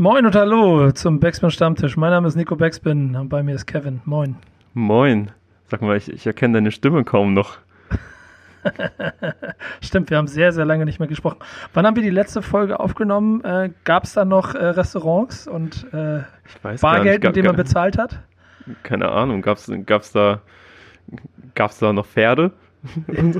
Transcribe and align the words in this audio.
Moin 0.00 0.24
und 0.24 0.36
hallo 0.36 0.92
zum 0.92 1.18
Backspin 1.18 1.50
Stammtisch. 1.50 1.96
Mein 1.96 2.12
Name 2.12 2.28
ist 2.28 2.36
Nico 2.36 2.54
Backspin 2.54 3.16
und 3.16 3.28
bei 3.28 3.42
mir 3.42 3.56
ist 3.56 3.66
Kevin. 3.66 4.00
Moin. 4.04 4.36
Moin. 4.72 5.32
Sag 5.64 5.82
mal, 5.82 5.96
ich, 5.96 6.08
ich 6.08 6.24
erkenne 6.24 6.54
deine 6.54 6.70
Stimme 6.70 7.02
kaum 7.02 7.34
noch. 7.34 7.58
Stimmt, 9.80 10.10
wir 10.10 10.18
haben 10.18 10.28
sehr, 10.28 10.52
sehr 10.52 10.64
lange 10.64 10.84
nicht 10.84 11.00
mehr 11.00 11.08
gesprochen. 11.08 11.38
Wann 11.74 11.84
haben 11.84 11.96
wir 11.96 12.04
die 12.04 12.10
letzte 12.10 12.42
Folge 12.42 12.78
aufgenommen? 12.78 13.42
Äh, 13.42 13.70
Gab 13.82 14.04
es 14.04 14.12
da 14.12 14.24
noch 14.24 14.54
äh, 14.54 14.66
Restaurants 14.66 15.48
und 15.48 15.92
äh, 15.92 16.20
Bargeld, 16.80 17.24
mit 17.24 17.34
dem 17.34 17.46
man 17.46 17.56
bezahlt 17.56 17.98
hat? 17.98 18.20
Keine 18.84 19.10
Ahnung. 19.10 19.42
Gab 19.42 19.56
es 19.56 19.66
da, 20.12 20.42
gab's 21.56 21.78
da 21.80 21.92
noch 21.92 22.06
Pferde? 22.06 22.52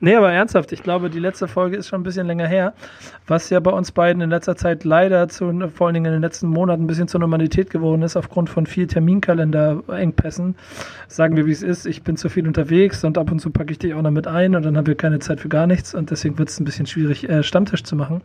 nee, 0.00 0.14
aber 0.14 0.32
ernsthaft, 0.32 0.72
ich 0.72 0.82
glaube, 0.82 1.10
die 1.10 1.18
letzte 1.18 1.48
Folge 1.48 1.76
ist 1.76 1.88
schon 1.88 2.00
ein 2.00 2.04
bisschen 2.04 2.26
länger 2.26 2.46
her, 2.46 2.74
was 3.26 3.50
ja 3.50 3.60
bei 3.60 3.70
uns 3.70 3.92
beiden 3.92 4.22
in 4.22 4.30
letzter 4.30 4.56
Zeit 4.56 4.84
leider 4.84 5.28
zu, 5.28 5.70
vor 5.74 5.86
allen 5.86 5.94
Dingen 5.94 6.06
in 6.06 6.12
den 6.12 6.22
letzten 6.22 6.48
Monaten 6.48 6.84
ein 6.84 6.86
bisschen 6.86 7.08
zur 7.08 7.20
Normalität 7.20 7.70
geworden 7.70 8.02
ist, 8.02 8.16
aufgrund 8.16 8.48
von 8.48 8.66
viel 8.66 8.86
Terminkalender-Engpässen. 8.86 10.56
Sagen 11.08 11.36
wir, 11.36 11.46
wie 11.46 11.52
es 11.52 11.62
ist, 11.62 11.86
ich 11.86 12.02
bin 12.02 12.16
zu 12.16 12.28
viel 12.28 12.46
unterwegs 12.46 13.04
und 13.04 13.18
ab 13.18 13.30
und 13.30 13.40
zu 13.40 13.50
packe 13.50 13.72
ich 13.72 13.78
dich 13.78 13.94
auch 13.94 14.02
noch 14.02 14.10
mit 14.10 14.26
ein 14.26 14.54
und 14.54 14.64
dann 14.64 14.76
haben 14.76 14.86
wir 14.86 14.94
keine 14.94 15.18
Zeit 15.18 15.40
für 15.40 15.48
gar 15.48 15.66
nichts 15.66 15.94
und 15.94 16.10
deswegen 16.10 16.38
wird 16.38 16.48
es 16.48 16.60
ein 16.60 16.64
bisschen 16.64 16.86
schwierig, 16.86 17.28
äh, 17.28 17.42
Stammtisch 17.42 17.84
zu 17.84 17.96
machen. 17.96 18.22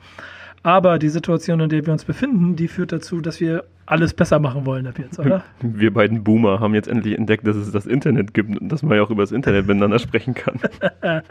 Aber 0.68 1.00
die 1.00 1.08
Situation, 1.08 1.62
in 1.62 1.70
der 1.70 1.86
wir 1.86 1.94
uns 1.94 2.04
befinden, 2.04 2.58
die 2.58 2.68
führt 2.68 2.92
dazu, 2.92 3.22
dass 3.22 3.40
wir 3.40 3.64
alles 3.86 4.14
besser 4.14 4.38
machen 4.38 4.66
wollen 4.66 4.86
ab 4.86 5.00
jetzt, 5.00 5.18
oder? 5.18 5.46
Wir 5.62 5.94
beiden 5.94 6.26
Boomer 6.26 6.60
haben 6.60 6.74
jetzt 6.76 6.90
endlich 6.90 7.18
entdeckt, 7.18 7.48
dass 7.48 7.56
es 7.56 7.72
das 7.72 7.86
Internet 7.86 8.34
gibt 8.34 8.60
und 8.60 8.68
dass 8.68 8.84
man 8.84 8.98
ja 8.98 9.04
auch 9.04 9.10
über 9.10 9.24
das 9.24 9.32
Internet 9.32 9.66
miteinander 9.66 9.98
sprechen 9.98 10.34
kann. 10.34 10.60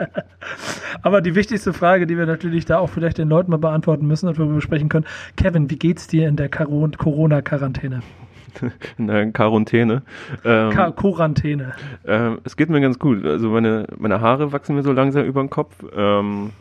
Aber 1.02 1.20
die 1.20 1.34
wichtigste 1.34 1.74
Frage, 1.74 2.06
die 2.06 2.16
wir 2.16 2.24
natürlich 2.24 2.64
da 2.64 2.78
auch 2.78 2.88
vielleicht 2.88 3.18
den 3.18 3.28
Leuten 3.28 3.50
mal 3.50 3.58
beantworten 3.58 4.06
müssen 4.06 4.26
und 4.26 4.38
worüber 4.38 4.54
wir 4.54 4.62
sprechen 4.62 4.88
können, 4.88 5.04
Kevin, 5.36 5.68
wie 5.68 5.76
geht's 5.76 6.06
dir 6.06 6.28
in 6.28 6.36
der 6.36 6.48
Corona-Quarantäne? 6.48 8.00
in 8.96 9.06
der 9.06 9.32
Quarantäne. 9.32 10.00
Ähm, 10.46 10.70
Quarantäne. 10.70 11.74
Ähm, 12.06 12.38
es 12.44 12.56
geht 12.56 12.70
mir 12.70 12.80
ganz 12.80 12.98
gut. 12.98 13.22
Also 13.26 13.50
meine, 13.50 13.86
meine 13.98 14.22
Haare 14.22 14.52
wachsen 14.52 14.76
mir 14.76 14.82
so 14.82 14.92
langsam 14.92 15.26
über 15.26 15.42
den 15.42 15.50
Kopf. 15.50 15.84
Ähm, 15.94 16.52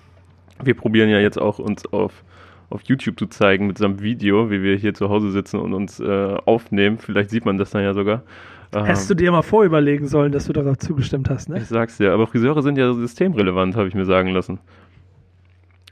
wir 0.62 0.74
probieren 0.74 1.08
ja 1.08 1.20
jetzt 1.20 1.40
auch 1.40 1.60
uns 1.60 1.86
auf 1.86 2.26
auf 2.70 2.82
YouTube 2.84 3.18
zu 3.20 3.28
zeigen 3.28 3.68
mit 3.68 3.78
so 3.78 3.86
einem 3.86 4.02
Video, 4.02 4.50
wie 4.50 4.62
wir 4.62 4.76
hier 4.76 4.94
zu 4.94 5.10
Hause 5.10 5.32
sitzen 5.32 5.60
und 5.60 5.74
uns 5.74 6.00
äh, 6.00 6.36
aufnehmen. 6.46 6.98
Vielleicht 6.98 7.30
sieht 7.30 7.46
man 7.46 7.58
das 7.58 7.72
dann 7.72 7.84
ja 7.84 7.94
sogar. 7.94 8.24
Hättest 8.74 9.10
du 9.10 9.16
dir 9.16 9.32
mal 9.32 9.42
vorüberlegen 9.42 10.08
sollen, 10.08 10.32
dass 10.32 10.46
du 10.48 10.54
darauf 10.54 10.78
zugestimmt 10.78 11.30
hast, 11.30 11.48
ne? 11.48 11.60
Ich 11.60 11.68
sag's 11.68 11.98
dir, 11.98 12.12
aber 12.12 12.28
Friseure 12.28 12.62
sind 12.62 12.78
ja 12.78 12.94
systemrelevant, 12.94 13.76
habe 13.76 13.88
ich 13.88 13.94
mir 13.94 14.06
sagen 14.06 14.30
lassen. 14.30 14.60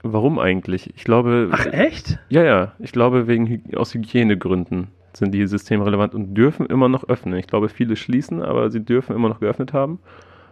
Warum 0.01 0.37
eigentlich? 0.37 0.93
Ich 0.97 1.05
glaube. 1.05 1.49
Ach, 1.51 1.65
echt? 1.67 2.19
Ja, 2.27 2.43
ja. 2.43 2.73
Ich 2.79 2.91
glaube, 2.91 3.27
wegen 3.27 3.63
aus 3.77 3.93
Hygienegründen 3.93 4.89
sind 5.13 5.33
die 5.33 5.47
systemrelevant 5.47 6.13
und 6.13 6.33
dürfen 6.33 6.65
immer 6.65 6.89
noch 6.89 7.07
öffnen. 7.07 7.39
Ich 7.39 7.47
glaube, 7.47 7.69
viele 7.69 7.95
schließen, 7.95 8.41
aber 8.41 8.69
sie 8.69 8.83
dürfen 8.83 9.15
immer 9.15 9.29
noch 9.29 9.39
geöffnet 9.39 9.71
haben. 9.71 9.99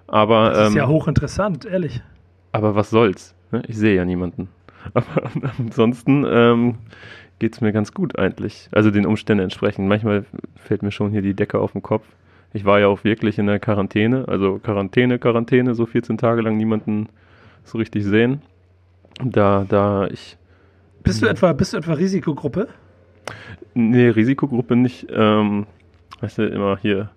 Aber, 0.07 0.49
das 0.51 0.67
ist 0.69 0.71
ähm, 0.71 0.77
ja 0.77 0.87
hochinteressant, 0.87 1.65
ehrlich. 1.65 2.01
Aber 2.53 2.75
was 2.75 2.89
soll's? 2.89 3.35
Ne? 3.51 3.63
Ich 3.67 3.77
sehe 3.77 3.95
ja 3.95 4.05
niemanden. 4.05 4.47
Aber 4.93 5.31
ansonsten 5.57 6.25
ähm, 6.27 6.75
geht 7.39 7.53
es 7.53 7.61
mir 7.61 7.71
ganz 7.71 7.93
gut 7.93 8.17
eigentlich. 8.19 8.69
Also 8.71 8.91
den 8.91 9.05
Umständen 9.05 9.43
entsprechend. 9.43 9.87
Manchmal 9.87 10.25
fällt 10.55 10.83
mir 10.83 10.91
schon 10.91 11.11
hier 11.11 11.21
die 11.21 11.33
Decke 11.33 11.59
auf 11.59 11.71
den 11.71 11.81
Kopf. 11.81 12.05
Ich 12.53 12.65
war 12.65 12.79
ja 12.79 12.87
auch 12.87 13.03
wirklich 13.03 13.39
in 13.39 13.47
der 13.47 13.59
Quarantäne, 13.59 14.27
also 14.27 14.59
Quarantäne, 14.59 15.19
Quarantäne, 15.19 15.73
so 15.73 15.85
14 15.85 16.17
Tage 16.17 16.41
lang 16.41 16.57
niemanden 16.57 17.07
so 17.63 17.77
richtig 17.77 18.03
sehen. 18.03 18.41
Da, 19.23 19.65
da 19.67 20.07
ich. 20.07 20.37
Bist 21.03 21.21
du 21.21 21.27
etwa, 21.27 21.53
bist 21.53 21.73
du 21.73 21.77
etwa 21.77 21.93
Risikogruppe? 21.93 22.67
Nee, 23.73 24.09
Risikogruppe 24.09 24.75
nicht. 24.75 25.07
Ähm, 25.09 25.65
weißt 26.19 26.39
du, 26.39 26.47
immer 26.47 26.77
hier 26.77 27.09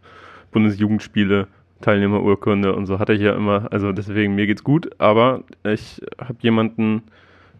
Bundesjugendspiele, 0.53 1.49
Teilnehmerurkunde 1.81 2.75
und 2.75 2.87
so 2.87 2.99
hatte 2.99 3.13
ich 3.13 3.21
ja 3.21 3.35
immer. 3.35 3.69
Also 3.73 3.93
deswegen, 3.93 4.35
mir 4.35 4.47
geht's 4.47 4.65
gut, 4.65 4.91
aber 4.99 5.43
ich 5.65 6.01
habe 6.19 6.39
jemanden 6.41 7.03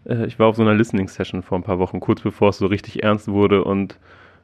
äh, 0.05 0.25
ich 0.25 0.39
war 0.39 0.47
auf 0.47 0.55
so 0.55 0.61
einer 0.61 0.73
Listening-Session 0.73 1.43
vor 1.43 1.57
ein 1.57 1.63
paar 1.63 1.79
Wochen, 1.79 1.99
kurz 1.99 2.21
bevor 2.21 2.49
es 2.49 2.57
so 2.57 2.67
richtig 2.67 3.03
ernst 3.03 3.27
wurde 3.27 3.63
und 3.63 3.97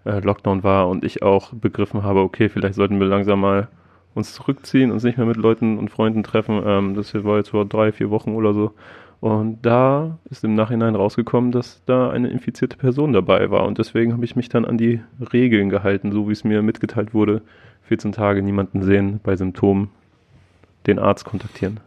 äh, 0.06 0.20
Lockdown 0.20 0.64
war 0.64 0.90
und 0.90 1.04
ich 1.04 1.24
auch 1.24 1.54
begriffen 1.54 2.04
habe, 2.04 2.22
okay, 2.22 2.50
vielleicht 2.50 2.76
sollten 2.76 3.00
wir 3.00 3.08
langsam 3.08 3.42
mal 3.42 3.68
uns 4.14 4.34
zurückziehen, 4.34 4.92
uns 4.92 5.04
nicht 5.04 5.18
mehr 5.18 5.28
mit 5.28 5.38
Leuten 5.38 5.78
und 5.78 5.90
Freunden 5.90 6.24
treffen. 6.24 6.62
Ähm, 6.66 6.96
das 6.96 7.14
war 7.14 7.38
jetzt 7.38 7.50
vor 7.50 7.66
drei, 7.66 7.92
vier 7.92 8.10
Wochen 8.10 8.36
oder 8.36 8.54
so. 8.54 8.74
Und 9.22 9.60
da 9.62 10.18
ist 10.30 10.44
im 10.44 10.56
Nachhinein 10.56 10.96
rausgekommen, 10.96 11.52
dass 11.52 11.84
da 11.86 12.10
eine 12.10 12.30
infizierte 12.30 12.76
Person 12.76 13.14
dabei 13.14 13.52
war. 13.52 13.66
Und 13.66 13.78
deswegen 13.78 14.14
habe 14.14 14.26
ich 14.26 14.36
mich 14.36 14.50
dann 14.50 14.66
an 14.66 14.78
die 14.78 15.00
Regeln 15.32 15.70
gehalten, 15.70 16.12
so 16.12 16.28
wie 16.28 16.32
es 16.32 16.44
mir 16.44 16.64
mitgeteilt 16.64 17.14
wurde. 17.14 17.44
14 17.84 18.14
Tage 18.14 18.42
niemanden 18.42 18.82
sehen 18.82 19.20
bei 19.22 19.36
Symptomen, 19.36 19.90
den 20.88 20.98
Arzt 20.98 21.26
kontaktieren. 21.26 21.80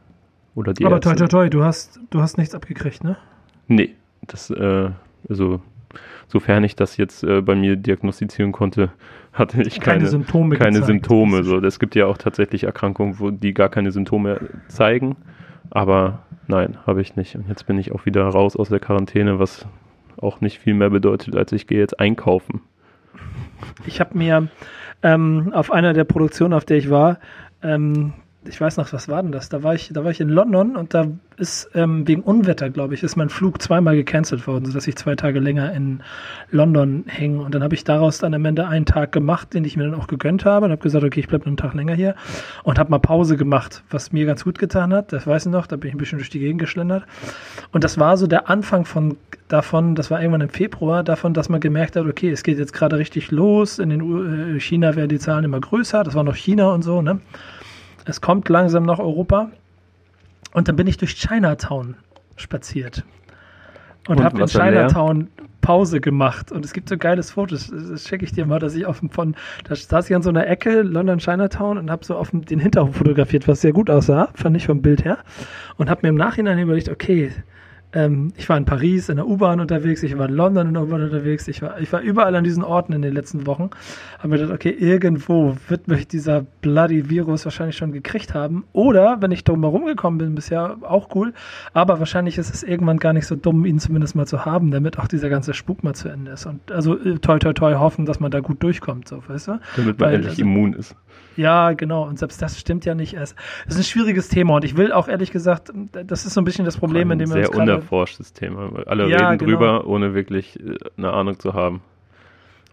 Oder 0.54 0.74
die 0.74 0.86
Aber 0.86 1.00
toi 1.00 1.14
toi 1.14 1.26
toi, 1.26 1.48
du 1.48 1.64
hast, 1.64 1.98
du 2.10 2.20
hast 2.20 2.38
nichts 2.38 2.54
abgekriegt, 2.54 3.02
ne? 3.02 3.16
Nee, 3.68 3.94
das, 4.26 4.50
äh, 4.50 4.90
also, 5.28 5.60
sofern 6.28 6.64
ich 6.64 6.76
das 6.76 6.96
jetzt 6.96 7.24
äh, 7.24 7.40
bei 7.40 7.54
mir 7.54 7.76
diagnostizieren 7.76 8.52
konnte, 8.52 8.90
hatte 9.32 9.62
ich 9.62 9.80
keine, 9.80 9.98
keine 9.98 10.08
Symptome. 10.08 10.56
Keine 10.56 10.80
gezeigt. 10.80 10.86
Symptome. 10.86 11.42
So. 11.44 11.58
Es 11.58 11.78
gibt 11.78 11.94
ja 11.94 12.06
auch 12.06 12.18
tatsächlich 12.18 12.64
Erkrankungen, 12.64 13.18
wo 13.18 13.30
die 13.30 13.54
gar 13.54 13.68
keine 13.68 13.90
Symptome 13.90 14.40
zeigen. 14.68 15.16
Aber 15.70 16.20
nein, 16.46 16.78
habe 16.86 17.00
ich 17.00 17.16
nicht. 17.16 17.34
Und 17.34 17.48
jetzt 17.48 17.66
bin 17.66 17.78
ich 17.78 17.92
auch 17.92 18.06
wieder 18.06 18.24
raus 18.24 18.56
aus 18.56 18.68
der 18.68 18.80
Quarantäne, 18.80 19.38
was 19.38 19.66
auch 20.18 20.40
nicht 20.40 20.58
viel 20.58 20.74
mehr 20.74 20.90
bedeutet, 20.90 21.34
als 21.36 21.52
ich 21.52 21.66
gehe 21.66 21.78
jetzt 21.78 21.98
einkaufen. 21.98 22.60
Ich 23.86 24.00
habe 24.00 24.16
mir 24.16 24.48
ähm, 25.02 25.52
auf 25.52 25.72
einer 25.72 25.92
der 25.92 26.04
Produktionen, 26.04 26.54
auf 26.54 26.64
der 26.64 26.76
ich 26.76 26.90
war, 26.90 27.18
ähm, 27.62 28.12
ich 28.48 28.60
weiß 28.60 28.76
noch, 28.76 28.92
was 28.92 29.08
war 29.08 29.22
denn 29.22 29.32
das? 29.32 29.48
Da 29.48 29.62
war 29.62 29.74
ich, 29.74 29.90
da 29.92 30.04
war 30.04 30.10
ich 30.10 30.20
in 30.20 30.28
London 30.28 30.76
und 30.76 30.94
da 30.94 31.06
ist 31.36 31.70
ähm, 31.74 32.06
wegen 32.06 32.22
Unwetter, 32.22 32.70
glaube 32.70 32.94
ich, 32.94 33.02
ist 33.02 33.16
mein 33.16 33.28
Flug 33.28 33.60
zweimal 33.60 33.96
gecancelt 33.96 34.46
worden, 34.46 34.66
sodass 34.66 34.86
ich 34.86 34.96
zwei 34.96 35.16
Tage 35.16 35.40
länger 35.40 35.72
in 35.72 36.00
London 36.50 37.04
hänge. 37.06 37.40
Und 37.40 37.54
dann 37.54 37.62
habe 37.62 37.74
ich 37.74 37.84
daraus 37.84 38.18
dann 38.18 38.34
am 38.34 38.44
Ende 38.44 38.68
einen 38.68 38.86
Tag 38.86 39.12
gemacht, 39.12 39.54
den 39.54 39.64
ich 39.64 39.76
mir 39.76 39.84
dann 39.84 39.94
auch 39.94 40.06
gegönnt 40.06 40.44
habe 40.44 40.66
und 40.66 40.72
habe 40.72 40.82
gesagt, 40.82 41.04
okay, 41.04 41.20
ich 41.20 41.28
bleibe 41.28 41.46
einen 41.46 41.56
Tag 41.56 41.74
länger 41.74 41.94
hier 41.94 42.14
und 42.62 42.78
habe 42.78 42.90
mal 42.90 42.98
Pause 42.98 43.36
gemacht, 43.36 43.82
was 43.90 44.12
mir 44.12 44.26
ganz 44.26 44.44
gut 44.44 44.58
getan 44.58 44.92
hat. 44.92 45.12
Das 45.12 45.26
weiß 45.26 45.46
ich 45.46 45.52
noch, 45.52 45.66
da 45.66 45.76
bin 45.76 45.88
ich 45.88 45.94
ein 45.94 45.98
bisschen 45.98 46.18
durch 46.18 46.30
die 46.30 46.38
Gegend 46.38 46.60
geschlendert. 46.60 47.04
Und 47.72 47.84
das 47.84 47.98
war 47.98 48.16
so 48.16 48.26
der 48.26 48.48
Anfang 48.48 48.84
von 48.84 49.16
davon, 49.48 49.94
das 49.94 50.10
war 50.10 50.20
irgendwann 50.20 50.42
im 50.42 50.48
Februar, 50.48 51.02
davon, 51.02 51.34
dass 51.34 51.48
man 51.48 51.60
gemerkt 51.60 51.96
hat, 51.96 52.06
okay, 52.06 52.30
es 52.30 52.42
geht 52.42 52.58
jetzt 52.58 52.72
gerade 52.72 52.98
richtig 52.98 53.30
los. 53.30 53.78
In 53.78 53.90
den 53.90 54.02
U 54.02 54.24
äh, 54.24 54.60
China 54.60 54.96
werden 54.96 55.08
die 55.08 55.18
Zahlen 55.18 55.44
immer 55.44 55.60
größer. 55.60 56.04
Das 56.04 56.14
war 56.14 56.24
noch 56.24 56.36
China 56.36 56.72
und 56.72 56.82
so, 56.82 57.02
ne? 57.02 57.20
Es 58.04 58.20
kommt 58.20 58.48
langsam 58.48 58.84
nach 58.84 58.98
Europa. 58.98 59.50
Und 60.52 60.68
dann 60.68 60.76
bin 60.76 60.86
ich 60.86 60.96
durch 60.96 61.16
Chinatown 61.16 61.96
spaziert. 62.36 63.04
Und, 64.06 64.18
und 64.18 64.24
habe 64.24 64.40
in 64.40 64.46
Chinatown 64.46 65.28
Pause 65.60 66.00
gemacht. 66.00 66.52
Und 66.52 66.64
es 66.64 66.74
gibt 66.74 66.90
so 66.90 66.98
geiles 66.98 67.30
Fotos. 67.30 67.70
Das 67.70 68.04
checke 68.04 68.24
ich 68.24 68.32
dir 68.32 68.44
mal, 68.44 68.58
dass 68.58 68.74
ich 68.74 68.84
auf 68.84 69.00
dem 69.00 69.08
von, 69.08 69.34
da 69.66 69.74
saß 69.74 70.10
ich 70.10 70.14
an 70.14 70.22
so 70.22 70.28
einer 70.28 70.46
Ecke, 70.46 70.82
London 70.82 71.18
Chinatown, 71.18 71.78
und 71.78 71.90
habe 71.90 72.04
so 72.04 72.16
auf 72.16 72.30
den 72.30 72.60
Hinterhof 72.60 72.96
fotografiert, 72.96 73.48
was 73.48 73.62
sehr 73.62 73.72
gut 73.72 73.88
aussah, 73.88 74.28
fand 74.34 74.56
ich 74.58 74.66
vom 74.66 74.82
Bild 74.82 75.04
her. 75.04 75.18
Und 75.78 75.88
habe 75.88 76.00
mir 76.02 76.10
im 76.10 76.16
Nachhinein 76.16 76.58
überlegt, 76.58 76.90
okay, 76.90 77.32
ähm, 77.94 78.32
ich 78.36 78.48
war 78.48 78.56
in 78.56 78.64
Paris 78.64 79.08
in 79.08 79.16
der 79.16 79.26
U-Bahn 79.26 79.60
unterwegs, 79.60 80.02
ich 80.02 80.18
war 80.18 80.28
in 80.28 80.34
London 80.34 80.68
in 80.68 80.74
der 80.74 80.82
U-Bahn 80.82 81.02
unterwegs, 81.02 81.46
ich 81.46 81.62
war, 81.62 81.80
ich 81.80 81.92
war 81.92 82.00
überall 82.00 82.34
an 82.34 82.42
diesen 82.42 82.64
Orten 82.64 82.92
in 82.92 83.02
den 83.02 83.14
letzten 83.14 83.46
Wochen. 83.46 83.70
Habe 84.18 84.28
mir 84.28 84.38
gedacht, 84.38 84.54
okay, 84.54 84.70
irgendwo 84.70 85.56
wird 85.68 85.86
mich 85.86 86.08
dieser 86.08 86.42
bloody 86.60 87.08
Virus 87.08 87.44
wahrscheinlich 87.44 87.76
schon 87.76 87.92
gekriegt 87.92 88.34
haben. 88.34 88.64
Oder, 88.72 89.22
wenn 89.22 89.30
ich 89.30 89.44
drum 89.44 89.62
herum 89.62 89.86
gekommen 89.86 90.18
bin, 90.18 90.34
bisher 90.34 90.76
auch 90.82 91.14
cool. 91.14 91.32
Aber 91.72 92.00
wahrscheinlich 92.00 92.36
ist 92.36 92.52
es 92.52 92.64
irgendwann 92.64 92.98
gar 92.98 93.12
nicht 93.12 93.26
so 93.26 93.36
dumm, 93.36 93.64
ihn 93.64 93.78
zumindest 93.78 94.16
mal 94.16 94.26
zu 94.26 94.44
haben, 94.44 94.72
damit 94.72 94.98
auch 94.98 95.06
dieser 95.06 95.28
ganze 95.28 95.54
Spuk 95.54 95.84
mal 95.84 95.94
zu 95.94 96.08
Ende 96.08 96.32
ist. 96.32 96.46
Und 96.46 96.72
also 96.72 96.98
äh, 96.98 97.18
toi 97.18 97.38
toi 97.38 97.52
toi 97.52 97.74
hoffen, 97.74 98.06
dass 98.06 98.18
man 98.18 98.32
da 98.32 98.40
gut 98.40 98.62
durchkommt, 98.62 99.06
so, 99.06 99.22
weißt 99.26 99.48
du? 99.48 99.60
Damit 99.76 100.00
man 100.00 100.08
Weil, 100.08 100.14
endlich 100.16 100.32
also, 100.32 100.42
immun 100.42 100.72
ist. 100.72 100.96
Ja, 101.36 101.72
genau. 101.72 102.06
Und 102.06 102.18
selbst 102.18 102.40
das 102.42 102.58
stimmt 102.58 102.84
ja 102.84 102.94
nicht. 102.94 103.14
Das 103.14 103.34
ist 103.66 103.76
ein 103.76 103.84
schwieriges 103.84 104.28
Thema 104.28 104.56
und 104.56 104.64
ich 104.64 104.76
will 104.76 104.92
auch 104.92 105.08
ehrlich 105.08 105.30
gesagt, 105.30 105.72
das 105.92 106.26
ist 106.26 106.34
so 106.34 106.40
ein 106.40 106.44
bisschen 106.44 106.64
das 106.64 106.76
Problem, 106.76 107.10
in 107.10 107.18
dem 107.18 107.30
wir 107.30 107.36
uns 107.36 107.48
Sehr 107.48 107.56
unerforschtes 107.84 108.32
Thema. 108.32 108.70
Alle 108.86 109.08
ja, 109.08 109.28
reden 109.28 109.38
genau. 109.38 109.50
drüber, 109.50 109.86
ohne 109.86 110.14
wirklich 110.14 110.58
äh, 110.60 110.76
eine 110.96 111.12
Ahnung 111.12 111.38
zu 111.38 111.54
haben. 111.54 111.82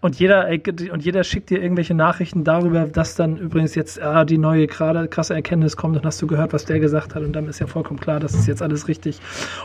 Und 0.03 0.19
jeder, 0.19 0.47
und 0.91 1.05
jeder 1.05 1.23
schickt 1.23 1.51
dir 1.51 1.61
irgendwelche 1.61 1.93
Nachrichten 1.93 2.43
darüber, 2.43 2.85
dass 2.87 3.15
dann 3.15 3.37
übrigens 3.37 3.75
jetzt 3.75 4.01
ah, 4.01 4.25
die 4.25 4.39
neue 4.39 4.65
gerade 4.65 5.07
krasse 5.07 5.35
Erkenntnis 5.35 5.77
kommt 5.77 5.95
und 5.95 6.03
hast 6.07 6.19
du 6.19 6.25
gehört, 6.25 6.53
was 6.53 6.65
der 6.65 6.79
gesagt 6.79 7.13
hat 7.13 7.21
und 7.21 7.33
dann 7.33 7.47
ist 7.47 7.59
ja 7.59 7.67
vollkommen 7.67 7.99
klar, 7.99 8.19
das 8.19 8.33
ist 8.33 8.47
jetzt 8.47 8.63
alles 8.63 8.87
richtig 8.87 9.19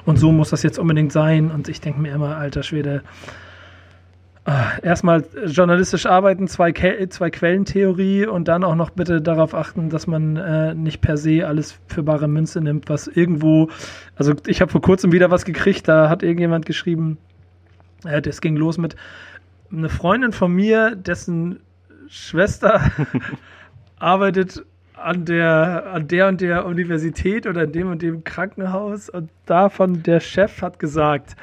und 0.05 0.19
so 0.19 0.33
muss 0.33 0.51
das 0.51 0.63
jetzt 0.63 0.79
unbedingt 0.79 1.11
sein 1.11 1.51
und 1.51 1.71
ich 1.71 1.81
denke 1.81 2.03
mir 2.03 2.13
immer, 2.13 2.37
alter 2.37 2.63
Schwede, 2.63 3.03
erstmal 4.83 5.25
journalistisch 5.47 6.07
arbeiten, 6.07 6.47
zwei, 6.47 6.73
Ke 6.73 7.09
zwei 7.09 7.31
Quellentheorie 7.31 8.27
und 8.27 8.49
dann 8.49 8.63
auch 8.63 8.77
noch 8.77 8.91
bitte 8.91 9.21
darauf 9.21 9.55
achten, 9.55 9.91
dass 9.91 10.07
man 10.07 10.37
äh, 10.37 10.75
nicht 10.75 11.01
per 11.01 11.17
se 11.17 11.47
alles 11.47 11.79
für 11.89 12.03
bare 12.03 12.29
Münze 12.29 12.61
nimmt, 12.61 12.89
was 12.89 13.09
irgendwo, 13.09 13.71
also 14.15 14.35
ich 14.47 14.61
habe 14.61 14.71
vor 14.71 14.83
kurzem 14.83 15.13
wieder 15.13 15.31
was 15.31 15.45
gekriegt, 15.45 15.89
da 15.89 16.09
hat 16.09 16.23
irgendjemand 16.23 16.65
geschrieben, 16.67 17.19
Äh, 18.07 18.23
das 18.23 18.41
ging 18.41 18.57
los 18.57 18.79
mit 18.79 18.97
einer 19.71 19.89
Freundin 19.89 20.33
von 20.33 20.53
mir, 20.53 20.95
dessen 20.95 21.61
Schwester 22.09 22.81
arbeitet 23.99 24.65
an 24.95 25.25
der, 25.25 25.93
an 25.93 26.09
der 26.09 26.29
und 26.29 26.41
der 26.41 26.65
Universität 26.65 27.47
oder 27.47 27.65
in 27.65 27.73
dem 27.73 27.91
und 27.91 28.03
dem 28.03 28.25
Krankenhaus 28.25 29.11
und 29.11 29.31
davon 29.45 30.03
der 30.03 30.21
Chef 30.21 30.63
hat 30.63 30.79
gesagt. 30.79 31.37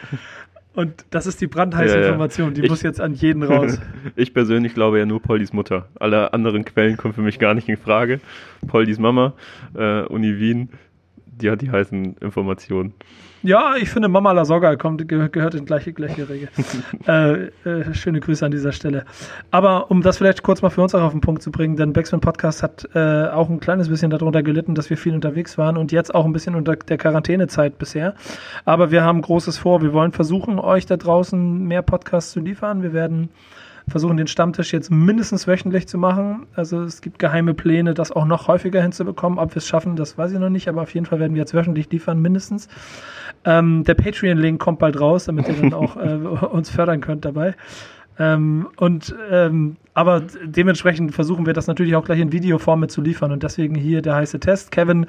Und 0.75 1.05
das 1.11 1.27
ist 1.27 1.39
die 1.39 1.47
brandheiße 1.47 1.93
Ja, 1.95 1.99
ja. 2.01 2.07
Information, 2.07 2.53
die 2.55 2.61
Ich- 2.63 2.69
muss 2.69 2.81
jetzt 2.81 2.99
an 2.99 3.13
jeden 3.13 3.43
raus. 3.43 3.79
Ich 4.15 4.33
persönlich 4.33 4.73
glaube 4.73 4.97
ja 4.99 5.05
nur 5.05 5.21
Pollys 5.21 5.53
Mutter. 5.53 5.87
Alle 5.99 6.33
anderen 6.33 6.65
Quellen 6.65 6.97
kommen 6.97 7.13
für 7.13 7.21
mich 7.21 7.37
gar 7.39 7.53
nicht 7.53 7.69
in 7.69 7.77
Frage. 7.77 8.19
Pollys 8.67 8.97
Mama, 8.99 9.33
äh, 9.75 10.01
Uni 10.03 10.39
Wien, 10.39 10.69
die 11.27 11.49
hat 11.51 11.61
die 11.61 11.69
heißen 11.71 12.17
Informationen. 12.21 12.93
Ja, 13.45 13.75
ich 13.75 13.89
finde 13.89 14.07
Mama 14.07 14.31
Lasogga 14.31 14.77
kommt, 14.77 15.05
ge 15.05 15.27
gehört 15.29 15.53
in 15.53 15.65
gleiche, 15.65 15.91
gleiche 15.91 16.29
Regel. 16.29 16.47
äh, 17.07 17.69
äh, 17.69 17.93
schöne 17.93 18.21
Grüße 18.21 18.45
an 18.45 18.51
dieser 18.51 18.71
Stelle. 18.71 19.03
Aber 19.51 19.91
um 19.91 20.01
das 20.01 20.17
vielleicht 20.17 20.43
kurz 20.43 20.61
mal 20.61 20.69
für 20.69 20.81
uns 20.81 20.95
auch 20.95 21.01
auf 21.01 21.11
den 21.11 21.19
Punkt 21.19 21.41
zu 21.41 21.51
bringen, 21.51 21.75
denn 21.75 21.91
Backspin 21.91 22.21
Podcast 22.21 22.63
hat 22.63 22.87
äh, 22.95 23.27
auch 23.27 23.49
ein 23.49 23.59
kleines 23.59 23.89
bisschen 23.89 24.11
darunter 24.11 24.43
gelitten, 24.43 24.75
dass 24.75 24.89
wir 24.89 24.95
viel 24.95 25.13
unterwegs 25.13 25.57
waren 25.57 25.75
und 25.75 25.91
jetzt 25.91 26.15
auch 26.15 26.23
ein 26.23 26.31
bisschen 26.31 26.55
unter 26.55 26.77
der 26.77 26.97
Quarantänezeit 26.97 27.77
bisher. 27.77 28.15
Aber 28.63 28.91
wir 28.91 29.03
haben 29.03 29.21
Großes 29.21 29.57
vor. 29.57 29.81
Wir 29.81 29.91
wollen 29.91 30.13
versuchen, 30.13 30.57
euch 30.57 30.85
da 30.85 30.95
draußen 30.95 31.65
mehr 31.65 31.81
Podcasts 31.81 32.31
zu 32.31 32.39
liefern. 32.39 32.81
Wir 32.81 32.93
werden 32.93 33.27
versuchen, 33.87 34.17
den 34.17 34.27
Stammtisch 34.27 34.73
jetzt 34.73 34.91
mindestens 34.91 35.47
wöchentlich 35.47 35.87
zu 35.87 35.97
machen. 35.97 36.45
Also 36.55 36.83
es 36.83 37.01
gibt 37.01 37.19
geheime 37.19 37.53
Pläne, 37.53 37.93
das 37.93 38.11
auch 38.11 38.25
noch 38.25 38.47
häufiger 38.47 38.81
hinzubekommen. 38.81 39.39
Ob 39.39 39.53
wir 39.53 39.57
es 39.57 39.67
schaffen, 39.67 39.95
das 39.95 40.17
weiß 40.17 40.31
ich 40.31 40.39
noch 40.39 40.49
nicht, 40.49 40.67
aber 40.67 40.81
auf 40.81 40.93
jeden 40.93 41.05
Fall 41.05 41.19
werden 41.19 41.33
wir 41.33 41.41
jetzt 41.41 41.53
wöchentlich 41.53 41.89
liefern, 41.91 42.21
mindestens. 42.21 42.67
Ähm, 43.45 43.83
der 43.83 43.95
Patreon-Link 43.95 44.59
kommt 44.59 44.79
bald 44.79 44.99
raus, 44.99 45.25
damit 45.25 45.47
ihr 45.47 45.55
dann 45.55 45.73
auch 45.73 45.97
äh, 45.97 46.15
uns 46.15 46.69
fördern 46.69 47.01
könnt 47.01 47.25
dabei. 47.25 47.55
Ähm, 48.19 48.67
und 48.77 49.15
ähm, 49.29 49.77
aber 49.93 50.23
dementsprechend 50.43 51.13
versuchen 51.13 51.45
wir 51.45 51.53
das 51.53 51.67
natürlich 51.67 51.95
auch 51.95 52.05
gleich 52.05 52.19
in 52.19 52.31
Videoform 52.31 52.79
mit 52.79 52.91
zu 52.91 53.01
liefern 53.01 53.31
und 53.31 53.43
deswegen 53.43 53.75
hier 53.75 54.01
der 54.01 54.15
heiße 54.15 54.39
Test. 54.39 54.71
Kevin 54.71 55.05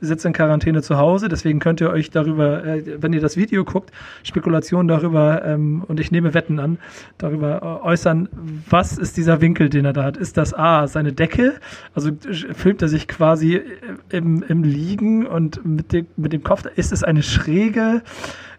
sitzt 0.00 0.24
in 0.24 0.32
Quarantäne 0.32 0.82
zu 0.82 0.98
Hause, 0.98 1.28
deswegen 1.28 1.58
könnt 1.58 1.80
ihr 1.80 1.90
euch 1.90 2.10
darüber, 2.10 2.64
äh, 2.64 3.02
wenn 3.02 3.12
ihr 3.12 3.20
das 3.20 3.36
Video 3.36 3.64
guckt, 3.64 3.90
Spekulationen 4.22 4.88
darüber 4.88 5.44
ähm, 5.44 5.84
und 5.86 6.00
ich 6.00 6.10
nehme 6.10 6.34
Wetten 6.34 6.58
an, 6.58 6.78
darüber 7.18 7.82
äh, 7.82 7.86
äußern, 7.86 8.28
was 8.68 8.98
ist 8.98 9.16
dieser 9.16 9.40
Winkel, 9.40 9.68
den 9.68 9.84
er 9.84 9.92
da 9.92 10.04
hat? 10.04 10.16
Ist 10.16 10.36
das 10.36 10.54
A, 10.54 10.86
seine 10.86 11.12
Decke? 11.12 11.54
Also 11.94 12.10
äh, 12.10 12.54
filmt 12.54 12.82
er 12.82 12.88
sich 12.88 13.08
quasi 13.08 13.62
im, 14.10 14.42
im 14.46 14.62
Liegen 14.62 15.26
und 15.26 15.64
mit 15.64 15.92
dem, 15.92 16.06
mit 16.16 16.32
dem 16.32 16.42
Kopf? 16.42 16.64
Ist 16.76 16.92
es 16.92 17.02
eine 17.02 17.22
Schräge? 17.22 18.02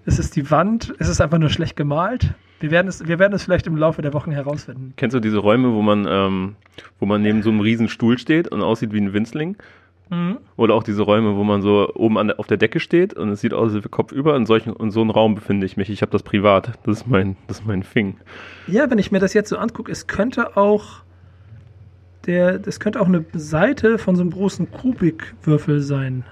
Ist 0.05 0.19
es 0.19 0.31
die 0.31 0.49
Wand? 0.49 0.89
Ist 0.99 1.09
es 1.09 1.21
einfach 1.21 1.37
nur 1.37 1.49
schlecht 1.49 1.75
gemalt? 1.75 2.33
Wir 2.59 2.71
werden 2.71 2.87
es, 2.87 3.07
wir 3.07 3.19
werden 3.19 3.33
es 3.33 3.43
vielleicht 3.43 3.67
im 3.67 3.77
Laufe 3.77 4.01
der 4.01 4.13
Wochen 4.13 4.31
herausfinden. 4.31 4.93
Kennst 4.95 5.15
du 5.15 5.19
diese 5.19 5.37
Räume, 5.37 5.73
wo 5.73 5.81
man, 5.81 6.07
ähm, 6.09 6.55
wo 6.99 7.05
man 7.05 7.21
neben 7.21 7.43
so 7.43 7.49
einem 7.49 7.59
riesen 7.59 7.87
Stuhl 7.89 8.17
steht 8.17 8.47
und 8.47 8.61
aussieht 8.61 8.93
wie 8.93 9.01
ein 9.01 9.13
Winzling? 9.13 9.57
Mhm. 10.09 10.37
Oder 10.55 10.73
auch 10.73 10.83
diese 10.83 11.03
Räume, 11.03 11.35
wo 11.35 11.43
man 11.43 11.61
so 11.61 11.93
oben 11.93 12.17
an 12.17 12.27
der, 12.27 12.39
auf 12.39 12.47
der 12.47 12.57
Decke 12.57 12.79
steht 12.79 13.13
und 13.13 13.29
es 13.29 13.41
sieht 13.41 13.53
aus, 13.53 13.73
wäre 13.73 13.89
Kopf 13.89 14.11
über. 14.11 14.35
In, 14.35 14.45
solchen, 14.45 14.75
in 14.75 14.91
so 14.91 15.01
einem 15.01 15.09
Raum 15.09 15.35
befinde 15.35 15.65
ich 15.65 15.77
mich. 15.77 15.89
Ich 15.89 16.01
habe 16.01 16.11
das 16.11 16.23
privat. 16.23 16.73
Das 16.83 16.99
ist 16.99 17.07
mein, 17.07 17.35
das 17.47 17.59
ist 17.59 17.65
mein 17.65 17.83
Thing. 17.83 18.17
Ja, 18.67 18.89
wenn 18.89 18.97
ich 18.97 19.11
mir 19.11 19.19
das 19.19 19.33
jetzt 19.33 19.49
so 19.49 19.57
angucke, 19.57 19.91
es 19.91 20.07
könnte 20.07 20.57
auch 20.57 21.01
der, 22.25 22.59
das 22.59 22.79
könnte 22.79 22.99
auch 23.01 23.07
eine 23.07 23.25
Seite 23.33 23.97
von 23.97 24.15
so 24.15 24.21
einem 24.21 24.31
großen 24.31 24.71
Kubikwürfel 24.71 25.81
sein. 25.81 26.25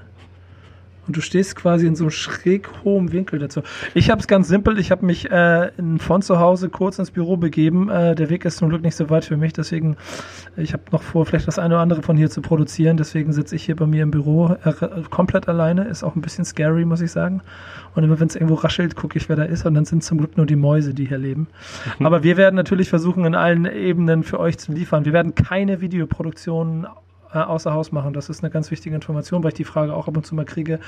Und 1.07 1.15
du 1.15 1.21
stehst 1.21 1.55
quasi 1.55 1.85
in 1.85 1.95
so 1.95 2.05
einem 2.05 2.11
schräg 2.11 2.69
hohen 2.83 3.11
Winkel 3.11 3.39
dazu. 3.39 3.61
Ich 3.93 4.09
habe 4.09 4.21
es 4.21 4.27
ganz 4.27 4.47
simpel. 4.47 4.79
Ich 4.79 4.91
habe 4.91 5.05
mich 5.05 5.29
äh, 5.29 5.71
von 5.99 6.21
zu 6.21 6.39
Hause 6.39 6.69
kurz 6.69 6.99
ins 6.99 7.11
Büro 7.11 7.37
begeben. 7.37 7.89
Äh, 7.89 8.15
der 8.15 8.29
Weg 8.29 8.45
ist 8.45 8.57
zum 8.57 8.69
Glück 8.69 8.81
nicht 8.81 8.95
so 8.95 9.09
weit 9.09 9.25
für 9.25 9.37
mich. 9.37 9.53
Deswegen, 9.53 9.97
ich 10.57 10.73
habe 10.73 10.83
noch 10.91 11.01
vor, 11.01 11.25
vielleicht 11.25 11.47
das 11.47 11.59
eine 11.59 11.75
oder 11.75 11.81
andere 11.81 12.01
von 12.01 12.17
hier 12.17 12.29
zu 12.29 12.41
produzieren. 12.41 12.97
Deswegen 12.97 13.33
sitze 13.33 13.55
ich 13.55 13.63
hier 13.63 13.75
bei 13.75 13.85
mir 13.85 14.03
im 14.03 14.11
Büro 14.11 14.55
äh, 14.63 14.73
komplett 15.09 15.47
alleine. 15.47 15.85
Ist 15.85 16.03
auch 16.03 16.15
ein 16.15 16.21
bisschen 16.21 16.45
scary, 16.45 16.85
muss 16.85 17.01
ich 17.01 17.11
sagen. 17.11 17.41
Und 17.93 18.03
immer 18.03 18.19
wenn 18.19 18.27
es 18.27 18.35
irgendwo 18.35 18.55
raschelt, 18.55 18.95
gucke 18.95 19.17
ich, 19.17 19.29
wer 19.29 19.35
da 19.35 19.43
ist. 19.43 19.65
Und 19.65 19.75
dann 19.75 19.85
sind 19.85 20.03
zum 20.03 20.17
Glück 20.17 20.37
nur 20.37 20.45
die 20.45 20.55
Mäuse, 20.55 20.93
die 20.93 21.07
hier 21.07 21.17
leben. 21.17 21.47
Aber 21.99 22.23
wir 22.23 22.37
werden 22.37 22.55
natürlich 22.55 22.89
versuchen, 22.89 23.25
in 23.25 23.35
allen 23.35 23.65
Ebenen 23.65 24.23
für 24.23 24.39
euch 24.39 24.57
zu 24.57 24.71
liefern. 24.71 25.05
Wir 25.05 25.13
werden 25.13 25.35
keine 25.35 25.81
Videoproduktionen 25.81 26.87
äh, 27.35 27.39
außer 27.39 27.73
Haus 27.73 27.91
machen. 27.91 28.13
Das 28.13 28.29
ist 28.29 28.43
eine 28.43 28.49
ganz 28.49 28.71
wichtige 28.71 28.95
Information, 28.95 29.43
weil 29.43 29.49
ich 29.49 29.55
die 29.55 29.63
Frage 29.63 29.93
auch 29.93 30.07
ab 30.07 30.17
und 30.17 30.25
zu 30.25 30.35
mal 30.35 30.45
kriege. 30.45 30.79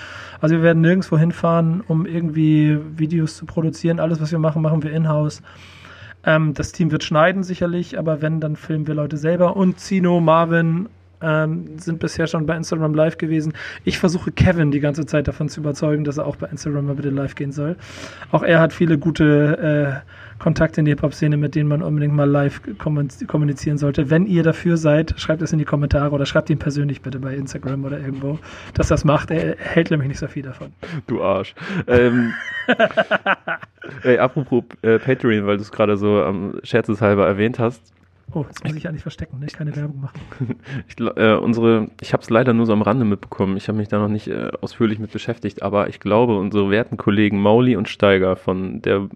Also 0.42 0.56
wir 0.56 0.64
werden 0.64 0.82
nirgendwo 0.82 1.18
hinfahren, 1.18 1.82
um 1.88 2.06
irgendwie 2.06 2.80
Videos 2.96 3.36
zu 3.38 3.46
produzieren. 3.46 4.00
Alles, 4.00 4.22
was 4.22 4.32
wir 4.32 4.40
machen, 4.40 4.62
machen 4.62 4.84
wir 4.84 4.92
in-house. 4.92 5.42
Ähm, 6.24 6.54
das 6.54 6.72
Team 6.72 6.92
wird 6.92 7.04
schneiden 7.04 7.44
sicherlich, 7.44 8.00
aber 8.00 8.22
wenn, 8.22 8.40
dann 8.40 8.56
filmen 8.56 8.88
wir 8.88 8.96
Leute 8.96 9.18
selber. 9.18 9.56
Und 9.56 9.80
Zino, 9.80 10.20
Marvin 10.20 10.90
ähm, 11.22 11.78
sind 11.80 12.00
bisher 12.00 12.28
schon 12.28 12.46
bei 12.46 12.56
Instagram 12.56 12.94
live 12.94 13.18
gewesen. 13.18 13.54
Ich 13.84 13.98
versuche 13.98 14.32
Kevin 14.32 14.72
die 14.72 14.80
ganze 14.80 15.06
Zeit 15.06 15.28
davon 15.28 15.50
zu 15.50 15.62
überzeugen, 15.62 16.04
dass 16.04 16.18
er 16.18 16.26
auch 16.26 16.36
bei 16.36 16.48
Instagram 16.48 16.86
mal 16.86 16.96
bitte 16.96 17.10
live 17.10 17.36
gehen 17.36 17.52
soll. 17.52 17.76
Auch 18.32 18.44
er 18.44 18.60
hat 18.60 18.74
viele 18.74 18.98
gute 18.98 20.04
äh, 20.06 20.10
Kontakte 20.40 20.82
in 20.82 20.86
die 20.86 20.92
Hip-Hop-Szene, 20.92 21.38
mit 21.38 21.56
denen 21.56 21.68
man 21.68 21.82
unbedingt 21.82 22.14
mal 22.14 22.30
live 22.30 22.62
kommun- 22.78 23.26
kommunizieren 23.28 23.78
sollte. 23.78 24.10
Wenn 24.10 24.26
ihr 24.26 24.44
dafür 24.44 24.78
seid, 24.78 25.14
schreibt 25.18 25.42
es 25.42 25.52
in 25.52 25.60
die 25.60 25.66
Kommentare 25.66 26.12
oder 26.12 26.26
schreibt 26.26 26.50
ihn 26.50 26.60
persönlich 26.60 27.02
bitte 27.02 27.20
bei 27.20 27.36
Instagram 27.36 27.86
oder 27.86 28.00
irgendwo, 28.00 28.40
dass 28.74 28.88
das 28.88 29.04
macht. 29.04 29.32
Er 29.32 29.56
hält 29.58 29.92
nämlich 29.92 30.10
nicht 30.10 30.20
so 30.20 30.28
viel 30.28 30.44
davon. 30.44 30.74
Du 31.08 31.22
Arsch. 31.24 31.56
ähm, 31.88 32.34
ey, 34.04 34.18
apropos 34.18 34.64
äh, 34.82 35.00
Patreon, 35.00 35.48
weil 35.48 35.58
du 35.58 35.64
es 35.64 35.72
gerade 35.72 35.98
so 35.98 36.22
am 36.22 36.60
scherzeshalber 36.64 37.28
erwähnt 37.28 37.60
hast. 37.60 37.94
Oh, 38.34 38.44
jetzt 38.48 38.64
muss 38.66 38.76
ich 38.76 38.84
ja 38.84 38.92
nicht 38.92 39.04
verstecken, 39.04 39.40
ne? 39.40 39.46
keine 39.48 39.74
Werbung 39.76 40.02
machen. 40.02 40.20
Ich, 40.88 41.00
äh, 41.00 41.36
unsere, 41.36 41.88
ich 42.02 42.12
habe 42.12 42.22
es 42.22 42.30
leider 42.30 42.54
nur 42.54 42.66
so 42.66 42.74
am 42.74 42.82
Rande 42.82 43.06
mitbekommen. 43.06 43.56
Ich 43.56 43.70
habe 43.70 43.78
mich 43.78 43.88
da 43.88 44.00
noch 44.00 44.10
nicht 44.10 44.28
äh, 44.28 44.50
ausführlich 44.62 45.00
mit 45.00 45.12
beschäftigt, 45.12 45.64
aber 45.64 45.88
ich 45.88 46.02
glaube, 46.02 46.38
unsere 46.38 46.70
werten 46.70 46.98
Kollegen 46.98 47.40
Mauli 47.40 47.78
und 47.78 47.88
Steiger 47.88 48.36
von 48.36 48.82
der 48.82 49.08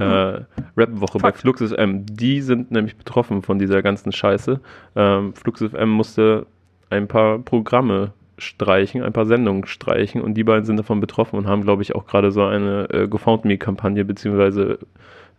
äh, 0.00 0.44
Rap-Woche 0.76 1.18
bei. 1.18 1.32
Flux 1.32 1.62
FM, 1.62 2.06
die 2.06 2.40
sind 2.40 2.70
nämlich 2.70 2.96
betroffen 2.96 3.42
von 3.42 3.58
dieser 3.58 3.82
ganzen 3.82 4.12
Scheiße. 4.12 4.60
Ähm, 4.96 5.34
Flux 5.34 5.62
FM 5.62 5.90
musste 5.90 6.46
ein 6.90 7.08
paar 7.08 7.38
Programme 7.38 8.12
streichen, 8.38 9.02
ein 9.02 9.12
paar 9.12 9.26
Sendungen 9.26 9.66
streichen 9.66 10.20
und 10.20 10.34
die 10.34 10.44
beiden 10.44 10.64
sind 10.64 10.76
davon 10.76 11.00
betroffen 11.00 11.36
und 11.36 11.46
haben, 11.46 11.62
glaube 11.62 11.82
ich, 11.82 11.94
auch 11.94 12.06
gerade 12.06 12.32
so 12.32 12.44
eine 12.44 12.88
äh, 12.90 13.06
GoFoundMe-Kampagne 13.06 14.04
beziehungsweise 14.04 14.78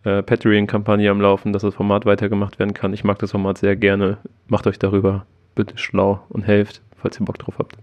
äh, 0.04 0.22
Patreon-Kampagne 0.22 1.10
am 1.10 1.20
Laufen, 1.20 1.52
dass 1.52 1.62
das 1.62 1.74
Format 1.74 2.06
weitergemacht 2.06 2.58
werden 2.58 2.74
kann. 2.74 2.92
Ich 2.92 3.04
mag 3.04 3.18
das 3.18 3.32
Format 3.32 3.58
sehr 3.58 3.76
gerne. 3.76 4.18
Macht 4.48 4.66
euch 4.66 4.78
darüber 4.78 5.26
bitte 5.54 5.76
schlau 5.78 6.20
und 6.28 6.42
helft, 6.42 6.82
falls 6.96 7.20
ihr 7.20 7.24
Bock 7.24 7.38
drauf 7.38 7.56
habt. 7.58 7.76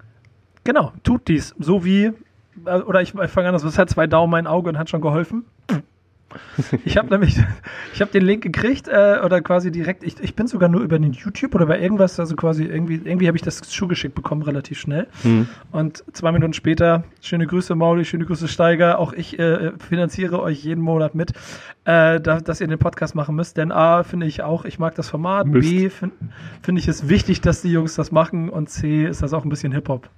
Genau, 0.64 0.92
tut 1.04 1.28
dies. 1.28 1.56
So 1.60 1.86
wie, 1.86 2.12
äh, 2.66 2.80
oder 2.86 3.02
ich, 3.02 3.14
ich 3.14 3.32
fange 3.32 3.50
an, 3.50 3.54
das 3.54 3.78
hat 3.78 3.90
zwei 3.90 4.08
Daumen, 4.08 4.32
mein 4.32 4.48
Auge 4.48 4.70
und 4.70 4.78
hat 4.78 4.90
schon 4.90 5.02
geholfen. 5.02 5.46
Ich 6.86 6.98
habe 6.98 7.10
nämlich, 7.10 7.38
ich 7.94 8.02
habe 8.02 8.12
den 8.12 8.24
Link 8.24 8.44
gekriegt 8.44 8.88
äh, 8.88 9.20
oder 9.24 9.42
quasi 9.42 9.72
direkt, 9.72 10.04
ich, 10.04 10.20
ich 10.20 10.36
bin 10.36 10.48
sogar 10.48 10.70
nur 10.70 10.82
über 10.82 11.00
den 11.00 11.14
YouTube 11.14 11.56
oder 11.56 11.66
bei 11.66 11.80
irgendwas, 11.80 12.20
also 12.20 12.36
quasi 12.36 12.64
irgendwie, 12.66 13.02
irgendwie 13.04 13.28
habe 13.28 13.38
ich 13.38 13.44
das 13.44 13.62
zugeschickt 13.62 14.16
bekommen, 14.16 14.42
relativ 14.42 14.80
schnell. 14.80 15.08
Und 15.72 16.04
zwei 16.14 16.32
Minuten 16.32 16.54
später, 16.54 17.04
schöne 17.22 17.48
Grüße 17.48 17.76
Mauli, 17.76 18.06
schöne 18.06 18.26
Grüße 18.26 18.48
Steiger, 18.48 19.00
auch 19.00 19.14
ich 19.14 19.40
äh, 19.40 19.72
finanziere 19.78 20.42
euch 20.42 20.64
jeden 20.64 20.82
Monat 20.82 21.16
mit, 21.16 21.34
äh, 21.86 22.20
da, 22.20 22.40
dass 22.40 22.62
ihr 22.62 22.68
den 22.68 22.80
Podcast 22.80 23.16
machen 23.16 23.36
müsst. 23.36 23.58
Denn 23.58 23.72
A, 23.72 24.04
finde 24.04 24.26
ich 24.26 24.42
auch, 24.44 24.66
ich 24.66 24.80
mag 24.80 24.96
das 24.96 25.10
Format, 25.10 25.48
Müsst. 25.48 25.70
B, 25.70 25.90
finde 25.90 26.16
find 26.62 26.80
ich 26.80 26.88
es 26.88 27.10
wichtig, 27.10 27.42
dass 27.42 27.62
die 27.62 27.72
Jungs 27.72 27.96
das 27.96 28.12
machen 28.12 28.50
und 28.50 28.70
C, 28.70 29.06
ist 29.06 29.22
das 29.22 29.34
auch 29.34 29.44
ein 29.44 29.50
bisschen 29.50 29.72
Hip-Hop. 29.72 30.10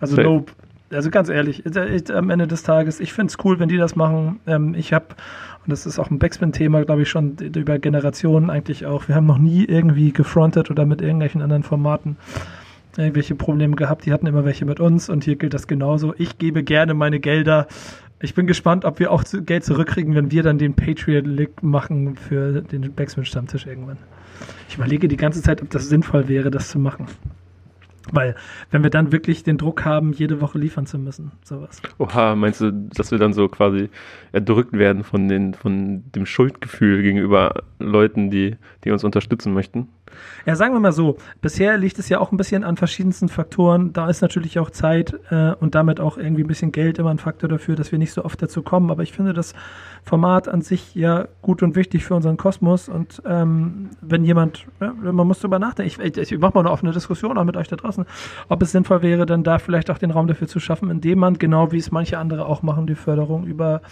Also 0.00 0.16
Safe. 0.16 0.28
no, 0.28 0.46
also 0.92 1.10
ganz 1.10 1.28
ehrlich, 1.28 1.64
ich, 1.64 1.76
ich, 1.76 2.14
am 2.14 2.30
Ende 2.30 2.46
des 2.46 2.62
Tages, 2.62 3.00
ich 3.00 3.12
finde 3.12 3.30
es 3.30 3.44
cool, 3.44 3.58
wenn 3.58 3.68
die 3.68 3.76
das 3.76 3.96
machen. 3.96 4.40
Ähm, 4.46 4.74
ich 4.74 4.92
habe, 4.92 5.06
und 5.64 5.70
das 5.70 5.86
ist 5.86 5.98
auch 5.98 6.10
ein 6.10 6.18
Backspin-Thema, 6.18 6.84
glaube 6.84 7.02
ich, 7.02 7.08
schon 7.08 7.36
über 7.38 7.78
Generationen 7.78 8.50
eigentlich 8.50 8.86
auch. 8.86 9.08
Wir 9.08 9.14
haben 9.14 9.26
noch 9.26 9.38
nie 9.38 9.64
irgendwie 9.64 10.12
gefrontet 10.12 10.70
oder 10.70 10.86
mit 10.86 11.00
irgendwelchen 11.00 11.42
anderen 11.42 11.62
Formaten 11.62 12.16
irgendwelche 12.96 13.34
Probleme 13.34 13.76
gehabt. 13.76 14.06
Die 14.06 14.12
hatten 14.12 14.26
immer 14.26 14.44
welche 14.44 14.64
mit 14.64 14.80
uns 14.80 15.08
und 15.08 15.24
hier 15.24 15.36
gilt 15.36 15.54
das 15.54 15.66
genauso. 15.66 16.14
Ich 16.18 16.38
gebe 16.38 16.64
gerne 16.64 16.94
meine 16.94 17.20
Gelder. 17.20 17.68
Ich 18.20 18.34
bin 18.34 18.46
gespannt, 18.46 18.84
ob 18.84 18.98
wir 18.98 19.12
auch 19.12 19.22
Geld 19.46 19.64
zurückkriegen, 19.64 20.14
wenn 20.14 20.32
wir 20.32 20.42
dann 20.42 20.58
den 20.58 20.74
Patriot-Link 20.74 21.62
machen 21.62 22.16
für 22.16 22.62
den 22.62 22.92
Backspin-Stammtisch 22.92 23.66
irgendwann. 23.66 23.98
Ich 24.68 24.76
überlege 24.76 25.06
die 25.06 25.16
ganze 25.16 25.42
Zeit, 25.42 25.62
ob 25.62 25.70
das 25.70 25.88
sinnvoll 25.88 26.28
wäre, 26.28 26.50
das 26.50 26.70
zu 26.70 26.78
machen. 26.78 27.06
Weil, 28.12 28.34
wenn 28.70 28.82
wir 28.82 28.90
dann 28.90 29.12
wirklich 29.12 29.42
den 29.42 29.58
Druck 29.58 29.84
haben, 29.84 30.12
jede 30.12 30.40
Woche 30.40 30.58
liefern 30.58 30.86
zu 30.86 30.98
müssen, 30.98 31.32
sowas. 31.42 31.80
Oha, 31.98 32.34
meinst 32.34 32.60
du, 32.60 32.72
dass 32.72 33.10
wir 33.10 33.18
dann 33.18 33.32
so 33.32 33.48
quasi 33.48 33.90
erdrückt 34.32 34.72
werden 34.72 35.04
von, 35.04 35.28
den, 35.28 35.54
von 35.54 36.04
dem 36.12 36.26
Schuldgefühl 36.26 37.02
gegenüber 37.02 37.62
Leuten, 37.78 38.30
die, 38.30 38.56
die 38.84 38.90
uns 38.90 39.04
unterstützen 39.04 39.52
möchten? 39.52 39.88
Ja, 40.46 40.56
sagen 40.56 40.74
wir 40.74 40.80
mal 40.80 40.92
so, 40.92 41.16
bisher 41.40 41.76
liegt 41.76 41.98
es 41.98 42.08
ja 42.08 42.20
auch 42.20 42.32
ein 42.32 42.36
bisschen 42.36 42.64
an 42.64 42.76
verschiedensten 42.76 43.28
Faktoren. 43.28 43.92
Da 43.92 44.08
ist 44.08 44.22
natürlich 44.22 44.58
auch 44.58 44.70
Zeit 44.70 45.14
äh, 45.30 45.52
und 45.52 45.74
damit 45.74 46.00
auch 46.00 46.16
irgendwie 46.16 46.42
ein 46.42 46.46
bisschen 46.46 46.72
Geld 46.72 46.98
immer 46.98 47.10
ein 47.10 47.18
Faktor 47.18 47.48
dafür, 47.48 47.76
dass 47.76 47.92
wir 47.92 47.98
nicht 47.98 48.12
so 48.12 48.24
oft 48.24 48.40
dazu 48.40 48.62
kommen. 48.62 48.90
Aber 48.90 49.02
ich 49.02 49.12
finde 49.12 49.32
das 49.32 49.54
Format 50.04 50.48
an 50.48 50.62
sich 50.62 50.94
ja 50.94 51.28
gut 51.42 51.62
und 51.62 51.76
wichtig 51.76 52.04
für 52.04 52.14
unseren 52.14 52.36
Kosmos. 52.36 52.88
Und 52.88 53.22
ähm, 53.26 53.90
wenn 54.00 54.24
jemand, 54.24 54.66
ja, 54.80 54.92
man 54.92 55.26
muss 55.26 55.40
darüber 55.40 55.58
nachdenken, 55.58 56.00
ich, 56.02 56.16
ich, 56.16 56.32
ich 56.32 56.38
mache 56.38 56.54
mal 56.54 56.60
eine 56.60 56.70
offene 56.70 56.92
Diskussion 56.92 57.36
auch 57.38 57.44
mit 57.44 57.56
euch 57.56 57.68
da 57.68 57.76
draußen, 57.76 58.04
ob 58.48 58.62
es 58.62 58.72
sinnvoll 58.72 59.02
wäre, 59.02 59.26
dann 59.26 59.44
da 59.44 59.58
vielleicht 59.58 59.90
auch 59.90 59.98
den 59.98 60.10
Raum 60.10 60.26
dafür 60.26 60.48
zu 60.48 60.60
schaffen, 60.60 60.90
indem 60.90 61.18
man, 61.18 61.38
genau 61.38 61.72
wie 61.72 61.78
es 61.78 61.90
manche 61.90 62.18
andere 62.18 62.46
auch 62.46 62.62
machen, 62.62 62.86
die 62.86 62.94
Förderung 62.94 63.46
über 63.46 63.82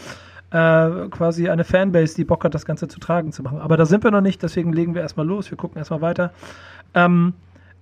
äh, 0.50 1.08
quasi 1.10 1.48
eine 1.48 1.64
Fanbase, 1.64 2.14
die 2.14 2.24
Bock 2.24 2.44
hat, 2.44 2.54
das 2.54 2.64
Ganze 2.64 2.88
zu 2.88 3.00
tragen, 3.00 3.32
zu 3.32 3.42
machen. 3.42 3.60
Aber 3.60 3.76
da 3.76 3.86
sind 3.86 4.04
wir 4.04 4.10
noch 4.10 4.20
nicht, 4.20 4.42
deswegen 4.42 4.72
legen 4.72 4.94
wir 4.94 5.02
erstmal 5.02 5.26
los. 5.26 5.50
Wir 5.50 5.58
gucken 5.58 5.78
erstmal 5.78 6.00
weiter. 6.00 6.32
Ähm, 6.94 7.34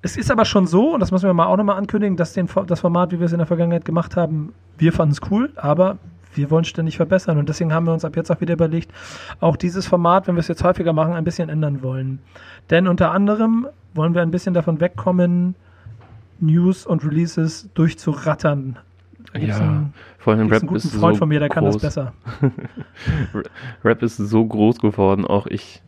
es 0.02 0.16
ist 0.16 0.30
aber 0.30 0.44
schon 0.44 0.66
so, 0.66 0.94
und 0.94 1.00
das 1.00 1.12
müssen 1.12 1.26
wir 1.26 1.34
mal 1.34 1.46
auch 1.46 1.56
nochmal 1.56 1.76
ankündigen, 1.76 2.16
dass 2.16 2.32
den, 2.34 2.48
das 2.66 2.80
Format, 2.80 3.12
wie 3.12 3.20
wir 3.20 3.26
es 3.26 3.32
in 3.32 3.38
der 3.38 3.46
Vergangenheit 3.46 3.84
gemacht 3.84 4.16
haben, 4.16 4.52
wir 4.76 4.92
fanden 4.92 5.12
es 5.12 5.30
cool, 5.30 5.50
aber 5.56 5.98
wir 6.34 6.50
wollen 6.50 6.64
ständig 6.64 6.96
verbessern. 6.96 7.38
Und 7.38 7.48
deswegen 7.48 7.72
haben 7.72 7.86
wir 7.86 7.92
uns 7.92 8.04
ab 8.04 8.16
jetzt 8.16 8.30
auch 8.30 8.40
wieder 8.40 8.54
überlegt, 8.54 8.90
auch 9.40 9.56
dieses 9.56 9.86
Format, 9.86 10.26
wenn 10.26 10.34
wir 10.34 10.40
es 10.40 10.48
jetzt 10.48 10.64
häufiger 10.64 10.92
machen, 10.92 11.14
ein 11.14 11.24
bisschen 11.24 11.48
ändern 11.48 11.82
wollen. 11.82 12.18
Denn 12.70 12.88
unter 12.88 13.12
anderem 13.12 13.66
wollen 13.94 14.14
wir 14.14 14.22
ein 14.22 14.30
bisschen 14.30 14.52
davon 14.52 14.80
wegkommen, 14.80 15.54
News 16.40 16.84
und 16.86 17.04
Releases 17.04 17.70
durchzurattern 17.74 18.78
ja, 19.40 19.90
vor 20.24 20.32
allem 20.32 20.48
Rap 20.48 20.62
einen 20.62 20.68
guten 20.68 20.88
ist 20.88 20.94
Freund 20.94 21.16
so 21.16 21.18
von 21.18 21.28
mir, 21.28 21.38
der 21.38 21.50
groß. 21.50 21.54
kann 21.54 21.64
das 21.66 21.78
besser. 21.78 22.14
Rap 23.84 24.02
ist 24.02 24.16
so 24.16 24.42
groß 24.42 24.78
geworden, 24.78 25.26
auch 25.26 25.46
ich, 25.46 25.82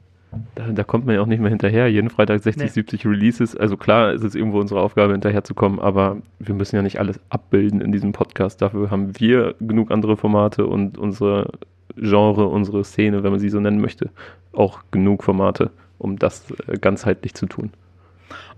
da, 0.55 0.69
da, 0.69 0.85
kommt 0.85 1.07
man 1.07 1.15
ja 1.15 1.23
auch 1.23 1.27
nicht 1.27 1.41
mehr 1.41 1.49
hinterher. 1.49 1.91
Jeden 1.91 2.11
Freitag 2.11 2.43
60, 2.43 2.65
nee. 2.65 2.69
70 2.69 3.07
Releases. 3.07 3.57
Also 3.57 3.79
klar 3.79 4.13
ist 4.13 4.25
es 4.25 4.35
irgendwo 4.35 4.61
unsere 4.61 4.83
Aufgabe, 4.83 5.13
hinterherzukommen, 5.13 5.81
aber 5.81 6.19
wir 6.39 6.55
müssen 6.55 6.77
ja 6.77 6.83
nicht 6.83 7.01
alles 7.01 7.19
abbilden 7.31 7.81
in 7.81 7.93
diesem 7.93 8.13
Podcast. 8.13 8.61
Dafür 8.61 8.91
haben 8.91 9.19
wir 9.19 9.55
genug 9.59 9.91
andere 9.91 10.19
Formate 10.19 10.67
und 10.67 10.99
unsere 10.99 11.53
Genre, 11.97 12.47
unsere 12.47 12.85
Szene, 12.85 13.23
wenn 13.23 13.31
man 13.31 13.41
sie 13.41 13.49
so 13.49 13.59
nennen 13.59 13.81
möchte, 13.81 14.11
auch 14.53 14.81
genug 14.91 15.25
Formate, 15.25 15.71
um 15.97 16.19
das 16.19 16.51
äh, 16.67 16.77
ganzheitlich 16.77 17.33
zu 17.33 17.47
tun. 17.47 17.71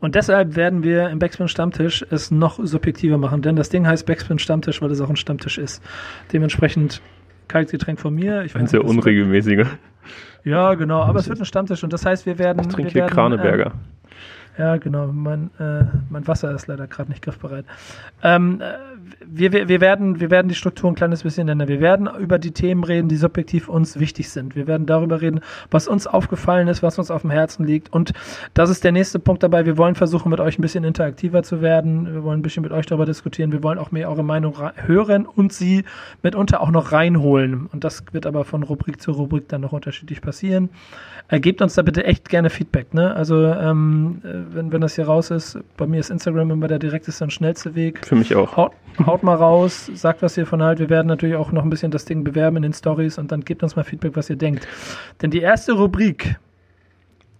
Und 0.00 0.14
deshalb 0.14 0.56
werden 0.56 0.82
wir 0.82 1.10
im 1.10 1.18
Backspin 1.18 1.48
Stammtisch 1.48 2.04
es 2.10 2.30
noch 2.30 2.58
subjektiver 2.62 3.18
machen, 3.18 3.42
denn 3.42 3.56
das 3.56 3.68
Ding 3.68 3.86
heißt 3.86 4.06
Backspin 4.06 4.38
Stammtisch, 4.38 4.80
weil 4.80 4.90
es 4.90 5.00
auch 5.00 5.10
ein 5.10 5.16
Stammtisch 5.16 5.58
ist. 5.58 5.82
Dementsprechend 6.32 7.00
Kaltgetränk 7.48 7.98
von 7.98 8.14
mir. 8.14 8.42
Ich 8.44 8.54
ein 8.54 8.66
sehr 8.66 8.84
unregelmäßiger. 8.84 9.66
Ja, 10.44 10.74
genau, 10.74 11.02
aber 11.02 11.18
es 11.18 11.28
wird 11.28 11.40
ein 11.40 11.44
Stammtisch 11.44 11.82
und 11.82 11.92
das 11.92 12.06
heißt, 12.06 12.26
wir 12.26 12.38
werden. 12.38 12.60
Ich 12.60 12.68
trinke 12.68 12.94
wir 12.94 13.02
hier 13.02 13.02
werden, 13.02 13.14
Kraneberger. 13.14 13.66
Ähm, 13.66 13.98
ja, 14.58 14.76
genau. 14.76 15.06
Mein, 15.06 15.50
äh, 15.58 15.84
mein 16.10 16.26
Wasser 16.26 16.52
ist 16.52 16.66
leider 16.66 16.86
gerade 16.86 17.10
nicht 17.10 17.22
griffbereit. 17.22 17.64
Ähm, 18.22 18.60
wir, 19.24 19.52
wir, 19.52 19.68
wir, 19.68 19.80
werden, 19.80 20.20
wir 20.20 20.30
werden 20.30 20.48
die 20.48 20.54
Struktur 20.54 20.90
ein 20.90 20.94
kleines 20.94 21.22
bisschen 21.22 21.48
ändern. 21.48 21.68
Wir 21.68 21.80
werden 21.80 22.08
über 22.18 22.38
die 22.38 22.52
Themen 22.52 22.84
reden, 22.84 23.08
die 23.08 23.16
subjektiv 23.16 23.68
uns 23.68 23.98
wichtig 23.98 24.30
sind. 24.30 24.56
Wir 24.56 24.66
werden 24.66 24.86
darüber 24.86 25.20
reden, 25.20 25.40
was 25.70 25.88
uns 25.88 26.06
aufgefallen 26.06 26.68
ist, 26.68 26.82
was 26.82 26.98
uns 26.98 27.10
auf 27.10 27.22
dem 27.22 27.30
Herzen 27.30 27.66
liegt. 27.66 27.92
Und 27.92 28.12
das 28.54 28.70
ist 28.70 28.84
der 28.84 28.92
nächste 28.92 29.18
Punkt 29.18 29.42
dabei. 29.42 29.66
Wir 29.66 29.76
wollen 29.76 29.94
versuchen, 29.94 30.30
mit 30.30 30.40
euch 30.40 30.58
ein 30.58 30.62
bisschen 30.62 30.84
interaktiver 30.84 31.42
zu 31.42 31.60
werden. 31.60 32.12
Wir 32.12 32.22
wollen 32.22 32.40
ein 32.40 32.42
bisschen 32.42 32.62
mit 32.62 32.72
euch 32.72 32.86
darüber 32.86 33.06
diskutieren. 33.06 33.52
Wir 33.52 33.62
wollen 33.62 33.78
auch 33.78 33.90
mehr 33.90 34.08
eure 34.08 34.24
Meinung 34.24 34.54
hören 34.74 35.26
und 35.26 35.52
sie 35.52 35.84
mitunter 36.22 36.60
auch 36.60 36.70
noch 36.70 36.92
reinholen. 36.92 37.66
Und 37.72 37.84
das 37.84 38.04
wird 38.12 38.26
aber 38.26 38.44
von 38.44 38.62
Rubrik 38.62 39.00
zu 39.00 39.12
Rubrik 39.12 39.48
dann 39.48 39.60
noch 39.60 39.72
unterschiedlich 39.72 40.20
passieren. 40.20 40.70
Äh, 41.28 41.40
gebt 41.40 41.60
uns 41.60 41.74
da 41.74 41.82
bitte 41.82 42.04
echt 42.04 42.28
gerne 42.28 42.48
Feedback. 42.48 42.94
Ne? 42.94 43.14
Also 43.14 43.44
ähm, 43.44 44.22
wenn, 44.22 44.72
wenn 44.72 44.80
das 44.80 44.94
hier 44.94 45.06
raus 45.06 45.30
ist, 45.30 45.58
bei 45.76 45.86
mir 45.86 46.00
ist 46.00 46.10
Instagram 46.10 46.50
immer 46.50 46.68
der 46.68 46.78
direkteste 46.78 47.24
und 47.24 47.32
schnellste 47.32 47.74
Weg. 47.74 48.06
Für 48.06 48.16
mich 48.16 48.34
auch. 48.34 48.56
Haut, 48.56 48.72
haut 49.06 49.22
mal 49.22 49.34
raus, 49.36 49.90
sagt, 49.94 50.22
was 50.22 50.36
ihr 50.36 50.46
von 50.46 50.62
halt. 50.62 50.78
Wir 50.78 50.88
werden 50.90 51.06
natürlich 51.06 51.36
auch 51.36 51.52
noch 51.52 51.62
ein 51.62 51.70
bisschen 51.70 51.90
das 51.90 52.04
Ding 52.04 52.24
bewerben 52.24 52.56
in 52.56 52.62
den 52.62 52.72
Stories 52.72 53.18
und 53.18 53.32
dann 53.32 53.42
gebt 53.44 53.62
uns 53.62 53.76
mal 53.76 53.84
Feedback, 53.84 54.16
was 54.16 54.30
ihr 54.30 54.36
denkt. 54.36 54.66
Denn 55.22 55.30
die 55.30 55.40
erste 55.40 55.72
Rubrik, 55.72 56.36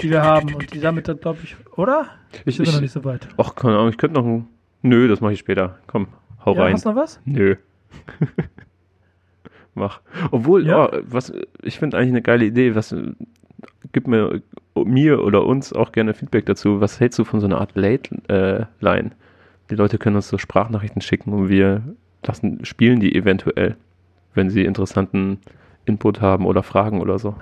die 0.01 0.11
wir 0.11 0.23
haben 0.23 0.55
und 0.55 0.73
die 0.75 0.81
damit, 0.81 1.05
glaube 1.21 1.39
ich, 1.43 1.57
oder? 1.77 2.07
Ich 2.45 2.59
ich, 2.61 2.73
noch 2.73 2.81
nicht 2.81 2.93
so 2.93 3.05
weit. 3.05 3.29
Ach, 3.37 3.55
keine 3.55 3.77
Ahnung, 3.77 3.89
ich 3.91 3.99
könnte 3.99 4.21
noch 4.21 4.27
ein. 4.27 4.47
Nö, 4.83 5.09
das 5.09 5.21
mache 5.21 5.33
ich 5.33 5.39
später. 5.41 5.79
Komm, 5.87 6.09
hau 6.45 6.55
Ja, 6.55 6.63
rein. 6.63 6.73
hast 6.75 6.85
du 6.85 6.91
noch 6.91 6.97
was? 6.97 7.21
Nö. 7.25 7.57
Mach. 9.75 10.01
Obwohl, 10.31 10.67
Ja. 10.67 10.89
oh, 10.93 10.99
was, 11.03 11.33
ich 11.63 11.79
finde 11.79 11.97
eigentlich 11.97 12.11
eine 12.11 12.23
geile 12.23 12.45
Idee. 12.45 12.75
Was, 12.75 12.95
gib 13.93 14.07
mir, 14.07 14.43
mir 14.77 15.23
oder 15.25 15.45
uns 15.47 15.73
auch 15.73 15.93
gerne 15.93 16.15
Feedback 16.15 16.47
dazu. 16.47 16.81
Was 16.81 17.01
hältst 17.01 17.19
du 17.19 17.25
von 17.25 17.41
so 17.41 17.47
einer 17.47 17.61
Art 17.61 17.75
Late-Line? 17.77 19.11
Die 19.71 19.75
Leute 19.75 19.99
können 19.99 20.17
uns 20.17 20.29
so 20.29 20.39
Sprachnachrichten 20.39 21.03
schicken 21.03 21.33
und 21.33 21.49
wir 21.49 21.83
lassen, 22.25 22.65
spielen 22.65 23.01
die 23.01 23.15
eventuell, 23.15 23.77
wenn 24.35 24.51
sie 24.51 24.65
interessanten 24.65 25.39
Input 25.85 26.21
haben 26.21 26.47
oder 26.47 26.63
Fragen 26.63 27.01
oder 27.01 27.19
so. 27.19 27.35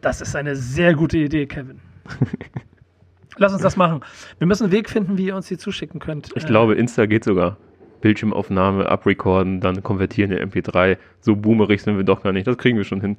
Das 0.00 0.20
ist 0.20 0.34
eine 0.34 0.56
sehr 0.56 0.94
gute 0.94 1.18
Idee, 1.18 1.46
Kevin. 1.46 1.80
Lass 3.36 3.52
uns 3.52 3.62
das 3.62 3.76
machen. 3.76 4.00
Wir 4.38 4.46
müssen 4.46 4.64
einen 4.64 4.72
Weg 4.72 4.90
finden, 4.90 5.16
wie 5.16 5.26
ihr 5.26 5.36
uns 5.36 5.48
die 5.48 5.56
zuschicken 5.58 6.00
könnt. 6.00 6.30
Ich 6.34 6.44
Äh, 6.44 6.46
glaube, 6.46 6.74
Insta 6.74 7.06
geht 7.06 7.24
sogar. 7.24 7.56
Bildschirmaufnahme, 8.00 8.86
abrecorden, 8.88 9.60
dann 9.60 9.82
konvertieren 9.82 10.32
in 10.32 10.50
MP3. 10.50 10.96
So 11.20 11.36
boomerig 11.36 11.82
sind 11.82 11.96
wir 11.96 12.04
doch 12.04 12.22
gar 12.22 12.32
nicht. 12.32 12.46
Das 12.46 12.56
kriegen 12.56 12.78
wir 12.78 12.84
schon 12.84 13.00
hin. 13.00 13.16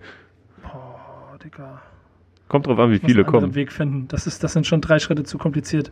Kommt 2.51 2.67
drauf 2.67 2.79
an, 2.79 2.91
wie 2.91 2.99
viele 2.99 3.21
einen 3.21 3.31
kommen. 3.31 3.55
Weg 3.55 3.71
finden. 3.71 4.09
Das, 4.09 4.27
ist, 4.27 4.43
das 4.43 4.51
sind 4.51 4.67
schon 4.67 4.81
drei 4.81 4.99
Schritte 4.99 5.23
zu 5.23 5.37
kompliziert, 5.37 5.89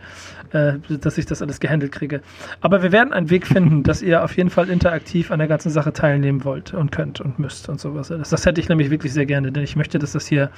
äh, 0.51 0.74
dass 1.00 1.18
ich 1.18 1.25
das 1.25 1.42
alles 1.42 1.62
gehandelt 1.62 1.94
kriege. 1.94 2.20
Aber 2.60 2.84
wir 2.84 2.92
werden 2.92 3.13
einen 3.13 3.30
Weg 3.30 3.48
finden, 3.48 3.82
dass 3.84 4.01
ihr 4.01 4.25
auf 4.25 4.36
jeden 4.36 4.50
Fall 4.50 4.70
interaktiv 4.70 5.32
an 5.32 5.39
der 5.39 5.48
ganzen 5.48 5.70
Sache 5.70 5.94
teilnehmen 5.94 6.44
wollt 6.44 6.74
und 6.74 6.92
könnt 6.92 7.22
und 7.22 7.39
müsst 7.39 7.70
und 7.70 7.80
sowas. 7.80 8.10
Das, 8.10 8.32
das 8.32 8.46
hätte 8.46 8.60
ich 8.60 8.68
nämlich 8.68 8.89
wirklich 8.89 9.13
sehr 9.13 9.25
gerne, 9.25 9.54
denn 9.54 9.63
ich 9.63 9.78
möchte, 9.78 10.00
dass 10.00 10.12
das 10.12 10.28
hier 10.28 10.51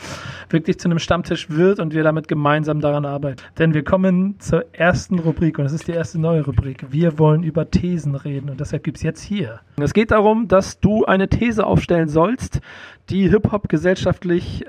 wirklich 0.49 0.79
zu 0.79 0.89
einem 0.89 0.97
Stammtisch 0.97 1.51
wird 1.51 1.79
und 1.79 1.93
wir 1.93 2.01
damit 2.01 2.27
gemeinsam 2.27 2.81
daran 2.81 3.05
arbeiten. 3.05 3.43
Denn 3.59 3.75
wir 3.75 3.83
kommen 3.83 4.39
zur 4.39 4.73
ersten 4.73 5.19
Rubrik 5.19 5.59
und 5.59 5.65
es 5.65 5.71
ist 5.71 5.87
die 5.87 5.91
erste 5.91 6.19
neue 6.19 6.43
Rubrik. 6.43 6.87
Wir 6.89 7.19
wollen 7.19 7.43
über 7.43 7.69
Thesen 7.69 8.15
reden 8.15 8.49
und 8.49 8.59
deshalb 8.59 8.83
gibt 8.83 8.97
es 8.97 9.03
jetzt 9.03 9.21
hier. 9.21 9.59
Es 9.77 9.93
geht 9.93 10.09
darum, 10.09 10.47
dass 10.47 10.79
du 10.79 11.05
eine 11.05 11.29
These 11.29 11.63
aufstellen 11.63 12.07
sollst, 12.07 12.59
die 13.11 13.29
Hip-Hop 13.29 13.69
gesellschaftlich 13.69 14.65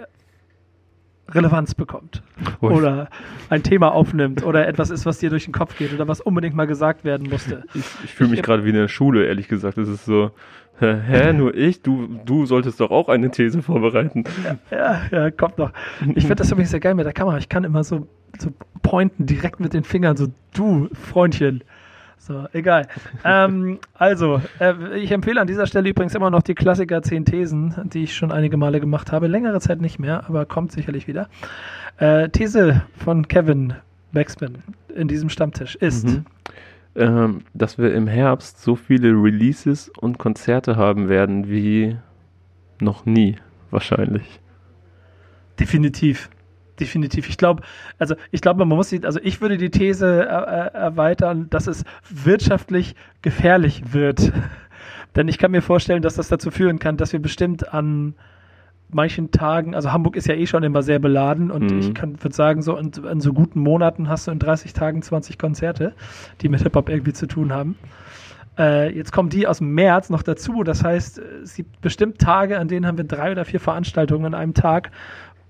Relevanz 1.35 1.75
bekommt 1.75 2.23
Ui. 2.61 2.73
oder 2.73 3.09
ein 3.51 3.62
Thema 3.62 3.93
aufnimmt 3.93 4.45
oder 4.45 4.67
etwas 4.67 4.91
ist, 4.91 5.07
was 5.07 5.19
dir 5.19 5.31
durch 5.31 5.45
den 5.45 5.53
Kopf 5.53 5.77
geht 5.77 5.93
oder 5.93 6.07
was 6.09 6.21
unbedingt 6.21 6.55
mal 6.55 6.67
gesagt 6.67 7.05
werden 7.05 7.29
musste. 7.31 7.65
Ich, 7.75 7.85
ich 8.05 8.15
fühle 8.15 8.31
mich 8.31 8.41
Ich- 8.41 8.45
gerade 8.45 8.65
wie 8.65 8.71
in 8.71 8.75
der 8.77 8.89
Schule, 8.89 9.27
ehrlich 9.27 9.49
gesagt. 9.49 9.79
Es 9.79 9.89
ist 9.89 10.05
so, 10.05 10.31
hä, 10.81 11.33
nur 11.33 11.55
ich? 11.55 11.83
Du, 11.83 12.09
du 12.25 12.47
solltest 12.47 12.81
doch 12.81 12.91
auch 12.91 13.09
eine 13.09 13.31
These 13.31 13.62
vorbereiten. 13.62 14.25
Ja, 14.71 15.03
ja, 15.11 15.31
kommt 15.31 15.59
noch. 15.59 15.73
Ich 16.15 16.23
finde 16.25 16.37
das 16.37 16.51
übrigens 16.51 16.71
sehr 16.71 16.81
geil 16.81 16.95
mit 16.95 17.07
der 17.07 17.12
Kamera. 17.12 17.39
Ich 17.39 17.49
kann 17.49 17.65
immer 17.65 17.85
so, 17.85 18.07
so 18.39 18.51
pointen 18.83 19.27
direkt 19.27 19.61
mit 19.61 19.75
den 19.75 19.85
Fingern, 19.85 20.17
so 20.17 20.27
du, 20.55 20.89
Freundchen. 20.93 21.62
So, 22.33 22.47
egal. 22.55 22.89
ähm, 23.25 23.79
also, 23.93 24.41
äh, 24.59 24.99
ich 24.99 25.12
empfehle 25.12 25.39
an 25.39 25.47
dieser 25.47 25.67
Stelle 25.67 25.91
übrigens 25.91 26.15
immer 26.15 26.31
noch 26.31 26.41
die 26.41 26.55
Klassiker 26.55 27.03
10 27.03 27.27
Thesen, 27.27 27.75
die 27.93 28.05
ich 28.05 28.17
schon 28.17 28.33
einige 28.33 28.57
Male 28.57 28.81
gemacht 28.81 29.12
habe. 29.12 29.27
Längere 29.27 29.61
Zeit 29.61 29.83
nicht 29.83 29.99
mehr, 29.99 30.25
aber 30.27 30.47
kommt 30.47 30.73
sicherlich 30.73 31.07
wieder. 31.07 31.29
Äh, 31.99 32.31
These 32.31 32.81
von 32.97 33.29
Kevin 33.29 33.75
Backspin 34.12 34.62
in 34.97 35.09
diesem 35.09 35.29
Stammtisch 35.29 35.77
ist. 35.77 36.07
Mhm. 36.07 36.25
Ähm, 36.95 37.43
dass 37.53 37.77
wir 37.77 37.93
im 37.93 38.07
Herbst 38.07 38.62
so 38.62 38.77
viele 38.77 39.11
Releases 39.11 39.91
und 39.91 40.17
Konzerte 40.17 40.77
haben 40.77 41.11
werden 41.11 41.51
wie 41.51 41.99
noch 42.81 43.05
nie, 43.05 43.37
wahrscheinlich. 43.71 44.41
Definitiv. 45.61 46.31
Definitiv. 46.83 47.29
Ich 47.29 47.37
glaube, 47.39 47.62
also 47.99 48.17
ich 48.33 48.41
glaube, 48.41 48.65
man 48.65 48.77
muss 48.77 48.89
sie, 48.89 49.05
also 49.05 49.21
ich 49.23 49.41
würde 49.41 49.57
die 49.57 49.71
These 49.71 50.07
äh, 50.07 50.25
äh, 50.25 50.75
erweitern, 50.75 51.49
dass 51.49 51.69
es 51.69 51.85
wirtschaftlich 52.11 52.97
gefährlich 53.23 53.93
wird. 53.93 54.33
Denn 55.17 55.29
ich 55.29 55.39
kann 55.39 55.53
mir 55.53 55.62
vorstellen, 55.62 56.03
dass 56.03 56.15
das 56.17 56.29
dazu 56.29 56.51
führen 56.51 56.79
kann, 56.81 56.97
dass 56.97 57.12
wir 57.12 57.23
bestimmt 57.23 57.73
an 57.73 58.15
manchen 58.89 59.31
Tagen, 59.31 59.75
also 59.77 59.93
Hamburg 59.93 60.17
ist 60.17 60.27
ja 60.27 60.35
eh 60.35 60.47
schon 60.47 60.65
immer 60.65 60.83
sehr 60.83 60.99
beladen 60.99 61.51
und 61.51 61.71
Mhm. 61.71 61.79
ich 61.79 62.03
würde 62.03 62.35
sagen, 62.35 62.62
so 62.62 62.77
in, 62.77 62.91
in 63.11 63.21
so 63.21 63.33
guten 63.33 63.61
Monaten 63.61 64.09
hast 64.09 64.27
du 64.27 64.33
in 64.33 64.39
30 64.41 64.73
Tagen 64.73 65.03
20 65.03 65.39
Konzerte, 65.39 65.95
die 66.41 66.49
mit 66.49 66.62
Hip-Hop 66.62 66.89
irgendwie 66.89 67.12
zu 67.12 67.27
tun 67.27 67.53
haben. 67.53 67.77
Äh, 68.59 68.95
jetzt 68.95 69.12
kommen 69.12 69.31
die 69.31 69.47
aus 69.47 69.59
dem 69.59 69.73
März 69.73 70.11
noch 70.11 70.23
dazu. 70.23 70.62
Das 70.62 70.85
heißt, 70.85 71.19
es 71.45 71.55
gibt 71.55 71.81
bestimmt 71.81 72.19
Tage, 72.19 72.59
an 72.59 72.69
denen 72.69 72.87
haben 72.87 72.99
wir 72.99 73.05
drei 73.05 73.31
oder 73.31 73.45
vier 73.45 73.61
Veranstaltungen 73.61 74.27
an 74.27 74.35
einem 74.35 74.53
Tag, 74.55 74.91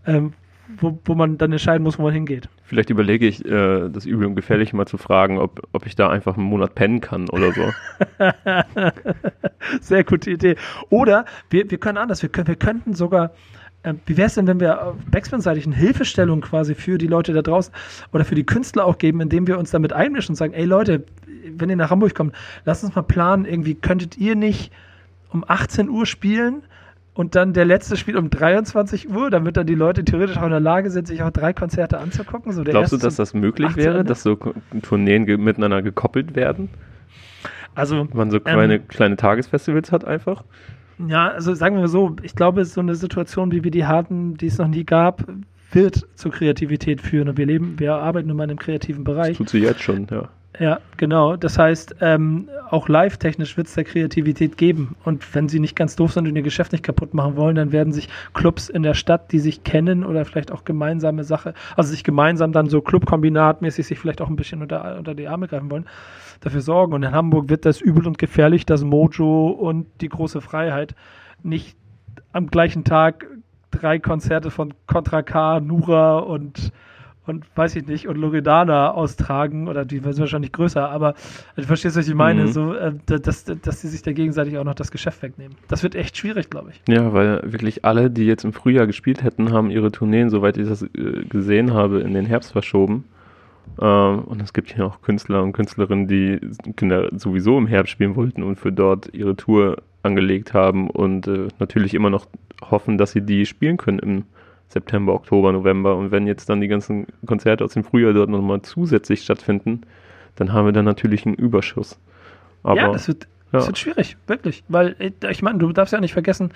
ähm, 0.07 0.35
wo, 0.79 0.99
wo 1.05 1.15
man 1.15 1.39
dann 1.39 1.53
entscheiden 1.53 1.83
muss, 1.83 1.99
wo 1.99 2.03
man 2.03 2.13
hingeht. 2.13 2.49
Vielleicht 2.65 2.91
überlege 2.91 3.27
ich, 3.27 3.45
äh, 3.45 3.89
das 3.89 4.07
übel 4.07 4.27
und 4.27 4.37
gefährlich 4.37 4.73
mal 4.73 4.87
zu 4.87 4.97
fragen, 4.97 5.39
ob, 5.39 5.69
ob 5.73 5.87
ich 5.87 5.97
da 5.97 6.09
einfach 6.09 6.37
einen 6.37 6.47
Monat 6.47 6.75
pennen 6.75 7.01
kann 7.01 7.29
oder 7.29 7.53
so. 7.53 7.73
Sehr 9.81 10.05
gute 10.05 10.31
Idee. 10.31 10.57
Oder 10.89 11.25
wir, 11.51 11.71
wir 11.71 11.79
können 11.79 11.99
anders, 11.99 12.23
wir, 12.23 12.29
können, 12.29 12.49
wir 12.49 12.57
könnten 12.57 12.95
sogar 12.95 13.33
äh, 13.83 13.95
wie 14.07 14.17
wäre 14.17 14.27
es 14.27 14.35
denn, 14.35 14.47
wenn 14.47 14.61
wir 14.61 14.97
Backspin-seitig 15.11 15.67
eine 15.67 15.75
Hilfestellung 15.75 16.41
quasi 16.41 16.75
für 16.75 16.99
die 16.99 17.09
Leute 17.09 17.33
da 17.33 17.43
draußen 17.43 17.75
oder 18.13 18.25
für 18.25 18.35
die 18.35 18.45
Künstler 18.45 18.85
auch 18.85 18.99
geben, 18.99 19.21
indem 19.21 19.47
wir 19.47 19.59
uns 19.59 19.71
damit 19.71 19.93
einmischen 19.93 20.33
und 20.33 20.37
sagen, 20.37 20.53
ey 20.55 20.65
Leute, 20.65 21.05
wenn 21.51 21.69
ihr 21.71 21.77
nach 21.77 21.91
Hamburg 21.91 22.15
kommt, 22.15 22.35
lasst 22.65 22.85
uns 22.85 22.95
mal 22.95 23.03
planen, 23.03 23.45
irgendwie 23.45 23.75
könntet 23.75 24.17
ihr 24.17 24.37
nicht 24.37 24.73
um 25.31 25.45
18 25.47 25.89
Uhr 25.89 26.07
spielen 26.07 26.63
und 27.15 27.35
dann 27.35 27.53
der 27.53 27.67
letzte 27.67 27.97
spielt 27.97 28.17
um 28.17 28.31
23 28.31 29.11
Uhr, 29.11 29.31
damit 29.31 29.57
dann 29.57 29.67
die 29.67 29.75
Leute 29.75 30.05
theoretisch 30.05 30.39
auch 30.39 30.45
in 30.45 30.51
der 30.51 30.61
Lage 30.61 30.91
sind, 30.91 31.07
sich 31.07 31.23
auch 31.23 31.31
drei 31.31 31.53
Konzerte 31.53 31.99
anzugucken. 31.99 32.53
So 32.53 32.65
Glaubst 32.65 32.93
du, 32.93 32.97
dass 32.97 33.17
das 33.17 33.35
möglich 33.35 33.77
wäre, 33.77 34.03
dass 34.03 34.23
so 34.23 34.39
Tourneen 34.83 35.27
ge 35.27 35.37
miteinander 35.37 35.83
gekoppelt 35.83 36.35
werden? 36.35 36.71
Also, 37.75 38.07
man 38.13 38.31
so 38.31 38.41
kleine, 38.41 38.77
ähm, 38.77 38.89
kleine 38.89 39.17
Tagesfestivals 39.17 39.93
hat 39.93 40.05
einfach? 40.05 40.45
Ja, 41.07 41.29
also 41.29 41.55
sagen 41.55 41.77
wir 41.77 41.89
so, 41.89 42.17
ich 42.23 42.35
glaube, 42.35 42.65
so 42.65 42.81
eine 42.81 42.95
Situation, 42.95 43.51
wie 43.53 43.65
wir 43.65 43.71
die 43.71 43.87
hatten, 43.87 44.37
die 44.37 44.47
es 44.47 44.59
noch 44.59 44.69
nie 44.69 44.85
gab, 44.85 45.25
wird 45.73 46.07
zur 46.15 46.33
Kreativität 46.33 47.01
führen. 47.01 47.29
Und 47.29 47.39
wir 47.39 47.47
leben, 47.47 47.79
wir 47.79 47.95
arbeiten 47.95 48.29
nun 48.29 48.37
mal 48.37 48.45
in 48.45 48.51
einem 48.51 48.59
kreativen 48.59 49.05
Bereich. 49.05 49.31
Das 49.31 49.39
tut 49.39 49.49
sie 49.51 49.59
jetzt 49.59 49.83
schon, 49.83 50.07
ja. 50.11 50.29
Ja, 50.59 50.81
genau. 50.99 51.37
Das 51.37 51.59
heißt, 51.59 51.97
ähm, 52.03 52.51
auch 52.69 52.87
live-technisch 52.89 53.57
wird 53.57 53.69
es 53.69 53.75
der 53.75 53.85
Kreativität 53.85 54.59
geben. 54.59 54.97
Und 55.03 55.35
wenn 55.35 55.49
sie 55.49 55.59
nicht 55.59 55.75
ganz 55.75 55.97
doof 55.97 56.13
sind 56.13 56.29
und 56.29 56.37
ihr 56.37 56.43
Geschäft 56.43 56.73
nicht 56.73 56.85
kaputt 56.85 57.15
machen 57.15 57.37
wollen, 57.37 57.57
dann 57.57 57.73
werden 57.73 57.93
sich 57.95 58.11
Clubs 58.35 58.69
in 58.69 58.83
der 58.83 58.93
Stadt, 58.93 59.33
die 59.33 59.39
sich 59.39 59.65
kennen 59.65 60.05
oder 60.05 60.27
vielleicht 60.27 60.53
auch 60.53 60.65
gemeinsame 60.65 61.25
Sache, 61.25 61.55
also 61.75 61.91
sich 61.91 62.05
gemeinsam 62.05 62.53
dann 62.53 62.69
so 62.69 62.83
Clubkombinatmäßig 62.83 63.87
sich 63.87 63.99
vielleicht 63.99 64.21
auch 64.21 64.29
ein 64.29 64.37
bisschen 64.37 64.61
unter, 64.61 64.99
unter 64.99 65.15
die 65.15 65.27
Arme 65.27 65.49
greifen 65.49 65.71
wollen, 65.71 65.87
dafür 66.41 66.61
sorgen. 66.61 66.93
Und 66.93 67.03
in 67.03 67.13
Hamburg 67.13 67.49
wird 67.49 67.65
das 67.65 67.81
übel 67.81 68.07
und 68.07 68.19
gefährlich, 68.19 68.67
dass 68.67 68.85
Mojo 68.85 69.49
und 69.49 69.87
die 70.03 70.11
große 70.11 70.43
Freiheit 70.43 70.95
nicht 71.43 71.79
am 72.33 72.49
gleichen 72.49 72.85
Tag 72.85 73.27
drei 73.71 73.99
Konzerte 73.99 74.51
von 74.51 74.75
Contra 74.87 75.23
K, 75.23 75.61
Nura 75.61 76.19
und 76.19 76.73
und 77.27 77.45
weiß 77.57 77.77
ich 77.77 77.87
nicht, 77.87 78.09
und 78.09 78.17
Loredana 78.17 78.93
austragen, 78.93 79.69
oder 79.69 79.85
die 79.85 79.99
sind 79.99 80.19
wahrscheinlich 80.19 80.53
größer, 80.53 80.89
aber 80.89 81.15
du 81.57 81.63
verstehst, 81.63 81.97
was 81.97 82.09
ich 82.09 82.15
meine, 82.15 82.43
mhm. 82.43 82.53
so, 82.53 82.75
äh, 82.75 82.93
dass, 83.07 83.45
dass 83.45 83.81
die 83.81 83.87
sich 83.87 84.03
da 84.03 84.13
gegenseitig 84.13 84.59
auch 84.59 84.65
noch 84.65 84.75
das 84.75 84.91
Geschäft 84.91 85.23
wegnehmen. 85.23 85.57
Das 85.69 85.83
wird 85.83 85.95
echt 85.95 86.17
schwierig, 86.17 86.51
glaube 86.51 86.71
ich. 86.71 86.83
Ja, 86.93 87.13
weil 87.13 87.41
wirklich 87.45 87.85
alle, 87.85 88.11
die 88.11 88.27
jetzt 88.27 88.45
im 88.45 88.53
Frühjahr 88.53 88.87
gespielt 88.87 89.23
hätten, 89.23 89.53
haben 89.53 89.71
ihre 89.71 89.93
Tourneen, 89.93 90.31
soweit 90.31 90.57
ich 90.57 90.69
das 90.69 90.83
äh, 90.83 90.89
gesehen 91.29 91.73
habe, 91.73 92.01
in 92.01 92.15
den 92.15 92.27
Herbst 92.27 92.53
verschoben. 92.53 93.05
Ähm, 93.81 94.21
und 94.25 94.43
es 94.43 94.53
gibt 94.53 94.75
hier 94.75 94.87
auch 94.87 95.01
Künstler 95.03 95.43
und 95.43 95.53
Künstlerinnen, 95.53 96.09
die 96.09 96.41
Kinder 96.77 97.09
sowieso 97.17 97.57
im 97.59 97.67
Herbst 97.67 97.93
spielen 97.93 98.17
wollten 98.17 98.43
und 98.43 98.57
für 98.57 98.73
dort 98.73 99.15
ihre 99.15 99.37
Tour 99.37 99.77
angelegt 100.03 100.53
haben 100.53 100.91
und 100.91 101.27
äh, 101.29 101.49
natürlich 101.59 101.95
immer 101.95 102.11
noch 102.11 102.27
hoffen, 102.71 102.99
dass 102.99 103.13
sie 103.13 103.23
die 103.23 103.47
spielen 103.47 103.77
können 103.77 103.99
im 103.99 104.25
September, 104.73 105.15
Oktober, 105.15 105.53
November. 105.53 105.97
Und 105.97 106.11
wenn 106.11 106.27
jetzt 106.27 106.49
dann 106.49 106.61
die 106.61 106.69
ganzen 106.69 107.07
Konzerte 107.27 107.65
aus 107.65 107.75
dem 107.75 107.85
Frühjahr 107.85 108.13
dort 108.13 108.31
nochmal 108.31 108.63
zusätzlich 108.63 109.23
stattfinden, 109.23 109.83
dann 110.37 110.53
haben 110.53 110.67
wir 110.67 110.73
dann 110.73 110.85
natürlich 110.85 111.27
einen 111.27 111.35
Überschuss. 111.35 111.99
Aber, 112.63 112.81
ja, 112.81 112.93
das 112.93 113.09
wird, 113.09 113.25
ja. 113.53 113.59
das 113.59 113.67
wird 113.67 113.79
schwierig, 113.79 114.17
wirklich. 114.27 114.65
Weil, 114.69 114.97
äh, 114.99 115.13
ich 115.31 115.43
meine, 115.43 115.59
du 115.59 115.73
darfst 115.73 115.93
ja 115.93 116.01
nicht 116.01 116.13
vergessen, 116.13 116.53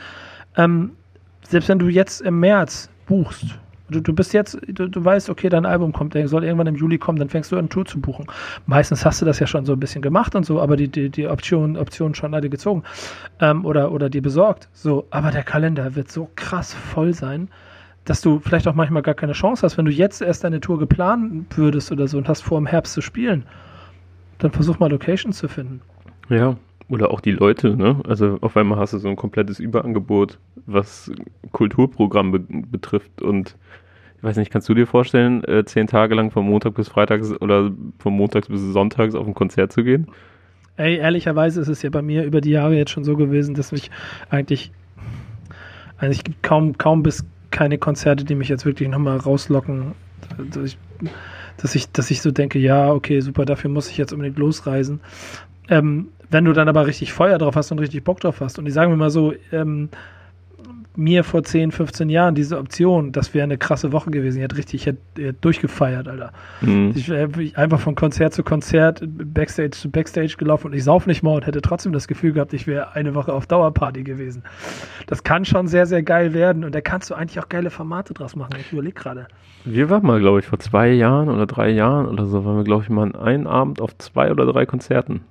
ähm, 0.57 0.93
selbst 1.43 1.69
wenn 1.69 1.79
du 1.79 1.89
jetzt 1.89 2.23
im 2.23 2.41
März 2.41 2.89
buchst, 3.07 3.59
du, 3.91 4.01
du 4.01 4.13
bist 4.13 4.33
jetzt, 4.33 4.59
du, 4.67 4.89
du 4.89 5.05
weißt, 5.05 5.29
okay, 5.31 5.49
dein 5.49 5.67
Album 5.67 5.93
kommt, 5.93 6.15
der 6.15 6.27
soll 6.29 6.45
irgendwann 6.45 6.67
im 6.67 6.77
Juli 6.77 6.99
kommen, 6.99 7.19
dann 7.19 7.29
fängst 7.29 7.53
du 7.53 7.59
an, 7.59 7.69
Tour 7.69 7.85
zu 7.85 8.01
buchen. 8.01 8.27
Meistens 8.67 9.05
hast 9.05 9.21
du 9.21 9.27
das 9.27 9.39
ja 9.39 9.47
schon 9.47 9.67
so 9.67 9.75
ein 9.75 9.81
bisschen 9.81 10.03
gemacht 10.03 10.35
und 10.35 10.45
so, 10.45 10.61
aber 10.61 10.77
die, 10.77 10.89
die, 10.89 11.11
die 11.11 11.29
Optionen 11.29 11.77
Option 11.77 12.15
schon 12.15 12.35
alle 12.35 12.49
gezogen 12.49 12.83
ähm, 13.41 13.65
oder, 13.65 13.93
oder 13.93 14.09
dir 14.09 14.23
besorgt. 14.23 14.69
So, 14.73 15.07
aber 15.11 15.31
der 15.31 15.43
Kalender 15.43 15.95
wird 15.95 16.11
so 16.11 16.31
krass 16.35 16.73
voll 16.75 17.15
sein 17.15 17.49
dass 18.07 18.21
du 18.23 18.39
vielleicht 18.39 18.67
auch 18.69 18.75
manchmal 18.75 19.03
gar 19.03 19.15
keine 19.15 19.33
Chance 19.33 19.63
hast, 19.63 19.77
wenn 19.77 19.85
du 19.85 19.91
jetzt 19.91 20.23
erst 20.23 20.45
deine 20.45 20.61
Tour 20.61 20.79
geplant 20.79 21.59
würdest 21.59 21.93
oder 21.93 22.09
so 22.09 22.17
und 22.17 22.29
hast 22.29 22.43
vor, 22.43 22.57
im 22.57 22.67
Herbst 22.67 22.95
zu 22.95 23.03
spielen, 23.03 23.45
dann 24.39 24.53
versuch 24.53 24.79
mal 24.79 24.91
Locations 24.91 25.37
zu 25.37 25.49
finden. 25.49 25.81
Ja, 26.29 26.57
oder 26.89 27.11
auch 27.11 27.21
die 27.21 27.33
Leute, 27.33 27.77
ne? 27.77 28.01
Also 28.09 28.39
auf 28.43 28.57
einmal 28.57 28.79
hast 28.79 28.93
du 28.93 28.99
so 28.99 29.09
ein 29.09 29.17
komplettes 29.17 29.59
Überangebot, 29.59 30.39
was 30.67 31.11
Kulturprogramm 31.51 32.31
be 32.31 32.39
betrifft 32.71 33.23
und 33.23 33.57
ich 34.19 34.23
weiß 34.23 34.37
nicht, 34.37 34.51
kannst 34.51 34.69
du 34.69 34.75
dir 34.75 34.87
vorstellen, 34.87 35.45
äh, 35.45 35.65
zehn 35.65 35.89
Tage 35.89 36.15
lang 36.15 36.31
von 36.31 36.47
Montag 36.47 36.75
bis 36.75 36.89
Freitags 36.89 37.33
oder 37.41 37.71
von 37.99 38.15
Montags 38.15 38.49
bis 38.49 38.61
Sonntags 38.61 39.15
auf 39.15 39.27
ein 39.27 39.35
Konzert 39.35 39.73
zu 39.73 39.85
gehen? 39.85 40.07
Ey, 40.77 40.97
ehrlicherweise 40.97 41.61
ist 41.61 41.69
es 41.69 41.83
ja 41.83 41.91
bei 41.91 42.03
mir 42.03 42.25
über 42.25 42.41
die 42.41 42.51
Jahre 42.51 42.77
jetzt 42.77 42.91
schon 42.91 43.05
so 43.05 43.17
gewesen, 43.17 43.55
dass 43.55 43.73
mich 43.73 43.91
eigentlich, 44.31 44.73
eigentlich 45.99 46.23
kaum, 46.43 46.79
kaum 46.79 47.03
bis 47.03 47.25
keine 47.57 47.79
Konzerte, 47.79 48.25
die 48.25 48.35
mich 48.35 48.51
jetzt 48.51 48.67
wirklich 48.67 48.91
nochmal 48.91 49.17
rauslocken. 49.17 49.95
Dass 50.53 50.63
ich, 50.63 50.79
dass 51.57 51.75
ich, 51.75 51.91
dass 51.91 52.11
ich 52.11 52.21
so 52.21 52.31
denke, 52.31 52.59
ja, 52.59 52.93
okay, 52.93 53.21
super, 53.21 53.47
dafür 53.47 53.71
muss 53.71 53.89
ich 53.89 53.97
jetzt 53.97 54.13
unbedingt 54.13 54.39
losreisen. 54.39 55.01
Ähm, 55.71 56.09
wenn 56.29 56.45
du 56.45 56.53
dann 56.53 56.69
aber 56.69 56.87
richtig 56.87 57.15
Feuer 57.15 57.39
drauf 57.39 57.57
hast 57.57 57.73
und 57.73 57.79
richtig 57.79 58.05
Bock 58.05 58.21
drauf 58.21 58.41
hast, 58.41 58.59
und 58.59 58.67
ich 58.67 58.75
sage 58.75 58.91
mir 58.91 58.97
mal 58.97 59.09
so, 59.09 59.33
ähm, 59.53 59.89
mir 60.97 61.25
vor 61.25 61.43
10, 61.43 61.73
15 61.73 62.09
Jahren 62.09 62.35
diese 62.35 62.59
Option, 62.59 63.13
das 63.13 63.35
wäre 63.35 63.45
eine 63.45 63.59
krasse 63.59 63.93
Woche 63.93 64.11
gewesen. 64.11 64.39
Ich 64.39 64.43
hätte 64.45 64.57
richtig 64.57 64.75
ich 64.77 64.87
hätte, 64.87 64.99
ich 65.17 65.25
hätte 65.25 65.39
durchgefeiert, 65.41 66.09
Alter. 66.09 66.33
Mhm. 66.61 66.93
Ich 66.95 67.09
wäre 67.09 67.31
einfach 67.55 67.81
von 67.81 67.95
Konzert 67.95 68.35
zu 68.35 68.43
Konzert, 68.43 69.03
Backstage 69.07 69.71
zu 69.71 69.91
Backstage 69.91 70.37
gelaufen 70.39 70.69
und 70.69 70.73
ich 70.75 70.85
sauf 70.85 71.07
nicht 71.07 71.23
mal 71.23 71.35
und 71.35 71.47
hätte 71.47 71.63
trotzdem 71.63 71.93
das 71.93 72.09
Gefühl 72.09 72.33
gehabt, 72.33 72.53
ich 72.53 72.67
wäre 72.67 72.95
eine 72.95 73.15
Woche 73.15 73.33
auf 73.33 73.47
Dauerparty 73.47 74.03
gewesen. 74.03 74.43
Das 75.07 75.23
kann 75.23 75.45
schon 75.45 75.67
sehr, 75.67 75.87
sehr 75.87 76.03
geil 76.03 76.35
werden 76.35 76.65
und 76.65 76.75
da 76.75 76.81
kannst 76.81 77.11
du 77.11 77.15
eigentlich 77.15 77.41
auch 77.41 77.49
geile 77.49 77.71
Formate 77.71 78.15
draus 78.15 78.37
machen. 78.37 78.55
Ich 78.61 78.73
überlege 78.73 78.95
gerade. 78.95 79.27
Wir 79.65 79.91
waren 79.91 80.07
mal, 80.07 80.21
glaube 80.21 80.41
ich, 80.41 80.47
vor 80.47 80.59
zwei 80.59 80.91
Jahren 80.91 81.29
oder 81.29 81.47
drei 81.47 81.71
Jahren 81.71 82.07
oder 82.07 82.27
so, 82.27 82.45
waren 82.45 82.57
wir, 82.57 82.65
glaube 82.65 82.85
ich, 82.85 82.89
mal 82.89 83.15
einen 83.17 83.47
Abend 83.47 83.81
auf 83.81 83.97
zwei 83.99 84.31
oder 84.31 84.47
drei 84.47 84.67
Konzerten. 84.67 85.23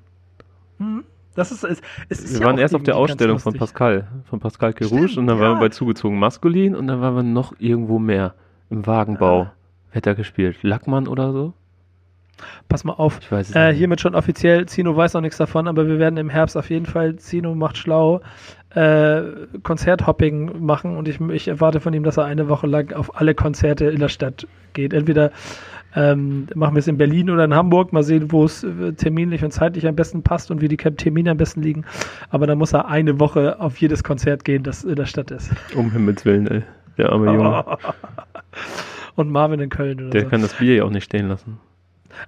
Mhm. 0.77 1.03
Das 1.35 1.51
ist, 1.51 1.63
es, 1.63 1.81
es 2.09 2.23
ist 2.23 2.33
wir 2.33 2.39
ja 2.41 2.45
waren 2.47 2.57
erst 2.57 2.73
auf 2.75 2.83
der 2.83 2.95
Ausstellung 2.95 3.39
von 3.39 3.53
Pascal, 3.53 4.07
von 4.23 4.39
Pascal 4.39 4.73
Kerouche 4.73 5.19
und 5.19 5.27
dann 5.27 5.37
ja. 5.37 5.43
waren 5.43 5.57
wir 5.57 5.61
bei 5.61 5.69
Zugezogen 5.69 6.17
Maskulin 6.17 6.75
und 6.75 6.87
dann 6.87 7.01
waren 7.01 7.15
wir 7.15 7.23
noch 7.23 7.53
irgendwo 7.59 7.99
mehr 7.99 8.33
im 8.69 8.87
Wagenbau. 8.87 9.41
Ah. 9.41 9.53
Wer 9.91 9.97
hat 9.97 10.07
da 10.07 10.13
gespielt? 10.13 10.57
Lackmann 10.63 11.07
oder 11.07 11.31
so? 11.31 11.53
Pass 12.67 12.83
mal 12.83 12.93
auf. 12.93 13.19
Ich 13.21 13.31
weiß 13.31 13.49
es 13.49 13.55
äh, 13.55 13.73
hiermit 13.73 14.01
schon 14.01 14.15
offiziell, 14.15 14.65
Zino 14.65 14.95
weiß 14.95 15.13
noch 15.13 15.21
nichts 15.21 15.37
davon, 15.37 15.67
aber 15.67 15.87
wir 15.87 15.99
werden 15.99 16.17
im 16.17 16.29
Herbst 16.29 16.57
auf 16.57 16.69
jeden 16.69 16.85
Fall, 16.85 17.15
Zino 17.15 17.55
macht 17.55 17.77
schlau, 17.77 18.21
äh, 18.71 19.21
Konzerthopping 19.63 20.65
machen 20.65 20.97
und 20.97 21.07
ich, 21.07 21.21
ich 21.21 21.47
erwarte 21.47 21.79
von 21.79 21.93
ihm, 21.93 22.03
dass 22.03 22.17
er 22.17 22.25
eine 22.25 22.49
Woche 22.49 22.67
lang 22.67 22.93
auf 22.93 23.19
alle 23.19 23.35
Konzerte 23.35 23.85
in 23.85 23.99
der 23.99 24.09
Stadt 24.09 24.47
geht. 24.73 24.93
Entweder 24.93 25.31
ähm, 25.95 26.47
machen 26.55 26.75
wir 26.75 26.79
es 26.79 26.87
in 26.87 26.97
Berlin 26.97 27.29
oder 27.29 27.45
in 27.45 27.53
Hamburg. 27.53 27.93
Mal 27.93 28.03
sehen, 28.03 28.31
wo 28.31 28.43
es 28.43 28.63
äh, 28.63 28.93
terminlich 28.93 29.43
und 29.43 29.51
zeitlich 29.51 29.87
am 29.87 29.95
besten 29.95 30.23
passt 30.23 30.51
und 30.51 30.61
wie 30.61 30.67
die 30.67 30.77
Termine 30.77 31.31
am 31.31 31.37
besten 31.37 31.61
liegen. 31.61 31.85
Aber 32.29 32.47
dann 32.47 32.57
muss 32.57 32.73
er 32.73 32.87
eine 32.87 33.19
Woche 33.19 33.59
auf 33.59 33.77
jedes 33.77 34.03
Konzert 34.03 34.43
gehen, 34.43 34.63
das 34.63 34.83
in 34.83 34.95
der 34.95 35.05
Stadt 35.05 35.31
ist. 35.31 35.51
Um 35.75 35.91
Himmels 35.91 36.25
Willen, 36.25 36.47
ey. 36.47 36.63
Der 36.97 37.11
arme 37.11 37.33
Junge. 37.33 37.63
und 39.15 39.29
Marvin 39.31 39.59
in 39.59 39.69
Köln 39.69 39.99
oder 39.99 40.09
Der 40.09 40.21
so. 40.21 40.27
kann 40.27 40.41
das 40.41 40.53
Bier 40.55 40.75
ja 40.75 40.83
auch 40.83 40.89
nicht 40.89 41.05
stehen 41.05 41.27
lassen. 41.27 41.59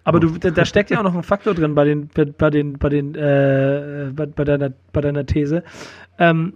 Aber 0.04 0.20
du, 0.20 0.30
da 0.38 0.66
steckt 0.66 0.90
ja 0.90 1.00
auch 1.00 1.04
noch 1.04 1.16
ein 1.16 1.24
Faktor 1.24 1.54
drin 1.54 1.76
bei 1.76 1.86
den, 1.86 2.10
bei 2.38 2.50
den, 2.50 2.78
bei 2.78 2.90
den, 2.90 3.16
äh, 3.16 4.12
bei, 4.14 4.26
bei, 4.26 4.44
deiner, 4.44 4.72
bei 4.94 5.02
deiner 5.02 5.26
These. 5.26 5.64
Ähm, 6.20 6.54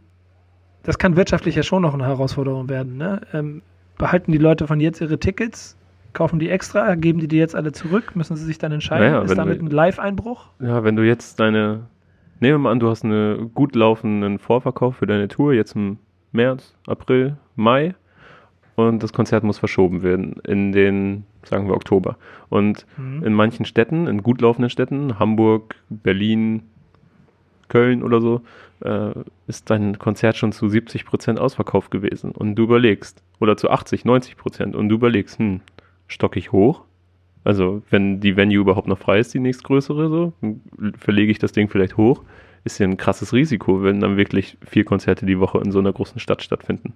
das 0.84 0.98
kann 0.98 1.16
wirtschaftlich 1.16 1.56
ja 1.56 1.64
schon 1.64 1.84
noch 1.84 1.94
eine 1.94 2.06
Herausforderung 2.06 2.70
werden. 2.70 2.98
Ne? 2.98 3.22
Ähm, 3.34 3.62
behalten 3.98 4.32
die 4.32 4.38
Leute 4.38 4.66
von 4.68 4.80
jetzt 4.80 5.02
ihre 5.02 5.20
Tickets 5.20 5.78
Kaufen 6.14 6.40
die 6.40 6.50
extra? 6.50 6.96
Geben 6.96 7.20
die 7.20 7.28
die 7.28 7.38
jetzt 7.38 7.56
alle 7.56 7.72
zurück? 7.72 8.16
Müssen 8.16 8.36
sie 8.36 8.46
sich 8.46 8.58
dann 8.58 8.72
entscheiden? 8.72 9.12
Naja, 9.12 9.22
Ist 9.22 9.38
damit 9.38 9.62
ein 9.62 9.68
Live-Einbruch? 9.68 10.48
Ja, 10.60 10.84
wenn 10.84 10.96
du 10.96 11.04
jetzt 11.06 11.40
deine. 11.40 11.88
Nehmen 12.40 12.56
wir 12.56 12.60
mal 12.60 12.72
an, 12.72 12.80
du 12.80 12.90
hast 12.90 13.04
einen 13.06 13.54
gut 13.54 13.76
laufenden 13.76 14.40
Vorverkauf 14.40 14.96
für 14.96 15.06
deine 15.06 15.28
Tour, 15.28 15.54
jetzt 15.54 15.76
im 15.76 16.00
März, 16.32 16.76
April, 16.88 17.38
Mai. 17.56 17.94
Und 18.76 19.04
das 19.04 19.14
Konzert 19.14 19.44
muss 19.44 19.60
verschoben 19.60 20.02
werden 20.02 20.38
in 20.48 20.72
den, 20.72 21.26
sagen 21.44 21.68
wir, 21.68 21.76
Oktober. 21.76 22.18
Und 22.50 22.86
mhm. 22.98 23.24
in 23.24 23.34
manchen 23.34 23.66
Städten, 23.66 24.08
in 24.08 24.24
gut 24.24 24.42
laufenden 24.42 24.70
Städten, 24.70 25.20
Hamburg, 25.20 25.76
Berlin, 25.90 26.64
Köln 27.68 28.02
oder 28.02 28.22
so, 28.22 28.42
äh, 28.82 29.12
ist 29.48 29.70
dein 29.70 30.00
Konzert 30.00 30.36
schon 30.36 30.52
zu 30.52 30.68
70 30.68 31.06
Prozent 31.06 31.40
ausverkauft 31.40 31.92
gewesen. 31.92 32.32
Und 32.32 32.56
du 32.56 32.64
überlegst, 32.64 33.24
oder 33.40 33.56
zu 33.58 33.70
80, 33.70 34.06
90 34.06 34.38
Prozent, 34.38 34.76
und 34.76 34.90
du 34.90 34.96
überlegst, 34.96 35.38
hm, 35.38 35.62
stocke 36.12 36.40
ich 36.40 36.52
hoch. 36.52 36.84
Also, 37.44 37.82
wenn 37.90 38.20
die 38.20 38.38
Venue 38.38 38.60
überhaupt 38.60 38.88
noch 38.88 39.00
frei 39.00 39.20
ist, 39.20 39.34
die 39.34 39.40
nächstgrößere, 39.40 40.10
so, 40.10 40.34
verlege 40.98 41.32
ich 41.32 41.40
das 41.40 41.54
Ding 41.54 41.70
vielleicht 41.70 41.98
hoch. 41.98 42.24
Ist 42.64 42.78
ja 42.78 42.86
ein 42.86 42.98
krasses 42.98 43.34
Risiko, 43.34 43.82
wenn 43.82 44.00
dann 44.00 44.18
wirklich 44.18 44.58
vier 44.64 44.86
Konzerte 44.86 45.26
die 45.26 45.40
Woche 45.40 45.58
in 45.60 45.72
so 45.72 45.80
einer 45.80 45.92
großen 45.92 46.20
Stadt 46.20 46.44
stattfinden. 46.44 46.94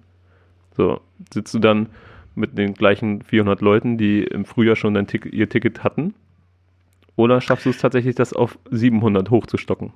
So, 0.76 1.00
sitzt 1.32 1.52
du 1.54 1.58
dann 1.58 1.88
mit 2.36 2.56
den 2.56 2.74
gleichen 2.74 3.22
400 3.22 3.60
Leuten, 3.60 3.98
die 3.98 4.22
im 4.22 4.44
Frühjahr 4.44 4.76
schon 4.76 4.94
dein 4.94 5.08
Tick 5.08 5.26
ihr 5.32 5.48
Ticket 5.48 5.82
hatten? 5.82 6.14
Oder 7.16 7.40
schaffst 7.40 7.66
du 7.66 7.70
es 7.70 7.78
tatsächlich, 7.78 8.14
das 8.14 8.32
auf 8.32 8.58
700 8.70 9.30
hochzustocken? 9.30 9.92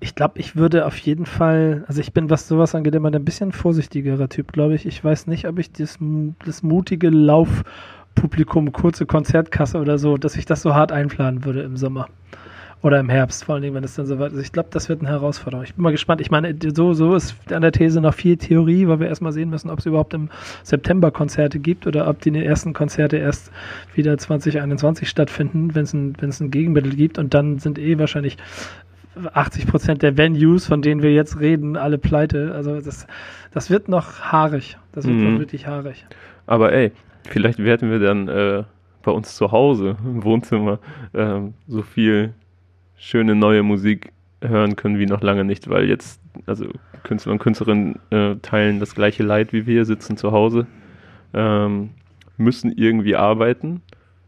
Ich 0.00 0.14
glaube, 0.14 0.38
ich 0.38 0.56
würde 0.56 0.86
auf 0.86 0.96
jeden 0.96 1.26
Fall, 1.26 1.84
also 1.88 2.00
ich 2.00 2.12
bin, 2.12 2.30
was 2.30 2.48
sowas 2.48 2.74
angeht, 2.74 2.94
immer 2.94 3.12
ein 3.12 3.24
bisschen 3.24 3.52
vorsichtigerer 3.52 4.28
Typ, 4.28 4.52
glaube 4.52 4.74
ich. 4.74 4.86
Ich 4.86 5.02
weiß 5.02 5.26
nicht, 5.26 5.46
ob 5.46 5.58
ich 5.58 5.72
das, 5.72 5.98
das 6.44 6.62
mutige 6.62 7.10
Laufpublikum, 8.18 8.72
kurze 8.72 9.06
Konzertkasse 9.06 9.78
oder 9.78 9.98
so, 9.98 10.16
dass 10.16 10.36
ich 10.36 10.44
das 10.44 10.62
so 10.62 10.74
hart 10.74 10.92
einplanen 10.92 11.44
würde 11.44 11.62
im 11.62 11.76
Sommer. 11.76 12.08
Oder 12.80 13.00
im 13.00 13.08
Herbst, 13.08 13.44
vor 13.44 13.54
allen 13.54 13.62
Dingen, 13.62 13.74
wenn 13.74 13.82
es 13.82 13.94
dann 13.96 14.06
so 14.06 14.20
weit 14.20 14.32
ist. 14.32 14.40
Ich 14.40 14.52
glaube, 14.52 14.68
das 14.72 14.88
wird 14.88 15.00
eine 15.00 15.08
Herausforderung. 15.08 15.64
Ich 15.64 15.74
bin 15.74 15.82
mal 15.82 15.90
gespannt. 15.90 16.20
Ich 16.20 16.30
meine, 16.30 16.54
so, 16.74 16.92
so 16.94 17.16
ist 17.16 17.34
an 17.52 17.62
der 17.62 17.72
These 17.72 18.00
noch 18.00 18.14
viel 18.14 18.36
Theorie, 18.36 18.86
weil 18.86 19.00
wir 19.00 19.08
erstmal 19.08 19.32
sehen 19.32 19.50
müssen, 19.50 19.68
ob 19.68 19.80
es 19.80 19.86
überhaupt 19.86 20.14
im 20.14 20.28
September 20.62 21.10
Konzerte 21.10 21.58
gibt 21.58 21.88
oder 21.88 22.08
ob 22.08 22.20
die 22.20 22.30
ersten 22.36 22.74
Konzerte 22.74 23.16
erst 23.16 23.50
wieder 23.94 24.16
2021 24.16 25.08
stattfinden, 25.08 25.74
wenn 25.74 25.82
es 25.82 25.92
ein, 25.92 26.16
ein 26.20 26.50
Gegenmittel 26.52 26.94
gibt. 26.94 27.18
Und 27.18 27.34
dann 27.34 27.58
sind 27.58 27.80
eh 27.80 27.98
wahrscheinlich 27.98 28.36
80 29.32 29.66
Prozent 29.66 30.02
der 30.02 30.16
Venues, 30.16 30.66
von 30.66 30.80
denen 30.80 31.02
wir 31.02 31.12
jetzt 31.12 31.40
reden, 31.40 31.76
alle 31.76 31.98
pleite. 31.98 32.52
Also 32.54 32.80
das, 32.80 33.08
das 33.52 33.70
wird 33.70 33.88
noch 33.88 34.20
haarig. 34.20 34.78
Das 34.92 35.04
wird 35.04 35.16
mhm. 35.16 35.32
noch 35.32 35.38
wirklich 35.40 35.66
haarig. 35.66 36.06
Aber 36.46 36.72
ey, 36.72 36.92
vielleicht 37.28 37.58
werden 37.58 37.90
wir 37.90 37.98
dann 37.98 38.28
äh, 38.28 38.64
bei 39.02 39.12
uns 39.12 39.36
zu 39.36 39.52
Hause 39.52 39.96
im 40.04 40.24
Wohnzimmer 40.24 40.78
äh, 41.12 41.40
so 41.66 41.82
viel 41.82 42.34
schöne 42.96 43.34
neue 43.34 43.62
Musik 43.62 44.12
hören 44.40 44.76
können 44.76 44.98
wie 44.98 45.06
noch 45.06 45.22
lange 45.22 45.44
nicht, 45.44 45.68
weil 45.68 45.88
jetzt, 45.88 46.20
also 46.46 46.66
Künstler 47.02 47.32
und 47.32 47.38
Künstlerinnen 47.38 47.98
äh, 48.10 48.36
teilen 48.36 48.80
das 48.80 48.94
gleiche 48.94 49.22
Leid 49.22 49.52
wie 49.52 49.66
wir, 49.66 49.84
sitzen 49.84 50.16
zu 50.16 50.32
Hause, 50.32 50.66
ähm, 51.34 51.90
müssen 52.36 52.72
irgendwie 52.72 53.16
arbeiten, 53.16 53.82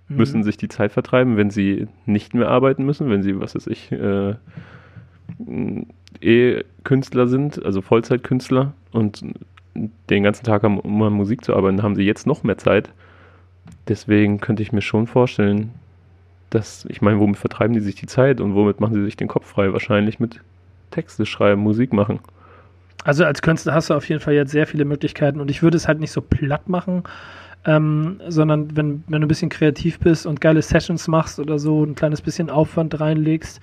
mhm. 0.09 0.17
müssen 0.17 0.43
sich 0.43 0.57
die 0.57 0.69
Zeit 0.69 0.93
vertreiben, 0.93 1.37
wenn 1.37 1.51
sie 1.51 1.87
nicht 2.07 2.35
mehr 2.35 2.49
arbeiten 2.49 2.85
müssen, 2.85 3.11
wenn 3.11 3.23
sie, 3.23 3.39
was 3.39 3.55
weiß 3.55 3.67
ich, 3.69 3.93
äh, 3.93 4.35
eh 6.21 6.65
Künstler 6.85 7.29
sind, 7.29 7.65
also 7.65 7.83
Vollzeitkünstler 7.83 8.73
und 8.93 9.23
den 9.75 10.23
ganzen 10.23 10.45
Tag 10.45 10.63
haben, 10.63 10.79
um 10.79 11.03
an 11.03 11.13
Musik 11.13 11.45
zu 11.45 11.55
arbeiten, 11.55 11.83
haben 11.83 11.97
sie 11.97 12.03
jetzt 12.03 12.27
noch 12.27 12.43
mehr 12.43 12.59
Zeit. 12.59 12.91
Deswegen 13.89 14.41
könnte 14.41 14.63
ich 14.63 14.73
mir 14.73 14.83
schon 14.83 15.07
vorstellen, 15.07 15.73
das, 16.51 16.85
ich 16.89 17.01
meine, 17.01 17.21
womit 17.21 17.39
vertreiben 17.39 17.75
die 17.75 17.81
sich 17.81 17.95
die 17.95 18.07
Zeit 18.07 18.41
und 18.41 18.55
womit 18.55 18.81
machen 18.81 18.95
sie 18.95 19.05
sich 19.05 19.17
den 19.17 19.29
Kopf 19.29 19.47
frei? 19.47 19.73
Wahrscheinlich 19.73 20.19
mit 20.19 20.41
Texte 20.91 21.25
schreiben, 21.25 21.63
Musik 21.63 21.93
machen. 21.93 22.19
Also 23.05 23.25
als 23.25 23.41
Künstler 23.41 23.75
hast 23.75 23.91
du 23.91 23.95
auf 23.95 24.09
jeden 24.09 24.21
Fall 24.21 24.35
jetzt 24.35 24.51
sehr 24.51 24.67
viele 24.67 24.85
Möglichkeiten 24.85 25.41
und 25.41 25.51
ich 25.51 25.63
würde 25.63 25.77
es 25.77 25.89
halt 25.89 26.01
nicht 26.01 26.11
so 26.11 26.21
platt 26.21 26.69
machen, 26.69 27.05
ähm, 27.65 28.21
sondern 28.29 28.77
wenn, 28.77 29.05
wenn 29.07 29.21
du 29.21 29.27
ein 29.27 29.29
bisschen 29.29 29.51
kreativ 29.51 29.99
bist 29.99 30.27
und 30.27 30.41
geile 30.41 30.63
Sessions 30.63 31.09
machst 31.09 31.39
oder 31.39 31.59
so, 31.59 31.85
ein 31.85 31.95
kleines 31.95 32.23
bisschen 32.23 32.51
Aufwand 32.51 33.01
reinlegst, 33.01 33.61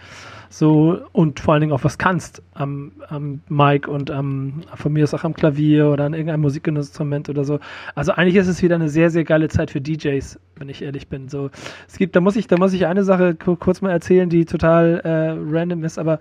so 0.49 1.01
und 1.11 1.39
vor 1.39 1.53
allen 1.53 1.61
Dingen 1.61 1.73
auch 1.73 1.83
was 1.83 1.97
kannst 1.97 2.41
am, 2.53 2.91
am 3.09 3.41
Mic 3.49 3.87
und 3.87 4.11
am, 4.11 4.61
von 4.75 4.93
mir 4.93 5.03
aus 5.03 5.13
auch 5.13 5.23
am 5.23 5.33
Klavier 5.33 5.89
oder 5.89 6.05
an 6.05 6.13
irgendeinem 6.13 6.41
Musikinstrument 6.41 7.29
oder 7.29 7.43
so. 7.43 7.59
Also 7.95 8.13
eigentlich 8.13 8.35
ist 8.35 8.47
es 8.47 8.61
wieder 8.61 8.75
eine 8.75 8.89
sehr, 8.89 9.09
sehr 9.09 9.23
geile 9.23 9.49
Zeit 9.49 9.71
für 9.71 9.81
DJs, 9.81 10.39
wenn 10.55 10.69
ich 10.69 10.81
ehrlich 10.81 11.07
bin. 11.07 11.27
So, 11.27 11.49
es 11.87 11.97
gibt, 11.97 12.15
da 12.15 12.21
muss 12.21 12.35
ich, 12.35 12.47
da 12.47 12.57
muss 12.57 12.73
ich 12.73 12.85
eine 12.85 13.03
Sache 13.03 13.35
kurz 13.35 13.81
mal 13.81 13.91
erzählen, 13.91 14.29
die 14.29 14.45
total 14.45 15.01
äh, 15.03 15.35
random 15.37 15.83
ist, 15.83 15.97
aber 15.97 16.19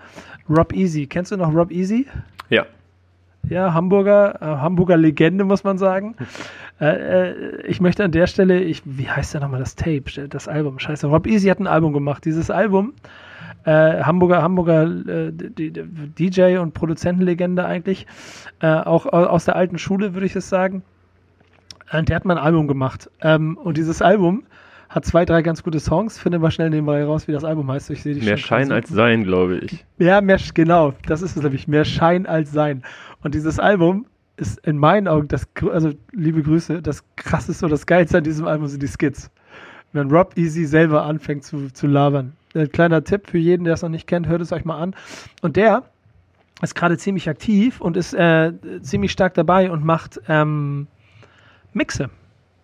Rob 0.49 0.73
Easy, 0.73 1.07
kennst 1.07 1.31
du 1.33 1.37
noch 1.37 1.55
Rob 1.55 1.71
Easy? 1.71 2.07
Ja. 2.49 2.67
Ja, 3.49 3.75
Hamburger, 3.75 4.41
äh, 4.41 4.45
Hamburger 4.45 4.97
Legende, 4.97 5.45
muss 5.45 5.65
man 5.65 5.79
sagen. 5.79 6.17
Äh, 6.81 7.31
äh, 7.31 7.67
ich 7.67 7.81
möchte 7.81 8.05
an 8.05 8.13
der 8.13 8.27
Stelle, 8.27 8.61
ich, 8.61 8.83
wie 8.85 9.09
heißt 9.09 9.35
denn 9.35 9.43
nochmal 9.43 9.61
das 9.61 9.77
Tape, 9.77 10.29
das 10.29 10.49
Album? 10.49 10.79
Scheiße, 10.79 11.07
Rob 11.07 11.27
Easy 11.27 11.49
hat 11.49 11.61
ein 11.61 11.67
Album 11.67 11.93
gemacht. 11.93 12.25
Dieses 12.25 12.51
Album 12.51 12.95
äh, 13.65 14.03
Hamburger, 14.03 14.43
Hamburger 14.43 14.85
äh, 14.85 15.33
DJ 15.33 16.59
und 16.59 16.73
Produzentenlegende 16.73 17.65
eigentlich, 17.65 18.07
äh, 18.61 18.69
auch 18.69 19.07
aus 19.07 19.45
der 19.45 19.57
alten 19.57 19.79
Schule, 19.79 20.15
würde 20.15 20.27
ich 20.27 20.37
es 20.37 20.49
sagen. 20.49 20.83
Und 21.93 22.09
der 22.09 22.17
hat 22.17 22.25
mal 22.25 22.39
ein 22.39 22.45
Album 22.45 22.69
gemacht. 22.69 23.11
Ähm, 23.21 23.57
und 23.57 23.77
dieses 23.77 24.03
Album 24.03 24.45
hat 24.89 25.05
zwei, 25.05 25.25
drei 25.25 25.43
ganz 25.43 25.63
gute 25.63 25.81
Songs. 25.81 26.19
Finde 26.19 26.39
mal 26.39 26.51
schnell 26.51 26.71
nebenbei 26.71 27.05
raus, 27.05 27.29
wie 27.29 27.33
das 27.33 27.45
Album 27.45 27.71
heißt. 27.71 27.91
Ich 27.91 28.03
sehe 28.03 28.15
die 28.15 28.21
Mehr 28.25 28.37
Schein 28.37 28.73
als 28.73 28.89
Sein, 28.89 29.25
glaube 29.25 29.59
ich. 29.59 29.85
Ja, 29.99 30.21
mehr, 30.21 30.39
genau. 30.55 30.95
Das 31.07 31.23
ist 31.23 31.37
es 31.37 31.43
nämlich. 31.43 31.69
Mehr 31.69 31.85
Schein 31.85 32.27
als 32.27 32.53
Sein. 32.53 32.83
Und 33.23 33.35
dieses 33.35 33.59
Album 33.59 34.07
ist 34.37 34.59
in 34.67 34.79
meinen 34.79 35.09
Augen 35.09 35.29
das, 35.29 35.49
also 35.71 35.93
liebe 36.13 36.43
Grüße, 36.43 36.83
das 36.83 37.03
krasseste 37.17 37.65
und 37.67 37.71
das 37.71 37.87
geilste 37.87 38.19
an 38.19 38.25
diesem 38.25 38.47
Album 38.47 38.69
sind 38.69 38.83
die 38.83 38.89
Skits. 38.89 39.31
Wenn 39.93 40.11
Rob 40.11 40.37
Easy 40.37 40.67
selber 40.67 41.05
anfängt 41.05 41.45
zu, 41.45 41.73
zu 41.73 41.87
labern. 41.87 42.35
Ein 42.55 42.71
kleiner 42.71 43.03
Tipp 43.03 43.29
für 43.29 43.39
jeden, 43.39 43.65
der 43.65 43.75
es 43.75 43.83
noch 43.83 43.89
nicht 43.89 44.07
kennt, 44.07 44.29
hört 44.29 44.43
es 44.43 44.53
euch 44.53 44.65
mal 44.65 44.79
an. 44.79 44.95
Und 45.43 45.57
der 45.57 45.85
ist 46.63 46.75
gerade 46.75 46.97
ziemlich 46.97 47.29
aktiv 47.29 47.81
und 47.81 47.97
ist 47.97 48.15
äh, 48.15 48.53
ziemlich 48.83 49.13
stark 49.13 49.35
dabei 49.35 49.71
und 49.71 49.85
macht 49.85 50.21
ähm, 50.29 50.87
Mixe. 51.73 52.11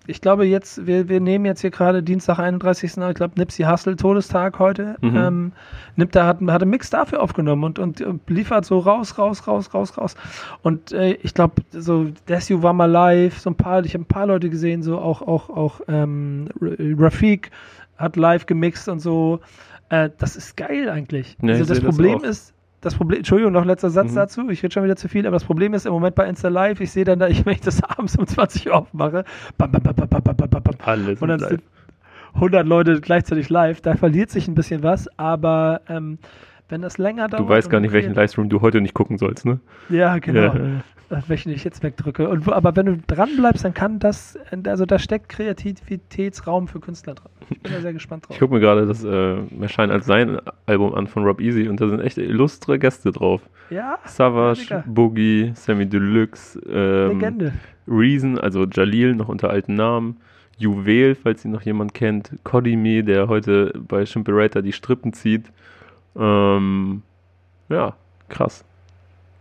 Ich 0.06 0.20
glaube 0.20 0.46
jetzt, 0.46 0.86
wir, 0.86 1.08
wir 1.08 1.20
nehmen 1.20 1.44
jetzt 1.44 1.60
hier 1.60 1.70
gerade 1.70 2.02
Dienstag, 2.02 2.38
31. 2.38 2.96
Ich 2.96 3.14
glaube, 3.14 3.34
Nipsey 3.36 3.64
Hustle, 3.64 3.94
Todestag 3.94 4.58
heute. 4.58 4.96
Mhm. 5.00 5.16
Ähm, 5.16 5.52
nimmt 5.94 6.16
da, 6.16 6.26
hat, 6.26 6.40
hat 6.40 6.62
einen 6.62 6.70
Mix 6.70 6.90
dafür 6.90 7.22
aufgenommen 7.22 7.62
und, 7.62 7.78
und, 7.78 8.00
und, 8.00 8.28
liefert 8.28 8.64
so 8.64 8.80
raus, 8.80 9.16
raus, 9.18 9.46
raus, 9.46 9.72
raus, 9.72 9.96
raus. 9.96 10.16
Und 10.62 10.92
äh, 10.92 11.12
ich 11.22 11.34
glaube, 11.34 11.62
so 11.70 12.06
Desu 12.28 12.62
war 12.62 12.72
mal 12.72 12.90
live, 12.90 13.38
so 13.38 13.50
ein 13.50 13.56
paar, 13.56 13.84
ich 13.84 13.94
habe 13.94 14.02
ein 14.02 14.06
paar 14.06 14.26
Leute 14.26 14.50
gesehen, 14.50 14.82
so 14.82 14.98
auch, 14.98 15.22
auch, 15.22 15.50
auch 15.50 15.80
ähm, 15.86 16.48
Rafik 16.60 17.50
hat 17.96 18.16
live 18.16 18.46
gemixt 18.46 18.88
und 18.88 18.98
so. 18.98 19.40
Äh, 19.88 20.10
das 20.18 20.34
ist 20.34 20.56
geil 20.56 20.88
eigentlich. 20.88 21.36
Ja, 21.42 21.54
also 21.54 21.64
das 21.64 21.80
Problem 21.80 22.20
das 22.22 22.30
ist, 22.30 22.54
das 22.82 22.96
Problem, 22.96 23.18
Entschuldigung, 23.18 23.52
noch 23.52 23.64
letzter 23.64 23.90
Satz 23.90 24.10
mhm. 24.10 24.16
dazu, 24.16 24.50
ich 24.50 24.62
rede 24.62 24.74
schon 24.74 24.84
wieder 24.84 24.96
zu 24.96 25.08
viel, 25.08 25.26
aber 25.26 25.36
das 25.36 25.44
Problem 25.44 25.72
ist 25.72 25.86
im 25.86 25.92
Moment 25.92 26.16
bei 26.16 26.28
Insta 26.28 26.48
Live, 26.48 26.80
ich 26.80 26.90
sehe 26.90 27.04
dann 27.04 27.20
da, 27.20 27.28
ich, 27.28 27.46
wenn 27.46 27.54
ich 27.54 27.60
das 27.60 27.82
abends 27.82 28.18
um 28.18 28.26
20 28.26 28.68
Uhr 28.68 28.74
aufmache, 28.74 29.24
bam, 29.56 29.70
bam, 29.70 29.82
bam, 29.82 29.94
bam, 29.94 30.08
bam, 30.08 30.22
bam, 30.22 30.36
bam, 30.36 30.62
bam, 30.62 30.74
Alles 30.84 31.22
und 31.22 31.28
dann 31.28 31.38
sind 31.38 31.62
100 32.34 32.66
Leute 32.66 33.00
gleichzeitig 33.00 33.48
live, 33.48 33.80
da 33.80 33.94
verliert 33.94 34.30
sich 34.30 34.48
ein 34.48 34.54
bisschen 34.54 34.82
was, 34.82 35.08
aber 35.18 35.82
ähm, 35.88 36.18
wenn 36.72 36.82
das 36.82 36.98
länger 36.98 37.28
dauert. 37.28 37.44
Du 37.44 37.48
weißt 37.48 37.70
gar 37.70 37.80
nicht, 37.80 37.92
welchen 37.92 38.14
Livestream 38.14 38.48
du 38.48 38.60
heute 38.60 38.80
nicht 38.80 38.94
gucken 38.94 39.18
sollst, 39.18 39.44
ne? 39.44 39.60
Ja, 39.90 40.18
genau. 40.18 40.40
Ja. 40.40 40.54
Äh, 41.10 41.22
welchen 41.28 41.52
ich 41.52 41.62
jetzt 41.62 41.82
wegdrücke. 41.82 42.28
Und, 42.28 42.50
aber 42.50 42.74
wenn 42.74 42.86
du 42.86 42.96
dran 43.06 43.28
bleibst, 43.36 43.64
dann 43.64 43.74
kann 43.74 43.98
das, 43.98 44.38
also 44.64 44.86
da 44.86 44.98
steckt 44.98 45.28
Kreativitätsraum 45.28 46.68
für 46.68 46.80
Künstler 46.80 47.14
dran. 47.14 47.30
Ich 47.50 47.60
bin 47.60 47.72
da 47.72 47.80
sehr 47.80 47.92
gespannt 47.92 48.26
drauf. 48.26 48.34
Ich 48.34 48.40
gucke 48.40 48.54
mir 48.54 48.60
gerade 48.60 48.86
das 48.86 49.04
äh, 49.04 49.36
Erscheinen 49.60 49.92
als 49.92 50.06
sein 50.06 50.38
Album 50.64 50.94
an 50.94 51.06
von 51.06 51.24
Rob 51.24 51.40
Easy 51.40 51.68
und 51.68 51.80
da 51.80 51.88
sind 51.88 52.00
echt 52.00 52.16
illustre 52.16 52.78
Gäste 52.78 53.12
drauf. 53.12 53.42
Ja. 53.68 53.98
Savage, 54.06 54.66
ja, 54.70 54.84
Boogie, 54.86 55.52
Sammy 55.54 55.86
Deluxe, 55.86 56.58
ähm, 56.66 57.18
Legende. 57.18 57.52
Reason, 57.86 58.38
also 58.38 58.64
Jalil 58.64 59.14
noch 59.14 59.28
unter 59.28 59.50
alten 59.50 59.74
Namen. 59.74 60.16
Juwel, 60.56 61.14
falls 61.14 61.44
ihn 61.44 61.50
noch 61.50 61.62
jemand 61.62 61.92
kennt. 61.92 62.30
Kodimi, 62.44 63.02
der 63.02 63.28
heute 63.28 63.72
bei 63.86 64.06
Shimperator 64.06 64.62
die 64.62 64.72
Strippen 64.72 65.12
zieht. 65.12 65.50
Ähm, 66.16 67.02
ja, 67.68 67.94
krass. 68.28 68.64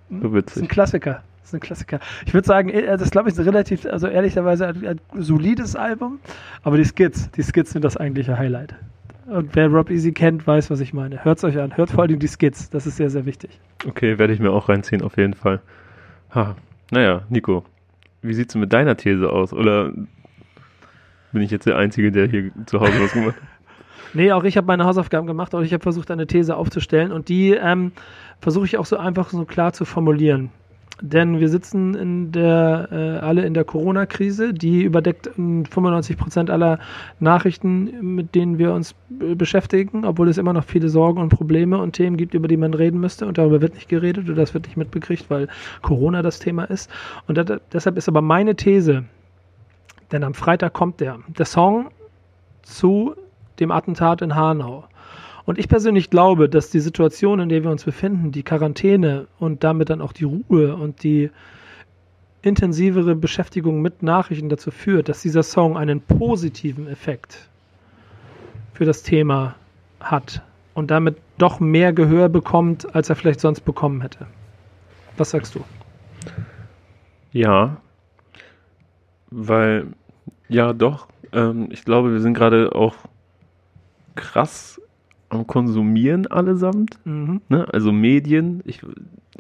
So 0.10 0.34
witzig. 0.34 0.46
Das 0.46 0.58
ist 0.58 0.62
ein 0.64 0.68
Klassiker. 0.68 1.24
Das 1.42 1.50
ist 1.50 1.54
ein 1.54 1.60
Klassiker. 1.60 2.00
Ich 2.26 2.34
würde 2.34 2.48
sagen, 2.48 2.70
äh, 2.70 2.98
das 2.98 3.12
glaube 3.12 3.30
ich 3.30 3.38
ist 3.38 3.46
relativ, 3.46 3.86
also 3.86 4.08
ehrlicherweise 4.08 4.68
ein, 4.68 4.88
ein, 4.88 5.00
solides 5.18 5.76
Album, 5.76 6.20
aber 6.64 6.78
die 6.78 6.86
Skits, 6.86 7.32
die 7.32 7.44
Skits 7.44 7.72
sind 7.72 7.84
das 7.84 7.98
eigentliche 7.98 8.38
Highlight. 8.38 8.76
Und 9.28 9.56
wer 9.56 9.68
Rob 9.68 9.90
Easy 9.90 10.12
kennt, 10.12 10.46
weiß, 10.46 10.70
was 10.70 10.82
ich 10.82 10.94
meine. 10.94 11.24
Hört 11.24 11.38
es 11.38 11.44
euch 11.44 11.58
an. 11.58 11.78
Hört 11.78 11.92
vor 11.92 12.04
allem 12.04 12.20
die 12.20 12.28
Skits. 12.28 12.70
Das 12.70 12.86
ist 12.86 12.98
sehr, 12.98 13.10
sehr 13.10 13.26
wichtig. 13.26 13.60
Okay, 13.88 14.18
werde 14.18 14.34
ich 14.34 14.40
mir 14.40 14.52
auch 14.52 14.68
reinziehen, 14.68 15.02
auf 15.02 15.16
jeden 15.18 15.36
Fall. 15.36 15.62
Ha. 16.36 16.56
Naja, 16.92 17.22
Nico, 17.30 17.64
wie 18.22 18.34
sieht 18.34 18.50
es 18.50 18.56
mit 18.56 18.74
deiner 18.74 18.98
These 18.98 19.30
aus? 19.30 19.54
Oder 19.54 19.94
bin 21.32 21.42
ich 21.42 21.52
jetzt 21.52 21.66
der 21.66 21.78
Einzige, 21.78 22.12
der 22.12 22.28
hier 22.28 22.52
zu 22.66 22.82
Hause 22.82 23.02
was 23.02 23.14
gemacht 23.14 23.36
hat? 23.36 23.51
Nee, 24.14 24.32
auch 24.32 24.44
ich 24.44 24.58
habe 24.58 24.68
meine 24.68 24.86
Hausaufgaben 24.86 25.28
gemacht, 25.28 25.54
und 25.54 25.64
ich 25.64 25.74
habe 25.74 25.84
versucht, 25.84 26.12
eine 26.12 26.28
These 26.28 26.56
aufzustellen 26.56 27.12
und 27.12 27.30
die 27.30 27.52
ähm, 27.52 27.92
versuche 28.40 28.66
ich 28.66 28.78
auch 28.78 28.86
so 28.86 28.98
einfach 28.98 29.30
so 29.30 29.46
klar 29.46 29.74
zu 29.74 29.86
formulieren. 29.86 30.50
Denn 31.02 31.40
wir 31.40 31.50
sitzen 31.50 31.96
in 31.96 32.32
der, 32.32 32.90
äh, 32.92 33.26
alle 33.26 33.44
in 33.44 33.56
der 33.56 33.64
Corona-Krise, 33.64 34.54
die 34.54 34.84
überdeckt 34.84 35.32
95 35.36 36.16
Prozent 36.16 36.52
aller 36.52 36.78
Nachrichten, 37.20 38.16
mit 38.16 38.36
denen 38.36 38.60
wir 38.60 38.72
uns 38.72 38.94
beschäftigen, 39.10 40.06
obwohl 40.06 40.30
es 40.30 40.38
immer 40.38 40.54
noch 40.54 40.64
viele 40.64 40.90
Sorgen 40.90 41.20
und 41.20 41.30
Probleme 41.30 41.80
und 41.80 41.94
Themen 41.94 42.18
gibt, 42.18 42.36
über 42.36 42.48
die 42.48 42.58
man 42.58 42.76
reden 42.76 43.00
müsste. 43.00 43.26
Und 43.26 43.40
darüber 43.40 43.62
wird 43.62 43.74
nicht 43.74 43.90
geredet 43.90 44.26
oder 44.26 44.36
das 44.36 44.54
wird 44.54 44.68
nicht 44.68 44.78
mitbekriegt, 44.78 45.28
weil 45.30 45.48
Corona 45.82 46.22
das 46.22 46.38
Thema 46.38 46.66
ist. 46.66 46.88
Und 47.28 47.36
das, 47.36 47.60
deshalb 47.74 47.98
ist 47.98 48.08
aber 48.08 48.22
meine 48.22 48.56
These, 48.56 49.06
denn 50.12 50.24
am 50.24 50.36
Freitag 50.36 50.74
kommt 50.74 51.00
der, 51.00 51.18
der 51.36 51.46
Song 51.46 51.88
zu 52.62 53.16
dem 53.62 53.72
Attentat 53.72 54.22
in 54.22 54.36
Hanau. 54.36 54.86
Und 55.46 55.58
ich 55.58 55.68
persönlich 55.68 56.10
glaube, 56.10 56.50
dass 56.50 56.70
die 56.70 56.80
Situation, 56.80 57.40
in 57.40 57.50
der 57.50 57.64
wir 57.64 57.72
uns 57.72 57.84
befinden, 57.84 58.32
die 58.32 58.44
Quarantäne 58.44 59.28
und 59.40 59.64
damit 59.64 59.90
dann 59.90 60.02
auch 60.02 60.14
die 60.14 60.26
Ruhe 60.26 60.76
und 60.76 61.04
die 61.04 61.32
intensivere 62.42 63.16
Beschäftigung 63.16 63.82
mit 63.82 64.04
Nachrichten 64.04 64.50
dazu 64.50 64.72
führt, 64.72 65.10
dass 65.10 65.22
dieser 65.22 65.44
Song 65.44 65.78
einen 65.78 66.02
positiven 66.02 66.88
Effekt 66.88 67.50
für 68.74 68.86
das 68.86 69.04
Thema 69.04 69.56
hat. 70.00 70.42
und 70.74 70.90
damit 70.90 71.18
doch 71.38 71.60
mehr 71.60 71.92
Gehör 71.92 72.30
bekommt, 72.30 72.96
als 72.96 73.10
er 73.10 73.18
vielleicht 73.18 73.42
sonst 73.42 73.62
bekommen 73.62 74.02
hätte. 74.02 74.26
Was 75.18 75.32
sagst 75.32 75.54
du? 75.54 75.60
Ja, 77.34 77.82
weil, 79.32 79.88
ja, 80.48 80.72
doch. 80.72 81.08
Ähm, 81.34 81.68
ich 81.72 81.84
glaube, 81.84 82.14
wir 82.14 82.22
sind 82.22 82.36
gerade 82.36 82.74
auch 82.74 82.96
krass 84.16 84.82
am 85.30 85.48
Konsumieren 85.48 86.28
allesamt. 86.28 87.00
Mhm. 87.06 87.42
Ne? 87.50 87.66
Also 87.72 87.92
Medien. 87.92 88.62
Ich, 88.66 88.82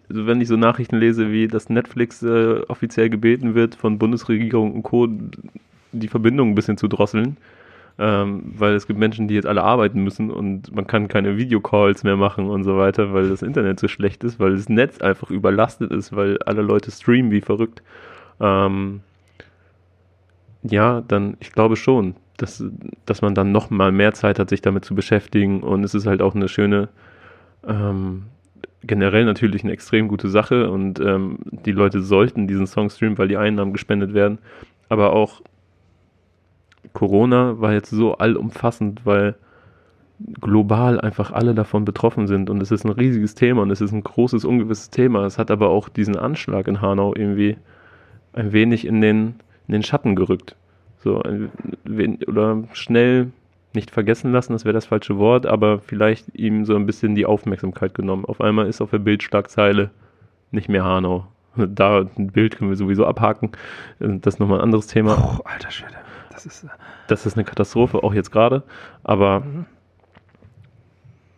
also 0.10 0.26
wenn 0.26 0.42
ich 0.42 0.48
so 0.48 0.56
Nachrichten 0.56 0.98
lese, 0.98 1.32
wie 1.32 1.48
das 1.48 1.70
Netflix 1.70 2.24
äh, 2.24 2.62
offiziell 2.68 3.10
gebeten 3.10 3.56
wird 3.56 3.76
von 3.76 4.00
Bundesregierung 4.00 4.74
und 4.74 4.84
Co., 4.84 5.08
die 5.92 6.08
Verbindung 6.08 6.50
ein 6.50 6.56
bisschen 6.56 6.78
zu 6.78 6.88
drosseln, 6.88 7.38
ähm, 8.00 8.54
weil 8.58 8.76
es 8.76 8.88
gibt 8.88 8.98
Menschen, 8.98 9.28
die 9.28 9.36
jetzt 9.36 9.46
alle 9.46 9.64
arbeiten 9.64 10.04
müssen 10.04 10.32
und 10.32 10.74
man 10.74 10.88
kann 10.88 11.10
keine 11.10 11.38
Videocalls 11.38 12.04
mehr 12.04 12.16
machen 12.16 12.50
und 12.50 12.64
so 12.64 12.78
weiter, 12.78 13.14
weil 13.14 13.30
das 13.30 13.42
Internet 13.42 13.80
so 13.80 13.90
schlecht 13.90 14.24
ist, 14.24 14.40
weil 14.40 14.56
das 14.56 14.70
Netz 14.70 15.02
einfach 15.02 15.30
überlastet 15.30 15.92
ist, 15.92 16.16
weil 16.16 16.38
alle 16.44 16.62
Leute 16.62 16.92
streamen 16.92 17.32
wie 17.32 17.42
verrückt. 17.42 17.84
Ähm, 18.40 19.02
ja, 20.64 21.02
dann, 21.02 21.38
ich 21.40 21.52
glaube 21.52 21.76
schon, 21.76 22.16
dass, 22.38 22.64
dass 23.06 23.22
man 23.22 23.36
dann 23.36 23.52
noch 23.52 23.70
mal 23.70 23.92
mehr 23.92 24.14
Zeit 24.14 24.40
hat, 24.40 24.50
sich 24.50 24.62
damit 24.62 24.86
zu 24.86 24.96
beschäftigen. 24.96 25.62
Und 25.62 25.84
es 25.84 25.94
ist 25.94 26.08
halt 26.08 26.22
auch 26.22 26.36
eine 26.36 26.48
schöne, 26.48 26.90
ähm, 27.68 28.24
generell 28.84 29.26
natürlich 29.26 29.64
eine 29.64 29.74
extrem 29.74 30.08
gute 30.08 30.30
Sache. 30.30 30.70
Und 30.70 31.00
ähm, 31.00 31.40
die 31.52 31.72
Leute 31.72 32.02
sollten 32.02 32.48
diesen 32.48 32.68
Song 32.68 32.90
streamen, 32.90 33.18
weil 33.18 33.28
die 33.28 33.38
Einnahmen 33.38 33.74
gespendet 33.74 34.14
werden, 34.14 34.40
aber 34.90 35.14
auch 35.14 35.42
Corona 36.94 37.60
war 37.62 37.74
jetzt 37.74 37.90
so 37.90 38.18
allumfassend, 38.18 39.06
weil 39.06 39.36
global 40.40 41.00
einfach 41.00 41.32
alle 41.32 41.56
davon 41.56 41.86
betroffen 41.86 42.28
sind. 42.28 42.50
Und 42.50 42.62
es 42.62 42.72
ist 42.72 42.86
ein 42.86 42.92
riesiges 42.92 43.36
Thema 43.36 43.62
und 43.62 43.72
es 43.72 43.82
ist 43.82 43.92
ein 43.92 44.04
großes, 44.04 44.46
ungewisses 44.46 44.90
Thema. 44.90 45.26
Es 45.26 45.38
hat 45.38 45.52
aber 45.52 45.70
auch 45.70 45.90
diesen 45.90 46.16
Anschlag 46.16 46.68
in 46.68 46.82
Hanau 46.82 47.14
irgendwie 47.16 47.58
ein 48.34 48.52
wenig 48.52 48.86
in 48.86 49.02
den, 49.02 49.36
in 49.72 49.80
den 49.80 49.84
Schatten 49.84 50.18
gerückt. 50.18 50.58
So, 50.98 51.22
ein, 51.22 51.50
oder 52.28 52.62
schnell 52.74 53.32
nicht 53.74 53.90
vergessen 53.90 54.34
lassen, 54.34 54.52
das 54.52 54.66
wäre 54.66 54.74
das 54.74 54.86
falsche 54.86 55.18
Wort, 55.18 55.46
aber 55.46 55.80
vielleicht 55.80 56.36
ihm 56.36 56.66
so 56.66 56.76
ein 56.76 56.86
bisschen 56.86 57.16
die 57.16 57.26
Aufmerksamkeit 57.26 57.94
genommen. 57.94 58.26
Auf 58.26 58.42
einmal 58.42 58.68
ist 58.68 58.82
auf 58.82 58.92
der 58.92 59.00
Bildschlagzeile 59.00 59.90
nicht 60.52 60.68
mehr 60.68 60.84
Hanau. 60.84 61.26
Da 61.56 62.06
ein 62.18 62.32
Bild 62.32 62.58
können 62.58 62.70
wir 62.70 62.76
sowieso 62.76 63.06
abhaken. 63.06 63.52
Das 64.00 64.36
ist 64.36 64.40
nochmal 64.40 64.60
ein 64.60 64.66
anderes 64.66 64.88
Thema. 64.88 65.40
Oh, 65.40 65.44
alter 65.46 65.72
Schwede. 65.72 65.96
Das 66.32 66.46
ist, 66.46 66.66
äh 66.66 66.68
das 67.08 67.26
ist 67.26 67.36
eine 67.38 67.46
Katastrophe, 67.46 68.04
auch 68.04 68.14
jetzt 68.14 68.32
gerade. 68.32 68.64
Aber 69.04 69.40
mhm. 69.40 69.66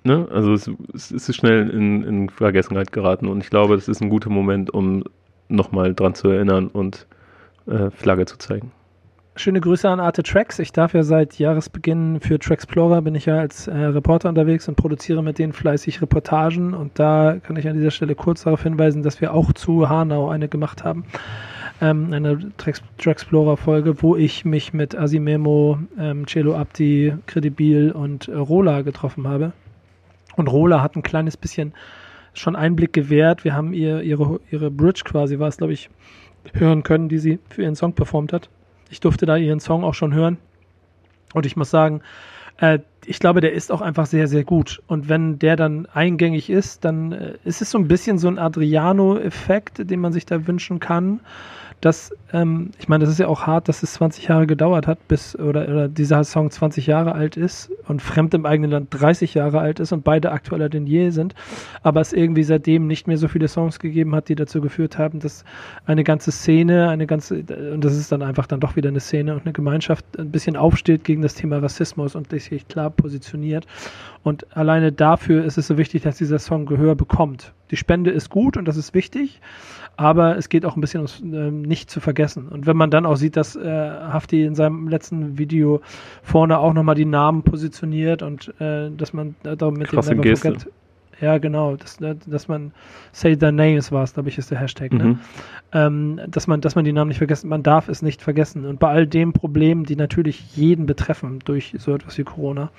ne, 0.03 0.27
also 0.31 0.53
es, 0.53 0.71
es, 0.93 1.11
ist 1.11 1.35
schnell 1.35 1.69
in, 1.69 2.03
in, 2.03 2.29
Vergessenheit 2.29 2.91
geraten 2.91 3.27
und 3.27 3.43
ich 3.43 3.51
glaube, 3.51 3.75
das 3.75 3.87
ist 3.87 4.01
ein 4.01 4.09
guter 4.09 4.31
Moment, 4.31 4.71
um 4.71 5.03
nochmal 5.49 5.93
dran 5.93 6.15
zu 6.15 6.29
erinnern 6.29 6.67
und 6.67 7.05
äh, 7.67 7.89
Flagge 7.91 8.25
zu 8.25 8.37
zeigen. 8.37 8.71
Schöne 9.35 9.61
Grüße 9.61 9.89
an 9.89 9.99
Arte 9.99 10.21
Tracks. 10.21 10.59
Ich 10.59 10.71
darf 10.71 10.93
ja 10.93 11.01
seit 11.01 11.39
Jahresbeginn 11.39 12.19
für 12.19 12.37
Traxplorer 12.37 13.01
bin 13.01 13.15
ich 13.15 13.25
ja 13.25 13.39
als 13.39 13.67
äh, 13.67 13.75
Reporter 13.75 14.29
unterwegs 14.29 14.67
und 14.67 14.75
produziere 14.75 15.23
mit 15.23 15.39
denen 15.39 15.53
fleißig 15.53 16.01
Reportagen. 16.03 16.75
Und 16.75 16.99
da 16.99 17.37
kann 17.41 17.55
ich 17.55 17.67
an 17.67 17.75
dieser 17.75 17.89
Stelle 17.89 18.13
kurz 18.13 18.43
darauf 18.43 18.61
hinweisen, 18.61 19.01
dass 19.01 19.21
wir 19.21 19.33
auch 19.33 19.51
zu 19.53 19.89
Hanau 19.89 20.29
eine 20.29 20.49
gemacht 20.49 20.83
haben 20.83 21.05
ähm, 21.83 22.13
eine 22.13 22.39
Traxplorer-Folge, 22.97 24.01
wo 24.01 24.15
ich 24.15 24.45
mich 24.45 24.73
mit 24.73 24.97
Asimemo, 24.97 25.79
ähm, 25.99 26.25
Celo 26.27 26.55
Abdi, 26.55 27.13
Credibil 27.25 27.91
und 27.91 28.27
äh, 28.27 28.35
Rola 28.35 28.81
getroffen 28.81 29.27
habe. 29.27 29.51
Und 30.35 30.47
Rola 30.47 30.81
hat 30.81 30.95
ein 30.95 31.03
kleines 31.03 31.35
bisschen 31.35 31.73
schon 32.33 32.55
Einblick 32.55 32.93
gewährt. 32.93 33.43
Wir 33.43 33.53
haben 33.53 33.73
ihr 33.73 34.01
ihre, 34.01 34.39
ihre 34.49 34.71
Bridge 34.71 35.01
quasi, 35.03 35.39
war 35.39 35.49
es 35.49 35.57
glaube 35.57 35.73
ich, 35.73 35.89
hören 36.53 36.83
können, 36.83 37.09
die 37.09 37.19
sie 37.19 37.39
für 37.49 37.63
ihren 37.63 37.75
Song 37.75 37.93
performt 37.93 38.33
hat. 38.33 38.49
Ich 38.89 38.99
durfte 38.99 39.25
da 39.25 39.37
ihren 39.37 39.59
Song 39.59 39.83
auch 39.83 39.93
schon 39.93 40.13
hören. 40.13 40.37
Und 41.33 41.45
ich 41.45 41.55
muss 41.55 41.69
sagen, 41.69 42.01
äh, 42.57 42.79
ich 43.05 43.19
glaube, 43.19 43.41
der 43.41 43.53
ist 43.53 43.71
auch 43.71 43.81
einfach 43.81 44.05
sehr, 44.05 44.27
sehr 44.27 44.43
gut. 44.43 44.81
Und 44.87 45.09
wenn 45.09 45.39
der 45.39 45.55
dann 45.55 45.87
eingängig 45.87 46.49
ist, 46.49 46.85
dann 46.85 47.11
äh, 47.11 47.33
ist 47.43 47.61
es 47.61 47.71
so 47.71 47.77
ein 47.77 47.87
bisschen 47.87 48.17
so 48.17 48.27
ein 48.27 48.39
Adriano-Effekt, 48.39 49.89
den 49.89 49.99
man 49.99 50.13
sich 50.13 50.25
da 50.25 50.47
wünschen 50.47 50.79
kann 50.79 51.21
dass, 51.83 52.15
ähm, 52.31 52.71
ich 52.79 52.87
meine, 52.87 53.03
das 53.03 53.11
ist 53.11 53.19
ja 53.19 53.27
auch 53.27 53.45
hart, 53.45 53.67
dass 53.67 53.83
es 53.83 53.93
20 53.93 54.29
Jahre 54.29 54.47
gedauert 54.47 54.87
hat, 54.87 55.05
bis, 55.09 55.37
oder, 55.37 55.67
oder 55.67 55.87
dieser 55.89 56.23
Song 56.23 56.49
20 56.49 56.87
Jahre 56.87 57.13
alt 57.13 57.35
ist 57.35 57.71
und 57.89 58.01
Fremd 58.01 58.33
im 58.33 58.45
eigenen 58.45 58.71
Land 58.71 58.87
30 58.91 59.33
Jahre 59.33 59.59
alt 59.59 59.81
ist 59.81 59.91
und 59.91 60.05
beide 60.05 60.31
aktueller 60.31 60.69
denn 60.69 60.87
je 60.87 61.09
sind, 61.09 61.35
aber 61.81 61.99
es 61.99 62.13
irgendwie 62.13 62.43
seitdem 62.43 62.87
nicht 62.87 63.07
mehr 63.07 63.17
so 63.17 63.27
viele 63.27 63.49
Songs 63.49 63.79
gegeben 63.79 64.15
hat, 64.15 64.29
die 64.29 64.35
dazu 64.35 64.61
geführt 64.61 64.97
haben, 64.97 65.19
dass 65.19 65.43
eine 65.85 66.05
ganze 66.05 66.31
Szene, 66.31 66.87
eine 66.87 67.05
ganze, 67.05 67.43
und 67.73 67.83
das 67.83 67.97
ist 67.97 68.13
dann 68.13 68.21
einfach 68.21 68.47
dann 68.47 68.61
doch 68.61 68.77
wieder 68.77 68.87
eine 68.87 69.01
Szene 69.01 69.33
und 69.33 69.41
eine 69.43 69.51
Gemeinschaft 69.51 70.05
ein 70.17 70.31
bisschen 70.31 70.55
aufsteht 70.55 71.03
gegen 71.03 71.21
das 71.21 71.35
Thema 71.35 71.57
Rassismus 71.57 72.15
und 72.15 72.29
sich 72.29 72.65
klar 72.69 72.91
positioniert. 72.91 73.67
Und 74.23 74.55
alleine 74.55 74.93
dafür 74.93 75.43
ist 75.43 75.57
es 75.57 75.67
so 75.67 75.77
wichtig, 75.77 76.03
dass 76.03 76.17
dieser 76.17 76.39
Song 76.39 76.65
Gehör 76.65 76.95
bekommt. 76.95 77.51
Die 77.71 77.77
Spende 77.77 78.11
ist 78.11 78.29
gut 78.29 78.55
und 78.55 78.65
das 78.67 78.77
ist 78.77 78.93
wichtig, 78.93 79.41
aber 79.95 80.37
es 80.37 80.49
geht 80.49 80.65
auch 80.65 80.75
ein 80.75 80.81
bisschen 80.81 81.01
ums 81.01 81.21
äh, 81.21 81.51
nicht 81.51 81.89
zu 81.89 81.99
vergessen. 81.99 82.47
Und 82.47 82.65
wenn 82.65 82.77
man 82.77 82.89
dann 82.89 83.05
auch 83.05 83.15
sieht, 83.15 83.37
dass 83.37 83.55
äh, 83.55 83.69
Hafti 83.69 84.43
in 84.43 84.55
seinem 84.55 84.87
letzten 84.87 85.37
Video 85.37 85.81
vorne 86.23 86.57
auch 86.57 86.73
nochmal 86.73 86.95
die 86.95 87.05
Namen 87.05 87.43
positioniert 87.43 88.21
und 88.21 88.53
äh, 88.59 88.89
dass 88.89 89.13
man 89.13 89.35
äh, 89.43 89.55
da 89.55 89.69
mit 89.71 89.89
Krasse 89.89 90.09
dem 90.09 90.17
Never 90.17 90.29
Geste. 90.29 90.49
Forget, 90.51 90.67
ja, 91.21 91.37
genau, 91.37 91.75
dass, 91.75 91.97
dass 92.25 92.47
man 92.47 92.73
Say 93.11 93.37
Their 93.37 93.51
Names 93.51 93.91
war 93.91 94.03
es, 94.03 94.13
glaube 94.13 94.29
ich, 94.29 94.37
ist 94.37 94.51
der 94.51 94.59
Hashtag, 94.59 94.91
ne? 94.91 95.03
mhm. 95.03 95.19
ähm, 95.71 96.21
dass 96.27 96.47
man, 96.47 96.59
dass 96.59 96.75
man 96.75 96.85
die 96.85 96.91
Namen 96.91 97.09
nicht 97.09 97.19
vergessen, 97.19 97.49
man 97.49 97.63
darf 97.63 97.87
es 97.87 98.01
nicht 98.01 98.21
vergessen. 98.21 98.65
Und 98.65 98.79
bei 98.79 98.89
all 98.89 99.07
den 99.07 99.31
Problemen, 99.31 99.85
die 99.85 99.95
natürlich 99.95 100.55
jeden 100.55 100.85
betreffen 100.85 101.39
durch 101.45 101.75
so 101.77 101.93
etwas 101.93 102.17
wie 102.17 102.23
Corona, 102.23 102.71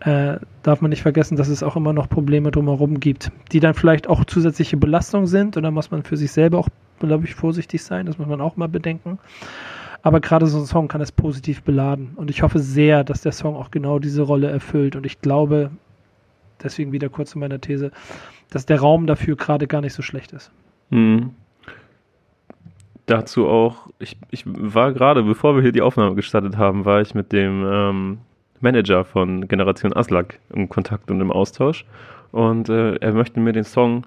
äh, 0.00 0.38
darf 0.62 0.80
man 0.80 0.90
nicht 0.90 1.02
vergessen, 1.02 1.36
dass 1.36 1.48
es 1.48 1.62
auch 1.62 1.76
immer 1.76 1.92
noch 1.92 2.08
Probleme 2.08 2.50
drumherum 2.50 3.00
gibt, 3.00 3.30
die 3.52 3.60
dann 3.60 3.74
vielleicht 3.74 4.08
auch 4.08 4.24
zusätzliche 4.24 4.76
Belastung 4.76 5.26
sind 5.26 5.56
und 5.56 5.62
da 5.62 5.70
muss 5.70 5.90
man 5.90 6.02
für 6.02 6.16
sich 6.16 6.32
selber 6.32 6.58
auch, 6.58 6.68
glaube 7.00 7.24
ich, 7.24 7.34
vorsichtig 7.34 7.82
sein, 7.82 8.06
das 8.06 8.18
muss 8.18 8.26
man 8.26 8.40
auch 8.40 8.56
mal 8.56 8.68
bedenken. 8.68 9.18
Aber 10.02 10.20
gerade 10.20 10.46
so 10.46 10.58
ein 10.58 10.64
Song 10.64 10.88
kann 10.88 11.02
es 11.02 11.12
positiv 11.12 11.62
beladen 11.62 12.12
und 12.16 12.30
ich 12.30 12.42
hoffe 12.42 12.58
sehr, 12.58 13.04
dass 13.04 13.20
der 13.20 13.32
Song 13.32 13.56
auch 13.56 13.70
genau 13.70 13.98
diese 13.98 14.22
Rolle 14.22 14.48
erfüllt 14.48 14.96
und 14.96 15.04
ich 15.04 15.20
glaube, 15.20 15.70
deswegen 16.62 16.92
wieder 16.92 17.10
kurz 17.10 17.30
zu 17.30 17.38
meiner 17.38 17.60
These, 17.60 17.90
dass 18.48 18.64
der 18.64 18.80
Raum 18.80 19.06
dafür 19.06 19.36
gerade 19.36 19.66
gar 19.66 19.82
nicht 19.82 19.92
so 19.92 20.02
schlecht 20.02 20.32
ist. 20.32 20.50
Mhm. 20.88 21.30
Dazu 23.04 23.48
auch, 23.48 23.88
ich, 23.98 24.16
ich 24.30 24.44
war 24.46 24.92
gerade, 24.92 25.22
bevor 25.24 25.56
wir 25.56 25.62
hier 25.62 25.72
die 25.72 25.82
Aufnahme 25.82 26.14
gestartet 26.14 26.56
haben, 26.56 26.84
war 26.84 27.02
ich 27.02 27.14
mit 27.14 27.32
dem 27.32 27.66
ähm, 27.66 28.18
Manager 28.60 29.04
von 29.04 29.48
Generation 29.48 29.92
Aslak 29.92 30.38
im 30.54 30.68
Kontakt 30.68 31.10
und 31.10 31.20
im 31.20 31.30
Austausch. 31.30 31.84
Und 32.32 32.68
äh, 32.68 32.96
er 32.96 33.12
möchte 33.12 33.40
mir 33.40 33.52
den 33.52 33.64
Song 33.64 34.04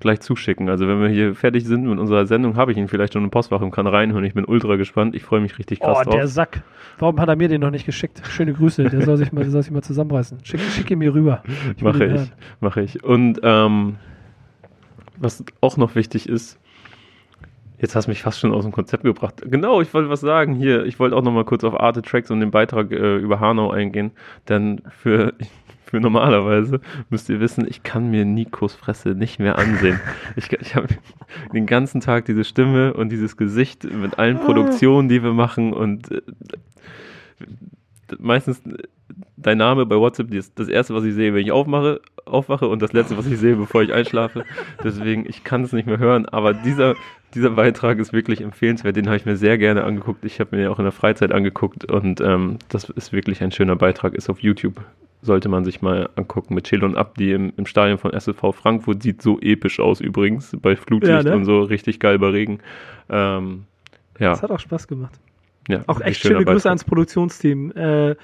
gleich 0.00 0.20
zuschicken. 0.20 0.68
Also 0.68 0.88
wenn 0.88 1.00
wir 1.00 1.08
hier 1.08 1.34
fertig 1.34 1.66
sind 1.66 1.86
mit 1.86 1.98
unserer 1.98 2.26
Sendung, 2.26 2.56
habe 2.56 2.72
ich 2.72 2.78
ihn 2.78 2.88
vielleicht 2.88 3.12
schon 3.12 3.22
im 3.22 3.30
Postfach 3.30 3.60
und 3.60 3.70
kann 3.70 3.86
reinhören. 3.86 4.24
Ich 4.24 4.34
bin 4.34 4.44
ultra 4.44 4.76
gespannt. 4.76 5.14
Ich 5.14 5.22
freue 5.22 5.40
mich 5.40 5.58
richtig 5.58 5.80
krass 5.80 5.98
oh, 6.00 6.04
drauf. 6.04 6.14
der 6.14 6.26
Sack. 6.26 6.62
Warum 6.98 7.20
hat 7.20 7.28
er 7.28 7.36
mir 7.36 7.48
den 7.48 7.60
noch 7.60 7.70
nicht 7.70 7.86
geschickt? 7.86 8.22
Schöne 8.28 8.54
Grüße. 8.54 8.84
Der 8.84 9.02
soll 9.02 9.18
sich 9.18 9.32
mal, 9.32 9.42
der 9.42 9.50
soll 9.50 9.62
sich 9.62 9.70
mal 9.70 9.82
zusammenreißen. 9.82 10.38
Schick, 10.42 10.60
schick 10.60 10.90
ihn 10.90 10.98
mir 10.98 11.14
rüber. 11.14 11.42
Mache 11.80 12.06
ich. 12.06 12.32
Mache 12.60 12.82
ich. 12.82 13.04
Und 13.04 13.40
ähm, 13.42 13.96
was 15.18 15.44
auch 15.60 15.76
noch 15.76 15.94
wichtig 15.94 16.28
ist, 16.28 16.58
Jetzt 17.80 17.94
hast 17.94 18.06
du 18.06 18.10
mich 18.10 18.22
fast 18.22 18.38
schon 18.40 18.52
aus 18.52 18.64
dem 18.64 18.72
Konzept 18.72 19.04
gebracht. 19.04 19.42
Genau, 19.46 19.80
ich 19.80 19.92
wollte 19.94 20.10
was 20.10 20.20
sagen 20.20 20.54
hier. 20.54 20.84
Ich 20.84 20.98
wollte 20.98 21.16
auch 21.16 21.22
noch 21.22 21.32
mal 21.32 21.44
kurz 21.44 21.64
auf 21.64 21.78
Arte 21.78 22.02
Tracks 22.02 22.30
und 22.30 22.40
den 22.40 22.50
Beitrag 22.50 22.92
äh, 22.92 23.16
über 23.16 23.40
Hanau 23.40 23.70
eingehen. 23.70 24.10
Denn 24.48 24.82
für, 24.90 25.32
für 25.84 25.98
normalerweise 25.98 26.80
müsst 27.08 27.30
ihr 27.30 27.40
wissen, 27.40 27.66
ich 27.66 27.82
kann 27.82 28.10
mir 28.10 28.26
Nikos 28.26 28.74
Fresse 28.74 29.10
nicht 29.10 29.38
mehr 29.38 29.58
ansehen. 29.58 29.98
ich 30.36 30.52
ich 30.52 30.76
habe 30.76 30.88
den 31.54 31.66
ganzen 31.66 32.02
Tag 32.02 32.26
diese 32.26 32.44
Stimme 32.44 32.92
und 32.92 33.08
dieses 33.10 33.38
Gesicht 33.38 33.84
mit 33.84 34.18
allen 34.18 34.38
Produktionen, 34.38 35.08
die 35.08 35.22
wir 35.22 35.32
machen 35.32 35.72
und 35.72 36.10
äh, 36.10 36.20
meistens 38.18 38.62
dein 39.36 39.58
Name 39.58 39.86
bei 39.86 39.96
WhatsApp 39.96 40.32
ist 40.32 40.58
das 40.58 40.68
erste, 40.68 40.94
was 40.94 41.04
ich 41.04 41.14
sehe, 41.14 41.34
wenn 41.34 41.42
ich 41.42 41.52
aufmache, 41.52 42.00
aufwache 42.24 42.68
und 42.68 42.82
das 42.82 42.92
letzte, 42.92 43.16
was 43.16 43.26
ich 43.26 43.38
sehe, 43.38 43.56
bevor 43.56 43.82
ich 43.82 43.92
einschlafe. 43.92 44.44
Deswegen, 44.82 45.26
ich 45.28 45.44
kann 45.44 45.62
es 45.62 45.72
nicht 45.72 45.86
mehr 45.86 45.98
hören. 45.98 46.26
Aber 46.26 46.54
dieser, 46.54 46.94
dieser 47.34 47.50
Beitrag 47.50 47.98
ist 47.98 48.12
wirklich 48.12 48.40
empfehlenswert. 48.40 48.96
Den 48.96 49.06
habe 49.06 49.16
ich 49.16 49.26
mir 49.26 49.36
sehr 49.36 49.58
gerne 49.58 49.84
angeguckt. 49.84 50.24
Ich 50.24 50.40
habe 50.40 50.56
mir 50.56 50.62
den 50.62 50.72
auch 50.72 50.78
in 50.78 50.84
der 50.84 50.92
Freizeit 50.92 51.32
angeguckt 51.32 51.84
und 51.84 52.20
ähm, 52.20 52.58
das 52.68 52.88
ist 52.90 53.12
wirklich 53.12 53.42
ein 53.42 53.52
schöner 53.52 53.76
Beitrag. 53.76 54.14
Ist 54.14 54.30
auf 54.30 54.40
YouTube. 54.40 54.80
Sollte 55.22 55.50
man 55.50 55.64
sich 55.64 55.82
mal 55.82 56.08
angucken 56.16 56.54
mit 56.54 56.64
Chill 56.64 56.82
und 56.82 56.96
Abdi 56.96 57.32
im, 57.32 57.52
im 57.56 57.66
Stadion 57.66 57.98
von 57.98 58.12
SSV 58.12 58.40
Frankfurt. 58.54 59.02
Sieht 59.02 59.20
so 59.20 59.38
episch 59.40 59.78
aus 59.78 60.00
übrigens. 60.00 60.56
Bei 60.60 60.76
Flutlicht 60.76 61.24
ja, 61.24 61.30
ne? 61.30 61.36
und 61.36 61.44
so. 61.44 61.60
Richtig 61.60 62.00
geil 62.00 62.18
bei 62.18 62.30
Regen. 62.30 62.60
Ähm, 63.10 63.64
ja. 64.18 64.30
Das 64.30 64.42
hat 64.42 64.50
auch 64.50 64.60
Spaß 64.60 64.88
gemacht. 64.88 65.18
Ja, 65.68 65.82
auch 65.86 66.00
echt 66.00 66.22
schöne 66.22 66.44
Grüße 66.44 66.68
ans 66.68 66.84
Produktionsteam. 66.84 67.70
Äh, 67.72 68.16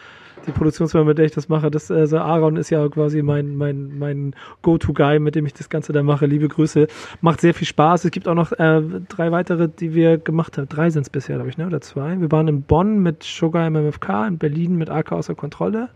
die 0.47 0.53
Produktionsfirma, 0.53 1.07
mit 1.07 1.19
der 1.19 1.27
ich 1.27 1.33
das 1.33 1.49
mache, 1.49 1.71
das, 1.71 1.91
also 1.91 2.19
Aaron 2.19 2.57
ist 2.57 2.71
ja 2.71 2.89
quasi 2.89 3.23
mein, 3.23 3.57
mein, 3.57 3.99
mein 3.99 4.35
Go-To-Guy, 4.63 5.19
mit 5.19 5.35
dem 5.35 5.47
ich 5.47 5.55
das 5.55 5.69
Ganze 5.69 5.93
da 5.93 6.03
mache. 6.03 6.27
Liebe 6.27 6.49
Grüße. 6.49 6.87
Macht 7.21 7.41
sehr 7.41 7.55
viel 7.55 7.67
Spaß. 7.67 8.05
Es 8.05 8.11
gibt 8.11 8.29
auch 8.29 8.35
noch 8.35 8.53
äh, 8.53 8.83
drei 9.09 9.33
weitere, 9.33 9.69
die 9.69 9.95
wir 9.95 10.19
gemacht 10.19 10.59
haben. 10.59 10.69
Drei 10.69 10.91
sind 10.91 11.03
es 11.03 11.11
bisher, 11.11 11.37
glaube 11.37 11.51
ich, 11.51 11.59
ne? 11.59 11.67
oder 11.67 11.81
zwei. 11.81 12.21
Wir 12.21 12.31
waren 12.31 12.49
in 12.49 12.63
Bonn 12.63 13.03
mit 13.03 13.23
Sugar 13.23 13.69
MMFK, 13.69 14.27
in 14.29 14.39
Berlin 14.39 14.77
mit 14.77 14.91
AK 14.91 15.13
außer 15.13 15.35
Kontrolle. 15.35 15.89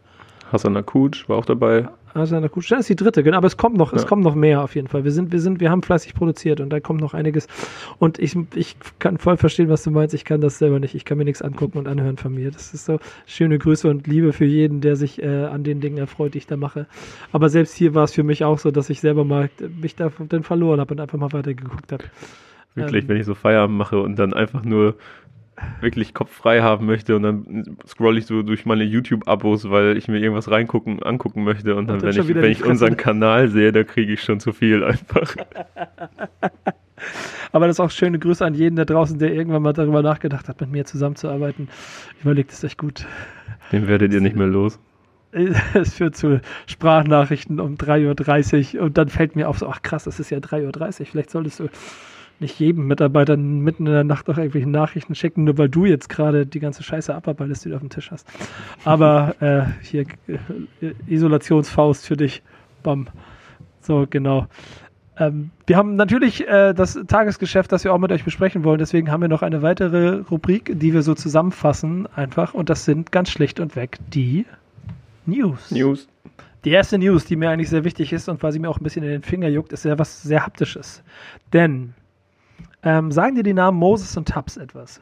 Hassan 0.53 0.77
Akuc 0.77 1.29
war 1.29 1.37
auch 1.37 1.45
dabei. 1.45 1.89
Hassan 2.15 2.43
Akuc, 2.43 2.67
das 2.69 2.81
ist 2.81 2.89
die 2.89 2.97
dritte, 2.97 3.23
genau, 3.23 3.37
aber 3.37 3.47
es 3.47 3.57
kommt 3.57 3.77
noch, 3.77 3.93
ja. 3.93 3.99
es 3.99 4.07
kommt 4.07 4.25
noch 4.25 4.35
mehr 4.35 4.63
auf 4.63 4.75
jeden 4.75 4.89
Fall. 4.89 5.05
Wir 5.05 5.13
sind, 5.13 5.31
wir 5.31 5.41
sind, 5.41 5.61
wir 5.61 5.71
haben 5.71 5.83
fleißig 5.83 6.15
produziert 6.15 6.61
und 6.61 6.71
da 6.71 6.81
kommt 6.81 7.01
noch 7.01 7.15
einiges. 7.15 7.47
Und 7.99 8.19
ich, 8.19 8.37
ich 8.55 8.77
kann 8.99 9.19
voll 9.19 9.37
verstehen, 9.37 9.69
was 9.69 9.85
du 9.85 9.91
meinst. 9.91 10.15
Ich 10.15 10.25
kann 10.25 10.41
das 10.41 10.59
selber 10.59 10.81
nicht. 10.81 10.95
Ich 10.95 11.05
kann 11.05 11.19
mir 11.19 11.25
nichts 11.25 11.41
angucken 11.41 11.79
und 11.79 11.87
anhören 11.87 12.17
von 12.17 12.35
mir. 12.35 12.51
Das 12.51 12.75
ist 12.75 12.85
so 12.85 12.99
schöne 13.27 13.59
Grüße 13.59 13.89
und 13.89 14.07
Liebe 14.07 14.33
für 14.33 14.45
jeden, 14.45 14.81
der 14.81 14.97
sich 14.97 15.23
äh, 15.23 15.45
an 15.45 15.63
den 15.63 15.81
Dingen 15.81 15.99
erfreut, 15.99 16.35
die 16.35 16.39
ich 16.39 16.47
da 16.47 16.57
mache. 16.57 16.87
Aber 17.33 17.49
selbst 17.49 17.75
hier 17.75 17.95
war 17.95 18.05
es 18.05 18.13
für 18.13 18.25
mich 18.25 18.45
auch 18.45 18.59
so, 18.59 18.71
dass 18.71 18.91
ich 18.91 19.01
selber 19.01 19.25
mal 19.25 19.51
mich 19.81 19.95
da 19.95 20.11
dann 20.29 20.43
verloren 20.43 20.81
habe 20.81 20.95
und 20.95 21.01
einfach 21.01 21.19
mal 21.19 21.33
weitergeguckt 21.33 21.93
habe. 21.93 22.05
Wirklich, 22.75 23.05
ähm, 23.05 23.09
wenn 23.09 23.17
ich 23.19 23.27
so 23.27 23.35
Feierabend 23.35 23.77
mache 23.77 24.01
und 24.01 24.19
dann 24.19 24.33
einfach 24.33 24.65
nur 24.65 24.97
wirklich 25.81 26.15
Kopf 26.15 26.31
frei 26.31 26.63
haben 26.63 26.87
möchte 26.87 27.17
und 27.17 27.23
dann 27.23 27.77
scroll 27.87 28.19
ich 28.19 28.27
so 28.27 28.43
durch 28.43 28.67
meine 28.67 28.85
YouTube-Abos, 28.85 29.71
weil 29.71 29.97
ich 29.97 30.09
mir 30.09 30.19
irgendwas 30.19 30.51
reingucken, 30.51 31.03
angucken 31.03 31.45
möchte 31.45 31.77
und 31.77 31.89
dann, 31.89 32.03
wenn 32.03 32.11
ich, 32.11 32.35
wenn 32.35 32.51
ich 32.51 32.65
unseren 32.65 32.97
Kanal 32.97 33.49
sehe, 33.49 33.73
da 33.73 33.85
kriege 33.85 34.13
ich 34.13 34.23
schon 34.23 34.41
zu 34.41 34.53
viel 34.53 34.85
einfach. 34.85 35.37
Aber 37.53 37.67
das 37.67 37.77
ist 37.77 37.81
auch 37.81 37.91
schöne 37.91 38.19
Grüße 38.19 38.45
an 38.45 38.55
jeden 38.55 38.77
da 38.77 38.85
draußen, 38.85 39.19
der 39.19 39.33
irgendwann 39.33 39.63
mal 39.63 39.73
darüber 39.73 40.03
nachgedacht 40.03 40.49
hat, 40.49 40.61
mit 40.61 40.71
mir 40.71 40.85
zusammenzuarbeiten. 40.85 41.69
Überlegt 42.23 42.53
es 42.53 42.65
euch 42.65 42.77
gut. 42.77 43.07
Den 43.73 43.89
werdet 43.89 44.13
ihr 44.13 44.21
nicht 44.21 44.37
mehr 44.37 44.47
los. 44.47 44.79
Es 45.75 45.95
führt 45.95 46.17
zu 46.17 46.41
Sprachnachrichten 46.67 47.61
um 47.61 47.77
3.30 47.77 48.77
Uhr 48.77 48.83
und 48.83 48.99
dann 48.99 49.09
fällt 49.09 49.37
mir 49.37 49.49
auf, 49.49 49.59
so, 49.59 49.69
ach 49.69 49.83
krass, 49.83 50.09
es 50.09 50.19
ist 50.19 50.31
ja 50.31 50.39
3.30 50.39 51.01
Uhr, 51.01 51.07
vielleicht 51.07 51.31
solltest 51.31 51.61
du 51.61 51.69
nicht 52.41 52.59
jedem 52.59 52.87
Mitarbeiter 52.87 53.37
mitten 53.37 53.87
in 53.87 53.93
der 53.93 54.05
Nacht 54.05 54.29
noch 54.29 54.39
irgendwelche 54.39 54.69
Nachrichten 54.69 55.15
schicken, 55.15 55.45
nur 55.45 55.59
weil 55.59 55.69
du 55.69 55.85
jetzt 55.85 56.09
gerade 56.09 56.47
die 56.47 56.61
ganze 56.61 56.83
Scheiße 56.83 57.15
abarbeitest, 57.15 57.65
die 57.65 57.69
du 57.69 57.75
auf 57.75 57.81
dem 57.81 57.91
Tisch 57.91 58.11
hast. 58.11 58.27
Aber 58.85 59.35
äh, 59.41 59.63
hier 59.83 60.07
äh, 60.81 60.93
Isolationsfaust 61.07 62.07
für 62.07 62.17
dich. 62.17 62.43
Bam. 62.83 63.09
So, 63.81 64.07
genau. 64.09 64.47
Ähm, 65.19 65.51
wir 65.67 65.77
haben 65.77 65.97
natürlich 65.97 66.49
äh, 66.49 66.73
das 66.73 66.99
Tagesgeschäft, 67.07 67.71
das 67.73 67.85
wir 67.85 67.93
auch 67.93 67.99
mit 67.99 68.11
euch 68.11 68.25
besprechen 68.25 68.65
wollen. 68.65 68.79
Deswegen 68.79 69.11
haben 69.11 69.21
wir 69.21 69.29
noch 69.29 69.43
eine 69.43 69.61
weitere 69.63 70.21
Rubrik, 70.31 70.73
die 70.81 70.95
wir 70.95 71.03
so 71.03 71.15
zusammenfassen 71.15 72.09
einfach. 72.17 72.55
Und 72.55 72.71
das 72.71 72.87
sind 72.87 73.13
ganz 73.13 73.31
schlicht 73.31 73.61
und 73.61 73.77
weg 73.77 73.99
die 74.13 74.47
News. 75.27 75.71
News. 75.71 76.09
Die 76.65 76.71
erste 76.71 76.99
News, 76.99 77.25
die 77.25 77.37
mir 77.37 77.51
eigentlich 77.51 77.71
sehr 77.71 77.85
wichtig 77.85 78.13
ist 78.13 78.29
und 78.29 78.43
weil 78.43 78.53
sie 78.53 78.59
mir 78.59 78.69
auch 78.69 78.79
ein 78.79 78.85
bisschen 78.85 79.03
in 79.03 79.11
den 79.11 79.23
Finger 79.23 79.49
juckt, 79.49 79.73
ist 79.73 79.85
ja 79.85 79.99
was 79.99 80.23
sehr 80.23 80.45
haptisches. 80.45 81.03
Denn 81.53 81.95
ähm, 82.83 83.13
sagen 83.13 83.35
dir 83.35 83.43
die 83.43 83.55
Namen 83.55 83.79
Moses 83.79 84.17
und 84.17 84.29
Tubbs 84.29 84.57
etwas? 84.57 85.01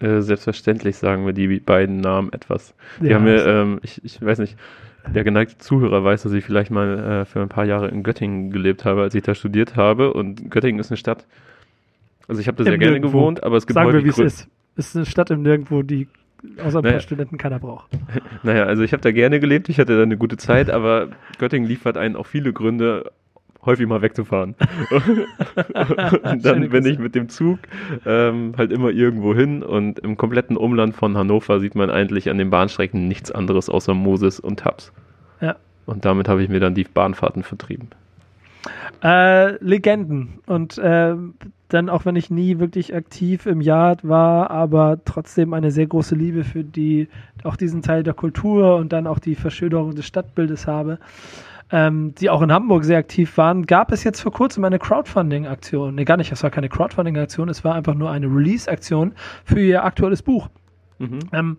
Äh, 0.00 0.20
selbstverständlich 0.20 0.96
sagen 0.96 1.24
wir 1.24 1.32
die 1.32 1.60
beiden 1.60 2.00
Namen 2.00 2.32
etwas. 2.32 2.74
Die 3.00 3.06
ja, 3.06 3.16
haben 3.16 3.24
mir, 3.24 3.46
ähm, 3.46 3.80
ich, 3.82 4.04
ich 4.04 4.20
weiß 4.20 4.38
nicht, 4.40 4.56
der 5.14 5.24
geneigte 5.24 5.58
Zuhörer 5.58 6.04
weiß, 6.04 6.22
dass 6.22 6.32
ich 6.32 6.44
vielleicht 6.44 6.70
mal 6.70 7.22
äh, 7.22 7.24
für 7.24 7.40
ein 7.40 7.48
paar 7.48 7.64
Jahre 7.64 7.88
in 7.88 8.02
Göttingen 8.02 8.50
gelebt 8.50 8.84
habe, 8.84 9.02
als 9.02 9.14
ich 9.14 9.22
da 9.22 9.34
studiert 9.34 9.76
habe. 9.76 10.12
Und 10.12 10.50
Göttingen 10.50 10.80
ist 10.80 10.90
eine 10.90 10.96
Stadt. 10.96 11.26
Also 12.28 12.40
ich 12.40 12.48
habe 12.48 12.58
da 12.58 12.64
sehr 12.64 12.76
gerne 12.76 12.94
Nirgendwo. 12.94 13.18
gewohnt, 13.18 13.42
aber 13.42 13.56
es 13.56 13.66
gibt 13.66 13.74
Sagen 13.74 13.92
wir, 13.92 14.04
wie 14.04 14.08
es 14.08 14.18
ist. 14.18 14.48
Es 14.76 14.88
ist 14.88 14.96
eine 14.96 15.06
Stadt 15.06 15.30
im 15.30 15.42
Nirgendwo, 15.42 15.82
die 15.82 16.08
außer 16.62 16.78
ein 16.78 16.82
naja. 16.82 16.94
paar 16.94 17.00
Studenten 17.00 17.38
keiner 17.38 17.58
braucht. 17.58 17.90
Naja, 18.42 18.64
also 18.64 18.82
ich 18.82 18.92
habe 18.92 19.00
da 19.00 19.10
gerne 19.10 19.40
gelebt, 19.40 19.68
ich 19.68 19.80
hatte 19.80 19.96
da 19.96 20.02
eine 20.02 20.16
gute 20.16 20.36
Zeit, 20.36 20.70
aber 20.70 21.08
Göttingen 21.38 21.68
liefert 21.68 21.96
einen 21.96 22.14
auch 22.14 22.26
viele 22.26 22.52
Gründe, 22.52 23.10
häufig 23.66 23.86
mal 23.86 24.02
wegzufahren. 24.02 24.54
und 26.22 26.44
dann 26.44 26.68
bin 26.70 26.86
ich 26.86 26.98
mit 26.98 27.14
dem 27.14 27.28
Zug 27.28 27.58
ähm, 28.04 28.54
halt 28.56 28.72
immer 28.72 28.90
irgendwo 28.90 29.34
hin 29.34 29.62
und 29.62 29.98
im 29.98 30.16
kompletten 30.16 30.56
Umland 30.56 30.94
von 30.94 31.16
Hannover 31.16 31.60
sieht 31.60 31.74
man 31.74 31.90
eigentlich 31.90 32.30
an 32.30 32.38
den 32.38 32.50
Bahnstrecken 32.50 33.08
nichts 33.08 33.30
anderes 33.30 33.68
außer 33.68 33.94
Moses 33.94 34.40
und 34.40 34.60
Tabs. 34.60 34.92
Ja. 35.40 35.56
Und 35.84 36.04
damit 36.04 36.28
habe 36.28 36.42
ich 36.42 36.48
mir 36.48 36.60
dann 36.60 36.74
die 36.74 36.84
Bahnfahrten 36.84 37.42
vertrieben. 37.42 37.90
Äh, 39.02 39.62
Legenden. 39.64 40.40
Und 40.46 40.78
äh, 40.78 41.14
dann, 41.68 41.88
auch 41.88 42.04
wenn 42.04 42.16
ich 42.16 42.30
nie 42.30 42.58
wirklich 42.58 42.94
aktiv 42.94 43.46
im 43.46 43.60
Yard 43.60 44.06
war, 44.06 44.50
aber 44.50 44.98
trotzdem 45.04 45.52
eine 45.52 45.70
sehr 45.70 45.86
große 45.86 46.14
Liebe 46.14 46.44
für 46.44 46.64
die, 46.64 47.08
auch 47.44 47.56
diesen 47.56 47.82
Teil 47.82 48.02
der 48.02 48.14
Kultur 48.14 48.76
und 48.76 48.92
dann 48.92 49.06
auch 49.06 49.18
die 49.18 49.34
Verschönerung 49.34 49.94
des 49.94 50.06
Stadtbildes 50.06 50.66
habe 50.66 50.98
ähm, 51.70 52.14
die 52.14 52.30
auch 52.30 52.42
in 52.42 52.52
Hamburg 52.52 52.84
sehr 52.84 52.98
aktiv 52.98 53.36
waren, 53.36 53.66
gab 53.66 53.90
es 53.92 54.04
jetzt 54.04 54.20
vor 54.20 54.32
kurzem 54.32 54.64
eine 54.64 54.78
Crowdfunding-Aktion. 54.78 55.94
Nee, 55.94 56.04
gar 56.04 56.16
nicht, 56.16 56.30
es 56.30 56.42
war 56.42 56.50
keine 56.50 56.68
Crowdfunding-Aktion, 56.68 57.48
es 57.48 57.64
war 57.64 57.74
einfach 57.74 57.94
nur 57.94 58.10
eine 58.10 58.26
Release-Aktion 58.26 59.14
für 59.44 59.60
ihr 59.60 59.84
aktuelles 59.84 60.22
Buch. 60.22 60.48
Mhm. 60.98 61.18
Ähm, 61.32 61.56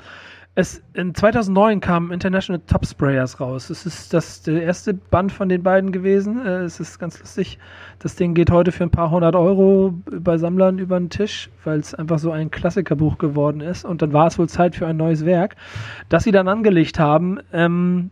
es, 0.55 0.81
in 0.93 1.13
2009 1.13 1.81
kam 1.81 2.11
International 2.11 2.59
Top 2.65 2.83
Sprayers 2.83 3.39
raus. 3.39 3.69
Es 3.69 3.85
ist 3.85 4.11
das 4.11 4.41
der 4.41 4.63
erste 4.63 4.95
Band 4.95 5.31
von 5.31 5.49
den 5.49 5.61
beiden 5.61 5.91
gewesen. 5.91 6.43
Äh, 6.43 6.61
es 6.61 6.79
ist 6.79 6.97
ganz 6.97 7.19
lustig. 7.19 7.59
Das 7.99 8.15
Ding 8.15 8.33
geht 8.33 8.49
heute 8.49 8.71
für 8.71 8.83
ein 8.83 8.89
paar 8.89 9.11
hundert 9.11 9.35
Euro 9.35 9.93
bei 10.09 10.39
Sammlern 10.39 10.79
über 10.79 10.97
den 10.97 11.11
Tisch, 11.11 11.51
weil 11.63 11.77
es 11.77 11.93
einfach 11.93 12.17
so 12.17 12.31
ein 12.31 12.49
Klassikerbuch 12.49 13.19
geworden 13.19 13.61
ist. 13.61 13.85
Und 13.85 14.01
dann 14.01 14.13
war 14.13 14.25
es 14.25 14.39
wohl 14.39 14.49
Zeit 14.49 14.75
für 14.75 14.87
ein 14.87 14.97
neues 14.97 15.25
Werk, 15.25 15.57
das 16.09 16.23
sie 16.23 16.31
dann 16.31 16.47
angelegt 16.47 16.97
haben. 16.97 17.39
Ähm, 17.53 18.09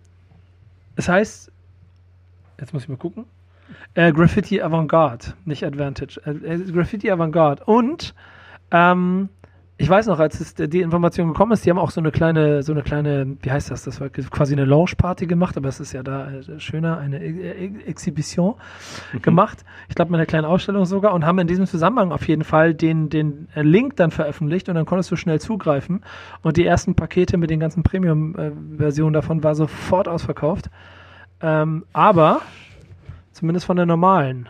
es 0.98 1.10
heißt 1.10 1.52
jetzt 2.60 2.74
muss 2.74 2.84
ich 2.84 2.90
mal 2.90 2.98
gucken. 2.98 3.26
Äh, 3.94 4.12
Graffiti 4.12 4.62
Avantgarde, 4.62 5.34
nicht 5.46 5.64
Advantage. 5.66 6.20
Äh, 6.26 6.56
äh, 6.56 6.72
Graffiti 6.72 7.10
Avantgarde. 7.10 7.64
Und 7.66 8.14
ähm, 8.72 9.30
ich 9.78 9.90
weiß 9.90 10.08
noch, 10.08 10.20
als 10.20 10.40
es 10.40 10.54
die 10.56 10.80
Information 10.80 11.28
gekommen 11.28 11.52
ist, 11.52 11.66
die 11.66 11.70
haben 11.70 11.80
auch 11.80 11.92
so 11.92 12.00
eine 12.00 12.12
kleine, 12.12 12.64
so 12.64 12.72
eine 12.72 12.82
kleine, 12.82 13.36
wie 13.42 13.52
heißt 13.52 13.72
das? 13.72 13.84
Das 13.84 14.00
war 14.00 14.08
quasi 14.10 14.54
eine 14.54 14.64
Launch-Party 14.64 15.28
gemacht, 15.28 15.58
aber 15.58 15.68
es 15.68 15.82
ist 15.82 15.92
ja 15.92 16.02
da 16.02 16.32
äh, 16.32 16.60
schöner, 16.62 16.98
eine 16.98 17.20
Exhibition 17.20 18.56
mhm. 19.12 19.22
gemacht. 19.22 19.66
Ich 19.90 19.96
glaube, 19.96 20.12
mit 20.12 20.20
einer 20.20 20.26
kleinen 20.26 20.46
Ausstellung 20.46 20.86
sogar 20.86 21.14
und 21.14 21.26
haben 21.26 21.40
in 21.40 21.48
diesem 21.48 21.66
Zusammenhang 21.66 22.14
auf 22.14 22.26
jeden 22.26 22.46
Fall 22.46 22.74
den, 22.74 23.10
den 23.10 23.50
äh, 23.54 23.64
Link 23.64 23.98
dann 23.98 24.12
veröffentlicht 24.12 24.70
und 24.70 24.76
dann 24.76 24.86
konntest 24.86 25.12
du 25.12 25.18
schnell 25.18 25.42
zugreifen. 25.42 26.06
Und 26.42 26.56
die 26.56 26.66
ersten 26.66 26.96
Pakete 26.96 27.36
mit 27.36 27.50
den 27.50 27.60
ganzen 27.60 27.84
Premium-Versionen 27.84 29.14
davon 29.14 29.44
war 29.44 29.56
sofort 29.56 30.08
ausverkauft. 30.08 30.70
Ähm, 31.42 31.86
aber 31.94 32.42
zumindest 33.32 33.66
von 33.66 33.78
der 33.78 33.86
normalen 33.86 34.50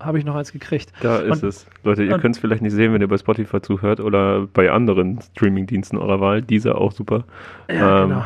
habe 0.00 0.18
ich 0.18 0.24
noch 0.24 0.34
eins 0.34 0.52
gekriegt. 0.52 0.92
Da 1.00 1.18
ist 1.18 1.42
und, 1.42 1.48
es. 1.48 1.66
Leute, 1.84 2.04
ihr 2.04 2.18
könnt 2.18 2.34
es 2.34 2.40
vielleicht 2.40 2.62
nicht 2.62 2.72
sehen, 2.72 2.92
wenn 2.92 3.00
ihr 3.00 3.08
bei 3.08 3.18
Spotify 3.18 3.60
zuhört 3.60 4.00
oder 4.00 4.46
bei 4.46 4.70
anderen 4.70 5.20
Streamingdiensten 5.20 5.98
eurer 5.98 6.20
Wahl. 6.20 6.42
Dieser 6.42 6.78
auch 6.78 6.92
super. 6.92 7.24
Ja, 7.68 8.02
ähm, 8.02 8.08
genau. 8.08 8.24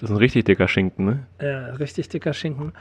Das 0.00 0.08
ist 0.08 0.16
ein 0.16 0.18
richtig 0.18 0.44
dicker 0.46 0.66
Schinken, 0.66 1.04
ne? 1.04 1.18
Ja, 1.42 1.74
richtig 1.74 2.08
dicker 2.08 2.32
Schinken. 2.32 2.72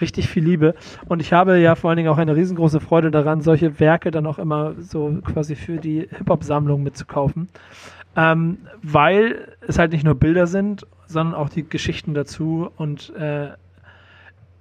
Richtig 0.00 0.28
viel 0.28 0.44
Liebe. 0.44 0.76
Und 1.06 1.20
ich 1.20 1.32
habe 1.32 1.58
ja 1.58 1.74
vor 1.74 1.90
allen 1.90 1.96
Dingen 1.96 2.08
auch 2.08 2.18
eine 2.18 2.36
riesengroße 2.36 2.78
Freude 2.78 3.10
daran, 3.10 3.40
solche 3.40 3.80
Werke 3.80 4.12
dann 4.12 4.26
auch 4.28 4.38
immer 4.38 4.74
so 4.78 5.18
quasi 5.24 5.56
für 5.56 5.78
die 5.78 6.08
Hip-Hop-Sammlung 6.08 6.84
mitzukaufen. 6.84 7.48
Ähm, 8.14 8.58
weil 8.80 9.56
es 9.66 9.76
halt 9.76 9.90
nicht 9.90 10.04
nur 10.04 10.14
Bilder 10.14 10.46
sind, 10.46 10.86
sondern 11.06 11.34
auch 11.34 11.48
die 11.48 11.68
Geschichten 11.68 12.14
dazu 12.14 12.70
und 12.76 13.12
äh, 13.16 13.48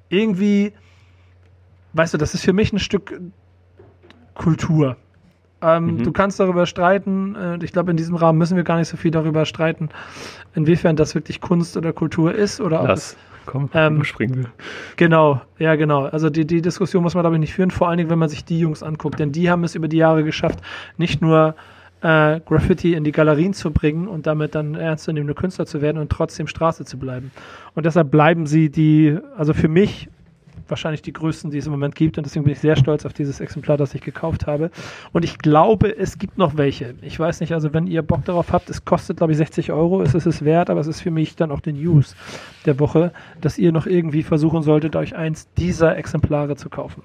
irgendwie, 0.10 0.74
weißt 1.94 2.14
du, 2.14 2.18
das 2.18 2.34
ist 2.34 2.44
für 2.44 2.54
mich 2.54 2.74
ein 2.74 2.80
Stück 2.80 3.20
Kultur. 4.34 4.98
Ähm, 5.62 5.86
mhm. 5.86 6.04
Du 6.04 6.12
kannst 6.12 6.40
darüber 6.40 6.66
streiten. 6.66 7.36
Äh, 7.36 7.64
ich 7.64 7.74
glaube, 7.74 7.92
in 7.92 7.98
diesem 7.98 8.16
Rahmen 8.16 8.38
müssen 8.38 8.56
wir 8.56 8.64
gar 8.64 8.78
nicht 8.78 8.88
so 8.88 8.98
viel 8.98 9.12
darüber 9.12 9.46
streiten, 9.46 9.90
inwiefern 10.54 10.96
das 10.96 11.16
wirklich 11.16 11.42
Kunst 11.42 11.76
oder 11.78 11.94
Kultur 11.94 12.34
ist 12.34 12.62
oder 12.62 12.82
ob 12.82 12.88
Lass. 12.90 13.00
es. 13.00 13.18
Komm, 13.48 13.70
ähm, 13.74 14.04
springen 14.04 14.36
wir. 14.36 14.52
Genau, 14.98 15.42
ja, 15.58 15.76
genau. 15.76 16.04
Also 16.04 16.30
die, 16.30 16.46
die 16.46 16.62
Diskussion 16.62 17.02
muss 17.02 17.16
man, 17.16 17.24
glaube 17.24 17.38
ich, 17.38 17.40
nicht 17.40 17.54
führen, 17.54 17.72
vor 17.72 17.88
allen 17.88 17.98
Dingen, 17.98 18.10
wenn 18.10 18.20
man 18.20 18.28
sich 18.28 18.44
die 18.44 18.60
Jungs 18.60 18.84
anguckt. 18.84 19.20
Denn 19.20 19.32
die 19.32 19.50
haben 19.50 19.64
es 19.64 19.74
über 19.74 19.88
die 19.88 19.98
Jahre 19.98 20.26
geschafft, 20.26 20.60
nicht 20.98 21.22
nur 21.22 21.56
äh, 22.02 22.40
Graffiti 22.42 22.94
in 22.94 23.04
die 23.04 23.12
Galerien 23.12 23.54
zu 23.54 23.72
bringen 23.72 24.08
und 24.08 24.28
damit 24.28 24.56
dann 24.56 24.76
ernstzunehmende 24.76 25.34
Künstler 25.34 25.66
zu 25.66 25.82
werden 25.82 25.98
und 25.98 26.12
trotzdem 26.12 26.48
Straße 26.48 26.86
zu 26.86 26.98
bleiben. 26.98 27.32
Und 27.76 27.86
deshalb 27.86 28.12
bleiben 28.12 28.46
sie 28.46 28.70
die, 28.70 29.18
also 29.36 29.54
für 29.54 29.68
mich 29.68 30.10
wahrscheinlich 30.70 31.02
die 31.02 31.14
größten, 31.14 31.52
die 31.52 31.58
es 31.58 31.66
im 31.66 31.72
Moment 31.72 31.96
gibt. 31.96 32.18
Und 32.18 32.26
deswegen 32.26 32.44
bin 32.44 32.54
ich 32.54 32.60
sehr 32.60 32.76
stolz 32.76 33.06
auf 33.06 33.14
dieses 33.14 33.40
Exemplar, 33.40 33.78
das 33.78 33.94
ich 33.94 34.02
gekauft 34.02 34.48
habe. 34.48 34.72
Und 35.14 35.24
ich 35.24 35.38
glaube, 35.38 35.96
es 35.98 36.18
gibt 36.18 36.38
noch 36.38 36.58
welche. 36.58 36.96
Ich 37.02 37.20
weiß 37.20 37.40
nicht, 37.40 37.54
also 37.54 37.74
wenn 37.74 37.88
ihr 37.88 38.02
Bock 38.02 38.26
darauf 38.26 38.52
habt, 38.52 38.70
es 38.70 38.86
kostet, 38.86 39.18
glaube 39.18 39.32
ich, 39.32 39.38
60 39.38 39.72
Euro, 39.72 40.02
ist 40.02 40.16
es 40.16 40.26
es 40.26 40.44
wert, 40.44 40.70
aber 40.70 40.82
es 40.82 40.88
ist 40.88 41.02
für 41.02 41.12
mich 41.12 41.36
dann 41.36 41.52
auch 41.52 41.62
die 41.62 41.74
News 41.74 42.16
der 42.66 42.80
Woche, 42.80 43.12
dass 43.42 43.58
ihr 43.58 43.72
noch 43.72 43.86
irgendwie 43.86 44.24
versuchen 44.24 44.62
solltet, 44.62 44.96
euch 44.96 45.16
eins 45.16 45.48
dieser 45.58 45.98
Exemplare 45.98 46.56
zu 46.56 46.70
kaufen. 46.70 47.02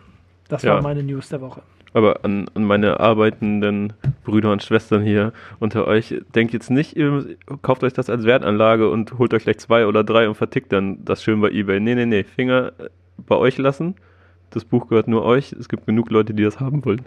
Das 0.53 0.65
ja. 0.65 0.75
war 0.75 0.83
meine 0.83 1.03
News 1.03 1.31
der 1.31 1.41
Woche. 1.41 1.63
Aber 1.95 2.27
an, 2.27 2.45
an, 2.53 2.65
meine 2.65 3.01
arbeitenden 3.01 3.95
Brüder 4.23 4.53
und 4.53 4.63
Schwestern 4.63 5.03
hier 5.03 5.33
unter 5.61 5.87
euch, 5.87 6.15
denkt 6.35 6.53
jetzt 6.53 6.71
nicht, 6.71 6.95
ihr 6.95 7.25
kauft 7.63 7.83
euch 7.85 7.95
das 7.95 8.11
als 8.11 8.25
Wertanlage 8.25 8.91
und 8.91 9.19
holt 9.19 9.33
euch 9.33 9.45
gleich 9.45 9.57
zwei 9.61 9.87
oder 9.87 10.05
drei 10.05 10.29
und 10.29 10.35
vertickt 10.35 10.71
dann 10.71 11.03
das 11.07 11.23
schön 11.23 11.41
bei 11.41 11.51
Ebay. 11.51 11.81
Nee, 11.81 11.95
nee, 11.95 12.05
nee, 12.05 12.23
Finger 12.23 12.73
bei 13.17 13.37
euch 13.37 13.57
lassen. 13.57 13.95
Das 14.51 14.67
Buch 14.67 14.89
gehört 14.89 15.09
nur 15.09 15.25
euch. 15.25 15.53
Es 15.53 15.71
gibt 15.71 15.87
genug 15.87 16.11
Leute, 16.11 16.35
die 16.35 16.43
das 16.43 16.61
haben 16.61 16.85
wollen. 16.85 17.01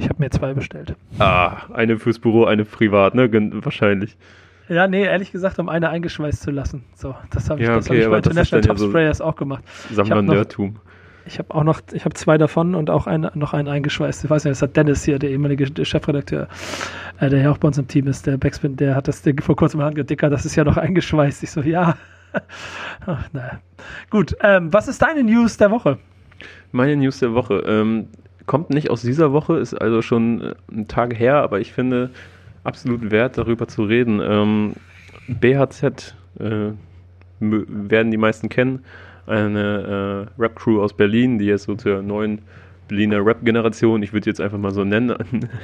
Ich 0.00 0.08
habe 0.08 0.16
mir 0.18 0.30
zwei 0.30 0.54
bestellt. 0.54 0.96
Ah, 1.20 1.72
eine 1.72 2.00
fürs 2.00 2.18
Büro, 2.18 2.46
eine 2.46 2.64
privat, 2.64 3.14
ne? 3.14 3.30
Wahrscheinlich. 3.64 4.16
Ja, 4.68 4.88
nee, 4.88 5.04
ehrlich 5.04 5.30
gesagt, 5.30 5.60
um 5.60 5.68
eine 5.68 5.88
eingeschweißt 5.88 6.42
zu 6.42 6.50
lassen. 6.50 6.82
So, 6.96 7.14
das 7.30 7.48
habe 7.48 7.60
ich, 7.60 7.68
ja, 7.68 7.76
okay, 7.76 7.86
hab 7.90 7.94
ich 7.94 8.08
bei 8.08 8.16
International 8.16 8.60
Top 8.62 8.76
ja 8.76 8.78
so 8.78 8.88
Sprayers 8.88 9.20
auch 9.20 9.36
gemacht. 9.36 9.62
Sammler-Nerdtum. 9.92 10.80
Ich 11.24 11.38
habe 11.38 11.54
auch 11.54 11.62
noch, 11.62 11.80
ich 11.92 12.04
habe 12.04 12.14
zwei 12.14 12.36
davon 12.36 12.74
und 12.74 12.90
auch 12.90 13.06
ein, 13.06 13.28
noch 13.34 13.52
einen 13.52 13.68
eingeschweißt. 13.68 14.24
Ich 14.24 14.30
weiß 14.30 14.44
nicht, 14.44 14.52
das 14.52 14.62
hat 14.62 14.76
Dennis 14.76 15.04
hier, 15.04 15.18
der 15.18 15.30
ehemalige 15.30 15.84
Chefredakteur, 15.84 16.48
äh, 17.20 17.28
der 17.28 17.42
ja 17.42 17.50
auch 17.50 17.58
bei 17.58 17.68
uns 17.68 17.78
im 17.78 17.86
Team 17.86 18.08
ist, 18.08 18.26
der 18.26 18.36
Backspin, 18.36 18.76
der 18.76 18.96
hat 18.96 19.08
das 19.08 19.22
der 19.22 19.34
vor 19.40 19.56
kurzem 19.56 19.80
in 19.80 19.86
Hand 19.86 19.96
gedickert, 19.96 20.32
das 20.32 20.44
ist 20.44 20.56
ja 20.56 20.64
noch 20.64 20.76
eingeschweißt. 20.76 21.42
Ich 21.42 21.50
so, 21.50 21.60
ja. 21.60 21.96
Ach, 23.06 23.28
naja. 23.32 23.60
Gut, 24.10 24.36
ähm, 24.40 24.72
was 24.72 24.88
ist 24.88 25.02
deine 25.02 25.22
News 25.22 25.56
der 25.56 25.70
Woche? 25.70 25.98
Meine 26.72 26.96
News 26.96 27.18
der 27.18 27.34
Woche 27.34 27.62
ähm, 27.66 28.08
kommt 28.46 28.70
nicht 28.70 28.90
aus 28.90 29.02
dieser 29.02 29.32
Woche, 29.32 29.58
ist 29.58 29.74
also 29.74 30.02
schon 30.02 30.40
äh, 30.40 30.54
ein 30.72 30.88
Tag 30.88 31.18
her, 31.18 31.36
aber 31.36 31.60
ich 31.60 31.72
finde 31.72 32.10
absolut 32.64 33.10
wert, 33.10 33.38
darüber 33.38 33.68
zu 33.68 33.84
reden. 33.84 34.20
Ähm, 34.22 34.72
BHZ 35.28 36.14
äh, 36.40 36.72
werden 37.40 38.10
die 38.10 38.16
meisten 38.16 38.48
kennen 38.48 38.84
eine 39.26 40.28
äh, 40.38 40.40
Rap-Crew 40.40 40.80
aus 40.80 40.94
Berlin, 40.94 41.38
die 41.38 41.46
jetzt 41.46 41.64
so 41.64 41.74
zur 41.74 42.02
neuen 42.02 42.40
Berliner 42.88 43.24
Rap-Generation, 43.24 44.02
ich 44.02 44.12
würde 44.12 44.28
jetzt 44.28 44.40
einfach 44.40 44.58
mal 44.58 44.72
so 44.72 44.84
nennen, 44.84 45.14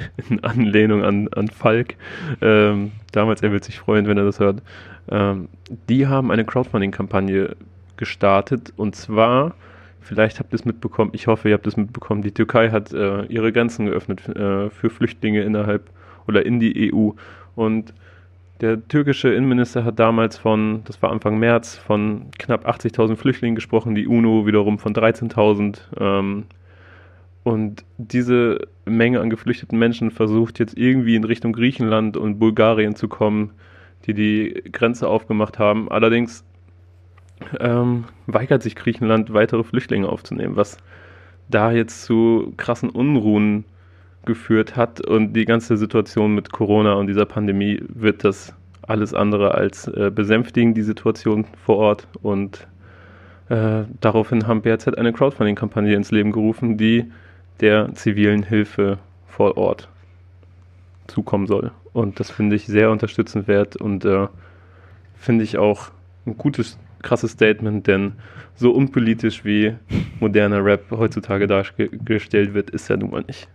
in 0.29 0.43
Anlehnung 0.43 1.03
an, 1.03 1.27
an 1.29 1.47
Falk, 1.47 1.95
ähm, 2.41 2.91
damals, 3.11 3.41
er 3.41 3.51
wird 3.51 3.63
sich 3.63 3.79
freuen, 3.79 4.07
wenn 4.07 4.17
er 4.17 4.25
das 4.25 4.39
hört, 4.39 4.61
ähm, 5.11 5.49
die 5.89 6.07
haben 6.07 6.31
eine 6.31 6.45
Crowdfunding-Kampagne 6.45 7.55
gestartet. 7.97 8.73
Und 8.77 8.95
zwar, 8.95 9.53
vielleicht 10.01 10.39
habt 10.39 10.53
ihr 10.53 10.55
es 10.55 10.65
mitbekommen, 10.65 11.11
ich 11.13 11.27
hoffe, 11.27 11.49
ihr 11.49 11.53
habt 11.53 11.67
es 11.67 11.77
mitbekommen, 11.77 12.21
die 12.21 12.31
Türkei 12.31 12.71
hat 12.71 12.93
äh, 12.93 13.25
ihre 13.25 13.51
Grenzen 13.51 13.85
geöffnet 13.85 14.27
äh, 14.29 14.69
für 14.69 14.89
Flüchtlinge 14.89 15.41
innerhalb 15.41 15.89
oder 16.27 16.45
in 16.45 16.59
die 16.59 16.91
EU 16.93 17.11
und 17.55 17.93
der 18.61 18.85
türkische 18.87 19.33
Innenminister 19.33 19.85
hat 19.85 19.99
damals 19.99 20.37
von, 20.37 20.81
das 20.85 21.01
war 21.01 21.11
Anfang 21.11 21.39
März, 21.39 21.77
von 21.77 22.29
knapp 22.37 22.67
80.000 22.67 23.15
Flüchtlingen 23.15 23.55
gesprochen, 23.55 23.95
die 23.95 24.07
UNO 24.07 24.45
wiederum 24.45 24.79
von 24.79 24.93
13.000. 24.93 25.79
Ähm, 25.99 26.45
und 27.43 27.85
diese 27.97 28.67
Menge 28.85 29.21
an 29.21 29.29
geflüchteten 29.29 29.79
Menschen 29.79 30.11
versucht 30.11 30.59
jetzt 30.59 30.77
irgendwie 30.77 31.15
in 31.15 31.23
Richtung 31.23 31.53
Griechenland 31.53 32.17
und 32.17 32.37
Bulgarien 32.37 32.95
zu 32.95 33.07
kommen, 33.07 33.51
die 34.05 34.13
die 34.13 34.61
Grenze 34.71 35.07
aufgemacht 35.07 35.57
haben. 35.57 35.89
Allerdings 35.89 36.43
ähm, 37.59 38.05
weigert 38.27 38.61
sich 38.61 38.75
Griechenland, 38.75 39.33
weitere 39.33 39.63
Flüchtlinge 39.63 40.09
aufzunehmen, 40.09 40.57
was 40.57 40.77
da 41.47 41.71
jetzt 41.71 42.03
zu 42.03 42.53
krassen 42.57 42.89
Unruhen 42.89 43.63
geführt 44.29 44.77
hat. 44.77 45.01
Und 45.01 45.33
die 45.33 45.45
ganze 45.45 45.75
Situation 45.75 46.33
mit 46.33 46.51
Corona 46.51 46.93
und 46.93 47.07
dieser 47.07 47.25
Pandemie 47.25 47.83
wird 47.89 48.23
das 48.23 48.53
alles 48.83 49.13
andere 49.13 49.55
als 49.55 49.87
äh, 49.87 50.11
besänftigen, 50.13 50.73
die 50.73 50.83
Situation 50.83 51.45
vor 51.65 51.77
Ort. 51.77 52.07
Und 52.21 52.67
äh, 53.49 53.83
daraufhin 53.99 54.47
haben 54.47 54.61
BRZ 54.61 54.89
eine 54.89 55.11
Crowdfunding-Kampagne 55.11 55.95
ins 55.95 56.11
Leben 56.11 56.31
gerufen, 56.31 56.77
die 56.77 57.11
der 57.59 57.93
zivilen 57.95 58.43
Hilfe 58.43 58.99
vor 59.27 59.57
Ort 59.57 59.89
zukommen 61.07 61.47
soll. 61.47 61.71
Und 61.91 62.19
das 62.19 62.29
finde 62.29 62.55
ich 62.55 62.67
sehr 62.67 62.91
unterstützenswert 62.91 63.75
und 63.75 64.05
äh, 64.05 64.27
finde 65.15 65.43
ich 65.43 65.57
auch 65.57 65.89
ein 66.25 66.37
gutes, 66.37 66.77
krasses 67.01 67.31
Statement, 67.31 67.87
denn 67.87 68.13
so 68.55 68.71
unpolitisch 68.71 69.43
wie 69.43 69.73
moderner 70.19 70.63
Rap 70.63 70.91
heutzutage 70.91 71.47
dargestellt 71.47 72.53
wird, 72.53 72.69
ist 72.69 72.89
er 72.89 72.97
nun 72.97 73.11
mal 73.11 73.23
nicht. 73.25 73.47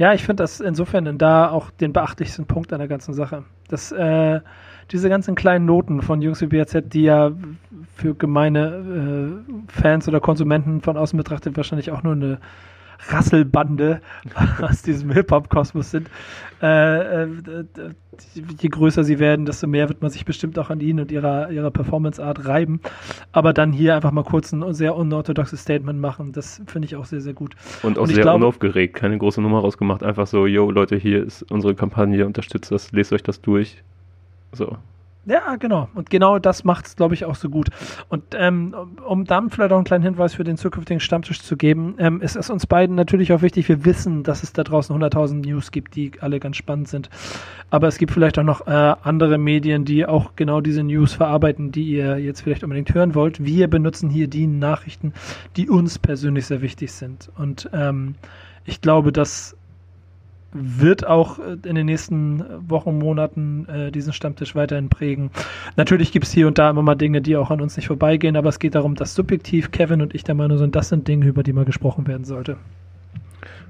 Ja, 0.00 0.14
ich 0.14 0.24
finde 0.24 0.42
das 0.42 0.60
insofern 0.60 1.18
da 1.18 1.50
auch 1.50 1.70
den 1.70 1.92
beachtlichsten 1.92 2.46
Punkt 2.46 2.72
an 2.72 2.78
der 2.78 2.88
ganzen 2.88 3.12
Sache. 3.12 3.44
Dass 3.68 3.92
äh, 3.92 4.40
diese 4.90 5.10
ganzen 5.10 5.34
kleinen 5.34 5.66
Noten 5.66 6.00
von 6.00 6.22
Jungs 6.22 6.40
wie 6.40 6.46
BAZ, 6.46 6.74
die 6.86 7.02
ja 7.02 7.32
für 7.96 8.14
gemeine 8.14 9.42
äh, 9.46 9.70
Fans 9.70 10.08
oder 10.08 10.20
Konsumenten 10.20 10.80
von 10.80 10.96
außen 10.96 11.18
betrachtet 11.18 11.54
wahrscheinlich 11.58 11.90
auch 11.90 12.02
nur 12.02 12.14
eine 12.14 12.38
Rasselbande 13.08 14.00
aus 14.60 14.82
diesem 14.82 15.10
Hip-Hop-Kosmos 15.12 15.90
sind. 15.90 16.10
Äh, 16.62 17.22
äh, 17.22 17.28
je 18.58 18.68
größer 18.68 19.02
sie 19.04 19.18
werden, 19.18 19.46
desto 19.46 19.66
mehr 19.66 19.88
wird 19.88 20.02
man 20.02 20.10
sich 20.10 20.24
bestimmt 20.24 20.58
auch 20.58 20.68
an 20.68 20.80
ihnen 20.80 21.00
und 21.00 21.10
ihrer, 21.10 21.50
ihrer 21.50 21.70
Performance-Art 21.70 22.46
reiben. 22.46 22.80
Aber 23.32 23.52
dann 23.52 23.72
hier 23.72 23.96
einfach 23.96 24.12
mal 24.12 24.24
kurz 24.24 24.52
ein 24.52 24.74
sehr 24.74 24.94
unorthodoxes 24.94 25.62
Statement 25.62 26.00
machen, 26.00 26.32
das 26.32 26.60
finde 26.66 26.86
ich 26.86 26.96
auch 26.96 27.06
sehr, 27.06 27.20
sehr 27.20 27.32
gut. 27.32 27.54
Und 27.82 27.98
auch 27.98 28.02
und 28.02 28.08
sehr 28.08 28.22
glaube, 28.22 28.44
unaufgeregt, 28.44 28.94
keine 28.94 29.16
große 29.16 29.40
Nummer 29.40 29.60
rausgemacht. 29.60 30.02
Einfach 30.02 30.26
so, 30.26 30.46
yo, 30.46 30.70
Leute, 30.70 30.96
hier 30.96 31.24
ist 31.24 31.42
unsere 31.50 31.74
Kampagne, 31.74 32.26
unterstützt 32.26 32.70
das, 32.70 32.92
lest 32.92 33.12
euch 33.12 33.22
das 33.22 33.40
durch. 33.40 33.82
So. 34.52 34.76
Ja, 35.26 35.56
genau. 35.56 35.88
Und 35.94 36.08
genau 36.08 36.38
das 36.38 36.64
macht 36.64 36.86
es, 36.86 36.96
glaube 36.96 37.12
ich, 37.12 37.26
auch 37.26 37.34
so 37.34 37.50
gut. 37.50 37.68
Und 38.08 38.24
ähm, 38.34 38.74
um 39.06 39.26
dann 39.26 39.50
vielleicht 39.50 39.70
auch 39.72 39.76
einen 39.76 39.84
kleinen 39.84 40.02
Hinweis 40.02 40.34
für 40.34 40.44
den 40.44 40.56
zukünftigen 40.56 40.98
Stammtisch 40.98 41.42
zu 41.42 41.58
geben, 41.58 41.96
ähm, 41.98 42.22
ist 42.22 42.36
es 42.36 42.48
uns 42.48 42.66
beiden 42.66 42.96
natürlich 42.96 43.32
auch 43.34 43.42
wichtig, 43.42 43.68
wir 43.68 43.84
wissen, 43.84 44.22
dass 44.22 44.42
es 44.42 44.54
da 44.54 44.64
draußen 44.64 44.96
100.000 44.96 45.46
News 45.46 45.72
gibt, 45.72 45.94
die 45.94 46.12
alle 46.20 46.40
ganz 46.40 46.56
spannend 46.56 46.88
sind. 46.88 47.10
Aber 47.68 47.86
es 47.86 47.98
gibt 47.98 48.12
vielleicht 48.12 48.38
auch 48.38 48.44
noch 48.44 48.66
äh, 48.66 48.70
andere 48.70 49.36
Medien, 49.36 49.84
die 49.84 50.06
auch 50.06 50.36
genau 50.36 50.62
diese 50.62 50.82
News 50.82 51.12
verarbeiten, 51.12 51.70
die 51.70 51.84
ihr 51.84 52.18
jetzt 52.18 52.40
vielleicht 52.40 52.64
unbedingt 52.64 52.94
hören 52.94 53.14
wollt. 53.14 53.44
Wir 53.44 53.68
benutzen 53.68 54.08
hier 54.08 54.26
die 54.26 54.46
Nachrichten, 54.46 55.12
die 55.54 55.68
uns 55.68 55.98
persönlich 55.98 56.46
sehr 56.46 56.62
wichtig 56.62 56.92
sind. 56.92 57.30
Und 57.36 57.68
ähm, 57.74 58.14
ich 58.64 58.80
glaube, 58.80 59.12
dass 59.12 59.54
wird 60.52 61.06
auch 61.06 61.38
äh, 61.38 61.56
in 61.64 61.74
den 61.74 61.86
nächsten 61.86 62.42
Wochen, 62.68 62.98
Monaten 62.98 63.66
äh, 63.68 63.92
diesen 63.92 64.12
Stammtisch 64.12 64.54
weiterhin 64.54 64.88
prägen. 64.88 65.30
Natürlich 65.76 66.12
gibt 66.12 66.26
es 66.26 66.32
hier 66.32 66.46
und 66.46 66.58
da 66.58 66.70
immer 66.70 66.82
mal 66.82 66.94
Dinge, 66.94 67.20
die 67.20 67.36
auch 67.36 67.50
an 67.50 67.60
uns 67.60 67.76
nicht 67.76 67.86
vorbeigehen, 67.86 68.36
aber 68.36 68.48
es 68.48 68.58
geht 68.58 68.74
darum, 68.74 68.94
dass 68.94 69.14
subjektiv 69.14 69.70
Kevin 69.70 70.02
und 70.02 70.14
ich 70.14 70.24
der 70.24 70.34
Meinung 70.34 70.58
sind, 70.58 70.74
das 70.74 70.88
sind 70.88 71.06
Dinge, 71.06 71.26
über 71.26 71.42
die 71.42 71.52
mal 71.52 71.64
gesprochen 71.64 72.06
werden 72.06 72.24
sollte. 72.24 72.56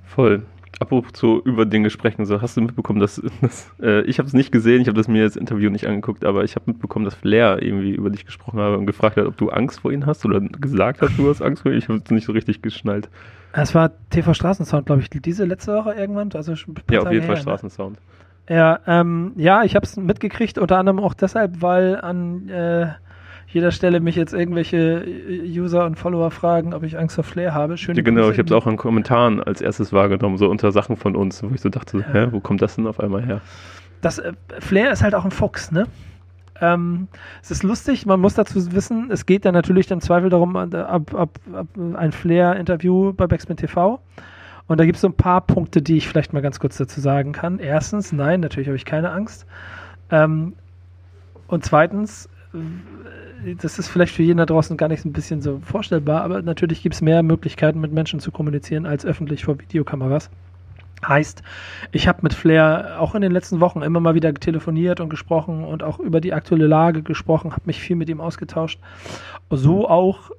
Voll. 0.07 0.43
Apropos 0.81 1.13
so 1.15 1.43
über 1.43 1.67
Dinge 1.67 1.91
sprechen, 1.91 2.25
so 2.25 2.41
hast 2.41 2.57
du 2.57 2.63
mitbekommen, 2.63 3.01
dass, 3.01 3.23
dass 3.43 3.71
äh, 3.83 4.01
ich 4.03 4.19
habe 4.19 4.27
es 4.27 4.33
nicht 4.33 4.51
gesehen, 4.51 4.81
ich 4.81 4.89
habe 4.89 4.97
das 4.97 5.09
mir 5.09 5.23
jetzt 5.23 5.37
Interview 5.37 5.71
nicht 5.71 5.87
angeguckt, 5.87 6.25
aber 6.25 6.43
ich 6.43 6.57
habe 6.57 6.65
mitbekommen, 6.67 7.05
dass 7.05 7.15
Flair 7.15 7.63
irgendwie 7.63 7.91
über 7.91 8.09
dich 8.09 8.25
gesprochen 8.25 8.59
hat 8.59 8.77
und 8.79 8.87
gefragt 8.87 9.19
hat, 9.19 9.27
ob 9.27 9.37
du 9.37 9.51
Angst 9.51 9.81
vor 9.81 9.93
ihm 9.93 10.07
hast 10.07 10.25
oder 10.25 10.41
gesagt 10.41 11.03
hast, 11.03 11.19
du 11.19 11.29
hast 11.29 11.43
Angst 11.43 11.63
vor 11.63 11.71
ihm. 11.71 11.79
Ich 11.79 11.89
habe 11.89 12.01
es 12.03 12.11
nicht 12.11 12.25
so 12.25 12.33
richtig 12.33 12.63
geschnallt. 12.63 13.11
Es 13.53 13.75
war 13.75 13.91
TV 14.09 14.33
Straßensound, 14.33 14.87
glaube 14.87 15.03
ich, 15.03 15.11
diese 15.11 15.45
letzte 15.45 15.75
Woche 15.75 15.93
irgendwann. 15.93 16.31
Also 16.33 16.55
ja, 16.91 17.01
auf 17.01 17.13
jeden 17.13 17.27
Fall 17.27 17.35
her, 17.35 17.35
ne? 17.35 17.37
Straßensound. 17.37 17.99
Ne? 18.49 18.57
Ja, 18.57 18.81
ähm, 18.87 19.33
ja, 19.37 19.65
ich 19.65 19.77
habe 19.77 19.85
es 19.85 19.97
mitgekriegt, 19.97 20.59
unter 20.59 20.79
anderem 20.79 20.99
auch 20.99 21.15
deshalb, 21.15 21.61
weil 21.63 22.01
an 22.01 22.49
äh, 22.49 22.89
jeder 23.53 23.73
Stelle 23.73 24.01
mich 24.01 24.15
jetzt 24.15 24.33
irgendwelche 24.33 25.05
User 25.45 25.85
und 25.85 25.97
Follower 25.97 26.31
fragen, 26.31 26.73
ob 26.73 26.85
ich 26.85 26.99
Angst 26.99 27.17
vor 27.17 27.25
Flair 27.25 27.53
habe. 27.53 27.77
Schön. 27.77 27.97
Ja, 27.97 28.03
genau, 28.03 28.31
ich 28.31 28.39
habe 28.39 28.47
es 28.47 28.53
auch 28.53 28.67
an 28.67 28.77
Kommentaren 28.77 29.43
als 29.43 29.61
erstes 29.61 29.93
wahrgenommen, 29.93 30.37
so 30.39 30.49
unter 30.49 30.71
Sachen 30.71 30.97
von 30.97 31.17
uns, 31.17 31.43
wo 31.43 31.51
ich 31.53 31.61
so 31.61 31.69
dachte, 31.69 31.99
ja. 31.99 32.13
hä, 32.13 32.29
wo 32.31 32.41
kommt 32.41 32.63
das 32.63 32.77
denn 32.77 32.87
auf 32.87 33.01
einmal 33.01 33.25
her? 33.25 33.41
Das 34.03 34.19
äh, 34.19 34.33
Flair 34.61 34.93
ist 34.93 35.03
halt 35.03 35.15
auch 35.15 35.25
ein 35.25 35.33
Fuchs, 35.33 35.73
ne? 35.73 35.87
Ähm, 36.61 37.09
es 37.43 37.51
ist 37.51 37.63
lustig, 37.63 38.07
man 38.07 38.21
muss 38.21 38.35
dazu 38.35 38.73
wissen, 38.73 39.11
es 39.11 39.27
geht 39.27 39.45
ja 39.45 39.53
natürlich 39.53 39.91
im 39.91 40.01
Zweifel 40.01 40.31
darum, 40.31 40.55
äh, 40.57 40.77
ab, 40.77 41.15
ab, 41.15 41.41
ab 41.53 41.67
ein 41.77 42.13
Flair-Interview 42.13 43.13
bei 43.15 43.27
Backspin 43.27 43.57
TV. 43.57 44.01
Und 44.69 44.79
da 44.79 44.85
gibt 44.85 44.97
es 44.97 45.01
so 45.01 45.09
ein 45.09 45.15
paar 45.15 45.41
Punkte, 45.41 45.83
die 45.83 45.97
ich 45.97 46.07
vielleicht 46.07 46.33
mal 46.33 46.43
ganz 46.43 46.61
kurz 46.61 46.77
dazu 46.77 47.01
sagen 47.01 47.33
kann. 47.33 47.59
Erstens, 47.59 48.13
nein, 48.13 48.39
natürlich 48.39 48.69
habe 48.69 48.77
ich 48.77 48.85
keine 48.85 49.11
Angst. 49.11 49.47
Ähm, 50.11 50.53
und 51.49 51.65
zweitens, 51.65 52.27
äh, 52.27 52.30
das 53.61 53.79
ist 53.79 53.89
vielleicht 53.89 54.15
für 54.15 54.23
jeden 54.23 54.39
da 54.39 54.47
draußen 54.47 54.77
gar 54.77 54.89
nicht 54.89 55.05
ein 55.05 55.13
bisschen 55.13 55.41
so 55.41 55.61
vorstellbar, 55.65 56.23
aber 56.23 56.43
natürlich 56.43 56.83
gibt 56.83 56.95
es 56.95 57.01
mehr 57.01 57.23
Möglichkeiten, 57.23 57.81
mit 57.81 57.93
Menschen 57.93 58.21
zu 58.21 58.31
kommunizieren 58.31 58.87
als 58.87 59.07
öffentlich 59.07 59.45
vor 59.45 59.59
Videokameras. 59.61 60.31
Heißt, 61.07 61.43
ich 61.93 62.09
habe 62.09 62.19
mit 62.23 62.35
Flair 62.35 62.97
auch 62.99 63.15
in 63.15 63.23
den 63.23 63.33
letzten 63.33 63.61
Wochen 63.61 63.81
immer 63.81 64.01
mal 64.01 64.15
wieder 64.15 64.35
telefoniert 64.35 65.01
und 65.01 65.09
gesprochen 65.09 65.65
und 65.65 65.83
auch 65.83 65.99
über 65.99 66.21
die 66.21 66.35
aktuelle 66.35 66.67
Lage 66.67 67.03
gesprochen, 67.03 67.53
habe 67.53 67.63
mich 67.65 67.81
viel 67.81 67.97
mit 67.97 68.11
ihm 68.11 68.21
ausgetauscht. 68.21 68.79
So 69.49 69.89
auch 69.89 70.31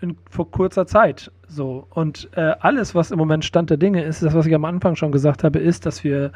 in, 0.00 0.16
vor 0.28 0.50
kurzer 0.50 0.86
Zeit. 0.86 1.30
So. 1.46 1.86
Und 1.90 2.28
äh, 2.32 2.54
alles, 2.58 2.96
was 2.96 3.12
im 3.12 3.18
Moment 3.18 3.44
Stand 3.44 3.70
der 3.70 3.76
Dinge 3.76 4.02
ist, 4.02 4.22
das, 4.22 4.34
was 4.34 4.46
ich 4.46 4.54
am 4.54 4.64
Anfang 4.64 4.96
schon 4.96 5.12
gesagt 5.12 5.44
habe, 5.44 5.60
ist, 5.60 5.86
dass 5.86 6.02
wir 6.02 6.32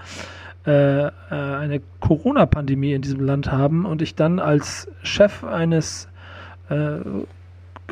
äh, 0.67 1.07
äh 1.07 1.11
eine 1.31 1.81
Corona-Pandemie 2.01 2.93
in 2.93 3.03
diesem 3.03 3.21
Land 3.21 3.51
haben 3.51 3.85
und 3.87 4.03
ich 4.03 4.15
dann 4.15 4.39
als 4.39 4.91
Chef 5.03 5.45
eines 5.45 6.09
äh, 6.69 7.01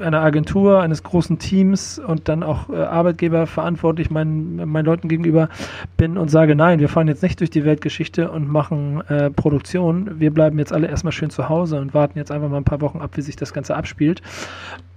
einer 0.01 0.21
Agentur, 0.21 0.81
eines 0.81 1.03
großen 1.03 1.39
Teams 1.39 1.99
und 1.99 2.29
dann 2.29 2.43
auch 2.43 2.69
äh, 2.69 2.77
Arbeitgeber 2.77 3.47
verantwortlich 3.47 4.11
meinen, 4.11 4.69
meinen 4.69 4.85
Leuten 4.85 5.09
gegenüber 5.09 5.49
bin 5.97 6.17
und 6.17 6.29
sage, 6.31 6.55
nein, 6.55 6.81
wir 6.81 6.89
fahren 6.89 7.09
jetzt 7.09 7.23
nicht 7.23 7.41
durch 7.41 7.51
die 7.51 7.65
Weltgeschichte 7.65 8.31
und 8.31 8.49
machen 8.49 9.03
äh, 9.09 9.31
Produktion. 9.31 10.21
Wir 10.21 10.33
bleiben 10.33 10.59
jetzt 10.59 10.73
alle 10.73 10.89
erstmal 10.89 11.13
schön 11.13 11.31
zu 11.31 11.49
Hause 11.49 11.81
und 11.81 11.95
warten 11.95 12.19
jetzt 12.19 12.31
einfach 12.31 12.49
mal 12.49 12.59
ein 12.59 12.65
paar 12.65 12.81
Wochen 12.81 13.01
ab, 13.01 13.13
wie 13.15 13.23
sich 13.23 13.37
das 13.37 13.53
Ganze 13.53 13.77
abspielt. 13.77 14.23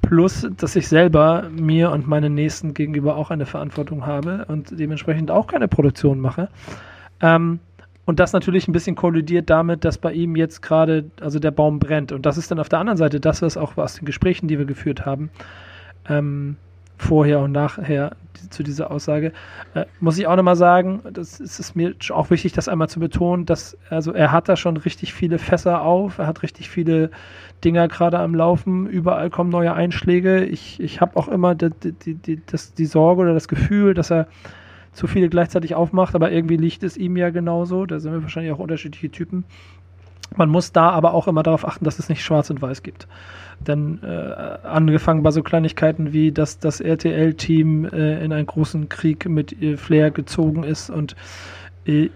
Plus, 0.01 0.47
dass 0.57 0.75
ich 0.75 0.87
selber 0.87 1.49
mir 1.51 1.91
und 1.91 2.07
meinen 2.07 2.33
Nächsten 2.33 2.73
gegenüber 2.73 3.15
auch 3.15 3.31
eine 3.31 3.45
Verantwortung 3.45 4.05
habe 4.05 4.45
und 4.47 4.77
dementsprechend 4.77 5.31
auch 5.31 5.47
keine 5.47 5.67
Produktion 5.67 6.19
mache. 6.19 6.49
Ähm, 7.21 7.59
und 8.05 8.19
das 8.19 8.33
natürlich 8.33 8.67
ein 8.67 8.71
bisschen 8.71 8.95
kollidiert 8.95 9.49
damit, 9.49 9.85
dass 9.85 9.97
bei 9.97 10.11
ihm 10.11 10.35
jetzt 10.35 10.61
gerade, 10.61 11.05
also 11.21 11.39
der 11.39 11.51
Baum 11.51 11.79
brennt. 11.79 12.11
Und 12.11 12.25
das 12.25 12.37
ist 12.37 12.51
dann 12.51 12.59
auf 12.59 12.69
der 12.69 12.79
anderen 12.79 12.97
Seite 12.97 13.19
das, 13.19 13.41
was 13.41 13.57
auch 13.57 13.77
aus 13.77 13.95
den 13.95 14.05
Gesprächen, 14.05 14.47
die 14.47 14.57
wir 14.57 14.65
geführt 14.65 15.05
haben, 15.05 15.29
ähm, 16.09 16.57
vorher 16.97 17.39
und 17.39 17.51
nachher 17.51 18.11
zu 18.49 18.63
dieser 18.63 18.91
Aussage, 18.91 19.33
äh, 19.73 19.85
muss 19.99 20.17
ich 20.17 20.27
auch 20.27 20.35
nochmal 20.35 20.55
sagen, 20.55 21.01
das 21.11 21.39
ist 21.39 21.59
es 21.59 21.75
mir 21.75 21.95
auch 22.09 22.29
wichtig, 22.29 22.53
das 22.53 22.67
einmal 22.67 22.89
zu 22.89 22.99
betonen, 22.99 23.45
dass, 23.45 23.77
also 23.89 24.13
er 24.13 24.31
hat 24.31 24.49
da 24.49 24.55
schon 24.55 24.77
richtig 24.77 25.13
viele 25.13 25.37
Fässer 25.37 25.81
auf, 25.81 26.17
er 26.17 26.27
hat 26.27 26.43
richtig 26.43 26.69
viele 26.69 27.11
Dinger 27.63 27.87
gerade 27.87 28.19
am 28.19 28.35
Laufen, 28.35 28.87
überall 28.87 29.29
kommen 29.29 29.49
neue 29.49 29.73
Einschläge. 29.73 30.43
Ich, 30.45 30.79
ich 30.79 31.01
habe 31.01 31.17
auch 31.17 31.27
immer 31.27 31.55
die, 31.55 31.69
die, 31.91 32.15
die, 32.15 32.41
das, 32.45 32.73
die 32.73 32.85
Sorge 32.85 33.21
oder 33.21 33.33
das 33.33 33.47
Gefühl, 33.47 33.93
dass 33.93 34.11
er 34.11 34.27
zu 34.93 35.07
viele 35.07 35.29
gleichzeitig 35.29 35.75
aufmacht, 35.75 36.15
aber 36.15 36.31
irgendwie 36.31 36.57
liegt 36.57 36.83
es 36.83 36.97
ihm 36.97 37.17
ja 37.17 37.29
genauso. 37.29 37.85
Da 37.85 37.99
sind 37.99 38.11
wir 38.11 38.23
wahrscheinlich 38.23 38.51
auch 38.51 38.59
unterschiedliche 38.59 39.09
Typen. 39.09 39.45
Man 40.35 40.49
muss 40.49 40.71
da 40.71 40.89
aber 40.89 41.13
auch 41.13 41.27
immer 41.27 41.43
darauf 41.43 41.67
achten, 41.67 41.83
dass 41.83 41.99
es 41.99 42.07
nicht 42.07 42.23
schwarz 42.23 42.49
und 42.49 42.61
weiß 42.61 42.83
gibt. 42.83 43.07
Denn 43.59 44.01
äh, 44.01 44.07
angefangen 44.63 45.23
bei 45.23 45.31
so 45.31 45.43
Kleinigkeiten 45.43 46.13
wie, 46.13 46.31
dass 46.31 46.57
das 46.57 46.79
RTL-Team 46.79 47.85
äh, 47.85 48.23
in 48.23 48.31
einen 48.33 48.47
großen 48.47 48.89
Krieg 48.89 49.27
mit 49.27 49.61
äh, 49.61 49.77
Flair 49.77 50.09
gezogen 50.09 50.63
ist 50.63 50.89
und 50.89 51.15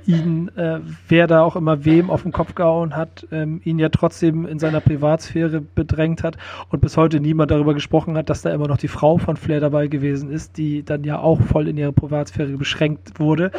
ihn, 0.06 0.50
äh, 0.56 0.80
wer 1.08 1.28
da 1.28 1.42
auch 1.42 1.56
immer 1.56 1.86
wem 1.86 2.10
auf 2.10 2.24
den 2.24 2.32
Kopf 2.32 2.56
gehauen 2.56 2.96
hat, 2.96 3.28
ähm, 3.32 3.62
ihn 3.64 3.80
ja 3.80 3.90
trotzdem 3.90 4.46
in 4.46 4.60
seiner 4.60 4.82
Privatsphäre 4.82 5.62
bedrängt 5.62 6.24
hat 6.24 6.38
und 6.70 6.82
bis 6.82 6.98
heute 6.98 7.20
niemand 7.20 7.52
darüber 7.52 7.74
gesprochen 7.74 8.18
hat, 8.18 8.30
dass 8.30 8.42
da 8.42 8.54
immer 8.54 8.68
noch 8.68 8.78
die 8.78 8.88
Frau 8.88 9.18
von 9.18 9.38
Flair 9.38 9.60
dabei 9.60 9.88
gewesen 9.88 10.32
ist, 10.32 10.58
die 10.58 10.84
dann 10.84 11.04
ja 11.04 11.20
auch 11.20 11.42
voll 11.42 11.68
in 11.68 11.78
ihre 11.78 11.94
Privatsphäre 11.94 12.52
beschränkt 12.58 13.20
wurde 13.20 13.52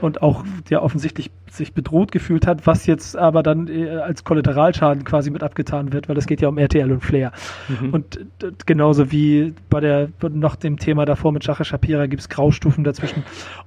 und 0.00 0.22
auch 0.22 0.44
ja 0.68 0.82
offensichtlich 0.82 1.30
sich 1.50 1.72
bedroht 1.72 2.12
gefühlt 2.12 2.46
hat, 2.46 2.66
was 2.66 2.86
jetzt 2.86 3.16
aber 3.16 3.42
dann 3.42 3.68
äh, 3.68 3.88
als 3.88 4.24
Kollateralschaden 4.24 5.04
quasi 5.04 5.30
mit 5.30 5.42
abgetan 5.42 5.92
wird, 5.92 6.08
weil 6.08 6.16
es 6.16 6.26
geht 6.26 6.40
ja 6.40 6.48
um 6.48 6.58
RTL 6.58 6.90
und 6.90 7.00
Flair. 7.00 7.32
Mhm. 7.68 7.90
Und 7.90 8.16
äh, 8.16 8.50
genauso 8.66 9.12
wie 9.12 9.54
bei 9.70 9.80
der 9.80 10.08
noch 10.30 10.56
dem 10.56 10.78
Thema 10.78 11.04
davor 11.04 11.32
mit 11.32 11.44
Schache 11.44 11.64
Shapira 11.64 12.06
gibt 12.06 12.22
es 12.22 12.28
Graustufen 12.28 12.82
dazwischen. 12.84 13.22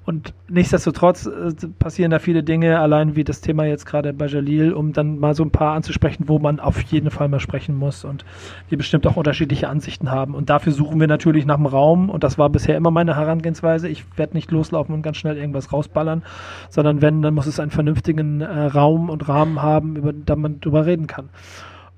Und 0.05 0.33
nichtsdestotrotz 0.49 1.27
äh, 1.27 1.53
passieren 1.87 2.11
da 2.11 2.19
viele 2.19 2.43
Dinge, 2.43 2.81
allein 2.81 3.15
wie 3.15 3.23
das 3.23 3.39
Thema 3.39 3.63
jetzt 3.63 3.85
gerade 3.85 4.11
bei 4.11 4.25
Jalil, 4.25 4.73
um 4.73 4.91
dann 4.91 5.19
mal 5.19 5.33
so 5.33 5.43
ein 5.43 5.51
paar 5.51 5.73
anzusprechen, 5.73 6.25
wo 6.27 6.37
man 6.37 6.59
auf 6.59 6.81
jeden 6.81 7.11
Fall 7.11 7.29
mal 7.29 7.39
sprechen 7.39 7.77
muss 7.77 8.03
und 8.03 8.25
wir 8.67 8.77
bestimmt 8.77 9.07
auch 9.07 9.15
unterschiedliche 9.15 9.69
Ansichten 9.69 10.11
haben. 10.11 10.35
Und 10.35 10.49
dafür 10.49 10.73
suchen 10.73 10.99
wir 10.99 11.07
natürlich 11.07 11.45
nach 11.45 11.55
dem 11.55 11.65
Raum 11.65 12.09
und 12.09 12.25
das 12.25 12.37
war 12.37 12.49
bisher 12.49 12.75
immer 12.75 12.91
meine 12.91 13.15
Herangehensweise. 13.15 13.87
Ich 13.87 14.03
werde 14.17 14.33
nicht 14.33 14.51
loslaufen 14.51 14.93
und 14.93 15.01
ganz 15.01 15.15
schnell 15.15 15.37
irgendwas 15.37 15.71
rausballern, 15.71 16.23
sondern 16.69 17.01
wenn, 17.01 17.21
dann 17.21 17.33
muss 17.33 17.47
es 17.47 17.57
ein 17.57 17.69
vernünftigen 17.69 18.41
äh, 18.41 18.65
Raum 18.65 19.09
und 19.09 19.29
Rahmen 19.29 19.61
haben, 19.61 19.95
über 19.95 20.11
den 20.11 20.41
man 20.41 20.59
drüber 20.59 20.85
reden 20.85 21.07
kann. 21.07 21.29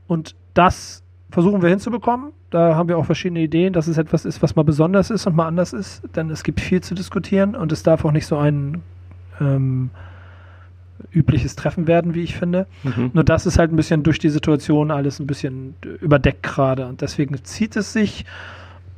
Und 0.06 0.36
das 0.54 1.02
versuchen 1.32 1.64
wir 1.64 1.70
hinzubekommen. 1.70 2.32
Da 2.52 2.76
haben 2.76 2.90
wir 2.90 3.00
auch 3.00 3.06
verschiedene 3.06 3.40
Ideen, 3.40 3.74
dass 3.74 3.88
es 3.88 3.98
etwas 3.98 4.26
ist, 4.26 4.44
was 4.44 4.56
mal 4.56 4.62
besonders 4.62 5.10
ist 5.10 5.26
und 5.26 5.36
mal 5.36 5.48
anders 5.48 5.74
ist. 5.74 6.04
Denn 6.16 6.30
es 6.30 6.44
gibt 6.44 6.62
viel 6.62 6.82
zu 6.82 6.94
diskutieren 6.94 7.56
und 7.56 7.72
es 7.72 7.82
darf 7.82 8.06
auch 8.06 8.12
nicht 8.12 8.28
so 8.28 8.38
ein 8.38 8.84
ähm, 9.40 9.90
übliches 11.12 11.56
Treffen 11.56 11.88
werden, 11.88 12.14
wie 12.14 12.24
ich 12.24 12.36
finde. 12.36 12.68
Mhm. 12.84 13.12
Nur 13.14 13.24
das 13.24 13.46
ist 13.46 13.58
halt 13.58 13.72
ein 13.72 13.76
bisschen 13.76 14.04
durch 14.04 14.20
die 14.20 14.30
Situation 14.30 14.92
alles 14.92 15.20
ein 15.20 15.28
bisschen 15.28 15.76
überdeckt 16.02 16.44
gerade 16.44 16.88
und 16.88 17.02
deswegen 17.02 17.44
zieht 17.44 17.76
es 17.76 17.94
sich. 17.94 18.26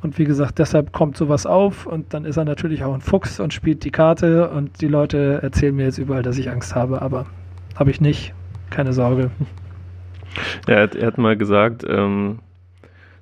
Und 0.01 0.17
wie 0.17 0.23
gesagt, 0.23 0.57
deshalb 0.57 0.93
kommt 0.93 1.15
sowas 1.15 1.45
auf 1.45 1.85
und 1.85 2.13
dann 2.13 2.25
ist 2.25 2.37
er 2.37 2.43
natürlich 2.45 2.83
auch 2.83 2.93
ein 2.93 3.01
Fuchs 3.01 3.39
und 3.39 3.53
spielt 3.53 3.83
die 3.83 3.91
Karte 3.91 4.49
und 4.49 4.81
die 4.81 4.87
Leute 4.87 5.39
erzählen 5.43 5.75
mir 5.75 5.85
jetzt 5.85 5.99
überall, 5.99 6.23
dass 6.23 6.39
ich 6.39 6.49
Angst 6.49 6.73
habe, 6.73 7.03
aber 7.03 7.27
habe 7.75 7.91
ich 7.91 8.01
nicht. 8.01 8.33
Keine 8.71 8.93
Sorge. 8.93 9.29
Er, 10.65 10.83
hat, 10.83 10.95
er 10.95 11.07
hat 11.07 11.17
mal 11.17 11.35
gesagt, 11.35 11.83
ähm, 11.87 12.39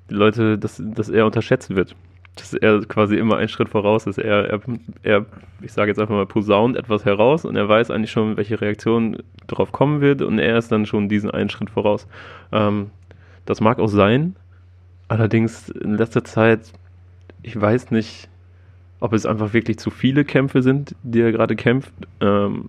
die 0.08 0.14
Leute, 0.14 0.58
dass, 0.58 0.80
dass 0.82 1.08
er 1.08 1.26
unterschätzt 1.26 1.74
wird. 1.74 1.96
Dass 2.40 2.54
er 2.54 2.80
quasi 2.80 3.16
immer 3.16 3.36
einen 3.36 3.48
Schritt 3.48 3.68
voraus 3.68 4.06
ist. 4.06 4.18
Er, 4.18 4.48
er, 4.48 4.60
er 5.02 5.26
ich 5.62 5.72
sage 5.72 5.90
jetzt 5.90 5.98
einfach 5.98 6.14
mal, 6.14 6.26
posaunt 6.26 6.76
etwas 6.76 7.04
heraus 7.04 7.44
und 7.44 7.56
er 7.56 7.68
weiß 7.68 7.90
eigentlich 7.90 8.10
schon, 8.10 8.36
welche 8.36 8.60
Reaktion 8.60 9.18
darauf 9.46 9.72
kommen 9.72 10.00
wird 10.00 10.22
und 10.22 10.38
er 10.38 10.56
ist 10.56 10.72
dann 10.72 10.86
schon 10.86 11.08
diesen 11.08 11.30
einen 11.30 11.50
Schritt 11.50 11.70
voraus. 11.70 12.06
Ähm, 12.52 12.90
das 13.46 13.60
mag 13.60 13.78
auch 13.78 13.88
sein, 13.88 14.36
Allerdings 15.10 15.68
in 15.70 15.96
letzter 15.96 16.22
Zeit, 16.22 16.72
ich 17.42 17.60
weiß 17.60 17.90
nicht, 17.90 18.28
ob 19.00 19.12
es 19.12 19.26
einfach 19.26 19.52
wirklich 19.52 19.76
zu 19.80 19.90
viele 19.90 20.24
Kämpfe 20.24 20.62
sind, 20.62 20.94
die 21.02 21.20
er 21.20 21.32
gerade 21.32 21.56
kämpft. 21.56 21.92
Ähm, 22.20 22.68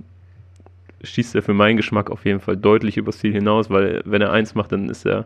schießt 1.03 1.35
er 1.35 1.43
für 1.43 1.53
meinen 1.53 1.77
Geschmack 1.77 2.09
auf 2.09 2.25
jeden 2.25 2.39
Fall 2.39 2.57
deutlich 2.57 2.97
übers 2.97 3.19
Ziel 3.19 3.31
hinaus, 3.31 3.69
weil 3.69 4.01
wenn 4.05 4.23
er 4.23 4.31
eins 4.31 4.55
macht, 4.55 4.71
dann 4.71 4.89
ist 4.89 5.05
er 5.05 5.25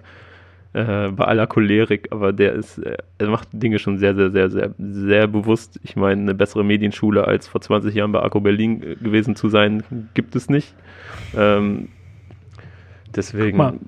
äh, 0.76 1.10
bei 1.12 1.24
aller 1.24 1.48
Cholerik, 1.48 2.10
aber 2.12 2.34
der 2.34 2.52
ist, 2.54 2.80
äh, 2.80 2.98
er 3.18 3.30
macht 3.30 3.48
Dinge 3.54 3.80
schon 3.80 3.98
sehr, 3.98 4.14
sehr, 4.14 4.30
sehr, 4.32 4.50
sehr, 4.50 4.72
sehr 4.78 5.28
bewusst. 5.28 5.80
Ich 5.84 5.96
meine, 5.96 6.22
eine 6.22 6.34
bessere 6.34 6.66
Medienschule 6.66 7.26
als 7.26 7.48
vor 7.48 7.62
20 7.62 7.96
Jahren 7.96 8.12
bei 8.12 8.22
Akku 8.22 8.42
Berlin 8.42 8.84
äh, 8.84 8.96
gewesen 8.96 9.38
zu 9.38 9.48
sein, 9.48 9.84
gibt 10.16 10.36
es 10.36 10.50
nicht. 10.50 10.76
Ähm, 11.34 11.88
deswegen 13.16 13.58
mal, 13.58 13.80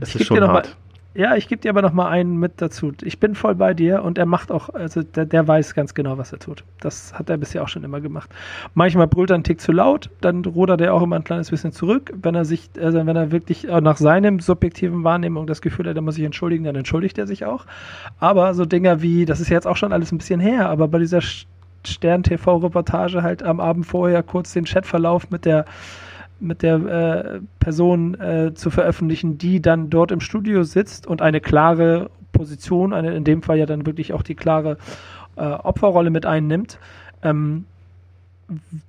es 0.00 0.14
ist 0.14 0.26
schon 0.26 0.40
hart. 0.42 0.66
Mal, 0.66 0.83
ja, 1.14 1.36
ich 1.36 1.46
gebe 1.46 1.60
dir 1.60 1.70
aber 1.70 1.82
noch 1.82 1.92
mal 1.92 2.08
einen 2.08 2.38
mit 2.38 2.54
dazu. 2.56 2.92
Ich 3.02 3.20
bin 3.20 3.36
voll 3.36 3.54
bei 3.54 3.72
dir 3.72 4.02
und 4.02 4.18
er 4.18 4.26
macht 4.26 4.50
auch, 4.50 4.68
also 4.70 5.02
der, 5.02 5.24
der, 5.26 5.46
weiß 5.46 5.74
ganz 5.74 5.94
genau, 5.94 6.18
was 6.18 6.32
er 6.32 6.40
tut. 6.40 6.64
Das 6.80 7.14
hat 7.16 7.30
er 7.30 7.36
bisher 7.36 7.62
auch 7.62 7.68
schon 7.68 7.84
immer 7.84 8.00
gemacht. 8.00 8.30
Manchmal 8.74 9.06
brüllt 9.06 9.30
er 9.30 9.34
einen 9.34 9.44
Tick 9.44 9.60
zu 9.60 9.70
laut, 9.70 10.10
dann 10.20 10.44
rudert 10.44 10.80
er 10.80 10.92
auch 10.92 11.02
immer 11.02 11.16
ein 11.16 11.24
kleines 11.24 11.50
bisschen 11.50 11.70
zurück. 11.70 12.12
Wenn 12.20 12.34
er 12.34 12.44
sich, 12.44 12.68
also 12.80 13.06
wenn 13.06 13.16
er 13.16 13.30
wirklich 13.30 13.64
nach 13.64 13.96
seinem 13.96 14.40
subjektiven 14.40 15.04
Wahrnehmung 15.04 15.46
das 15.46 15.62
Gefühl 15.62 15.88
hat, 15.88 15.94
er 15.94 16.02
muss 16.02 16.16
sich 16.16 16.24
entschuldigen, 16.24 16.64
dann 16.64 16.74
entschuldigt 16.74 17.16
er 17.16 17.28
sich 17.28 17.44
auch. 17.44 17.64
Aber 18.18 18.52
so 18.54 18.64
Dinger 18.64 19.00
wie, 19.00 19.24
das 19.24 19.38
ist 19.38 19.50
jetzt 19.50 19.68
auch 19.68 19.76
schon 19.76 19.92
alles 19.92 20.10
ein 20.10 20.18
bisschen 20.18 20.40
her, 20.40 20.68
aber 20.68 20.88
bei 20.88 20.98
dieser 20.98 21.20
Stern-TV-Reportage 21.86 23.22
halt 23.22 23.42
am 23.42 23.60
Abend 23.60 23.86
vorher 23.86 24.22
kurz 24.24 24.52
den 24.52 24.64
Chatverlauf 24.64 25.30
mit 25.30 25.44
der 25.44 25.64
mit 26.40 26.62
der 26.62 26.74
äh, 26.74 27.40
Person 27.58 28.14
äh, 28.20 28.52
zu 28.54 28.70
veröffentlichen, 28.70 29.38
die 29.38 29.62
dann 29.62 29.90
dort 29.90 30.10
im 30.10 30.20
Studio 30.20 30.62
sitzt 30.62 31.06
und 31.06 31.22
eine 31.22 31.40
klare 31.40 32.10
Position, 32.32 32.92
eine, 32.92 33.14
in 33.14 33.24
dem 33.24 33.42
Fall 33.42 33.58
ja 33.58 33.66
dann 33.66 33.86
wirklich 33.86 34.12
auch 34.12 34.22
die 34.22 34.34
klare 34.34 34.76
äh, 35.36 35.42
Opferrolle 35.42 36.10
mit 36.10 36.26
einnimmt, 36.26 36.78
ähm, 37.22 37.64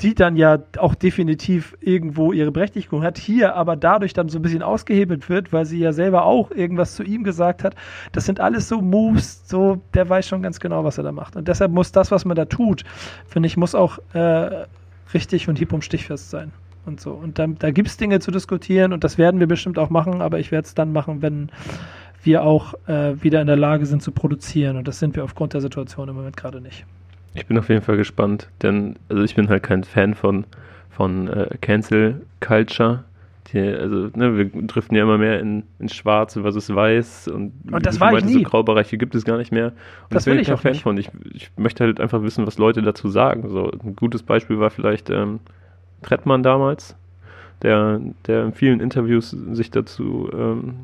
die 0.02 0.16
dann 0.16 0.36
ja 0.36 0.60
auch 0.78 0.96
definitiv 0.96 1.78
irgendwo 1.80 2.34
ihre 2.34 2.52
Berechtigung 2.52 3.04
hat, 3.04 3.18
hier 3.18 3.56
aber 3.56 3.78
dadurch 3.78 4.12
dann 4.12 4.28
so 4.28 4.38
ein 4.38 4.42
bisschen 4.42 4.62
ausgehebelt 4.62 5.30
wird, 5.30 5.54
weil 5.54 5.66
sie 5.66 5.80
ja 5.80 5.94
selber 5.94 6.26
auch 6.26 6.52
irgendwas 6.52 6.96
zu 6.96 7.04
ihm 7.04 7.24
gesagt 7.24 7.64
hat. 7.64 7.76
Das 8.12 8.26
sind 8.26 8.42
alles 8.42 8.68
so 8.68 8.82
Moves, 8.82 9.48
so 9.48 9.82
der 9.94 10.10
weiß 10.10 10.28
schon 10.28 10.42
ganz 10.42 10.60
genau, 10.60 10.84
was 10.84 10.98
er 10.98 11.06
da 11.06 11.14
macht. 11.14 11.38
Und 11.38 11.48
deshalb 11.48 11.72
muss 11.72 11.94
das, 11.94 12.12
was 12.12 12.26
man 12.26 12.36
da 12.36 12.46
tut, 12.46 12.84
finde 13.28 13.48
ich, 13.48 13.56
muss 13.56 13.76
auch 13.76 14.00
äh, 14.14 14.66
richtig 15.14 15.48
und 15.48 15.58
hieb- 15.58 15.72
und 15.72 15.86
stichfest 15.86 16.30
sein 16.30 16.52
und 16.86 17.00
so. 17.00 17.12
Und 17.12 17.40
da, 17.40 17.48
da 17.48 17.72
gibt 17.72 17.88
es 17.88 17.98
Dinge 17.98 18.20
zu 18.20 18.32
diskutieren 18.32 18.94
und 18.94 19.04
das 19.04 19.18
werden 19.18 19.40
wir 19.40 19.48
bestimmt 19.48 19.78
auch 19.78 19.90
machen, 19.90 20.22
aber 20.22 20.40
ich 20.40 20.52
werde 20.52 20.66
es 20.66 20.76
dann 20.76 20.94
machen, 20.94 21.22
wenn 21.22 21.50
wir 22.24 22.44
auch 22.44 22.74
äh, 22.88 23.22
wieder 23.22 23.42
in 23.42 23.48
der 23.48 23.56
Lage 23.56 23.86
sind 23.86 24.02
zu 24.02 24.12
produzieren. 24.12 24.78
Und 24.78 24.88
das 24.88 25.00
sind 25.00 25.16
wir 25.16 25.24
aufgrund 25.24 25.54
der 25.54 25.62
Situation 25.62 26.10
im 26.10 26.16
Moment 26.16 26.38
gerade 26.38 26.62
nicht. 26.62 26.86
Ich 27.34 27.46
bin 27.46 27.58
auf 27.58 27.70
jeden 27.70 27.82
Fall 27.82 27.98
gespannt, 27.98 28.50
denn 28.62 28.96
also 29.10 29.24
ich 29.24 29.36
bin 29.36 29.50
halt 29.50 29.64
kein 29.64 29.84
Fan 29.84 30.16
von, 30.16 30.46
von 30.90 31.28
äh, 31.28 31.50
Cancel 31.62 32.22
Culture. 32.40 33.04
Die, 33.52 33.60
also, 33.60 34.10
ne, 34.16 34.38
wir 34.38 34.46
driften 34.64 34.98
ja 34.98 35.04
immer 35.04 35.20
mehr 35.20 35.40
in, 35.40 35.64
in 35.78 35.88
Schwarz 35.90 36.34
versus 36.34 36.74
Weiß 36.74 37.28
und, 37.28 37.52
und 37.72 37.86
das 37.86 38.00
war 38.00 38.18
ich 38.18 38.26
nie. 38.26 38.34
so 38.34 38.42
Graubereiche 38.42 38.98
gibt 38.98 39.14
es 39.14 39.24
gar 39.24 39.38
nicht 39.38 39.52
mehr. 39.52 39.68
Und 39.68 40.16
das 40.16 40.26
bin 40.26 40.40
ich 40.40 40.48
kein 40.48 40.58
Fan 40.58 40.72
nicht. 40.72 40.82
von. 40.82 40.98
Ich, 40.98 41.12
ich 41.32 41.52
möchte 41.56 41.84
halt 41.84 42.00
einfach 42.00 42.24
wissen, 42.24 42.48
was 42.48 42.58
Leute 42.58 42.82
dazu 42.82 43.08
sagen. 43.08 43.48
So, 43.50 43.70
ein 43.70 43.96
gutes 43.96 44.24
Beispiel 44.24 44.60
war 44.60 44.72
vielleicht 44.72 45.12
ähm, 45.12 45.42
Trettmann 46.06 46.44
damals, 46.44 46.96
der, 47.62 48.00
der 48.28 48.46
in 48.46 48.54
vielen 48.54 48.80
Interviews 48.80 49.32
sich 49.32 49.72
dazu 49.72 50.30
ähm, 50.32 50.76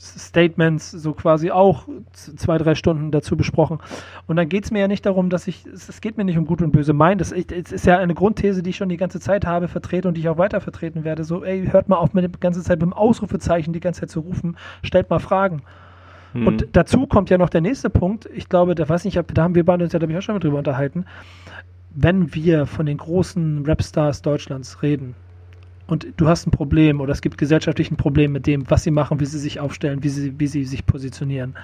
Statements 0.00 0.90
so 0.90 1.12
quasi 1.12 1.50
auch 1.50 1.86
zwei, 2.12 2.56
drei 2.56 2.74
Stunden 2.74 3.10
dazu 3.10 3.36
besprochen. 3.36 3.78
Und 4.26 4.36
dann 4.36 4.48
geht 4.48 4.64
es 4.64 4.70
mir 4.70 4.80
ja 4.80 4.88
nicht 4.88 5.04
darum, 5.04 5.28
dass 5.28 5.46
ich, 5.46 5.66
es, 5.66 6.00
geht 6.00 6.16
mir 6.16 6.24
nicht 6.24 6.38
um 6.38 6.46
gut 6.46 6.62
und 6.62 6.72
böse 6.72 6.94
meinen. 6.94 7.18
Das 7.18 7.32
es 7.32 7.70
ist 7.70 7.84
ja 7.84 7.98
eine 7.98 8.14
Grundthese, 8.14 8.62
die 8.62 8.70
ich 8.70 8.76
schon 8.76 8.88
die 8.88 8.96
ganze 8.96 9.20
Zeit 9.20 9.44
habe, 9.44 9.68
vertrete 9.68 10.08
und 10.08 10.14
die 10.14 10.22
ich 10.22 10.28
auch 10.28 10.38
weiter 10.38 10.60
vertreten 10.60 11.04
werde. 11.04 11.24
So, 11.24 11.44
ey, 11.44 11.66
hört 11.66 11.88
mal 11.90 11.96
auf, 11.96 12.14
mit 12.14 12.24
der 12.24 12.30
ganzen 12.40 12.62
Zeit 12.62 12.78
mit 12.78 12.86
dem 12.86 12.92
Ausrufezeichen 12.94 13.74
die 13.74 13.80
ganze 13.80 14.00
Zeit 14.00 14.10
zu 14.10 14.20
rufen, 14.20 14.56
stellt 14.82 15.10
mal 15.10 15.18
Fragen. 15.18 15.62
hm, 16.32 16.46
Und 16.46 16.68
dazu 16.72 17.06
kommt 17.06 17.28
ja 17.28 17.36
noch 17.36 17.50
der 17.50 17.60
nächste 17.60 17.90
Punkt. 17.90 18.26
Ich 18.34 18.48
glaube, 18.48 18.74
da 18.74 18.88
weiß 18.88 19.04
nicht, 19.04 19.20
da 19.34 19.42
haben 19.42 19.54
wir 19.54 19.66
beide 19.66 19.84
uns 19.84 19.92
ja, 19.92 19.98
glaube 19.98 20.12
ich, 20.12 20.18
auch 20.18 20.22
schon 20.22 20.34
mal 20.34 20.40
drüber 20.40 20.58
unterhalten. 20.58 21.04
Wenn 21.94 22.34
wir 22.34 22.64
von 22.64 22.86
den 22.86 22.96
großen 22.96 23.66
Rapstars 23.66 24.22
Deutschlands 24.22 24.82
reden 24.82 25.14
und 25.90 26.06
du 26.16 26.28
hast 26.28 26.46
ein 26.46 26.50
Problem 26.50 27.00
oder 27.00 27.12
es 27.12 27.20
gibt 27.20 27.36
gesellschaftlich 27.36 27.90
ein 27.90 27.96
Problem 27.96 28.32
mit 28.32 28.46
dem, 28.46 28.70
was 28.70 28.84
sie 28.84 28.90
machen, 28.90 29.20
wie 29.20 29.26
sie 29.26 29.38
sich 29.38 29.60
aufstellen, 29.60 30.02
wie 30.02 30.08
sie, 30.08 30.38
wie 30.38 30.46
sie 30.46 30.64
sich 30.64 30.86
positionieren, 30.86 31.54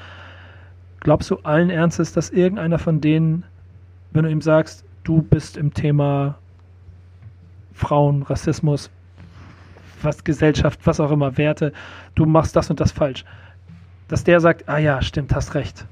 glaubst 1.01 1.31
du 1.31 1.37
allen 1.39 1.71
Ernstes, 1.71 2.13
dass 2.13 2.31
irgendeiner 2.31 2.79
von 2.79 3.01
denen, 3.01 3.45
wenn 4.11 4.25
du 4.25 4.31
ihm 4.31 4.43
sagst, 4.43 4.85
du 5.05 5.23
bist 5.23 5.57
im 5.57 5.73
Thema 5.73 6.39
Frauen, 7.73 8.23
Rassismus, 8.23 8.91
was 10.03 10.25
Gesellschaft, 10.25 10.81
was 10.85 10.99
auch 10.99 11.13
immer, 11.13 11.37
Werte, 11.39 11.73
du 12.15 12.27
machst 12.27 12.57
das 12.57 12.69
und 12.71 12.81
das 12.81 12.93
falsch, 12.93 13.25
dass 14.09 14.25
der 14.25 14.41
sagt, 14.41 14.69
ah 14.69 14.79
ja, 14.79 15.03
stimmt, 15.03 15.35
hast 15.35 15.55
recht. 15.55 15.87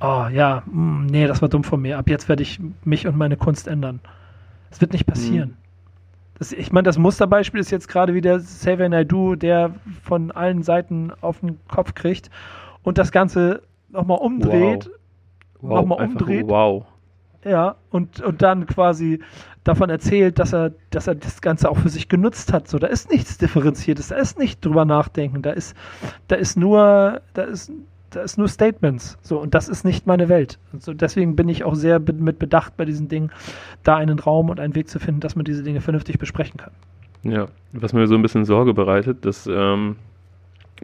Oh 0.00 0.26
ja, 0.32 0.62
mm, 0.66 1.06
nee, 1.06 1.26
das 1.26 1.42
war 1.42 1.48
dumm 1.48 1.64
von 1.64 1.80
mir. 1.80 1.96
Ab 1.96 2.10
jetzt 2.10 2.28
werde 2.28 2.42
ich 2.42 2.60
mich 2.84 3.06
und 3.06 3.16
meine 3.16 3.36
Kunst 3.36 3.68
ändern. 3.68 4.00
Das 4.70 4.80
wird 4.80 4.92
nicht 4.92 5.06
passieren. 5.06 5.56
Das, 6.42 6.50
ich 6.50 6.72
meine, 6.72 6.86
das 6.86 6.98
Musterbeispiel 6.98 7.60
ist 7.60 7.70
jetzt 7.70 7.86
gerade 7.86 8.14
wieder 8.14 8.36
Xavier 8.36 8.88
Naidoo, 8.88 9.36
der 9.36 9.76
von 10.02 10.32
allen 10.32 10.64
Seiten 10.64 11.12
auf 11.20 11.38
den 11.38 11.60
Kopf 11.68 11.94
kriegt 11.94 12.30
und 12.82 12.98
das 12.98 13.12
Ganze 13.12 13.62
nochmal 13.90 14.18
umdreht. 14.18 14.90
wow, 15.60 15.82
nochmal 15.82 16.00
einfach 16.00 16.20
umdreht. 16.22 16.48
Wow. 16.48 16.84
Ja, 17.44 17.76
und, 17.90 18.20
und 18.22 18.42
dann 18.42 18.66
quasi 18.66 19.20
davon 19.62 19.88
erzählt, 19.88 20.40
dass 20.40 20.52
er, 20.52 20.72
dass 20.90 21.06
er 21.06 21.14
das 21.14 21.42
Ganze 21.42 21.70
auch 21.70 21.76
für 21.76 21.90
sich 21.90 22.08
genutzt 22.08 22.52
hat. 22.52 22.66
So, 22.66 22.80
da 22.80 22.88
ist 22.88 23.08
nichts 23.08 23.38
Differenziertes, 23.38 24.08
da 24.08 24.16
ist 24.16 24.36
nicht 24.36 24.64
drüber 24.64 24.84
nachdenken, 24.84 25.42
da 25.42 25.52
ist, 25.52 25.76
da 26.26 26.34
ist 26.34 26.56
nur, 26.56 27.20
da 27.34 27.42
ist, 27.42 27.70
da 28.12 28.22
ist 28.22 28.38
nur 28.38 28.48
Statements. 28.48 29.18
So, 29.22 29.40
und 29.40 29.54
das 29.54 29.68
ist 29.68 29.84
nicht 29.84 30.06
meine 30.06 30.28
Welt. 30.28 30.58
Und 30.72 30.82
so, 30.82 30.94
deswegen 30.94 31.36
bin 31.36 31.48
ich 31.48 31.64
auch 31.64 31.74
sehr 31.74 31.98
mit 31.98 32.38
Bedacht 32.38 32.76
bei 32.76 32.84
diesen 32.84 33.08
Dingen, 33.08 33.30
da 33.82 33.96
einen 33.96 34.18
Raum 34.18 34.50
und 34.50 34.60
einen 34.60 34.74
Weg 34.74 34.88
zu 34.88 34.98
finden, 34.98 35.20
dass 35.20 35.36
man 35.36 35.44
diese 35.44 35.62
Dinge 35.62 35.80
vernünftig 35.80 36.18
besprechen 36.18 36.58
kann. 36.58 36.72
Ja, 37.24 37.48
was 37.72 37.92
mir 37.92 38.06
so 38.06 38.14
ein 38.14 38.22
bisschen 38.22 38.44
Sorge 38.44 38.74
bereitet, 38.74 39.24
dass 39.24 39.46
ähm, 39.46 39.96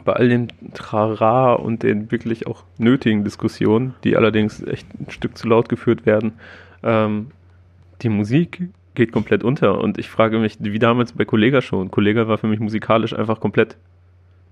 bei 0.05 0.13
all 0.13 0.29
dem 0.29 0.49
Trara 0.75 1.55
und 1.55 1.83
den 1.83 2.11
wirklich 2.11 2.47
auch 2.47 2.65
nötigen 2.79 3.25
Diskussionen, 3.25 3.95
die 4.05 4.17
allerdings 4.17 4.63
echt 4.63 4.87
ein 5.01 5.11
Stück 5.11 5.37
zu 5.37 5.49
laut 5.49 5.69
geführt 5.69 6.07
werden, 6.07 6.33
ähm, 6.83 7.29
die 8.03 8.09
Musik 8.09 8.69
geht 8.95 9.13
komplett 9.13 9.45
unter. 9.45 9.81
Und 9.81 9.99
ich 9.99 10.09
frage 10.09 10.39
mich, 10.39 10.59
wie 10.61 10.79
damals 10.79 11.13
bei 11.13 11.25
Kollega 11.25 11.63
schon. 11.63 11.91
Kollega 11.91 12.29
war 12.29 12.39
für 12.39 12.47
mich 12.47 12.61
musikalisch 12.61 13.15
einfach 13.15 13.41
komplett, 13.41 13.77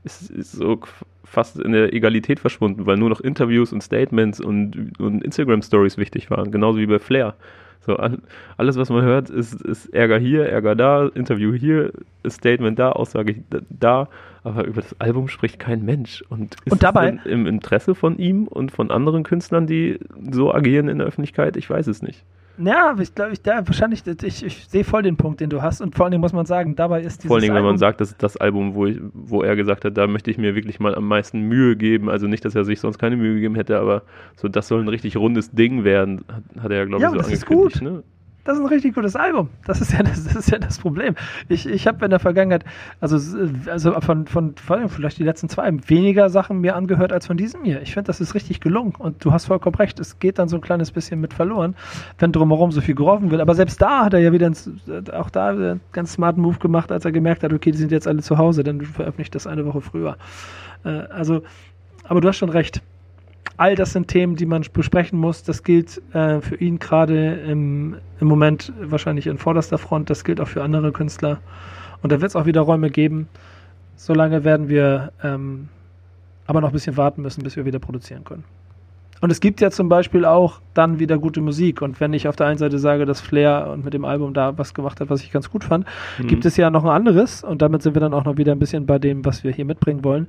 ist, 0.06 0.30
ist 0.30 0.52
so 0.52 0.80
fast 1.24 1.58
in 1.60 1.72
der 1.72 1.92
Egalität 1.92 2.40
verschwunden, 2.40 2.86
weil 2.86 2.96
nur 2.96 3.10
noch 3.10 3.20
Interviews 3.20 3.72
und 3.72 3.82
Statements 3.82 4.40
und, 4.40 4.98
und 4.98 5.22
Instagram-Stories 5.24 5.98
wichtig 5.98 6.30
waren, 6.30 6.50
genauso 6.50 6.78
wie 6.78 6.86
bei 6.86 6.98
Flair. 6.98 7.34
So, 7.84 7.96
all, 7.96 8.18
alles, 8.56 8.76
was 8.76 8.88
man 8.90 9.02
hört, 9.02 9.30
ist, 9.30 9.60
ist 9.62 9.86
Ärger 9.94 10.18
hier, 10.18 10.46
Ärger 10.48 10.74
da, 10.74 11.06
Interview 11.14 11.52
hier, 11.52 11.92
Statement 12.26 12.78
da, 12.78 12.90
Aussage 12.92 13.36
da- 13.70 14.08
aber 14.42 14.64
über 14.64 14.80
das 14.80 14.94
Album 15.00 15.26
spricht 15.28 15.58
kein 15.58 15.84
Mensch. 15.84 16.22
Und 16.28 16.54
ist 16.64 16.72
Und 16.72 16.82
dabei- 16.84 17.18
im 17.24 17.46
Interesse 17.46 17.94
von 17.96 18.16
ihm 18.18 18.46
und 18.46 18.70
von 18.70 18.90
anderen 18.92 19.24
Künstlern, 19.24 19.66
die 19.66 19.98
so 20.30 20.54
agieren 20.54 20.88
in 20.88 20.98
der 20.98 21.06
Öffentlichkeit? 21.08 21.56
Ich 21.56 21.68
weiß 21.68 21.86
es 21.88 22.02
nicht. 22.02 22.22
Ja, 22.58 22.96
ich 22.98 23.14
glaube, 23.14 23.32
ich, 23.32 23.42
da, 23.42 23.66
wahrscheinlich, 23.66 24.02
ich, 24.06 24.44
ich 24.44 24.66
sehe 24.68 24.84
voll 24.84 25.02
den 25.02 25.16
Punkt, 25.16 25.40
den 25.40 25.50
du 25.50 25.62
hast. 25.62 25.80
Und 25.80 25.94
vor 25.94 26.04
allen 26.06 26.12
Dingen 26.12 26.20
muss 26.22 26.32
man 26.32 26.46
sagen, 26.46 26.74
dabei 26.74 27.00
ist 27.02 27.18
dieses 27.18 27.28
Vor 27.28 27.36
allen 27.36 27.42
Dingen, 27.42 27.54
wenn 27.54 27.64
man 27.64 27.78
sagt, 27.78 28.00
das 28.00 28.10
ist 28.12 28.22
das 28.22 28.36
Album, 28.36 28.74
wo, 28.74 28.86
ich, 28.86 28.98
wo 29.12 29.42
er 29.42 29.56
gesagt 29.56 29.84
hat, 29.84 29.96
da 29.96 30.06
möchte 30.06 30.30
ich 30.30 30.38
mir 30.38 30.54
wirklich 30.54 30.80
mal 30.80 30.94
am 30.94 31.06
meisten 31.06 31.42
Mühe 31.42 31.76
geben. 31.76 32.08
Also 32.08 32.26
nicht, 32.26 32.44
dass 32.44 32.54
er 32.54 32.64
sich 32.64 32.80
sonst 32.80 32.98
keine 32.98 33.16
Mühe 33.16 33.34
gegeben 33.34 33.54
hätte, 33.56 33.78
aber 33.78 34.02
so, 34.36 34.48
das 34.48 34.68
soll 34.68 34.80
ein 34.80 34.88
richtig 34.88 35.16
rundes 35.16 35.50
Ding 35.50 35.84
werden, 35.84 36.24
hat, 36.60 36.70
er 36.70 36.78
ja, 36.78 36.84
glaube 36.84 37.02
Ja, 37.02 37.08
ich, 37.08 37.12
so 37.12 37.18
das 37.18 37.28
ist 37.32 37.44
angekündigt. 37.44 37.80
gut. 37.80 37.82
Ne? 37.82 38.02
Das 38.46 38.56
ist 38.56 38.62
ein 38.62 38.68
richtig 38.68 38.94
gutes 38.94 39.16
Album. 39.16 39.50
Das 39.66 39.80
ist 39.80 39.92
ja 39.92 40.04
das, 40.04 40.22
das, 40.24 40.36
ist 40.36 40.50
ja 40.52 40.58
das 40.58 40.78
Problem. 40.78 41.16
Ich, 41.48 41.66
ich 41.66 41.88
habe 41.88 42.04
in 42.04 42.10
der 42.10 42.20
Vergangenheit, 42.20 42.64
also, 43.00 43.16
also 43.68 44.00
von, 44.00 44.26
von, 44.26 44.54
vielleicht 44.88 45.18
die 45.18 45.24
letzten 45.24 45.48
zwei, 45.48 45.68
weniger 45.88 46.30
Sachen 46.30 46.60
mir 46.60 46.76
angehört 46.76 47.12
als 47.12 47.26
von 47.26 47.36
diesem 47.36 47.64
hier. 47.64 47.82
Ich 47.82 47.92
finde, 47.92 48.06
das 48.06 48.20
ist 48.20 48.34
richtig 48.36 48.60
gelungen. 48.60 48.94
Und 48.96 49.24
du 49.24 49.32
hast 49.32 49.46
vollkommen 49.46 49.74
recht, 49.74 49.98
es 49.98 50.20
geht 50.20 50.38
dann 50.38 50.48
so 50.48 50.56
ein 50.56 50.62
kleines 50.62 50.92
bisschen 50.92 51.20
mit 51.20 51.34
verloren, 51.34 51.74
wenn 52.18 52.30
drumherum 52.30 52.70
so 52.70 52.80
viel 52.80 52.94
geworfen 52.94 53.32
wird. 53.32 53.40
Aber 53.40 53.56
selbst 53.56 53.82
da 53.82 54.04
hat 54.04 54.14
er 54.14 54.20
ja 54.20 54.32
wieder, 54.32 54.46
einen, 54.46 55.10
auch 55.12 55.28
da 55.28 55.48
einen 55.48 55.80
ganz 55.90 56.12
smarten 56.12 56.40
Move 56.40 56.58
gemacht, 56.58 56.92
als 56.92 57.04
er 57.04 57.10
gemerkt 57.10 57.42
hat, 57.42 57.52
okay, 57.52 57.72
die 57.72 57.78
sind 57.78 57.90
jetzt 57.90 58.06
alle 58.06 58.22
zu 58.22 58.38
Hause, 58.38 58.62
dann 58.62 58.80
veröffentlicht 58.80 59.34
das 59.34 59.48
eine 59.48 59.66
Woche 59.66 59.80
früher. 59.80 60.16
Äh, 60.84 60.88
also, 60.88 61.42
aber 62.04 62.20
du 62.20 62.28
hast 62.28 62.36
schon 62.36 62.50
recht 62.50 62.80
all 63.56 63.74
das 63.74 63.92
sind 63.92 64.08
Themen, 64.08 64.36
die 64.36 64.46
man 64.46 64.64
besprechen 64.72 65.18
muss. 65.18 65.42
Das 65.42 65.62
gilt 65.62 66.00
äh, 66.14 66.40
für 66.40 66.56
ihn 66.56 66.78
gerade 66.78 67.34
im, 67.34 67.96
im 68.20 68.28
Moment 68.28 68.72
wahrscheinlich 68.80 69.26
in 69.26 69.38
vorderster 69.38 69.78
Front. 69.78 70.10
Das 70.10 70.24
gilt 70.24 70.40
auch 70.40 70.48
für 70.48 70.62
andere 70.62 70.92
Künstler. 70.92 71.38
Und 72.02 72.12
da 72.12 72.20
wird 72.20 72.30
es 72.30 72.36
auch 72.36 72.46
wieder 72.46 72.60
Räume 72.60 72.90
geben. 72.90 73.28
Solange 73.96 74.44
werden 74.44 74.68
wir 74.68 75.12
ähm, 75.22 75.68
aber 76.46 76.60
noch 76.60 76.68
ein 76.68 76.72
bisschen 76.72 76.96
warten 76.96 77.22
müssen, 77.22 77.42
bis 77.42 77.56
wir 77.56 77.64
wieder 77.64 77.78
produzieren 77.78 78.24
können. 78.24 78.44
Und 79.22 79.32
es 79.32 79.40
gibt 79.40 79.62
ja 79.62 79.70
zum 79.70 79.88
Beispiel 79.88 80.26
auch 80.26 80.60
dann 80.74 80.98
wieder 80.98 81.16
gute 81.16 81.40
Musik. 81.40 81.80
Und 81.80 82.00
wenn 82.00 82.12
ich 82.12 82.28
auf 82.28 82.36
der 82.36 82.48
einen 82.48 82.58
Seite 82.58 82.78
sage, 82.78 83.06
dass 83.06 83.22
Flair 83.22 83.70
und 83.72 83.82
mit 83.82 83.94
dem 83.94 84.04
Album 84.04 84.34
da 84.34 84.58
was 84.58 84.74
gemacht 84.74 85.00
hat, 85.00 85.08
was 85.08 85.22
ich 85.22 85.32
ganz 85.32 85.50
gut 85.50 85.64
fand, 85.64 85.86
Mhm. 86.18 86.26
gibt 86.26 86.44
es 86.44 86.58
ja 86.58 86.68
noch 86.68 86.84
ein 86.84 86.90
anderes. 86.90 87.42
Und 87.42 87.62
damit 87.62 87.82
sind 87.82 87.94
wir 87.96 88.00
dann 88.00 88.12
auch 88.12 88.24
noch 88.24 88.36
wieder 88.36 88.52
ein 88.52 88.58
bisschen 88.58 88.84
bei 88.84 88.98
dem, 88.98 89.24
was 89.24 89.42
wir 89.42 89.52
hier 89.52 89.64
mitbringen 89.64 90.04
wollen. 90.04 90.28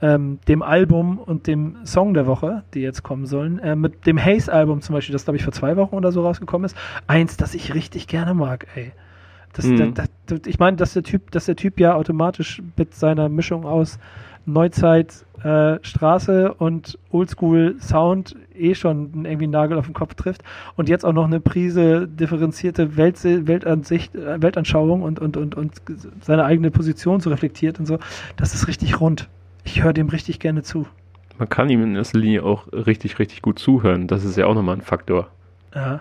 Ähm, 0.00 0.38
dem 0.46 0.62
Album 0.62 1.18
und 1.18 1.46
dem 1.48 1.76
Song 1.84 2.14
der 2.14 2.26
Woche, 2.26 2.62
die 2.72 2.80
jetzt 2.80 3.02
kommen 3.02 3.26
sollen. 3.26 3.58
Äh, 3.58 3.74
mit 3.74 4.06
dem 4.06 4.18
Haze-Album 4.24 4.80
zum 4.80 4.94
Beispiel, 4.94 5.12
das 5.12 5.24
glaube 5.24 5.38
ich 5.38 5.42
vor 5.42 5.52
zwei 5.52 5.76
Wochen 5.76 5.96
oder 5.96 6.12
so 6.12 6.22
rausgekommen 6.22 6.66
ist. 6.66 6.76
Eins, 7.08 7.36
das 7.36 7.54
ich 7.54 7.74
richtig 7.74 8.06
gerne 8.06 8.32
mag, 8.34 8.66
ey. 8.76 8.92
Das, 9.54 9.66
Mhm. 9.66 9.94
da, 9.94 10.04
da, 10.26 10.36
ich 10.46 10.58
meine, 10.60 10.76
dass 10.76 10.92
der 10.92 11.02
Typ, 11.02 11.32
dass 11.32 11.46
der 11.46 11.56
Typ 11.56 11.80
ja 11.80 11.94
automatisch 11.94 12.62
mit 12.76 12.94
seiner 12.94 13.28
Mischung 13.28 13.64
aus 13.64 13.98
Neuzeit, 14.46 15.24
äh, 15.42 15.78
Straße 15.82 16.54
und 16.54 16.98
Oldschool 17.10 17.76
Sound 17.80 18.34
eh 18.56 18.74
schon 18.74 19.24
irgendwie 19.24 19.44
einen 19.44 19.52
Nagel 19.52 19.78
auf 19.78 19.86
den 19.86 19.94
Kopf 19.94 20.14
trifft 20.14 20.42
und 20.76 20.88
jetzt 20.88 21.04
auch 21.04 21.12
noch 21.12 21.26
eine 21.26 21.38
Prise 21.40 22.08
differenzierte 22.08 22.96
Welt, 22.96 23.22
Weltansicht, 23.24 24.14
äh, 24.14 24.40
Weltanschauung 24.40 25.02
und, 25.02 25.18
und, 25.20 25.36
und, 25.36 25.54
und 25.54 25.72
seine 26.22 26.44
eigene 26.44 26.70
Position 26.70 27.20
so 27.20 27.30
reflektiert 27.30 27.78
und 27.78 27.86
so. 27.86 27.98
Das 28.36 28.54
ist 28.54 28.68
richtig 28.68 29.00
rund. 29.00 29.28
Ich 29.70 29.82
höre 29.84 29.92
dem 29.92 30.08
richtig 30.08 30.40
gerne 30.40 30.62
zu. 30.62 30.86
Man 31.38 31.48
kann 31.48 31.68
ihm 31.68 31.82
in 31.82 31.94
erster 31.94 32.18
Linie 32.18 32.42
auch 32.42 32.66
richtig, 32.72 33.18
richtig 33.18 33.42
gut 33.42 33.58
zuhören. 33.58 34.06
Das 34.06 34.24
ist 34.24 34.36
ja 34.36 34.46
auch 34.46 34.54
nochmal 34.54 34.76
ein 34.76 34.80
Faktor. 34.82 35.28
Ja, 35.74 36.00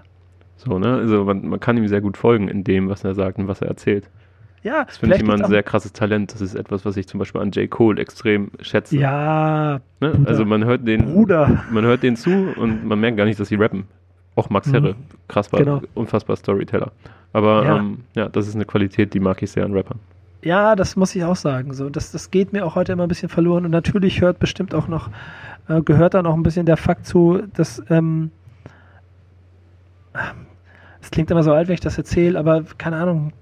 So, 0.56 0.80
ne? 0.80 0.96
Also 0.96 1.26
man, 1.26 1.46
man 1.48 1.60
kann 1.60 1.76
ihm 1.78 1.88
sehr 1.90 2.00
gut 2.02 2.16
folgen 2.18 2.48
in 2.48 2.64
dem, 2.64 2.88
was 2.90 3.04
er 3.04 3.14
sagt 3.14 3.38
und 3.38 3.48
was 3.50 3.62
er 3.62 3.68
erzählt. 3.68 4.10
ja 4.64 4.86
Das 4.86 4.98
finde 5.00 5.16
ich 5.18 5.22
immer 5.22 5.34
ein 5.34 5.44
sehr 5.46 5.64
krasses 5.64 5.92
Talent. 5.92 6.34
Das 6.34 6.40
ist 6.42 6.56
etwas, 6.56 6.86
was 6.86 6.96
ich 6.96 7.08
zum 7.08 7.20
Beispiel 7.20 7.42
an 7.42 7.52
J. 7.52 7.70
Cole 7.70 8.02
extrem 8.02 8.52
schätze. 8.62 8.98
Ja, 8.98 9.82
ne? 10.00 10.12
Bruder. 10.12 10.30
Also 10.30 10.46
man 10.46 10.64
hört 10.64 10.88
den, 10.88 11.06
Bruder. 11.14 11.64
man 11.70 11.84
hört 11.84 12.04
den 12.04 12.16
zu 12.16 12.32
und 12.56 12.86
man 12.86 13.00
merkt 13.00 13.18
gar 13.18 13.26
nicht, 13.26 13.40
dass 13.40 13.50
sie 13.50 13.56
rappen. 13.56 13.84
Auch 14.36 14.50
Max 14.50 14.68
Mhm. 14.68 14.72
Herre, 14.74 14.96
krass 15.28 15.52
war, 15.52 15.60
Genau. 15.60 15.82
unfassbar 15.94 16.38
Storyteller. 16.38 16.92
Aber 17.34 17.64
ja. 17.66 17.78
Ähm, 17.78 17.98
ja, 18.16 18.30
das 18.30 18.48
ist 18.48 18.56
eine 18.56 18.66
Qualität, 18.66 19.14
die 19.14 19.20
mag 19.20 19.44
ich 19.44 19.52
sehr 19.52 19.66
an 19.66 19.74
Rappern. 19.74 20.00
Ja, 20.42 20.76
das 20.76 20.96
muss 20.96 21.16
ich 21.16 21.24
auch 21.24 21.36
sagen. 21.36 21.74
So, 21.74 21.90
das, 21.90 22.12
das 22.12 22.32
geht 22.32 22.54
mir 22.54 22.66
auch 22.66 22.76
heute 22.76 22.94
immer 22.94 23.04
ein 23.04 23.10
bisschen 23.10 23.30
verloren. 23.30 23.66
Und 23.66 23.72
natürlich 23.72 24.22
hört 24.22 24.40
bestimmt 24.40 24.74
auch 24.76 24.88
noch, 24.88 25.10
äh, 25.68 25.82
gehört 25.82 26.14
dann 26.14 26.26
auch 26.26 26.36
ein 26.36 26.44
bisschen 26.44 26.66
der 26.66 26.78
Fakt 26.78 27.06
zu, 27.06 27.42
dass 27.54 27.82
ähm, 27.90 28.32
es 31.02 31.12
klingt 31.12 31.32
immer 31.32 31.44
so 31.44 31.54
alt, 31.54 31.68
wenn 31.68 31.76
ich 31.76 31.80
das 31.80 31.98
erzähle, 31.98 32.38
aber 32.38 32.64
keine 32.78 32.98
Ahnung, 32.98 33.34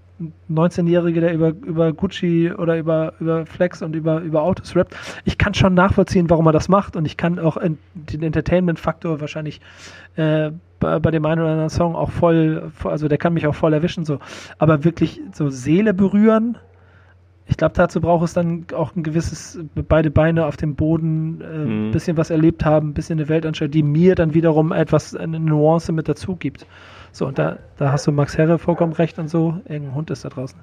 19-Jährige, 0.49 1.19
der 1.19 1.33
über, 1.33 1.49
über 1.49 1.91
Gucci 1.91 2.51
oder 2.53 2.77
über, 2.77 3.13
über 3.19 3.45
Flex 3.45 3.81
und 3.81 3.95
über, 3.95 4.21
über 4.21 4.43
Autos 4.43 4.75
rappt. 4.75 4.95
Ich 5.25 5.37
kann 5.37 5.53
schon 5.53 5.73
nachvollziehen, 5.73 6.29
warum 6.29 6.45
er 6.47 6.53
das 6.53 6.69
macht 6.69 6.95
und 6.95 7.05
ich 7.05 7.17
kann 7.17 7.37
auch 7.37 7.57
den 7.93 8.23
Entertainment-Faktor 8.23 9.19
wahrscheinlich 9.19 9.59
äh, 10.15 10.51
bei, 10.79 10.99
bei, 10.99 11.11
dem 11.11 11.25
einen 11.25 11.41
oder 11.41 11.51
anderen 11.51 11.69
Song 11.69 11.95
auch 11.95 12.11
voll, 12.11 12.71
also 12.83 13.09
der 13.09 13.17
kann 13.17 13.33
mich 13.33 13.45
auch 13.45 13.55
voll 13.55 13.73
erwischen, 13.73 14.05
so. 14.05 14.19
Aber 14.57 14.85
wirklich 14.85 15.19
so 15.33 15.49
Seele 15.49 15.93
berühren, 15.93 16.57
ich 17.47 17.57
glaube, 17.57 17.73
dazu 17.75 18.01
braucht 18.01 18.25
es 18.25 18.33
dann 18.33 18.65
auch 18.73 18.95
ein 18.95 19.03
gewisses, 19.03 19.59
beide 19.75 20.09
Beine 20.09 20.47
auf 20.47 20.57
dem 20.57 20.75
Boden, 20.75 21.41
ein 21.41 21.41
äh, 21.41 21.65
mhm. 21.65 21.91
bisschen 21.91 22.17
was 22.17 22.31
erlebt 22.31 22.65
haben, 22.65 22.89
ein 22.89 22.93
bisschen 22.93 23.19
eine 23.19 23.29
Weltanschauung, 23.29 23.71
die 23.71 23.83
mir 23.83 24.15
dann 24.15 24.33
wiederum 24.33 24.71
etwas, 24.71 25.15
eine 25.15 25.39
Nuance 25.39 25.91
mit 25.91 26.09
dazu 26.09 26.35
gibt. 26.35 26.65
So, 27.11 27.27
und 27.27 27.37
da, 27.37 27.59
da 27.77 27.91
hast 27.91 28.07
du 28.07 28.11
Max 28.11 28.37
Herre 28.37 28.57
vollkommen 28.59 28.93
recht 28.93 29.19
und 29.19 29.29
so. 29.29 29.61
Irgendein 29.69 29.95
Hund 29.95 30.11
ist 30.11 30.25
da 30.25 30.29
draußen. 30.29 30.59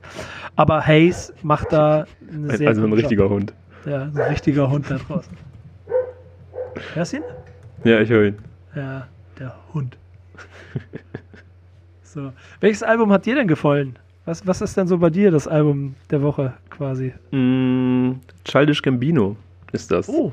Aber 0.57 0.85
Hayes 0.87 1.33
macht 1.43 1.72
da 1.72 2.05
eine 2.30 2.57
sehr 2.57 2.68
Also 2.68 2.85
ein 2.85 2.93
richtiger 2.93 3.24
Job. 3.24 3.33
Hund. 3.33 3.55
Ja, 3.87 4.03
ein 4.03 4.16
richtiger 4.16 4.68
Hund 4.68 4.91
da 4.91 4.97
draußen. 4.97 5.35
Hörst 6.95 7.12
du 7.12 7.16
ihn? 7.18 7.22
Ja, 7.85 8.01
ich 8.01 8.11
höre 8.11 8.26
ihn. 8.26 8.39
Ja, 8.74 9.07
der 9.39 9.55
Hund. 9.72 9.97
so. 12.03 12.33
Welches 12.61 12.83
Album 12.83 13.12
hat 13.12 13.24
dir 13.24 13.35
denn 13.35 13.49
gefallen? 13.49 13.99
Was, 14.25 14.47
was 14.47 14.61
ist 14.61 14.77
denn 14.77 14.87
so 14.87 14.99
bei 14.99 15.11
dir 15.11 15.31
das 15.31 15.49
Album 15.49 15.97
der 16.11 16.23
Woche 16.23 16.55
quasi? 16.70 17.12
Mm, 17.33 18.20
Childish 18.45 18.83
Gambino 18.83 19.37
ist 19.73 19.91
das. 19.91 20.09
Oh. 20.09 20.33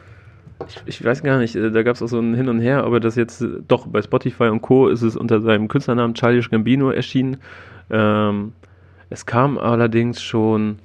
Ich, 0.67 0.81
ich 0.85 1.03
weiß 1.03 1.23
gar 1.23 1.39
nicht, 1.39 1.55
äh, 1.55 1.71
da 1.71 1.83
gab 1.83 1.95
es 1.95 2.01
auch 2.03 2.07
so 2.07 2.19
ein 2.19 2.35
Hin 2.35 2.49
und 2.49 2.59
Her, 2.59 2.83
aber 2.83 2.99
das 2.99 3.15
jetzt 3.15 3.41
äh, 3.41 3.47
doch 3.67 3.87
bei 3.87 4.01
Spotify 4.01 4.45
und 4.45 4.61
Co. 4.61 4.89
ist 4.89 5.01
es 5.01 5.15
unter 5.15 5.41
seinem 5.41 5.67
Künstlernamen 5.69 6.13
Childish 6.13 6.51
Gambino 6.51 6.91
erschienen. 6.91 7.37
Ähm, 7.89 8.53
es 9.09 9.25
kam 9.25 9.57
allerdings 9.57 10.21
schon, 10.21 10.77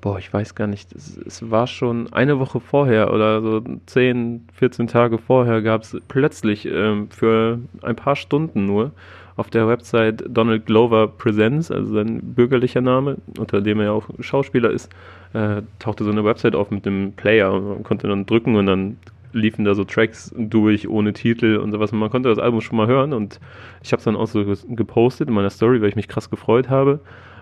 boah, 0.00 0.18
ich 0.18 0.32
weiß 0.32 0.56
gar 0.56 0.66
nicht, 0.66 0.92
es, 0.92 1.16
es, 1.16 1.50
war 1.50 1.68
schon 1.68 2.12
eine 2.12 2.40
Woche 2.40 2.58
vorher 2.58 3.12
oder 3.12 3.40
so 3.40 3.62
10, 3.86 4.48
14 4.54 4.88
Tage 4.88 5.18
vorher 5.18 5.62
gab 5.62 5.82
es 5.82 5.96
plötzlich 6.08 6.66
ähm, 6.66 7.08
für 7.10 7.60
ein 7.82 7.94
paar 7.94 8.16
Stunden 8.16 8.66
nur 8.66 8.92
auf 9.38 9.50
der 9.50 9.68
Website 9.68 10.24
Donald 10.28 10.66
Glover 10.66 11.06
Presents, 11.06 11.70
also 11.70 11.94
sein 11.94 12.20
bürgerlicher 12.34 12.80
Name, 12.80 13.18
unter 13.38 13.60
dem 13.60 13.78
er 13.78 13.86
ja 13.86 13.92
auch 13.92 14.08
Schauspieler 14.18 14.70
ist, 14.70 14.90
äh, 15.32 15.62
tauchte 15.78 16.02
so 16.02 16.10
eine 16.10 16.24
Website 16.24 16.56
auf 16.56 16.72
mit 16.72 16.84
dem 16.84 17.12
Player 17.12 17.58
man 17.60 17.84
konnte 17.84 18.08
dann 18.08 18.26
drücken 18.26 18.56
und 18.56 18.66
dann 18.66 18.96
liefen 19.32 19.64
da 19.64 19.74
so 19.74 19.84
Tracks 19.84 20.34
durch 20.36 20.88
ohne 20.88 21.12
Titel 21.12 21.56
und 21.56 21.70
sowas. 21.70 21.92
Und 21.92 22.00
man 22.00 22.10
konnte 22.10 22.28
das 22.28 22.40
Album 22.40 22.60
schon 22.60 22.76
mal 22.76 22.88
hören 22.88 23.12
und 23.12 23.38
ich 23.82 23.92
habe 23.92 23.98
es 23.98 24.04
dann 24.04 24.16
auch 24.16 24.26
so 24.26 24.44
gepostet 24.70 25.28
in 25.28 25.34
meiner 25.34 25.50
Story, 25.50 25.80
weil 25.80 25.90
ich 25.90 25.96
mich 25.96 26.08
krass 26.08 26.30
gefreut 26.30 26.68
habe. 26.68 26.98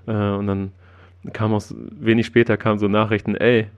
Äh, 0.07 0.13
und 0.13 0.47
dann 0.47 0.73
kam 1.33 1.55
auch 1.55 1.63
wenig 1.99 2.27
später 2.27 2.59
kamen 2.59 2.79
so 2.79 2.89
Nachrichten, 2.89 3.37
ey, 3.37 3.69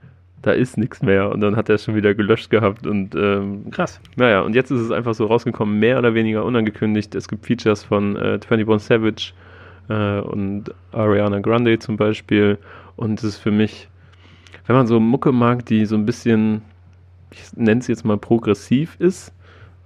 da 0.41 0.51
ist 0.51 0.77
nichts 0.77 1.01
mehr. 1.01 1.29
Und 1.29 1.41
dann 1.41 1.55
hat 1.55 1.69
er 1.69 1.75
es 1.75 1.83
schon 1.83 1.95
wieder 1.95 2.13
gelöscht 2.13 2.49
gehabt. 2.49 2.87
Und 2.87 3.15
ähm, 3.15 3.69
krass. 3.71 3.99
Naja, 4.15 4.41
und 4.41 4.55
jetzt 4.55 4.71
ist 4.71 4.81
es 4.81 4.91
einfach 4.91 5.13
so 5.13 5.25
rausgekommen, 5.25 5.79
mehr 5.79 5.99
oder 5.99 6.13
weniger 6.13 6.45
unangekündigt. 6.45 7.15
Es 7.15 7.27
gibt 7.27 7.45
Features 7.45 7.83
von 7.83 8.15
äh, 8.15 8.39
21 8.49 8.87
Savage 8.87 9.33
äh, 9.89 10.19
und 10.21 10.73
Ariana 10.91 11.39
Grande 11.39 11.79
zum 11.79 11.97
Beispiel. 11.97 12.57
Und 12.95 13.19
es 13.19 13.23
ist 13.25 13.37
für 13.37 13.51
mich, 13.51 13.87
wenn 14.65 14.75
man 14.75 14.87
so 14.87 14.99
Mucke 14.99 15.31
mag, 15.31 15.65
die 15.65 15.85
so 15.85 15.95
ein 15.95 16.05
bisschen, 16.05 16.61
ich 17.31 17.55
nenne 17.55 17.79
es 17.79 17.87
jetzt 17.87 18.05
mal 18.05 18.17
progressiv 18.17 18.95
ist 18.99 19.33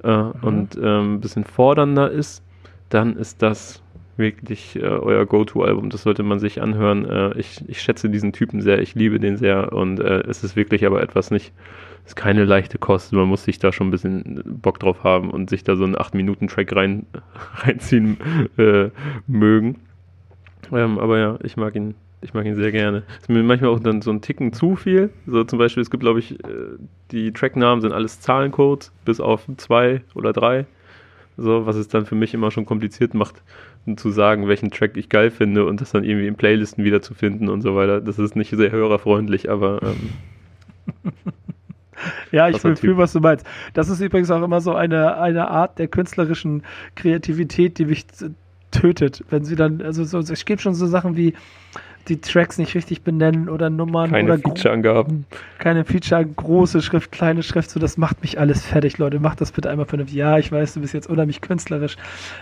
äh, 0.03 0.15
mhm. 0.15 0.33
und 0.41 0.77
ähm, 0.81 1.15
ein 1.15 1.21
bisschen 1.21 1.43
fordernder 1.43 2.09
ist, 2.09 2.43
dann 2.89 3.15
ist 3.15 3.41
das 3.41 3.82
wirklich 4.17 4.75
äh, 4.75 4.81
euer 4.81 5.25
Go-To-Album. 5.25 5.89
Das 5.89 6.03
sollte 6.03 6.23
man 6.23 6.39
sich 6.39 6.61
anhören. 6.61 7.05
Äh, 7.05 7.39
ich, 7.39 7.63
ich 7.67 7.81
schätze 7.81 8.09
diesen 8.09 8.33
Typen 8.33 8.61
sehr, 8.61 8.79
ich 8.79 8.95
liebe 8.95 9.19
den 9.19 9.37
sehr 9.37 9.73
und 9.73 9.99
äh, 9.99 10.21
es 10.27 10.43
ist 10.43 10.55
wirklich 10.55 10.85
aber 10.85 11.01
etwas 11.01 11.31
nicht, 11.31 11.53
es 12.03 12.11
ist 12.11 12.15
keine 12.15 12.45
leichte 12.45 12.77
Kost. 12.77 13.13
Man 13.13 13.27
muss 13.27 13.43
sich 13.43 13.59
da 13.59 13.71
schon 13.71 13.87
ein 13.87 13.91
bisschen 13.91 14.43
Bock 14.45 14.79
drauf 14.79 15.03
haben 15.03 15.29
und 15.31 15.49
sich 15.49 15.63
da 15.63 15.75
so 15.75 15.83
einen 15.83 15.95
8-Minuten-Track 15.95 16.75
rein, 16.75 17.05
reinziehen 17.55 18.17
äh, 18.57 18.89
mögen. 19.27 19.79
Ähm, 20.71 20.99
aber 20.99 21.19
ja, 21.19 21.39
ich 21.43 21.57
mag 21.57 21.75
ihn. 21.75 21.95
Ich 22.21 22.33
mag 22.33 22.45
ihn 22.45 22.55
sehr 22.55 22.71
gerne. 22.71 23.03
Ist 23.19 23.27
mir 23.27 23.43
manchmal 23.43 23.71
auch 23.71 23.81
dann 23.81 24.01
so 24.01 24.09
ein 24.09 24.21
Ticken 24.21 24.53
zu 24.53 24.77
viel. 24.77 25.09
So 25.27 25.43
zum 25.43 25.59
Beispiel, 25.59 25.81
es 25.81 25.89
gibt, 25.89 25.99
glaube 25.99 26.19
ich, 26.19 26.39
äh, 26.45 26.77
die 27.11 27.33
Tracknamen 27.33 27.81
sind 27.81 27.91
alles 27.91 28.21
Zahlencodes, 28.21 28.93
bis 29.03 29.19
auf 29.19 29.45
zwei 29.57 30.03
oder 30.15 30.31
drei. 30.31 30.65
So, 31.35 31.65
was 31.65 31.75
es 31.75 31.89
dann 31.89 32.05
für 32.05 32.15
mich 32.15 32.33
immer 32.33 32.49
schon 32.51 32.65
kompliziert 32.65 33.13
macht, 33.13 33.41
zu 33.97 34.11
sagen, 34.11 34.47
welchen 34.47 34.71
Track 34.71 34.95
ich 34.95 35.09
geil 35.09 35.29
finde 35.29 35.65
und 35.65 35.81
das 35.81 35.91
dann 35.91 36.03
irgendwie 36.03 36.27
in 36.27 36.35
Playlisten 36.35 36.83
wiederzufinden 36.83 37.49
und 37.49 37.61
so 37.61 37.75
weiter. 37.75 38.01
Das 38.01 38.19
ist 38.19 38.35
nicht 38.35 38.51
sehr 38.51 38.71
hörerfreundlich, 38.71 39.49
aber. 39.49 39.81
Ähm, 39.83 40.09
ja, 42.31 42.49
ich 42.49 42.59
fühle, 42.59 42.97
was 42.97 43.13
du 43.13 43.19
meinst. 43.19 43.45
Das 43.73 43.89
ist 43.89 43.99
übrigens 43.99 44.31
auch 44.31 44.41
immer 44.41 44.61
so 44.61 44.73
eine, 44.73 45.17
eine 45.17 45.49
Art 45.49 45.79
der 45.79 45.87
künstlerischen 45.87 46.63
Kreativität, 46.95 47.77
die 47.77 47.85
mich 47.85 48.05
tötet. 48.71 49.23
Wenn 49.29 49.43
sie 49.43 49.55
dann, 49.55 49.81
also 49.81 50.03
so, 50.03 50.19
es 50.19 50.45
gibt 50.45 50.61
schon 50.61 50.73
so 50.73 50.87
Sachen 50.87 51.15
wie, 51.15 51.33
die 52.09 52.19
Tracks 52.19 52.57
nicht 52.57 52.75
richtig 52.75 53.01
benennen 53.03 53.49
oder 53.49 53.69
Nummern 53.69 54.11
keine 54.11 54.33
oder 54.33 54.37
Feature-Angaben. 54.39 55.25
Keine 55.59 55.85
Feature, 55.85 56.25
große 56.25 56.81
Schrift, 56.81 57.11
kleine 57.11 57.43
Schrift, 57.43 57.69
so 57.69 57.79
das 57.79 57.97
macht 57.97 58.21
mich 58.21 58.39
alles 58.39 58.65
fertig, 58.65 58.97
Leute. 58.97 59.19
Macht 59.19 59.41
das 59.41 59.51
bitte 59.51 59.69
einmal 59.69 59.85
vernünftig. 59.85 60.17
Ja, 60.17 60.37
ich 60.37 60.51
weiß, 60.51 60.73
du 60.73 60.81
bist 60.81 60.93
jetzt 60.93 61.09
unheimlich 61.09 61.41
künstlerisch. 61.41 61.95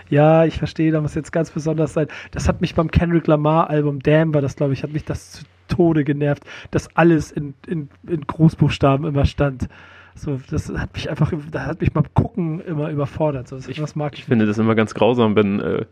Ja, 0.08 0.44
ich 0.44 0.58
verstehe, 0.58 0.90
da 0.90 1.00
muss 1.00 1.14
jetzt 1.14 1.32
ganz 1.32 1.50
besonders 1.50 1.92
sein. 1.92 2.08
Das 2.32 2.48
hat 2.48 2.60
mich 2.60 2.74
beim 2.74 2.90
Kendrick 2.90 3.26
Lamar 3.26 3.70
Album 3.70 4.00
Damn 4.00 4.34
war 4.34 4.40
das, 4.40 4.56
glaube 4.56 4.72
ich, 4.72 4.82
hat 4.82 4.92
mich 4.92 5.04
das 5.04 5.32
zu 5.32 5.44
Tode 5.68 6.04
genervt, 6.04 6.44
dass 6.70 6.94
alles 6.96 7.32
in, 7.32 7.54
in, 7.66 7.88
in 8.06 8.22
Großbuchstaben 8.26 9.06
immer 9.06 9.24
stand. 9.24 9.68
So, 10.14 10.38
das 10.50 10.68
hat 10.68 10.92
mich 10.94 11.08
einfach, 11.08 11.32
das 11.50 11.66
hat 11.66 11.80
mich 11.80 11.92
beim 11.92 12.12
Gucken 12.14 12.60
immer 12.60 12.90
überfordert. 12.90 13.48
So, 13.48 13.56
ich, 13.56 13.80
mag 13.94 14.12
ich, 14.14 14.20
ich 14.20 14.24
finde 14.26 14.46
das 14.46 14.58
immer 14.58 14.74
ganz 14.74 14.92
grausam, 14.92 15.34
wenn, 15.36 15.60
äh, 15.60 15.84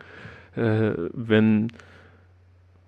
äh, 0.60 1.08
wenn 1.14 1.68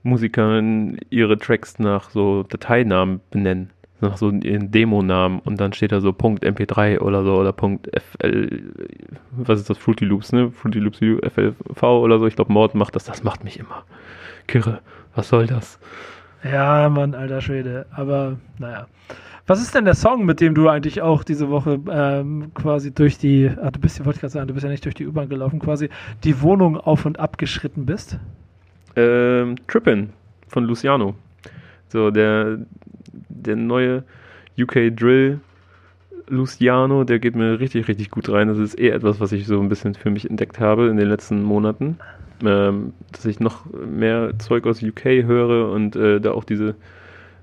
Musiker 0.02 0.62
ihre 1.10 1.38
Tracks 1.38 1.78
nach 1.78 2.10
so 2.10 2.42
Dateinamen 2.44 3.20
benennen, 3.30 3.70
nach 4.00 4.16
so 4.16 4.30
ihren 4.30 4.70
Demonamen 4.70 5.38
und 5.40 5.60
dann 5.60 5.72
steht 5.72 5.92
da 5.92 6.00
so 6.00 6.12
Punkt 6.12 6.44
MP3 6.44 6.98
oder 6.98 7.22
so 7.24 7.36
oder 7.36 7.52
Punkt 7.52 7.88
FL, 7.94 8.62
was 9.32 9.60
ist 9.60 9.70
das, 9.70 9.78
Fruity 9.78 10.04
Loops, 10.04 10.32
ne? 10.32 10.50
Fruity 10.50 10.80
Loops 10.80 10.98
FLV 10.98 11.82
oder 11.82 12.18
so, 12.18 12.26
ich 12.26 12.36
glaube 12.36 12.52
Mord 12.52 12.74
macht 12.74 12.96
das, 12.96 13.04
das 13.04 13.22
macht 13.22 13.44
mich 13.44 13.58
immer 13.58 13.84
kirre. 14.46 14.80
Was 15.14 15.28
soll 15.28 15.46
das? 15.46 15.78
Ja, 16.42 16.88
Mann, 16.88 17.14
alter 17.14 17.40
Schwede, 17.40 17.86
aber 17.92 18.36
naja. 18.58 18.86
Was 19.46 19.60
ist 19.60 19.74
denn 19.74 19.84
der 19.84 19.94
Song, 19.94 20.24
mit 20.24 20.40
dem 20.40 20.54
du 20.54 20.68
eigentlich 20.68 21.02
auch 21.02 21.24
diese 21.24 21.50
Woche 21.50 21.80
ähm, 21.90 22.52
quasi 22.54 22.94
durch 22.94 23.18
die, 23.18 23.50
ah, 23.60 23.70
du 23.70 23.80
bist, 23.80 23.98
wollte 24.04 24.16
ich 24.16 24.20
gerade 24.20 24.32
sagen, 24.32 24.48
du 24.48 24.54
bist 24.54 24.64
ja 24.64 24.70
nicht 24.70 24.84
durch 24.84 24.94
die 24.94 25.06
U-Bahn 25.06 25.28
gelaufen, 25.28 25.58
quasi 25.58 25.88
die 26.22 26.40
Wohnung 26.40 26.76
auf 26.76 27.04
und 27.06 27.18
ab 27.18 27.38
geschritten 27.38 27.84
bist? 27.84 28.18
Ähm, 28.96 29.56
Trippin 29.68 30.10
von 30.48 30.64
Luciano. 30.64 31.14
So, 31.88 32.10
der, 32.10 32.58
der 33.28 33.56
neue 33.56 34.04
UK 34.58 34.94
Drill 34.96 35.40
Luciano, 36.28 37.04
der 37.04 37.18
geht 37.18 37.36
mir 37.36 37.60
richtig, 37.60 37.88
richtig 37.88 38.10
gut 38.10 38.28
rein. 38.28 38.48
Das 38.48 38.58
ist 38.58 38.78
eh 38.78 38.88
etwas, 38.88 39.20
was 39.20 39.32
ich 39.32 39.46
so 39.46 39.60
ein 39.60 39.68
bisschen 39.68 39.94
für 39.94 40.10
mich 40.10 40.28
entdeckt 40.28 40.60
habe 40.60 40.88
in 40.88 40.96
den 40.96 41.08
letzten 41.08 41.42
Monaten. 41.42 41.98
Ähm, 42.44 42.92
dass 43.12 43.24
ich 43.24 43.38
noch 43.38 43.66
mehr 43.66 44.38
Zeug 44.38 44.66
aus 44.66 44.82
UK 44.82 45.04
höre 45.04 45.70
und 45.70 45.94
äh, 45.94 46.20
da 46.20 46.32
auch 46.32 46.44
diese 46.44 46.74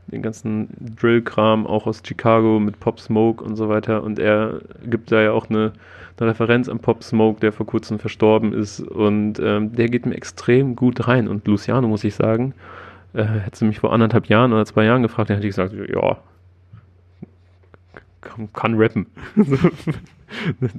den 0.08 0.22
ganzen 0.22 0.70
Drill-Kram 1.00 1.68
auch 1.68 1.86
aus 1.86 2.02
Chicago 2.06 2.60
mit 2.60 2.80
Pop 2.80 3.00
Smoke 3.00 3.44
und 3.44 3.56
so 3.56 3.70
weiter. 3.70 4.04
Und 4.04 4.20
er 4.20 4.60
gibt 4.86 5.12
da 5.12 5.22
ja 5.22 5.32
auch 5.32 5.50
eine 5.50 5.72
eine 6.20 6.32
Referenz 6.32 6.70
an 6.70 6.80
Pop 6.80 7.04
Smoke, 7.04 7.40
der 7.40 7.52
vor 7.52 7.66
kurzem 7.66 8.00
verstorben 8.00 8.54
ist. 8.54 8.82
Und 8.82 9.40
ähm, 9.40 9.74
der 9.74 9.88
geht 9.90 10.06
mir 10.06 10.16
extrem 10.16 10.76
gut 10.76 11.08
rein. 11.08 11.28
Und 11.28 11.48
Luciano, 11.48 11.88
muss 11.88 12.04
ich 12.04 12.16
sagen, 12.16 12.54
äh, 13.14 13.24
hätte 13.24 13.66
mich 13.66 13.80
vor 13.80 13.94
anderthalb 13.94 14.28
Jahren 14.28 14.54
oder 14.54 14.66
zwei 14.66 14.86
Jahren 14.86 15.02
gefragt, 15.02 15.30
dann 15.30 15.38
hätte 15.38 15.48
ich 15.48 15.56
gesagt, 15.56 15.74
ja, 15.74 16.18
kann, 18.22 18.52
kann 18.54 18.76
rappen. 18.76 19.08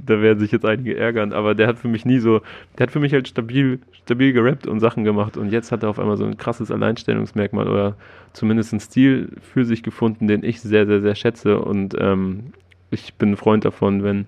da 0.06 0.20
werden 0.20 0.38
sich 0.38 0.52
jetzt 0.52 0.64
einige 0.64 0.96
ärgern, 0.96 1.32
aber 1.32 1.54
der 1.54 1.66
hat 1.66 1.78
für 1.78 1.88
mich 1.88 2.04
nie 2.04 2.18
so, 2.18 2.40
der 2.78 2.86
hat 2.86 2.90
für 2.90 3.00
mich 3.00 3.12
halt 3.12 3.28
stabil, 3.28 3.80
stabil 4.04 4.32
gerappt 4.32 4.66
und 4.66 4.80
Sachen 4.80 5.04
gemacht 5.04 5.36
und 5.36 5.50
jetzt 5.50 5.72
hat 5.72 5.82
er 5.82 5.90
auf 5.90 5.98
einmal 5.98 6.16
so 6.16 6.24
ein 6.24 6.36
krasses 6.36 6.70
Alleinstellungsmerkmal 6.70 7.68
oder 7.68 7.96
zumindest 8.32 8.72
einen 8.72 8.80
Stil 8.80 9.32
für 9.40 9.64
sich 9.64 9.82
gefunden, 9.82 10.28
den 10.28 10.44
ich 10.44 10.60
sehr, 10.60 10.86
sehr, 10.86 11.00
sehr 11.00 11.14
schätze 11.14 11.58
und 11.60 11.96
ähm, 11.98 12.52
ich 12.90 13.14
bin 13.14 13.32
ein 13.32 13.36
Freund 13.36 13.64
davon, 13.64 14.02
wenn 14.02 14.26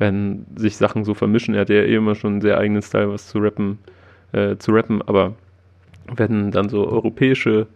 wenn 0.00 0.46
sich 0.56 0.78
Sachen 0.78 1.04
so 1.04 1.14
vermischen. 1.14 1.54
Er 1.54 1.60
hat 1.60 1.68
ja 1.68 1.76
eh 1.76 1.94
immer 1.94 2.14
schon 2.14 2.32
einen 2.32 2.40
sehr 2.40 2.58
eigenen 2.58 2.82
Style, 2.82 3.12
was 3.12 3.28
zu 3.28 3.38
rappen, 3.38 3.78
äh, 4.32 4.56
zu 4.56 4.72
rappen, 4.72 5.02
aber 5.02 5.34
wenn 6.16 6.50
dann 6.50 6.68
so 6.70 6.88
europäische 6.88 7.66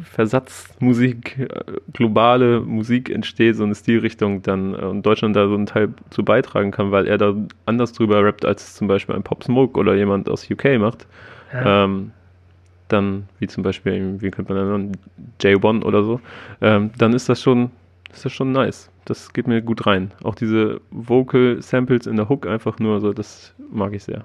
Versatzmusik, 0.00 1.38
äh, 1.38 1.48
globale 1.92 2.60
Musik 2.60 3.10
entsteht, 3.10 3.56
so 3.56 3.64
eine 3.64 3.74
Stilrichtung, 3.74 4.42
dann 4.42 4.72
äh, 4.72 4.78
und 4.78 5.04
Deutschland 5.04 5.36
da 5.36 5.46
so 5.48 5.54
einen 5.54 5.66
Teil 5.66 5.90
zu 6.10 6.24
beitragen 6.24 6.70
kann, 6.70 6.92
weil 6.92 7.06
er 7.06 7.18
da 7.18 7.34
anders 7.66 7.92
drüber 7.92 8.24
rappt, 8.24 8.46
als 8.46 8.74
zum 8.74 8.88
Beispiel 8.88 9.14
ein 9.14 9.22
Pop 9.22 9.44
Smoke 9.44 9.78
oder 9.78 9.94
jemand 9.94 10.30
aus 10.30 10.50
UK 10.50 10.78
macht, 10.78 11.06
ja. 11.52 11.84
ähm, 11.84 12.12
dann, 12.88 13.28
wie 13.38 13.48
zum 13.48 13.62
Beispiel, 13.62 14.16
wie 14.20 14.30
könnte 14.30 14.54
man 14.54 14.64
da 14.64 14.78
nennen, 14.78 14.92
J1 15.42 15.82
oder 15.84 16.02
so, 16.04 16.20
ähm, 16.62 16.90
dann 16.96 17.12
ist 17.12 17.28
das 17.28 17.42
schon, 17.42 17.70
ist 18.12 18.24
das 18.24 18.32
schon 18.32 18.52
nice. 18.52 18.90
Das 19.08 19.32
geht 19.32 19.46
mir 19.46 19.62
gut 19.62 19.86
rein. 19.86 20.10
Auch 20.22 20.34
diese 20.34 20.82
Vocal 20.90 21.62
Samples 21.62 22.06
in 22.06 22.16
der 22.16 22.28
Hook 22.28 22.46
einfach 22.46 22.78
nur 22.78 23.00
so, 23.00 23.14
das 23.14 23.54
mag 23.72 23.94
ich 23.94 24.04
sehr. 24.04 24.24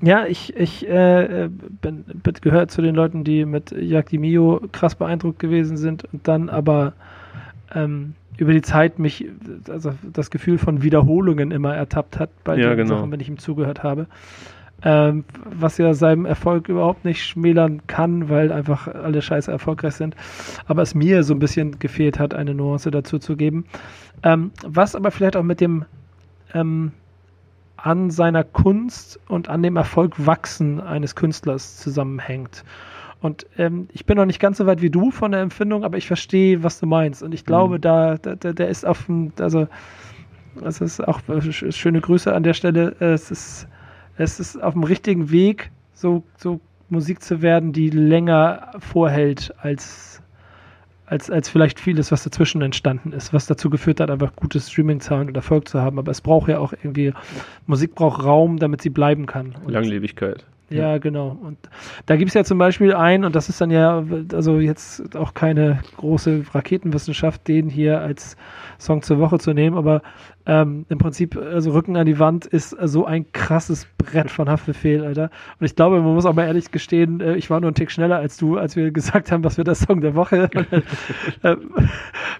Ja, 0.00 0.26
ich, 0.26 0.54
ich 0.56 0.88
äh, 0.88 1.48
bin, 1.80 2.04
bin 2.04 2.34
gehört 2.40 2.70
zu 2.70 2.82
den 2.82 2.94
Leuten, 2.94 3.24
die 3.24 3.44
mit 3.44 3.72
Jacques 3.72 4.18
Mio 4.18 4.60
krass 4.70 4.94
beeindruckt 4.94 5.40
gewesen 5.40 5.76
sind 5.76 6.04
und 6.12 6.28
dann 6.28 6.48
aber 6.50 6.92
ähm, 7.74 8.14
über 8.36 8.52
die 8.52 8.62
Zeit 8.62 9.00
mich 9.00 9.26
also 9.68 9.92
das 10.12 10.30
Gefühl 10.30 10.58
von 10.58 10.82
Wiederholungen 10.82 11.50
immer 11.50 11.74
ertappt 11.74 12.18
hat 12.18 12.30
bei 12.44 12.56
Ja, 12.56 12.70
den 12.70 12.78
genau. 12.78 12.96
Sachen, 12.96 13.10
wenn 13.10 13.20
ich 13.20 13.28
ihm 13.28 13.38
zugehört 13.38 13.82
habe. 13.82 14.06
Ähm, 14.84 15.24
was 15.44 15.78
ja 15.78 15.94
seinem 15.94 16.24
Erfolg 16.26 16.68
überhaupt 16.68 17.04
nicht 17.04 17.24
schmälern 17.24 17.86
kann, 17.86 18.28
weil 18.28 18.50
einfach 18.50 18.88
alle 18.88 19.22
Scheiße 19.22 19.50
erfolgreich 19.50 19.94
sind. 19.94 20.16
Aber 20.66 20.82
es 20.82 20.94
mir 20.94 21.22
so 21.22 21.34
ein 21.34 21.38
bisschen 21.38 21.78
gefehlt 21.78 22.18
hat, 22.18 22.34
eine 22.34 22.52
Nuance 22.54 22.90
dazu 22.90 23.18
zu 23.20 23.36
geben. 23.36 23.64
Ähm, 24.24 24.50
was 24.66 24.96
aber 24.96 25.10
vielleicht 25.12 25.36
auch 25.36 25.44
mit 25.44 25.60
dem 25.60 25.84
ähm, 26.52 26.90
an 27.76 28.10
seiner 28.10 28.44
Kunst 28.44 29.18
und 29.28 29.48
an 29.48 29.62
dem 29.62 29.76
Erfolg 29.76 30.26
wachsen 30.26 30.80
eines 30.80 31.14
Künstlers 31.14 31.76
zusammenhängt. 31.78 32.64
Und 33.20 33.46
ähm, 33.58 33.88
ich 33.92 34.04
bin 34.04 34.16
noch 34.16 34.26
nicht 34.26 34.40
ganz 34.40 34.58
so 34.58 34.66
weit 34.66 34.82
wie 34.82 34.90
du 34.90 35.10
von 35.12 35.30
der 35.30 35.40
Empfindung, 35.42 35.84
aber 35.84 35.96
ich 35.96 36.06
verstehe, 36.08 36.62
was 36.64 36.80
du 36.80 36.86
meinst. 36.86 37.22
Und 37.22 37.32
ich 37.34 37.44
glaube, 37.44 37.76
Mhm. 37.76 37.80
da, 37.80 38.16
da, 38.16 38.34
der 38.34 38.68
ist 38.68 38.84
auf 38.84 39.06
dem, 39.06 39.32
also 39.38 39.68
es 40.64 40.80
ist 40.80 41.00
auch 41.06 41.20
äh, 41.28 41.34
sch- 41.38 41.72
schöne 41.72 42.00
Grüße 42.00 42.32
an 42.34 42.42
der 42.42 42.54
Stelle. 42.54 42.96
Äh, 43.00 43.12
Es 43.12 43.30
ist, 43.30 43.68
es 44.16 44.40
ist 44.40 44.62
auf 44.62 44.74
dem 44.74 44.84
richtigen 44.84 45.30
Weg, 45.30 45.70
so, 45.94 46.22
so 46.36 46.60
Musik 46.88 47.22
zu 47.22 47.42
werden, 47.42 47.72
die 47.72 47.90
länger 47.90 48.72
vorhält 48.78 49.54
als, 49.58 50.22
als, 51.06 51.30
als 51.30 51.48
vielleicht 51.48 51.80
vieles, 51.80 52.12
was 52.12 52.24
dazwischen 52.24 52.62
entstanden 52.62 53.12
ist, 53.12 53.32
was 53.32 53.46
dazu 53.46 53.70
geführt 53.70 54.00
hat, 54.00 54.10
einfach 54.10 54.36
gutes 54.36 54.70
Streaming-Zahlen 54.70 55.28
und 55.28 55.36
Erfolg 55.36 55.68
zu 55.68 55.80
haben. 55.80 55.98
Aber 55.98 56.10
es 56.10 56.20
braucht 56.20 56.48
ja 56.48 56.58
auch 56.58 56.72
irgendwie, 56.72 57.14
Musik 57.66 57.94
braucht 57.94 58.22
Raum, 58.22 58.58
damit 58.58 58.82
sie 58.82 58.90
bleiben 58.90 59.26
kann. 59.26 59.54
Und 59.64 59.72
Langlebigkeit. 59.72 60.44
Ja, 60.74 60.98
genau. 60.98 61.36
Und 61.40 61.58
da 62.06 62.16
gibt 62.16 62.28
es 62.28 62.34
ja 62.34 62.44
zum 62.44 62.58
Beispiel 62.58 62.94
einen, 62.94 63.24
und 63.24 63.34
das 63.34 63.48
ist 63.48 63.60
dann 63.60 63.70
ja, 63.70 64.04
also 64.32 64.58
jetzt 64.58 65.16
auch 65.16 65.34
keine 65.34 65.80
große 65.96 66.44
Raketenwissenschaft, 66.52 67.46
den 67.48 67.68
hier 67.68 68.00
als 68.00 68.36
Song 68.78 69.02
zur 69.02 69.18
Woche 69.18 69.38
zu 69.38 69.52
nehmen, 69.52 69.76
aber 69.76 70.02
ähm, 70.44 70.86
im 70.88 70.98
Prinzip, 70.98 71.36
also 71.36 71.70
Rücken 71.70 71.96
an 71.96 72.06
die 72.06 72.18
Wand 72.18 72.46
ist 72.46 72.70
so 72.70 73.04
ein 73.06 73.30
krasses 73.32 73.86
Brett 73.96 74.28
von 74.28 74.48
Haftbefehl, 74.48 75.04
Alter. 75.04 75.30
Und 75.60 75.66
ich 75.66 75.76
glaube, 75.76 76.00
man 76.00 76.14
muss 76.14 76.26
auch 76.26 76.34
mal 76.34 76.46
ehrlich 76.46 76.72
gestehen, 76.72 77.20
äh, 77.20 77.36
ich 77.36 77.48
war 77.48 77.60
nur 77.60 77.68
einen 77.68 77.76
Tick 77.76 77.92
schneller 77.92 78.16
als 78.16 78.38
du, 78.38 78.58
als 78.58 78.74
wir 78.74 78.90
gesagt 78.90 79.30
haben, 79.30 79.44
was 79.44 79.56
wird 79.56 79.68
der 79.68 79.76
Song 79.76 80.00
der 80.00 80.16
Woche. 80.16 80.50
äh, 81.42 81.56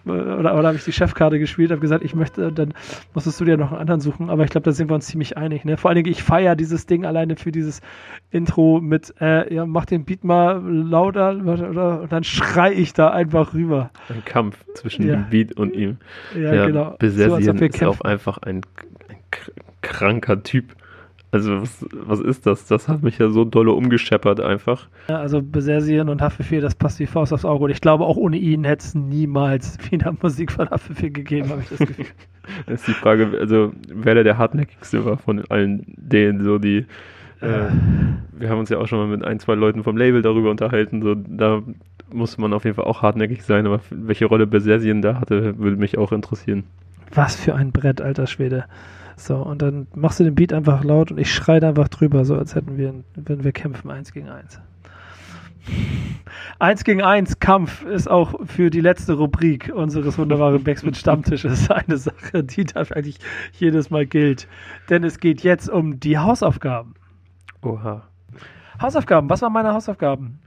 oder 0.04 0.58
oder 0.58 0.68
habe 0.68 0.76
ich 0.76 0.84
die 0.84 0.92
Chefkarte 0.92 1.38
gespielt, 1.38 1.70
habe 1.70 1.80
gesagt, 1.80 2.04
ich 2.04 2.14
möchte, 2.14 2.52
dann 2.52 2.74
musstest 3.14 3.40
du 3.40 3.44
dir 3.44 3.56
noch 3.56 3.70
einen 3.70 3.80
anderen 3.80 4.00
suchen, 4.00 4.30
aber 4.30 4.44
ich 4.44 4.50
glaube, 4.50 4.64
da 4.64 4.72
sind 4.72 4.90
wir 4.90 4.94
uns 4.94 5.06
ziemlich 5.06 5.36
einig. 5.36 5.64
Ne? 5.64 5.76
Vor 5.76 5.90
allen 5.90 5.96
Dingen, 5.96 6.10
ich 6.10 6.22
feiere 6.22 6.56
dieses 6.56 6.86
Ding 6.86 7.04
alleine 7.04 7.36
für 7.36 7.52
dieses 7.52 7.80
Intro 8.32 8.80
mit, 8.80 9.14
äh, 9.20 9.54
ja, 9.54 9.66
mach 9.66 9.84
den 9.84 10.04
Beat 10.04 10.24
mal 10.24 10.60
lauter 10.66 11.36
oder, 11.36 12.00
und 12.02 12.10
dann 12.12 12.24
schrei 12.24 12.72
ich 12.72 12.92
da 12.94 13.10
einfach 13.10 13.54
rüber. 13.54 13.90
Ein 14.08 14.24
Kampf 14.24 14.64
zwischen 14.74 15.06
Ja. 15.06 15.16
dem 15.16 15.30
Beat 15.30 15.52
und 15.56 15.74
ihm. 15.74 15.98
Ja, 16.34 16.54
Ja, 16.54 16.66
genau. 16.66 16.96
Besessien 16.98 17.60
wir 17.60 17.68
ist 17.68 17.78
kämpfen. 17.78 17.86
auch 17.88 18.00
einfach 18.00 18.38
ein, 18.38 18.62
ein 19.08 19.16
kr- 19.30 19.52
kranker 19.82 20.42
Typ. 20.42 20.74
Also 21.30 21.62
was, 21.62 21.86
was 21.92 22.20
ist 22.20 22.44
das? 22.46 22.66
Das 22.66 22.88
hat 22.88 23.02
mich 23.02 23.16
ja 23.18 23.30
so 23.30 23.44
dolle 23.46 23.72
umgescheppert 23.72 24.40
einfach. 24.40 24.88
Ja, 25.08 25.16
also 25.18 25.40
Besersien 25.40 26.10
und 26.10 26.20
Haftbefehl, 26.20 26.60
das 26.60 26.74
passt 26.74 26.98
wie 27.00 27.06
Faust 27.06 27.32
aufs 27.32 27.46
Auge. 27.46 27.64
Und 27.64 27.70
ich 27.70 27.80
glaube, 27.80 28.04
auch 28.04 28.16
ohne 28.18 28.36
ihn 28.36 28.64
hätte 28.64 28.84
es 28.84 28.94
niemals 28.94 29.78
wieder 29.90 30.14
Musik 30.20 30.52
von 30.52 30.68
Haftbefehl 30.70 31.10
gegeben, 31.10 31.48
habe 31.50 31.62
ich 31.62 31.68
das 31.70 31.78
Gefühl. 31.86 32.06
Das 32.66 32.80
ist 32.80 32.88
die 32.88 32.92
Frage, 32.92 33.28
also 33.38 33.72
wer 33.88 34.20
der 34.24 34.36
hartnäckigste 34.36 35.04
war 35.04 35.16
von 35.16 35.44
allen 35.48 35.84
denen, 35.96 36.42
so 36.42 36.58
die 36.58 36.86
äh, 37.42 37.70
wir 38.32 38.48
haben 38.48 38.58
uns 38.58 38.70
ja 38.70 38.78
auch 38.78 38.86
schon 38.86 38.98
mal 38.98 39.08
mit 39.08 39.24
ein, 39.24 39.38
zwei 39.38 39.54
Leuten 39.54 39.82
vom 39.82 39.96
Label 39.96 40.22
darüber 40.22 40.50
unterhalten, 40.50 41.02
so 41.02 41.14
da 41.14 41.62
muss 42.12 42.38
man 42.38 42.52
auf 42.52 42.64
jeden 42.64 42.76
Fall 42.76 42.84
auch 42.84 43.02
hartnäckig 43.02 43.42
sein, 43.42 43.66
aber 43.66 43.80
welche 43.90 44.26
Rolle 44.26 44.46
Besessien 44.46 45.02
da 45.02 45.20
hatte, 45.20 45.58
würde 45.58 45.76
mich 45.76 45.98
auch 45.98 46.12
interessieren. 46.12 46.64
Was 47.14 47.36
für 47.36 47.54
ein 47.54 47.72
Brett, 47.72 48.00
alter 48.00 48.26
Schwede. 48.26 48.64
So, 49.16 49.36
und 49.36 49.62
dann 49.62 49.86
machst 49.94 50.20
du 50.20 50.24
den 50.24 50.34
Beat 50.34 50.52
einfach 50.52 50.84
laut 50.84 51.10
und 51.10 51.18
ich 51.18 51.32
schreie 51.32 51.62
einfach 51.66 51.88
drüber, 51.88 52.24
so 52.24 52.36
als 52.36 52.54
hätten 52.54 52.76
wir, 52.76 52.94
wenn 53.14 53.44
wir 53.44 53.52
kämpfen, 53.52 53.90
eins 53.90 54.12
gegen 54.12 54.28
eins. 54.28 54.60
Eins 56.58 56.84
gegen 56.84 57.02
eins 57.02 57.38
Kampf 57.38 57.84
ist 57.84 58.10
auch 58.10 58.34
für 58.46 58.70
die 58.70 58.80
letzte 58.80 59.14
Rubrik 59.14 59.70
unseres 59.74 60.18
wunderbaren 60.18 60.62
Backspin 60.62 60.94
Stammtisches 60.94 61.70
eine 61.70 61.98
Sache, 61.98 62.42
die 62.42 62.64
da 62.64 62.80
eigentlich 62.80 63.18
jedes 63.52 63.90
Mal 63.90 64.06
gilt. 64.06 64.48
Denn 64.90 65.04
es 65.04 65.20
geht 65.20 65.42
jetzt 65.42 65.68
um 65.68 66.00
die 66.00 66.18
Hausaufgaben. 66.18 66.94
Oha. 67.62 68.02
Hausaufgaben, 68.80 69.28
was 69.30 69.42
waren 69.42 69.52
meine 69.52 69.72
Hausaufgaben? 69.72 70.40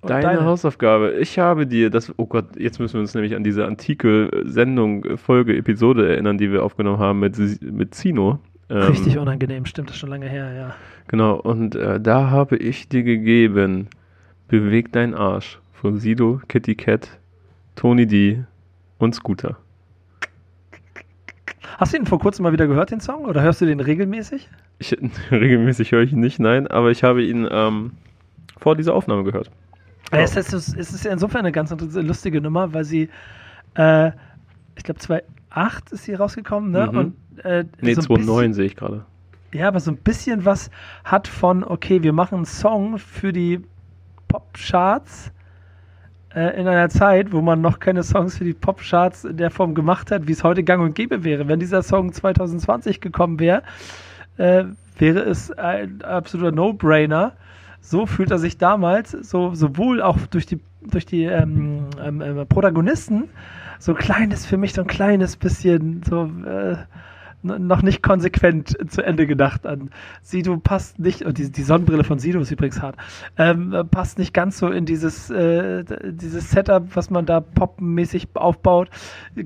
Und 0.00 0.10
Deine, 0.10 0.44
Hausaufgabe. 0.44 1.14
Ich 1.18 1.38
habe 1.38 1.66
dir 1.66 1.90
das, 1.90 2.12
oh 2.18 2.26
Gott, 2.26 2.56
jetzt 2.56 2.78
müssen 2.78 2.94
wir 2.94 3.00
uns 3.00 3.14
nämlich 3.14 3.34
an 3.34 3.42
diese 3.42 3.66
antike 3.66 4.30
Sendung, 4.44 5.04
äh, 5.04 5.16
Folge, 5.16 5.56
Episode 5.56 6.08
erinnern, 6.08 6.38
die 6.38 6.52
wir 6.52 6.64
aufgenommen 6.64 7.00
haben 7.00 7.18
mit, 7.18 7.36
mit 7.62 7.94
Zino. 7.94 8.38
Ähm, 8.70 8.82
Richtig 8.82 9.18
unangenehm, 9.18 9.66
stimmt, 9.66 9.88
das 9.88 9.96
ist 9.96 10.00
schon 10.00 10.10
lange 10.10 10.28
her, 10.28 10.52
ja. 10.52 10.74
Genau, 11.08 11.34
und 11.34 11.74
äh, 11.74 12.00
da 12.00 12.30
habe 12.30 12.56
ich 12.56 12.88
dir 12.88 13.02
gegeben, 13.02 13.88
Beweg 14.46 14.92
dein 14.92 15.14
Arsch 15.14 15.58
von 15.72 15.98
Sido, 15.98 16.40
Kitty 16.48 16.74
Cat, 16.74 17.18
Tony 17.74 18.06
D 18.06 18.44
und 18.98 19.14
Scooter. 19.14 19.56
Hast 21.76 21.92
du 21.92 21.98
ihn 21.98 22.06
vor 22.06 22.18
kurzem 22.18 22.44
mal 22.44 22.52
wieder 22.52 22.66
gehört, 22.66 22.90
den 22.90 23.00
Song? 23.00 23.24
Oder 23.24 23.42
hörst 23.42 23.60
du 23.60 23.66
den 23.66 23.80
regelmäßig? 23.80 24.48
Ich, 24.78 24.96
regelmäßig 25.30 25.92
höre 25.92 26.02
ich 26.02 26.12
ihn 26.12 26.20
nicht, 26.20 26.38
nein, 26.38 26.66
aber 26.66 26.90
ich 26.90 27.04
habe 27.04 27.22
ihn 27.22 27.46
ähm, 27.50 27.92
vor 28.58 28.76
dieser 28.76 28.94
Aufnahme 28.94 29.24
gehört. 29.24 29.50
Ja. 30.12 30.18
Es, 30.20 30.36
ist, 30.36 30.52
es 30.52 30.74
ist 30.74 31.04
ja 31.04 31.12
insofern 31.12 31.40
eine 31.40 31.52
ganz 31.52 31.74
lustige 31.94 32.40
Nummer, 32.40 32.72
weil 32.72 32.84
sie, 32.84 33.10
äh, 33.74 34.08
ich 34.76 34.84
glaube 34.84 35.00
2008 35.00 35.92
ist 35.92 36.04
sie 36.04 36.14
rausgekommen, 36.14 36.70
ne? 36.70 36.88
Mhm. 36.90 36.98
Und, 36.98 37.44
äh, 37.44 37.64
Nee, 37.80 37.94
so 37.94 38.00
ein 38.00 38.06
2009 38.06 38.54
sehe 38.54 38.64
ich 38.66 38.76
gerade. 38.76 39.04
Ja, 39.52 39.68
aber 39.68 39.80
so 39.80 39.90
ein 39.90 39.96
bisschen 39.96 40.44
was 40.44 40.70
hat 41.04 41.28
von, 41.28 41.64
okay, 41.64 42.02
wir 42.02 42.12
machen 42.12 42.36
einen 42.36 42.44
Song 42.44 42.98
für 42.98 43.32
die 43.32 43.60
Popcharts 44.28 45.32
äh, 46.34 46.60
in 46.60 46.68
einer 46.68 46.88
Zeit, 46.88 47.32
wo 47.32 47.40
man 47.40 47.60
noch 47.60 47.78
keine 47.78 48.02
Songs 48.02 48.38
für 48.38 48.44
die 48.44 48.54
Popcharts 48.54 49.24
in 49.24 49.36
der 49.36 49.50
Form 49.50 49.74
gemacht 49.74 50.10
hat, 50.10 50.26
wie 50.28 50.32
es 50.32 50.44
heute 50.44 50.62
gang 50.62 50.82
und 50.82 50.94
gäbe 50.94 51.24
wäre. 51.24 51.48
Wenn 51.48 51.60
dieser 51.60 51.82
Song 51.82 52.12
2020 52.12 53.00
gekommen 53.00 53.38
wäre, 53.40 53.62
äh, 54.36 54.64
wäre 54.98 55.20
es 55.20 55.50
ein 55.52 56.02
absoluter 56.02 56.52
No-Brainer. 56.52 57.32
So 57.80 58.06
fühlt 58.06 58.30
er 58.30 58.38
sich 58.38 58.58
damals, 58.58 59.12
so, 59.12 59.54
sowohl 59.54 60.02
auch 60.02 60.18
durch 60.30 60.46
die, 60.46 60.60
durch 60.82 61.06
die 61.06 61.24
ähm, 61.24 61.86
ähm, 62.02 62.20
ähm, 62.20 62.46
Protagonisten, 62.48 63.28
so 63.78 63.92
ein 63.92 63.98
kleines, 63.98 64.44
für 64.44 64.56
mich 64.56 64.74
so 64.74 64.82
ein 64.82 64.86
kleines 64.88 65.36
bisschen, 65.36 66.02
so 66.02 66.30
äh, 66.44 66.76
noch 67.42 67.82
nicht 67.82 68.02
konsequent 68.02 68.76
zu 68.90 69.02
Ende 69.02 69.26
gedacht 69.26 69.66
an. 69.66 69.90
Sido 70.22 70.56
passt 70.58 70.98
nicht, 70.98 71.22
und 71.22 71.38
die, 71.38 71.50
die 71.50 71.62
Sonnenbrille 71.62 72.04
von 72.04 72.18
Sido 72.18 72.40
ist 72.40 72.50
übrigens 72.50 72.82
hart, 72.82 72.96
ähm, 73.36 73.72
äh, 73.72 73.84
passt 73.84 74.18
nicht 74.18 74.34
ganz 74.34 74.58
so 74.58 74.68
in 74.68 74.86
dieses, 74.86 75.30
äh, 75.30 75.84
dieses 76.04 76.50
Setup, 76.50 76.84
was 76.94 77.10
man 77.10 77.26
da 77.26 77.40
popmäßig 77.40 78.28
aufbaut. 78.34 78.90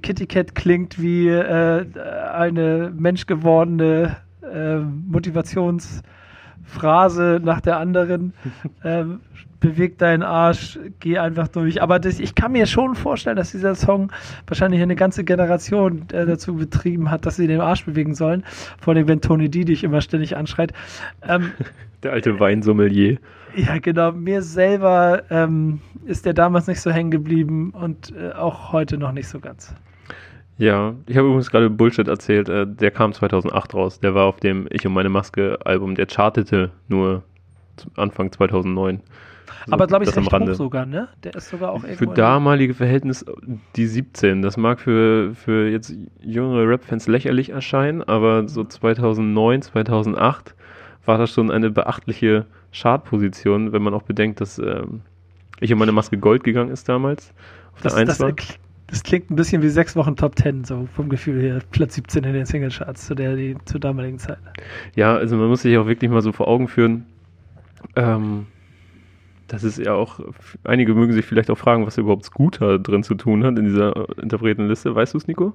Kitty 0.02 0.26
Cat 0.26 0.54
klingt 0.54 1.00
wie 1.00 1.28
äh, 1.28 1.86
eine 2.32 2.92
menschgewordene 2.96 4.16
äh, 4.42 4.78
Motivationsphrase 6.62 7.40
nach 7.42 7.60
der 7.60 7.78
anderen. 7.78 8.32
ähm, 8.84 9.20
beweg 9.60 9.96
deinen 9.96 10.24
Arsch, 10.24 10.76
geh 10.98 11.18
einfach 11.18 11.46
durch. 11.46 11.80
Aber 11.80 12.00
das, 12.00 12.18
ich 12.18 12.34
kann 12.34 12.50
mir 12.50 12.66
schon 12.66 12.96
vorstellen, 12.96 13.36
dass 13.36 13.52
dieser 13.52 13.76
Song 13.76 14.10
wahrscheinlich 14.48 14.82
eine 14.82 14.96
ganze 14.96 15.22
Generation 15.22 16.02
äh, 16.12 16.26
dazu 16.26 16.56
betrieben 16.56 17.12
hat, 17.12 17.26
dass 17.26 17.36
sie 17.36 17.46
den 17.46 17.60
Arsch 17.60 17.84
bewegen 17.84 18.16
sollen. 18.16 18.42
Vor 18.80 18.94
allem, 18.94 19.06
wenn 19.06 19.20
Tony 19.20 19.48
D 19.48 19.64
dich 19.64 19.84
immer 19.84 20.00
ständig 20.00 20.36
anschreit. 20.36 20.72
Ähm, 21.26 21.52
Der 22.02 22.10
alte 22.10 22.40
Weinsommelier. 22.40 23.18
ja, 23.54 23.78
genau. 23.78 24.10
Mir 24.10 24.42
selber 24.42 25.22
ähm, 25.30 25.80
ist 26.04 26.26
der 26.26 26.34
damals 26.34 26.66
nicht 26.66 26.80
so 26.80 26.90
hängen 26.90 27.12
geblieben 27.12 27.70
und 27.70 28.12
äh, 28.16 28.32
auch 28.32 28.72
heute 28.72 28.98
noch 28.98 29.12
nicht 29.12 29.28
so 29.28 29.38
ganz. 29.38 29.72
Ja, 30.62 30.94
ich 31.08 31.16
habe 31.16 31.26
übrigens 31.26 31.50
gerade 31.50 31.68
Bullshit 31.68 32.06
erzählt. 32.06 32.48
Äh, 32.48 32.68
der 32.68 32.92
kam 32.92 33.12
2008 33.12 33.74
raus. 33.74 33.98
Der 33.98 34.14
war 34.14 34.26
auf 34.26 34.36
dem 34.38 34.68
Ich 34.70 34.86
und 34.86 34.92
meine 34.92 35.08
Maske 35.08 35.58
Album. 35.64 35.96
Der 35.96 36.06
chartete 36.06 36.70
nur 36.86 37.24
Anfang 37.96 38.30
2009. 38.30 39.00
Also 39.62 39.72
Aber 39.72 39.88
glaube 39.88 40.04
ich, 40.04 40.16
recht 40.16 40.32
hoch 40.32 40.54
sogar, 40.54 40.86
ne? 40.86 41.08
Der 41.24 41.34
ist 41.34 41.48
sogar 41.48 41.72
auch 41.72 41.80
Für 41.80 42.04
in- 42.04 42.14
damalige 42.14 42.74
Verhältnis 42.74 43.26
die 43.74 43.88
17. 43.88 44.42
Das 44.42 44.56
mag 44.56 44.78
für, 44.78 45.34
für 45.34 45.68
jetzt 45.68 45.96
jüngere 46.20 46.68
Rap-Fans 46.68 47.08
lächerlich 47.08 47.50
erscheinen, 47.50 48.00
aber 48.04 48.48
so 48.48 48.62
2009, 48.62 49.62
2008 49.62 50.54
war 51.04 51.18
das 51.18 51.32
schon 51.32 51.50
eine 51.50 51.70
beachtliche 51.70 52.46
Chartposition, 52.72 53.72
wenn 53.72 53.82
man 53.82 53.94
auch 53.94 54.02
bedenkt, 54.02 54.40
dass 54.40 54.60
ähm, 54.60 55.00
ich 55.58 55.72
um 55.72 55.80
meine 55.80 55.90
Maske 55.90 56.18
Gold 56.18 56.44
gegangen 56.44 56.70
ist 56.70 56.88
damals. 56.88 57.32
Auf 57.74 57.82
das, 57.82 57.94
der 57.94 58.02
1 58.02 58.08
das, 58.10 58.20
war. 58.20 58.32
Das 58.92 59.02
klingt 59.02 59.30
ein 59.30 59.36
bisschen 59.36 59.62
wie 59.62 59.70
sechs 59.70 59.96
Wochen 59.96 60.16
Top 60.16 60.38
10, 60.38 60.64
so 60.64 60.86
vom 60.94 61.08
Gefühl 61.08 61.40
her. 61.40 61.60
Platz 61.70 61.94
17 61.94 62.24
in 62.24 62.34
den 62.34 62.44
Singlecharts 62.44 63.06
zu 63.06 63.14
der 63.14 63.34
die, 63.36 63.56
zur 63.64 63.80
damaligen 63.80 64.18
Zeit. 64.18 64.36
Ja, 64.94 65.16
also 65.16 65.36
man 65.38 65.48
muss 65.48 65.62
sich 65.62 65.78
auch 65.78 65.86
wirklich 65.86 66.10
mal 66.10 66.20
so 66.20 66.30
vor 66.30 66.46
Augen 66.46 66.68
führen. 66.68 67.06
Ähm, 67.96 68.48
das 69.48 69.64
ist 69.64 69.78
ja 69.78 69.94
auch, 69.94 70.20
einige 70.64 70.92
mögen 70.92 71.14
sich 71.14 71.24
vielleicht 71.24 71.50
auch 71.50 71.56
fragen, 71.56 71.86
was 71.86 71.96
überhaupt 71.96 72.26
Scooter 72.26 72.78
drin 72.78 73.02
zu 73.02 73.14
tun 73.14 73.44
hat 73.44 73.58
in 73.58 73.64
dieser 73.64 74.18
Interpretenliste. 74.18 74.94
Weißt 74.94 75.14
du 75.14 75.18
es, 75.18 75.26
Nico? 75.26 75.54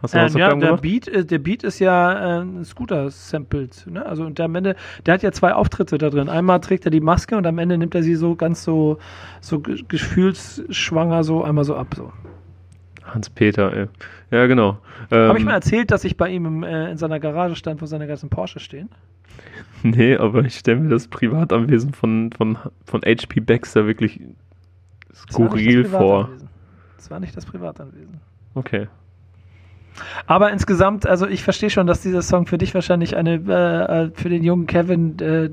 Hast 0.00 0.14
du 0.14 0.18
äh, 0.18 0.28
ja, 0.38 0.54
der 0.54 0.76
Beat, 0.76 1.30
der 1.30 1.38
Beat 1.38 1.64
ist 1.64 1.80
ja 1.80 2.42
äh, 2.42 2.64
Scooter-sampled. 2.64 3.88
Ne? 3.88 4.06
Also 4.06 4.24
und 4.24 4.38
der 4.38 4.44
am 4.44 4.54
Ende, 4.54 4.76
der 5.04 5.14
hat 5.14 5.22
ja 5.22 5.32
zwei 5.32 5.54
Auftritte 5.54 5.98
da 5.98 6.08
drin. 6.08 6.28
Einmal 6.28 6.60
trägt 6.60 6.84
er 6.84 6.92
die 6.92 7.00
Maske 7.00 7.36
und 7.36 7.46
am 7.46 7.58
Ende 7.58 7.78
nimmt 7.78 7.94
er 7.96 8.04
sie 8.04 8.14
so 8.14 8.36
ganz 8.36 8.62
so, 8.62 8.98
so 9.40 9.60
gefühlsschwanger 9.60 11.24
so 11.24 11.42
einmal 11.42 11.64
so 11.64 11.74
ab. 11.74 11.94
So. 11.96 12.12
Hans-Peter, 13.04 13.72
ey. 13.72 13.86
Ja, 14.30 14.46
genau. 14.46 14.78
Ähm, 15.10 15.28
Habe 15.28 15.38
ich 15.38 15.44
mal 15.44 15.54
erzählt, 15.54 15.90
dass 15.90 16.04
ich 16.04 16.16
bei 16.16 16.28
ihm 16.28 16.46
im, 16.46 16.62
äh, 16.62 16.90
in 16.90 16.98
seiner 16.98 17.18
Garage 17.18 17.56
stand, 17.56 17.82
wo 17.82 17.86
seine 17.86 18.06
ganzen 18.06 18.30
Porsche 18.30 18.60
stehen? 18.60 18.90
Nee, 19.84 20.16
aber 20.16 20.44
ich 20.44 20.56
stelle 20.56 20.80
mir 20.80 20.88
das 20.88 21.06
Privatanwesen 21.06 21.92
von, 21.92 22.32
von, 22.32 22.58
von 22.84 23.00
HP 23.02 23.38
Baxter 23.38 23.86
wirklich 23.86 24.20
skurril 25.14 25.84
das 25.84 25.92
vor. 25.92 26.30
Das 26.96 27.10
war 27.12 27.20
nicht 27.20 27.36
das 27.36 27.46
Privatanwesen. 27.46 28.20
Okay. 28.54 28.88
Aber 30.26 30.50
insgesamt, 30.52 31.06
also 31.06 31.26
ich 31.26 31.42
verstehe 31.42 31.70
schon, 31.70 31.86
dass 31.86 32.02
dieser 32.02 32.22
Song 32.22 32.46
für 32.46 32.58
dich 32.58 32.74
wahrscheinlich 32.74 33.16
eine, 33.16 33.34
äh, 33.34 34.04
äh, 34.04 34.10
für 34.14 34.28
den 34.28 34.44
jungen 34.44 34.66
Kevin 34.66 35.18
äh, 35.18 35.50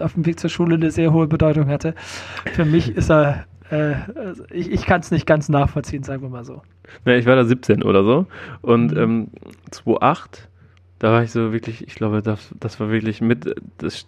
auf 0.00 0.14
dem 0.14 0.26
Weg 0.26 0.38
zur 0.38 0.50
Schule 0.50 0.76
eine 0.76 0.90
sehr 0.90 1.12
hohe 1.12 1.26
Bedeutung 1.26 1.68
hatte. 1.68 1.94
Für 2.52 2.64
mich 2.64 2.96
ist 2.96 3.10
er, 3.10 3.44
äh, 3.70 3.94
also 4.14 4.44
ich, 4.50 4.70
ich 4.70 4.86
kann 4.86 5.00
es 5.00 5.10
nicht 5.10 5.26
ganz 5.26 5.48
nachvollziehen, 5.48 6.02
sagen 6.02 6.22
wir 6.22 6.28
mal 6.28 6.44
so. 6.44 6.62
Ja, 7.04 7.14
ich 7.14 7.26
war 7.26 7.36
da 7.36 7.44
17 7.44 7.82
oder 7.82 8.04
so 8.04 8.26
und 8.60 8.92
mhm. 8.92 8.98
ähm, 8.98 9.28
2008, 9.70 10.48
da 10.98 11.12
war 11.12 11.22
ich 11.22 11.32
so 11.32 11.52
wirklich, 11.52 11.86
ich 11.86 11.94
glaube, 11.94 12.22
das, 12.22 12.54
das 12.60 12.78
war 12.80 12.90
wirklich 12.90 13.20
mit 13.20 13.54
das, 13.78 14.06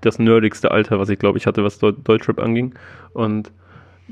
das 0.00 0.18
nerdigste 0.18 0.70
Alter, 0.70 0.98
was 0.98 1.08
ich 1.08 1.18
glaube 1.18 1.38
ich 1.38 1.46
hatte, 1.46 1.64
was 1.64 1.78
Deutschrap 1.78 2.38
anging 2.38 2.74
und 3.12 3.50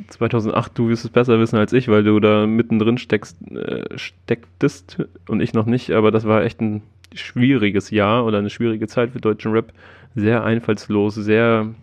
2008, 0.08 0.76
du 0.76 0.88
wirst 0.88 1.04
es 1.04 1.10
besser 1.10 1.38
wissen 1.40 1.56
als 1.56 1.72
ich, 1.72 1.88
weil 1.88 2.04
du 2.04 2.20
da 2.20 2.46
mittendrin 2.46 2.98
steckst, 2.98 3.36
äh, 3.50 3.84
stecktest 3.96 5.04
und 5.28 5.40
ich 5.40 5.54
noch 5.54 5.66
nicht, 5.66 5.90
aber 5.92 6.10
das 6.10 6.24
war 6.24 6.44
echt 6.44 6.60
ein 6.60 6.82
schwieriges 7.14 7.90
Jahr 7.90 8.24
oder 8.24 8.38
eine 8.38 8.50
schwierige 8.50 8.88
Zeit 8.88 9.10
für 9.10 9.20
deutschen 9.20 9.52
Rap. 9.52 9.72
Sehr 10.14 10.44
einfallslos, 10.44 11.14
sehr 11.14 11.74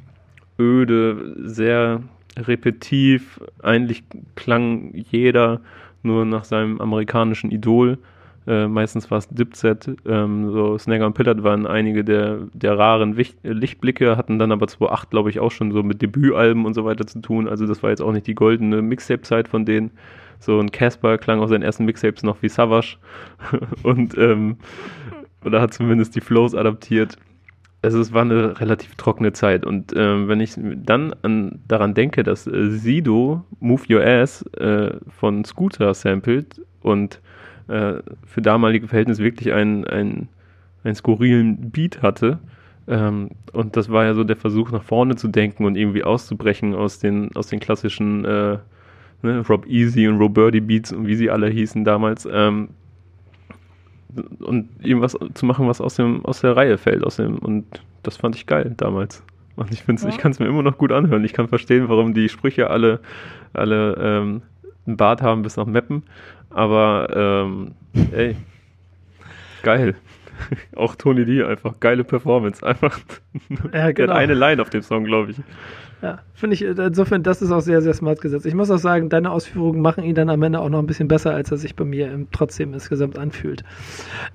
öde, 0.60 1.36
sehr 1.44 2.02
repetitiv. 2.38 3.40
Eigentlich 3.62 4.04
klang 4.36 4.94
jeder 4.94 5.62
nur 6.02 6.26
nach 6.26 6.44
seinem 6.44 6.82
amerikanischen 6.82 7.52
Idol. 7.52 7.98
Äh, 8.46 8.68
meistens 8.68 9.10
war 9.10 9.20
es 9.20 9.30
Dipset. 9.30 9.96
Ähm, 10.06 10.52
so 10.52 10.78
Snagger 10.78 11.06
und 11.06 11.14
Pillard 11.14 11.44
waren 11.44 11.66
einige 11.66 12.04
der, 12.04 12.40
der 12.54 12.78
raren 12.78 13.16
Wicht 13.16 13.38
Lichtblicke, 13.44 14.18
hatten 14.18 14.40
dann 14.40 14.52
aber 14.52 14.68
2008, 14.68 15.10
glaube 15.10 15.30
ich, 15.30 15.40
auch 15.40 15.52
schon 15.52 15.72
so 15.72 15.84
mit 15.84 16.02
Debütalben 16.02 16.66
und 16.66 16.74
so 16.74 16.84
weiter 16.86 17.08
zu 17.08 17.20
tun. 17.22 17.48
Also 17.48 17.66
das 17.66 17.84
war 17.84 17.90
jetzt 17.90 18.02
auch 18.02 18.12
nicht 18.12 18.28
die 18.28 18.36
goldene 18.36 18.82
Mixtape-Zeit 18.82 19.48
von 19.48 19.66
denen. 19.66 19.92
So 20.40 20.60
ein 20.60 20.72
Casper 20.72 21.18
klang 21.18 21.40
auf 21.40 21.50
seinen 21.50 21.64
ersten 21.64 21.86
Mixtapes 21.86 22.24
noch 22.24 22.42
wie 22.42 22.50
Savage 22.50 22.98
und 23.84 24.18
ähm, 24.18 24.58
oder 25.46 25.62
hat 25.62 25.74
zumindest 25.74 26.16
die 26.16 26.22
Flows 26.22 26.56
adaptiert. 26.56 27.18
Also 27.82 28.00
es 28.00 28.14
war 28.14 28.22
eine 28.22 28.60
relativ 28.62 28.96
trockene 28.96 29.34
Zeit 29.34 29.66
und 29.66 29.94
ähm, 29.96 30.28
wenn 30.30 30.40
ich 30.40 30.54
dann 30.58 31.14
an, 31.22 31.60
daran 31.68 31.94
denke, 31.94 32.24
dass 32.24 32.48
äh, 32.48 32.70
Sido 32.70 33.44
Move 33.60 33.84
Your 33.90 34.06
Ass 34.06 34.42
äh, 34.54 34.92
von 35.10 35.44
Scooter 35.44 35.94
sampled 35.94 36.62
und 36.82 37.22
äh, 37.68 37.96
für 38.26 38.42
damalige 38.42 38.88
Verhältnisse 38.88 39.24
wirklich 39.24 39.54
einen, 39.54 39.86
einen, 39.86 40.30
einen 40.84 40.96
skurrilen 40.96 41.72
Beat 41.72 42.02
hatte. 42.02 42.40
Ähm, 42.88 43.30
und 43.54 43.78
das 43.78 43.90
war 43.90 44.06
ja 44.06 44.14
so 44.14 44.24
der 44.24 44.36
Versuch, 44.36 44.72
nach 44.72 44.84
vorne 44.84 45.16
zu 45.16 45.28
denken 45.28 45.66
und 45.66 45.76
irgendwie 45.76 46.04
auszubrechen 46.04 46.76
aus 46.76 47.00
den, 47.00 47.34
aus 47.36 47.48
den 47.48 47.60
klassischen 47.60 48.26
äh, 48.26 48.58
ne, 49.22 49.40
Rob 49.48 49.66
Easy 49.68 50.08
und 50.08 50.18
Roberti 50.18 50.60
Beats 50.60 50.92
und 50.92 51.08
wie 51.08 51.16
sie 51.16 51.30
alle 51.30 51.50
hießen 51.50 51.86
damals. 51.86 52.28
Ähm, 52.32 52.70
und 54.40 54.70
irgendwas 54.82 55.18
zu 55.34 55.46
machen, 55.46 55.68
was 55.68 55.82
aus, 55.82 55.96
dem, 55.96 56.24
aus 56.26 56.42
der 56.42 56.56
Reihe 56.56 56.78
fällt. 56.78 57.04
Aus 57.04 57.16
dem, 57.16 57.38
und 57.40 57.66
das 58.04 58.18
fand 58.18 58.36
ich 58.36 58.46
geil 58.46 58.74
damals. 58.78 59.24
Und 59.56 59.72
ich 59.72 59.84
finde 59.84 60.02
ja. 60.04 60.10
ich 60.10 60.18
kann 60.18 60.32
es 60.32 60.40
mir 60.40 60.48
immer 60.48 60.64
noch 60.64 60.78
gut 60.78 60.92
anhören. 60.92 61.24
Ich 61.24 61.34
kann 61.34 61.48
verstehen, 61.48 61.90
warum 61.90 62.14
die 62.14 62.30
Sprüche 62.30 62.70
alle, 62.70 63.00
alle 63.54 63.96
ähm, 64.00 64.42
einen 64.86 64.98
Bart 64.98 65.22
haben 65.22 65.42
bis 65.42 65.58
nach 65.58 65.66
Meppen. 65.66 66.04
Aber, 66.54 67.44
ähm, 67.46 67.72
ey, 68.12 68.36
geil. 69.64 69.96
Auch 70.76 70.96
Tony 70.96 71.26
D 71.26 71.44
einfach 71.44 71.80
geile 71.80 72.04
Performance. 72.04 72.66
Einfach 72.66 73.00
ja, 73.74 73.92
genau. 73.92 74.14
eine 74.14 74.34
Line 74.34 74.62
auf 74.62 74.70
dem 74.70 74.82
Song, 74.82 75.06
glaube 75.06 75.32
ich. 75.32 75.38
Ja, 76.04 76.20
finde 76.34 76.56
ich, 76.56 76.62
insofern, 76.62 77.24
das 77.24 77.42
ist 77.42 77.50
auch 77.50 77.62
sehr, 77.62 77.82
sehr 77.82 77.94
smart 77.94 78.20
gesetzt. 78.20 78.46
Ich 78.46 78.54
muss 78.54 78.70
auch 78.70 78.78
sagen, 78.78 79.08
deine 79.08 79.32
Ausführungen 79.32 79.80
machen 79.80 80.04
ihn 80.04 80.16
dann 80.16 80.30
am 80.30 80.44
Ende 80.44 80.60
auch 80.60 80.68
noch 80.68 80.80
ein 80.80 80.86
bisschen 80.86 81.08
besser, 81.08 81.34
als 81.34 81.50
er 81.50 81.56
sich 81.56 81.78
bei 81.78 81.86
mir 81.86 82.12
im, 82.12 82.30
trotzdem 82.30 82.74
insgesamt 82.74 83.18
anfühlt. 83.18 83.64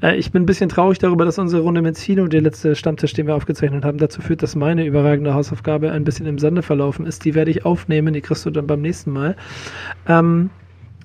Äh, 0.03 0.17
ich 0.17 0.33
bin 0.33 0.45
ein 0.45 0.47
bisschen 0.47 0.71
traurig 0.71 0.99
darüber, 0.99 1.27
dass 1.27 1.39
unsere 1.39 1.61
Runde 1.61 1.83
mit 1.83 1.99
Zino, 1.99 2.27
der 2.27 2.41
letzte 2.41 2.75
Stammtisch, 2.75 3.13
den 3.13 3.27
wir 3.27 3.37
aufgezeichnet 3.37 3.85
haben, 3.85 3.99
dazu 3.99 4.23
führt, 4.23 4.43
dass 4.43 4.57
meine 4.57 4.87
überragende 4.87 5.35
Hausaufgabe 5.35 5.93
ein 5.93 6.05
bisschen 6.05 6.25
im 6.25 6.39
Sande 6.39 6.63
verlaufen 6.63 7.05
ist. 7.05 7.27
Die 7.27 7.35
werde 7.35 7.51
ich 7.51 7.67
aufnehmen, 7.67 8.15
die 8.15 8.23
kriegst 8.23 8.47
du 8.47 8.51
dann 8.51 8.67
beim 8.67 8.81
nächsten 8.81 9.11
Mal. 9.11 9.37
Ähm, 10.07 10.49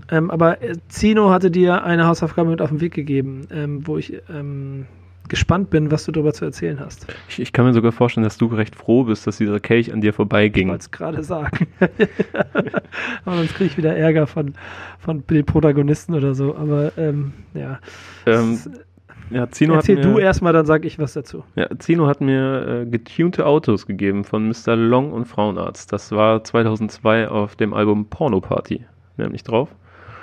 ähm, 0.09 0.31
aber 0.31 0.61
äh, 0.61 0.75
Zino 0.87 1.29
hatte 1.29 1.51
dir 1.51 1.83
eine 1.83 2.07
Hausaufgabe 2.07 2.49
mit 2.49 2.61
auf 2.61 2.69
den 2.69 2.81
Weg 2.81 2.93
gegeben, 2.93 3.47
ähm, 3.51 3.87
wo 3.87 3.97
ich 3.97 4.21
ähm, 4.29 4.85
gespannt 5.29 5.69
bin, 5.69 5.91
was 5.91 6.05
du 6.05 6.11
darüber 6.11 6.33
zu 6.33 6.45
erzählen 6.45 6.79
hast. 6.79 7.07
Ich, 7.29 7.39
ich, 7.39 7.53
kann 7.53 7.65
mir 7.65 7.73
sogar 7.73 7.91
vorstellen, 7.91 8.23
dass 8.23 8.37
du 8.37 8.47
recht 8.47 8.75
froh 8.75 9.05
bist, 9.05 9.25
dass 9.25 9.37
dieser 9.37 9.59
Kelch 9.59 9.93
an 9.93 10.01
dir 10.01 10.13
vorbeiging. 10.13 10.67
Ich 10.67 10.71
wollte 10.71 10.81
es 10.81 10.91
gerade 10.91 11.23
sagen. 11.23 11.67
aber 13.25 13.37
sonst 13.37 13.55
kriege 13.55 13.65
ich 13.65 13.77
wieder 13.77 13.95
Ärger 13.95 14.27
von, 14.27 14.53
von 14.99 15.23
den 15.27 15.45
Protagonisten 15.45 16.13
oder 16.13 16.35
so. 16.35 16.55
Aber 16.55 16.91
ähm, 16.97 17.33
ja. 17.53 17.79
Ähm, 18.25 18.59
ja, 19.29 19.49
Zino 19.49 19.75
Erzähl 19.75 19.95
mir, 19.95 20.01
du 20.01 20.19
erstmal, 20.19 20.53
dann 20.53 20.65
sage 20.65 20.85
ich 20.87 20.99
was 20.99 21.13
dazu. 21.13 21.43
Ja, 21.55 21.67
Zino 21.79 22.07
hat 22.07 22.21
mir 22.21 22.83
äh, 22.83 22.85
getunte 22.85 23.45
Autos 23.45 23.87
gegeben 23.87 24.25
von 24.25 24.47
Mr. 24.47 24.75
Long 24.75 25.13
und 25.13 25.25
Frauenarzt. 25.25 25.91
Das 25.91 26.11
war 26.11 26.43
2002 26.43 27.29
auf 27.29 27.55
dem 27.55 27.73
Album 27.73 28.05
Porno 28.09 28.41
Party, 28.41 28.85
nämlich 29.17 29.43
drauf. 29.43 29.69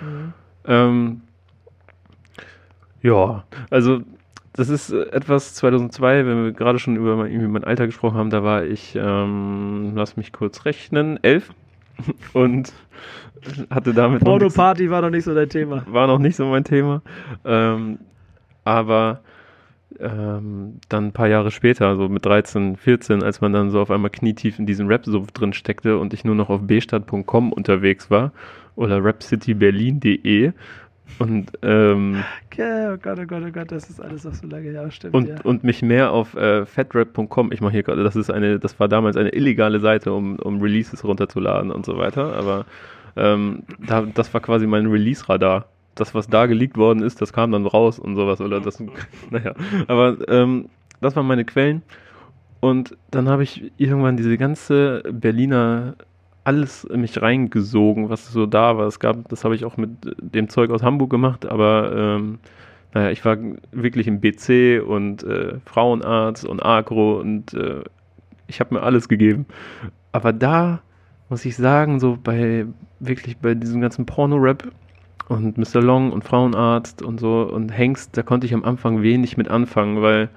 Mhm. 0.01 0.33
Ähm, 0.67 1.21
ja, 3.03 3.45
also 3.71 4.03
das 4.53 4.69
ist 4.69 4.91
etwas 4.91 5.55
2002, 5.55 6.27
wenn 6.27 6.45
wir 6.45 6.53
gerade 6.53 6.79
schon 6.79 6.97
über 6.97 7.17
mein, 7.17 7.51
mein 7.51 7.65
Alter 7.65 7.87
gesprochen 7.87 8.19
haben, 8.19 8.31
da 8.31 8.43
war 8.43 8.65
ich, 8.65 8.97
ähm, 8.97 9.93
lass 9.95 10.17
mich 10.17 10.33
kurz 10.33 10.65
rechnen, 10.65 11.19
elf 11.23 11.51
und 12.33 12.73
hatte 13.71 13.95
damit 13.95 14.23
Porno-Party 14.23 14.91
war 14.91 15.01
noch 15.03 15.11
nicht 15.11 15.25
so 15.25 15.35
dein 15.35 15.49
Thema. 15.49 15.83
War 15.87 16.07
noch 16.07 16.19
nicht 16.19 16.37
so 16.37 16.47
mein 16.47 16.65
Thema, 16.65 17.01
ähm, 17.45 17.99
aber 18.65 19.21
ähm, 19.99 20.79
dann 20.89 21.07
ein 21.07 21.13
paar 21.13 21.29
Jahre 21.29 21.51
später, 21.51 21.97
so 21.97 22.09
mit 22.09 22.25
13, 22.25 22.77
14, 22.77 23.23
als 23.23 23.41
man 23.41 23.53
dann 23.53 23.71
so 23.71 23.81
auf 23.81 23.91
einmal 23.91 24.11
knietief 24.11 24.59
in 24.59 24.67
diesem 24.67 24.89
Rap-Sumpf 24.89 25.33
drin 25.33 25.53
steckte 25.53 25.99
und 25.99 26.13
ich 26.13 26.25
nur 26.25 26.35
noch 26.35 26.51
auf 26.51 26.61
bstadt.com 26.67 27.53
unterwegs 27.53 28.11
war 28.11 28.33
oder 28.81 29.05
rapcityberlin.de 29.05 30.53
und 31.19 31.53
ähm, 31.63 32.23
okay, 32.47 32.93
oh 32.93 32.97
Gott, 32.97 33.19
oh 33.21 33.27
Gott, 33.27 33.43
oh 33.47 33.51
Gott, 33.53 33.71
das 33.71 33.91
ist 33.91 34.01
alles 34.01 34.25
noch 34.25 34.33
so 34.33 34.47
lange, 34.47 34.73
ja, 34.73 34.91
stimmt. 34.91 35.15
Und, 35.15 35.29
ja. 35.29 35.35
und 35.43 35.65
mich 35.65 35.83
mehr 35.83 36.13
auf 36.13 36.35
äh, 36.35 36.65
fatrap.com, 36.65 37.53
ich 37.53 37.61
mache 37.61 37.73
hier 37.73 37.83
gerade, 37.83 38.03
das 38.03 38.17
ist 38.17 38.31
eine, 38.31 38.59
das 38.59 38.81
war 38.81 38.89
damals 38.89 39.17
eine 39.17 39.31
illegale 39.31 39.81
Seite, 39.81 40.13
um, 40.13 40.37
um 40.37 40.63
Releases 40.63 41.05
runterzuladen 41.05 41.71
und 41.71 41.85
so 41.85 41.99
weiter, 41.99 42.35
aber 42.37 42.65
ähm, 43.17 43.65
da, 43.87 44.03
das 44.03 44.33
war 44.33 44.41
quasi 44.41 44.67
mein 44.67 44.87
Release-Radar. 44.87 45.67
Das, 45.97 46.15
was 46.15 46.29
da 46.29 46.47
geleakt 46.47 46.79
worden 46.79 47.03
ist, 47.03 47.21
das 47.21 47.33
kam 47.33 47.53
dann 47.53 47.67
raus 47.67 47.99
und 47.99 48.17
sowas, 48.17 48.41
oder 48.41 48.61
das, 48.61 48.83
naja, 49.31 49.55
aber 49.89 50.17
ähm, 50.29 50.71
das 51.03 51.17
waren 51.17 51.27
meine 51.27 51.45
Quellen. 51.45 51.83
Und 52.61 52.97
dann 53.11 53.29
habe 53.29 53.43
ich 53.43 53.73
irgendwann 53.79 54.17
diese 54.17 54.39
ganze 54.39 55.03
Berliner 55.11 55.97
alles 56.45 56.85
in 56.85 57.03
mich 57.03 57.21
reingesogen, 57.21 58.09
was 58.09 58.33
so 58.33 58.47
da 58.47 58.77
war. 58.77 58.87
Es 58.87 58.99
gab, 58.99 59.29
das 59.29 59.45
habe 59.45 59.55
ich 59.55 59.65
auch 59.65 59.77
mit 59.77 59.91
dem 60.21 60.49
Zeug 60.49 60.71
aus 60.71 60.83
Hamburg 60.83 61.11
gemacht, 61.11 61.47
aber 61.47 61.93
ähm, 61.95 62.39
naja, 62.93 63.11
ich 63.11 63.25
war 63.25 63.37
wirklich 63.73 64.07
im 64.07 64.21
BC 64.21 64.83
und 64.85 65.23
äh, 65.23 65.59
Frauenarzt 65.65 66.45
und 66.45 66.65
Agro 66.65 67.21
und 67.21 67.55
äh, 67.55 67.83
ich 68.49 68.61
habe 68.61 68.75
mir 68.75 68.83
alles 68.83 69.09
gegeben. 69.09 69.47
Aber 70.13 70.33
da 70.33 70.81
muss 71.29 71.45
ich 71.45 71.57
sagen, 71.57 72.01
so 72.01 72.19
bei 72.23 72.67
wirklich 72.99 73.39
bei 73.39 73.55
diesem 73.55 73.81
ganzen 73.81 74.07
Porno-Rap 74.07 74.73
und 75.29 75.57
Mr. 75.57 75.81
Long 75.81 76.11
und 76.11 76.25
Frauenarzt 76.25 77.03
und 77.03 77.21
so 77.21 77.43
und 77.43 77.71
Hengst, 77.71 78.17
da 78.17 78.23
konnte 78.23 78.47
ich 78.47 78.55
am 78.55 78.65
Anfang 78.65 79.03
wenig 79.03 79.37
mit 79.37 79.49
anfangen, 79.49 80.03
weil 80.03 80.29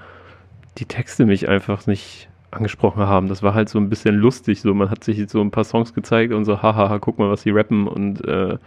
die 0.78 0.86
Texte 0.86 1.26
mich 1.26 1.50
einfach 1.50 1.88
nicht 1.88 2.30
angesprochen 2.54 3.04
haben. 3.04 3.28
Das 3.28 3.44
war 3.44 3.54
halt 3.54 3.70
so 3.70 3.80
ein 3.80 3.90
bisschen 3.90 4.16
lustig. 4.16 4.62
So, 4.62 4.74
man 4.74 4.90
hat 4.90 5.04
sich 5.04 5.30
so 5.30 5.42
ein 5.42 5.52
paar 5.52 5.64
Songs 5.64 5.94
gezeigt 5.94 6.34
und 6.34 6.46
so, 6.46 6.62
hahaha, 6.62 7.00
guck 7.00 7.20
mal, 7.20 7.30
was 7.30 7.42
sie 7.42 7.52
rappen 7.52 7.88
und 7.88 8.26
äh, 8.28 8.58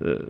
äh, 0.00 0.24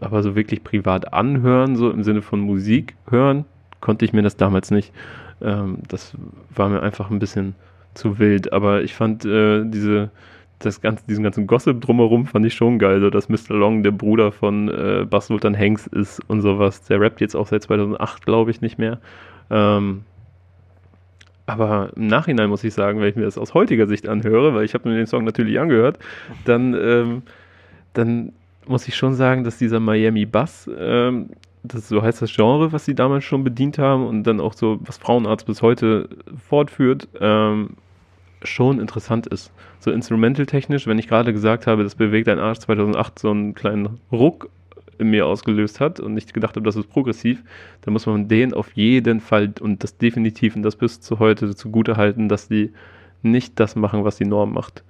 aber 0.00 0.22
so 0.22 0.34
wirklich 0.34 0.64
privat 0.64 1.12
anhören, 1.12 1.76
so 1.76 1.90
im 1.90 2.02
Sinne 2.02 2.22
von 2.22 2.40
Musik 2.40 2.96
hören, 3.08 3.44
konnte 3.80 4.04
ich 4.04 4.12
mir 4.12 4.22
das 4.22 4.36
damals 4.36 4.70
nicht. 4.70 4.92
Ähm, 5.40 5.78
das 5.88 6.14
war 6.54 6.68
mir 6.68 6.82
einfach 6.82 7.10
ein 7.10 7.18
bisschen 7.18 7.54
zu 7.94 8.18
wild. 8.18 8.52
Aber 8.52 8.82
ich 8.82 8.94
fand 8.94 9.24
äh, 9.24 9.64
diese, 9.64 10.10
das 10.58 10.80
ganze, 10.80 11.06
diesen 11.06 11.22
ganzen 11.22 11.46
Gossip 11.46 11.80
drumherum 11.80 12.26
fand 12.26 12.46
ich 12.46 12.54
schon 12.54 12.78
geil. 12.78 13.00
So, 13.00 13.10
dass 13.10 13.28
Mr. 13.28 13.54
Long 13.54 13.82
der 13.82 13.92
Bruder 13.92 14.32
von 14.32 14.68
äh, 14.68 15.06
Bass 15.08 15.26
Sultan 15.26 15.56
Hanks 15.56 15.86
ist 15.86 16.20
und 16.28 16.40
sowas. 16.40 16.82
Der 16.84 17.00
rappt 17.00 17.20
jetzt 17.20 17.36
auch 17.36 17.46
seit 17.46 17.62
2008, 17.62 18.24
glaube 18.26 18.50
ich, 18.50 18.60
nicht 18.60 18.78
mehr. 18.78 18.98
Ähm, 19.50 20.02
aber 21.52 21.90
im 21.96 22.06
Nachhinein 22.06 22.48
muss 22.48 22.64
ich 22.64 22.74
sagen, 22.74 23.00
wenn 23.00 23.08
ich 23.08 23.16
mir 23.16 23.24
das 23.24 23.38
aus 23.38 23.54
heutiger 23.54 23.86
Sicht 23.86 24.08
anhöre, 24.08 24.54
weil 24.54 24.64
ich 24.64 24.74
habe 24.74 24.88
mir 24.88 24.96
den 24.96 25.06
Song 25.06 25.24
natürlich 25.24 25.58
angehört, 25.58 25.98
dann, 26.44 26.74
ähm, 26.74 27.22
dann 27.92 28.32
muss 28.66 28.88
ich 28.88 28.96
schon 28.96 29.14
sagen, 29.14 29.44
dass 29.44 29.58
dieser 29.58 29.80
Miami 29.80 30.26
Bass, 30.26 30.70
ähm, 30.78 31.30
das 31.62 31.88
so 31.88 32.02
heißt 32.02 32.22
das 32.22 32.34
Genre, 32.34 32.72
was 32.72 32.84
sie 32.84 32.94
damals 32.94 33.24
schon 33.24 33.44
bedient 33.44 33.78
haben 33.78 34.06
und 34.06 34.24
dann 34.24 34.40
auch 34.40 34.54
so, 34.54 34.78
was 34.80 34.98
Frauenarzt 34.98 35.46
bis 35.46 35.62
heute 35.62 36.08
fortführt, 36.48 37.08
ähm, 37.20 37.70
schon 38.42 38.80
interessant 38.80 39.26
ist. 39.28 39.52
So 39.78 39.90
instrumental-technisch, 39.90 40.86
wenn 40.86 40.98
ich 40.98 41.08
gerade 41.08 41.32
gesagt 41.32 41.66
habe, 41.66 41.84
das 41.84 41.94
bewegt 41.94 42.28
ein 42.28 42.38
Arsch 42.38 42.58
2008 42.58 43.18
so 43.18 43.30
einen 43.30 43.54
kleinen 43.54 44.00
Ruck 44.10 44.48
in 44.98 45.10
mir 45.10 45.26
ausgelöst 45.26 45.80
hat 45.80 46.00
und 46.00 46.14
nicht 46.14 46.34
gedacht 46.34 46.56
habe, 46.56 46.64
das 46.64 46.76
ist 46.76 46.88
progressiv, 46.88 47.42
dann 47.82 47.92
muss 47.92 48.06
man 48.06 48.28
den 48.28 48.54
auf 48.54 48.72
jeden 48.72 49.20
Fall 49.20 49.52
und 49.60 49.82
das 49.82 49.96
definitiv 49.96 50.56
und 50.56 50.62
das 50.62 50.76
bis 50.76 51.00
zu 51.00 51.18
heute 51.18 51.54
zugute 51.54 51.96
halten, 51.96 52.28
dass 52.28 52.48
die 52.48 52.72
nicht 53.22 53.58
das 53.60 53.76
machen, 53.76 54.04
was 54.04 54.16
die 54.16 54.24
Norm 54.24 54.52
macht. 54.52 54.82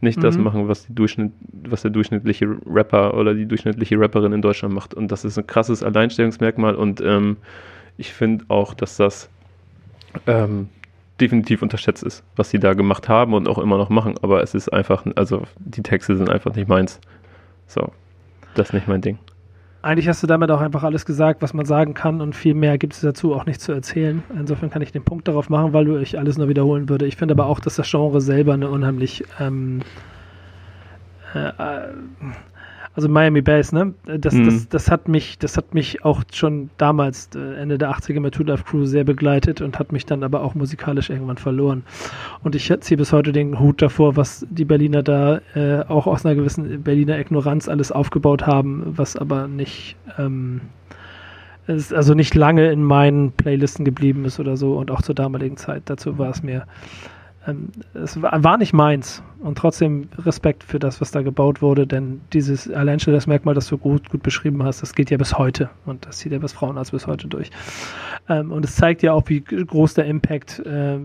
Nicht 0.00 0.18
mhm. 0.18 0.22
das 0.22 0.36
machen, 0.36 0.68
was, 0.68 0.86
die 0.86 0.94
Durchschnitt, 0.94 1.32
was 1.68 1.82
der 1.82 1.90
durchschnittliche 1.90 2.56
Rapper 2.66 3.14
oder 3.14 3.34
die 3.34 3.46
durchschnittliche 3.46 3.98
Rapperin 3.98 4.32
in 4.32 4.42
Deutschland 4.42 4.74
macht. 4.74 4.94
Und 4.94 5.08
das 5.08 5.24
ist 5.24 5.38
ein 5.38 5.46
krasses 5.46 5.82
Alleinstellungsmerkmal 5.82 6.74
und 6.74 7.00
ähm, 7.00 7.36
ich 7.96 8.12
finde 8.12 8.44
auch, 8.48 8.74
dass 8.74 8.96
das 8.96 9.30
ähm, 10.26 10.68
definitiv 11.20 11.62
unterschätzt 11.62 12.02
ist, 12.02 12.24
was 12.36 12.50
sie 12.50 12.58
da 12.58 12.74
gemacht 12.74 13.08
haben 13.08 13.34
und 13.34 13.48
auch 13.48 13.58
immer 13.58 13.78
noch 13.78 13.88
machen. 13.88 14.16
Aber 14.22 14.42
es 14.42 14.54
ist 14.54 14.68
einfach, 14.72 15.04
also 15.14 15.42
die 15.58 15.82
Texte 15.82 16.16
sind 16.16 16.28
einfach 16.28 16.54
nicht 16.54 16.68
meins. 16.68 17.00
So, 17.66 17.92
das 18.54 18.68
ist 18.68 18.72
nicht 18.74 18.88
mein 18.88 19.00
Ding. 19.00 19.18
Eigentlich 19.84 20.08
hast 20.08 20.22
du 20.22 20.26
damit 20.26 20.50
auch 20.50 20.62
einfach 20.62 20.82
alles 20.82 21.04
gesagt, 21.04 21.42
was 21.42 21.52
man 21.52 21.66
sagen 21.66 21.92
kann 21.92 22.22
und 22.22 22.34
viel 22.34 22.54
mehr 22.54 22.78
gibt 22.78 22.94
es 22.94 23.02
dazu 23.02 23.34
auch 23.34 23.44
nicht 23.44 23.60
zu 23.60 23.70
erzählen. 23.70 24.22
Insofern 24.34 24.70
kann 24.70 24.80
ich 24.80 24.92
den 24.92 25.04
Punkt 25.04 25.28
darauf 25.28 25.50
machen, 25.50 25.74
weil 25.74 25.84
du 25.84 25.98
ich 25.98 26.18
alles 26.18 26.38
nur 26.38 26.48
wiederholen 26.48 26.88
würde. 26.88 27.04
Ich 27.04 27.16
finde 27.16 27.34
aber 27.34 27.44
auch, 27.44 27.60
dass 27.60 27.76
das 27.76 27.90
Genre 27.90 28.22
selber 28.22 28.54
eine 28.54 28.70
unheimlich 28.70 29.24
ähm, 29.38 29.82
äh, 31.34 31.48
äh 31.48 31.92
also 32.94 33.08
Miami 33.08 33.42
Bass, 33.42 33.72
ne? 33.72 33.94
Das, 34.04 34.34
mhm. 34.34 34.44
das, 34.44 34.68
das 34.68 34.90
hat 34.90 35.08
mich, 35.08 35.38
das 35.38 35.56
hat 35.56 35.74
mich 35.74 36.04
auch 36.04 36.22
schon 36.32 36.70
damals, 36.78 37.30
äh, 37.34 37.54
Ende 37.60 37.76
der 37.76 37.90
80er 37.90 38.20
mit 38.20 38.34
Two 38.34 38.44
Life 38.44 38.64
Crew 38.64 38.84
sehr 38.84 39.04
begleitet 39.04 39.60
und 39.60 39.78
hat 39.78 39.90
mich 39.90 40.06
dann 40.06 40.22
aber 40.22 40.42
auch 40.42 40.54
musikalisch 40.54 41.10
irgendwann 41.10 41.38
verloren. 41.38 41.82
Und 42.42 42.54
ich 42.54 42.72
ziehe 42.80 42.96
bis 42.96 43.12
heute 43.12 43.32
den 43.32 43.58
Hut 43.58 43.82
davor, 43.82 44.16
was 44.16 44.46
die 44.48 44.64
Berliner 44.64 45.02
da 45.02 45.40
äh, 45.54 45.84
auch 45.88 46.06
aus 46.06 46.24
einer 46.24 46.36
gewissen 46.36 46.82
Berliner 46.82 47.18
Ignoranz 47.18 47.68
alles 47.68 47.90
aufgebaut 47.90 48.46
haben, 48.46 48.84
was 48.86 49.16
aber 49.16 49.48
nicht 49.48 49.96
ähm, 50.18 50.60
ist 51.66 51.94
also 51.94 52.14
nicht 52.14 52.34
lange 52.34 52.70
in 52.70 52.82
meinen 52.82 53.32
Playlisten 53.32 53.84
geblieben 53.84 54.24
ist 54.24 54.38
oder 54.38 54.56
so 54.56 54.76
und 54.76 54.90
auch 54.90 55.02
zur 55.02 55.14
damaligen 55.14 55.56
Zeit. 55.56 55.84
Dazu 55.86 56.18
war 56.18 56.30
es 56.30 56.42
mir 56.42 56.66
ähm, 57.46 57.68
es 57.94 58.20
war 58.20 58.56
nicht 58.58 58.72
meins 58.72 59.22
und 59.40 59.58
trotzdem 59.58 60.08
Respekt 60.18 60.64
für 60.64 60.78
das, 60.78 61.00
was 61.00 61.10
da 61.10 61.22
gebaut 61.22 61.62
wurde, 61.62 61.86
denn 61.86 62.20
dieses 62.32 62.70
Alleinstellungsmerkmal, 62.70 63.54
das 63.54 63.68
du 63.68 63.78
gut, 63.78 64.08
gut 64.10 64.22
beschrieben 64.22 64.62
hast, 64.62 64.82
das 64.82 64.94
geht 64.94 65.10
ja 65.10 65.16
bis 65.16 65.36
heute 65.36 65.70
und 65.84 66.06
das 66.06 66.18
zieht 66.18 66.32
ja 66.32 66.38
bis 66.38 66.52
Frauenarzt 66.52 66.92
bis 66.92 67.06
heute 67.06 67.28
durch. 67.28 67.50
Ähm, 68.28 68.52
und 68.52 68.64
es 68.64 68.76
zeigt 68.76 69.02
ja 69.02 69.12
auch, 69.12 69.24
wie 69.26 69.40
groß 69.40 69.94
der 69.94 70.06
Impact 70.06 70.60
äh, 70.60 70.98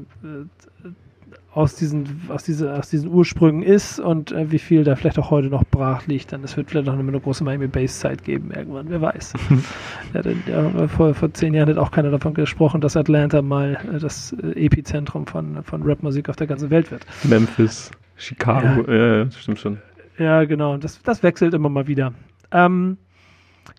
aus 1.59 1.75
diesen, 1.75 2.21
aus, 2.29 2.43
diese, 2.43 2.73
aus 2.73 2.89
diesen 2.89 3.09
Ursprüngen 3.09 3.63
ist 3.63 3.99
und 3.99 4.31
äh, 4.31 4.49
wie 4.51 4.59
viel 4.59 4.83
da 4.83 4.95
vielleicht 4.95 5.19
auch 5.19 5.29
heute 5.29 5.49
noch 5.49 5.63
brach 5.65 6.07
liegt. 6.07 6.31
Dann 6.31 6.43
es 6.43 6.55
wird 6.55 6.69
vielleicht 6.69 6.87
noch 6.87 6.93
eine, 6.93 7.07
eine 7.07 7.19
große 7.19 7.43
Miami 7.43 7.67
Base 7.67 7.99
Zeit 7.99 8.23
geben 8.23 8.51
irgendwann, 8.51 8.89
wer 8.89 9.01
weiß. 9.01 9.33
ja, 10.13 10.21
denn, 10.21 10.41
ja, 10.47 10.87
vor, 10.87 11.13
vor 11.13 11.33
zehn 11.33 11.53
Jahren 11.53 11.69
hat 11.69 11.77
auch 11.77 11.91
keiner 11.91 12.11
davon 12.11 12.33
gesprochen, 12.33 12.81
dass 12.81 12.95
Atlanta 12.95 13.41
mal 13.41 13.77
äh, 13.93 13.99
das 13.99 14.33
äh, 14.41 14.65
Epizentrum 14.65 15.27
von, 15.27 15.63
von 15.63 15.83
Rapmusik 15.83 16.29
auf 16.29 16.37
der 16.37 16.47
ganzen 16.47 16.69
Welt 16.69 16.91
wird. 16.91 17.05
Memphis, 17.23 17.91
Chicago, 18.15 18.89
ja, 18.89 19.23
ja 19.23 19.31
stimmt 19.31 19.59
schon. 19.59 19.77
Ja, 20.17 20.45
genau. 20.45 20.77
Das, 20.77 21.01
das 21.01 21.23
wechselt 21.23 21.53
immer 21.53 21.69
mal 21.69 21.87
wieder. 21.87 22.13
Ähm, 22.51 22.97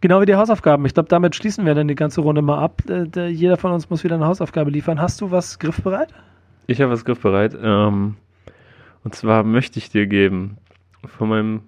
Genau 0.01 0.21
wie 0.23 0.27
die 0.27 0.35
Hausaufgaben. 0.35 0.87
Ich 0.87 0.95
glaube, 0.95 1.11
damit 1.11 1.35
schließen 1.35 1.67
wir 1.67 1.75
dann 1.75 1.89
die 1.89 1.95
ganze 1.95 2.23
Runde 2.23 2.41
mal 2.41 2.59
ab. 2.59 2.83
Äh, 2.89 3.27
jeder 3.29 3.59
von 3.59 3.73
uns 3.73 3.91
muss 3.91 4.03
wieder 4.03 4.15
eine 4.15 4.27
Hausaufgabe 4.27 4.71
liefern. 4.71 5.01
Hast 5.01 5.21
du 5.21 5.31
was 5.31 5.59
griffbereit? 5.59 6.09
Ich 6.67 6.81
habe 6.81 6.93
was 6.93 7.05
griffbereit. 7.05 7.57
Ähm, 7.61 8.17
und 9.05 9.15
zwar 9.15 9.45
möchte 9.45 9.79
ich 9.79 9.91
dir 9.91 10.07
geben 10.07 10.59
von 11.05 11.29
meinem 11.29 11.63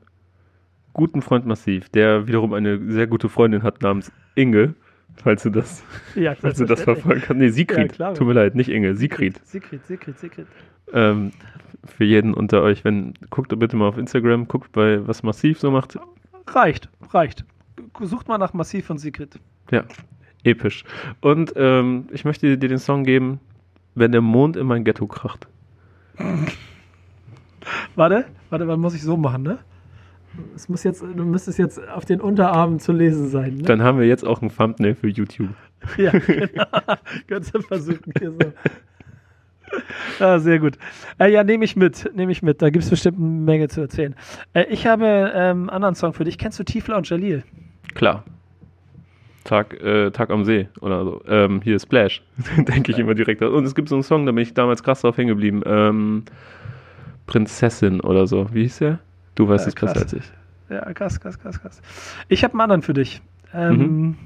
guten 0.92 1.22
Freund 1.22 1.46
Massiv, 1.46 1.88
der 1.88 2.26
wiederum 2.26 2.52
eine 2.52 2.78
sehr 2.92 3.06
gute 3.06 3.28
Freundin 3.28 3.62
hat 3.62 3.82
namens 3.82 4.12
Inge, 4.34 4.74
falls 5.16 5.42
du 5.42 5.50
das, 5.50 5.84
ja, 6.14 6.34
falls 6.34 6.58
du 6.58 6.66
das 6.66 6.82
verfolgen 6.82 7.22
kannst. 7.22 7.40
Nee, 7.40 7.48
Sigrid. 7.48 7.98
Ja, 7.98 8.12
Tut 8.12 8.26
mir 8.26 8.34
leid, 8.34 8.54
nicht 8.54 8.68
Inge, 8.68 8.94
Sigrid. 8.94 9.40
Sigrid, 9.44 9.84
Sigrid, 9.86 10.18
Sigrid. 10.18 10.46
Ähm, 10.92 11.32
für 11.84 12.04
jeden 12.04 12.34
unter 12.34 12.62
euch, 12.62 12.84
wenn, 12.84 13.14
guckt 13.30 13.58
bitte 13.58 13.76
mal 13.76 13.88
auf 13.88 13.98
Instagram, 13.98 14.46
guckt 14.48 14.72
bei, 14.72 15.06
was 15.06 15.22
Massiv 15.22 15.58
so 15.58 15.70
macht. 15.70 15.98
Reicht, 16.46 16.88
reicht. 17.10 17.44
Sucht 18.00 18.28
mal 18.28 18.38
nach 18.38 18.52
Massiv 18.52 18.90
und 18.90 18.98
Sigrid. 18.98 19.38
Ja, 19.70 19.84
episch. 20.44 20.84
Und 21.20 21.52
ähm, 21.56 22.06
ich 22.12 22.24
möchte 22.24 22.56
dir 22.56 22.68
den 22.68 22.78
Song 22.78 23.04
geben, 23.04 23.40
wenn 23.94 24.12
der 24.12 24.20
Mond 24.20 24.56
in 24.56 24.66
mein 24.66 24.84
Ghetto 24.84 25.06
kracht. 25.06 25.46
warte, 27.94 28.26
warte, 28.50 28.64
man 28.64 28.80
muss 28.80 28.94
ich 28.94 29.02
so 29.02 29.16
machen, 29.16 29.42
ne? 29.42 29.58
Es 30.54 30.68
muss 30.68 30.82
jetzt, 30.82 31.02
du 31.02 31.24
müsstest 31.24 31.58
jetzt 31.58 31.88
auf 31.88 32.04
den 32.04 32.20
Unterarmen 32.20 32.78
zu 32.78 32.92
lesen 32.92 33.28
sein. 33.28 33.56
Ne? 33.56 33.62
Dann 33.64 33.82
haben 33.82 33.98
wir 33.98 34.06
jetzt 34.06 34.26
auch 34.26 34.40
ein 34.40 34.54
Thumbnail 34.54 34.94
für 34.94 35.08
YouTube. 35.08 35.50
ja, 35.98 36.10
genau. 36.10 36.64
Kannst 37.26 37.54
du 37.54 37.60
versuchen 37.60 38.12
hier 38.18 38.32
so. 38.32 38.38
Ah, 40.20 40.38
sehr 40.38 40.58
gut. 40.58 40.78
Äh, 41.18 41.32
ja, 41.32 41.44
nehme 41.44 41.64
ich 41.64 41.76
mit, 41.76 42.10
nehme 42.14 42.32
ich 42.32 42.42
mit. 42.42 42.60
Da 42.60 42.70
gibt 42.70 42.84
es 42.84 42.90
bestimmt 42.90 43.18
eine 43.18 43.26
Menge 43.26 43.68
zu 43.68 43.80
erzählen. 43.80 44.14
Äh, 44.52 44.64
ich 44.64 44.86
habe 44.86 45.32
ähm, 45.34 45.60
einen 45.60 45.70
anderen 45.70 45.94
Song 45.94 46.12
für 46.12 46.24
dich. 46.24 46.38
Kennst 46.38 46.58
du 46.58 46.64
Tiefler 46.64 46.96
und 46.96 47.08
Jalil? 47.08 47.42
Klar. 47.94 48.24
Tag, 49.44 49.80
äh, 49.80 50.10
Tag 50.10 50.30
am 50.30 50.44
See 50.44 50.68
oder 50.80 51.04
so. 51.04 51.22
Ähm, 51.26 51.60
hier 51.62 51.78
Splash, 51.78 52.22
denke 52.56 52.92
ich 52.92 52.98
immer 52.98 53.14
direkt. 53.14 53.42
Und 53.42 53.64
es 53.64 53.74
gibt 53.74 53.88
so 53.88 53.96
einen 53.96 54.02
Song, 54.02 54.26
da 54.26 54.32
bin 54.32 54.42
ich 54.42 54.54
damals 54.54 54.82
krass 54.82 55.00
drauf 55.02 55.16
hängen 55.16 55.28
geblieben. 55.28 55.62
Ähm, 55.64 56.24
Prinzessin 57.26 58.00
oder 58.00 58.26
so. 58.26 58.52
Wie 58.52 58.62
hieß 58.62 58.78
der? 58.78 58.98
Du 59.34 59.48
weißt 59.48 59.66
es 59.66 59.74
besser 59.74 60.00
als 60.00 60.12
ich. 60.12 60.30
Ja, 60.68 60.92
krass, 60.92 61.20
krass, 61.20 61.38
krass, 61.38 61.60
krass. 61.60 61.82
Ich 62.28 62.44
habe 62.44 62.54
einen 62.54 62.60
anderen 62.62 62.82
für 62.82 62.94
dich. 62.94 63.22
Ähm, 63.54 63.76
mhm. 63.76 64.16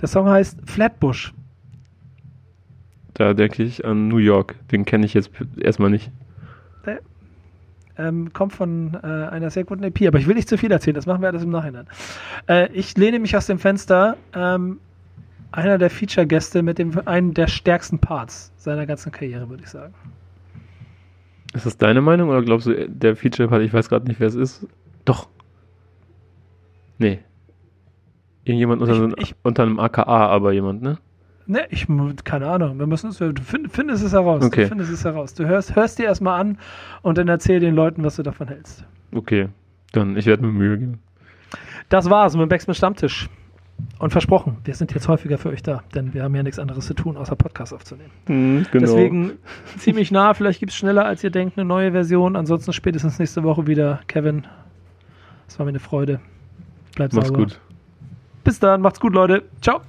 Der 0.00 0.08
Song 0.08 0.28
heißt 0.28 0.58
Flatbush. 0.68 1.32
Da 3.14 3.32
denke 3.32 3.62
ich 3.62 3.84
an 3.84 4.08
New 4.08 4.18
York. 4.18 4.56
Den 4.70 4.84
kenne 4.84 5.06
ich 5.06 5.14
jetzt 5.14 5.30
erstmal 5.56 5.90
nicht. 5.90 6.10
Ähm, 7.96 8.32
kommt 8.32 8.52
von 8.52 8.94
äh, 8.94 9.06
einer 9.06 9.50
sehr 9.50 9.64
guten 9.64 9.84
EP, 9.84 10.08
aber 10.08 10.18
ich 10.18 10.26
will 10.26 10.34
nicht 10.34 10.48
zu 10.48 10.58
viel 10.58 10.72
erzählen, 10.72 10.94
das 10.94 11.06
machen 11.06 11.22
wir 11.22 11.28
alles 11.28 11.44
im 11.44 11.50
Nachhinein. 11.50 11.86
Äh, 12.48 12.72
ich 12.72 12.96
lehne 12.96 13.20
mich 13.20 13.36
aus 13.36 13.46
dem 13.46 13.58
Fenster. 13.58 14.16
Ähm, 14.34 14.80
einer 15.52 15.78
der 15.78 15.90
Feature-Gäste 15.90 16.62
mit 16.62 16.78
dem 16.78 17.06
einen 17.06 17.32
der 17.32 17.46
stärksten 17.46 18.00
Parts 18.00 18.52
seiner 18.56 18.86
ganzen 18.86 19.12
Karriere, 19.12 19.48
würde 19.48 19.62
ich 19.62 19.70
sagen. 19.70 19.94
Ist 21.52 21.66
das 21.66 21.78
deine 21.78 22.00
Meinung 22.00 22.28
oder 22.30 22.42
glaubst 22.42 22.66
du, 22.66 22.88
der 22.88 23.14
Feature-Part, 23.14 23.62
ich 23.62 23.72
weiß 23.72 23.88
gerade 23.88 24.08
nicht, 24.08 24.18
wer 24.18 24.26
es 24.26 24.34
ist? 24.34 24.66
Doch. 25.04 25.28
Nee. 26.98 27.20
Irgendjemand 28.42 28.82
unter, 28.82 29.18
ich, 29.18 29.30
ich, 29.30 29.36
unter 29.44 29.62
einem 29.62 29.78
AKA, 29.78 30.26
aber 30.26 30.52
jemand, 30.52 30.82
ne? 30.82 30.98
Ne, 31.46 31.66
ich, 31.68 31.86
keine 32.24 32.46
Ahnung, 32.46 32.78
wir 32.78 32.86
müssen 32.86 33.10
es, 33.10 33.18
du 33.18 33.34
find, 33.42 33.70
findest 33.70 34.02
es 34.02 34.12
heraus. 34.12 34.42
Okay. 34.44 34.62
Du 34.62 34.68
findest 34.68 34.92
es 34.92 35.04
heraus. 35.04 35.34
Du 35.34 35.46
hörst, 35.46 35.76
hörst 35.76 35.98
dir 35.98 36.04
erstmal 36.04 36.40
an 36.40 36.58
und 37.02 37.18
dann 37.18 37.28
erzähl 37.28 37.60
den 37.60 37.74
Leuten, 37.74 38.02
was 38.02 38.16
du 38.16 38.22
davon 38.22 38.48
hältst. 38.48 38.84
Okay, 39.14 39.48
dann, 39.92 40.16
ich 40.16 40.26
werde 40.26 40.42
mir 40.42 40.52
Mühe 40.52 40.78
geben. 40.78 40.98
Das 41.90 42.08
war's 42.08 42.34
mit 42.36 42.48
Backspin 42.48 42.74
Stammtisch. 42.74 43.28
Und 43.98 44.10
versprochen, 44.10 44.58
wir 44.64 44.74
sind 44.74 44.94
jetzt 44.94 45.08
häufiger 45.08 45.36
für 45.36 45.48
euch 45.48 45.62
da, 45.62 45.82
denn 45.94 46.14
wir 46.14 46.22
haben 46.22 46.34
ja 46.34 46.44
nichts 46.44 46.60
anderes 46.60 46.86
zu 46.86 46.94
tun, 46.94 47.16
außer 47.16 47.34
Podcasts 47.34 47.72
aufzunehmen. 47.72 48.10
Mhm, 48.28 48.66
genau. 48.70 48.86
Deswegen 48.86 49.32
ziemlich 49.78 50.12
nah, 50.12 50.32
vielleicht 50.34 50.60
gibt 50.60 50.70
es 50.70 50.76
schneller, 50.76 51.04
als 51.04 51.24
ihr 51.24 51.30
denkt, 51.30 51.58
eine 51.58 51.64
neue 51.64 51.90
Version. 51.90 52.36
Ansonsten 52.36 52.72
spätestens 52.72 53.18
nächste 53.18 53.42
Woche 53.42 53.66
wieder. 53.66 54.00
Kevin, 54.06 54.46
es 55.48 55.58
war 55.58 55.66
mir 55.66 55.70
eine 55.70 55.80
Freude. 55.80 56.20
Bleibt 56.94 57.14
Mach's 57.14 57.28
sauber. 57.28 57.40
gut. 57.40 57.60
Bis 58.44 58.60
dann, 58.60 58.80
macht's 58.80 59.00
gut, 59.00 59.12
Leute. 59.12 59.42
Ciao. 59.60 59.80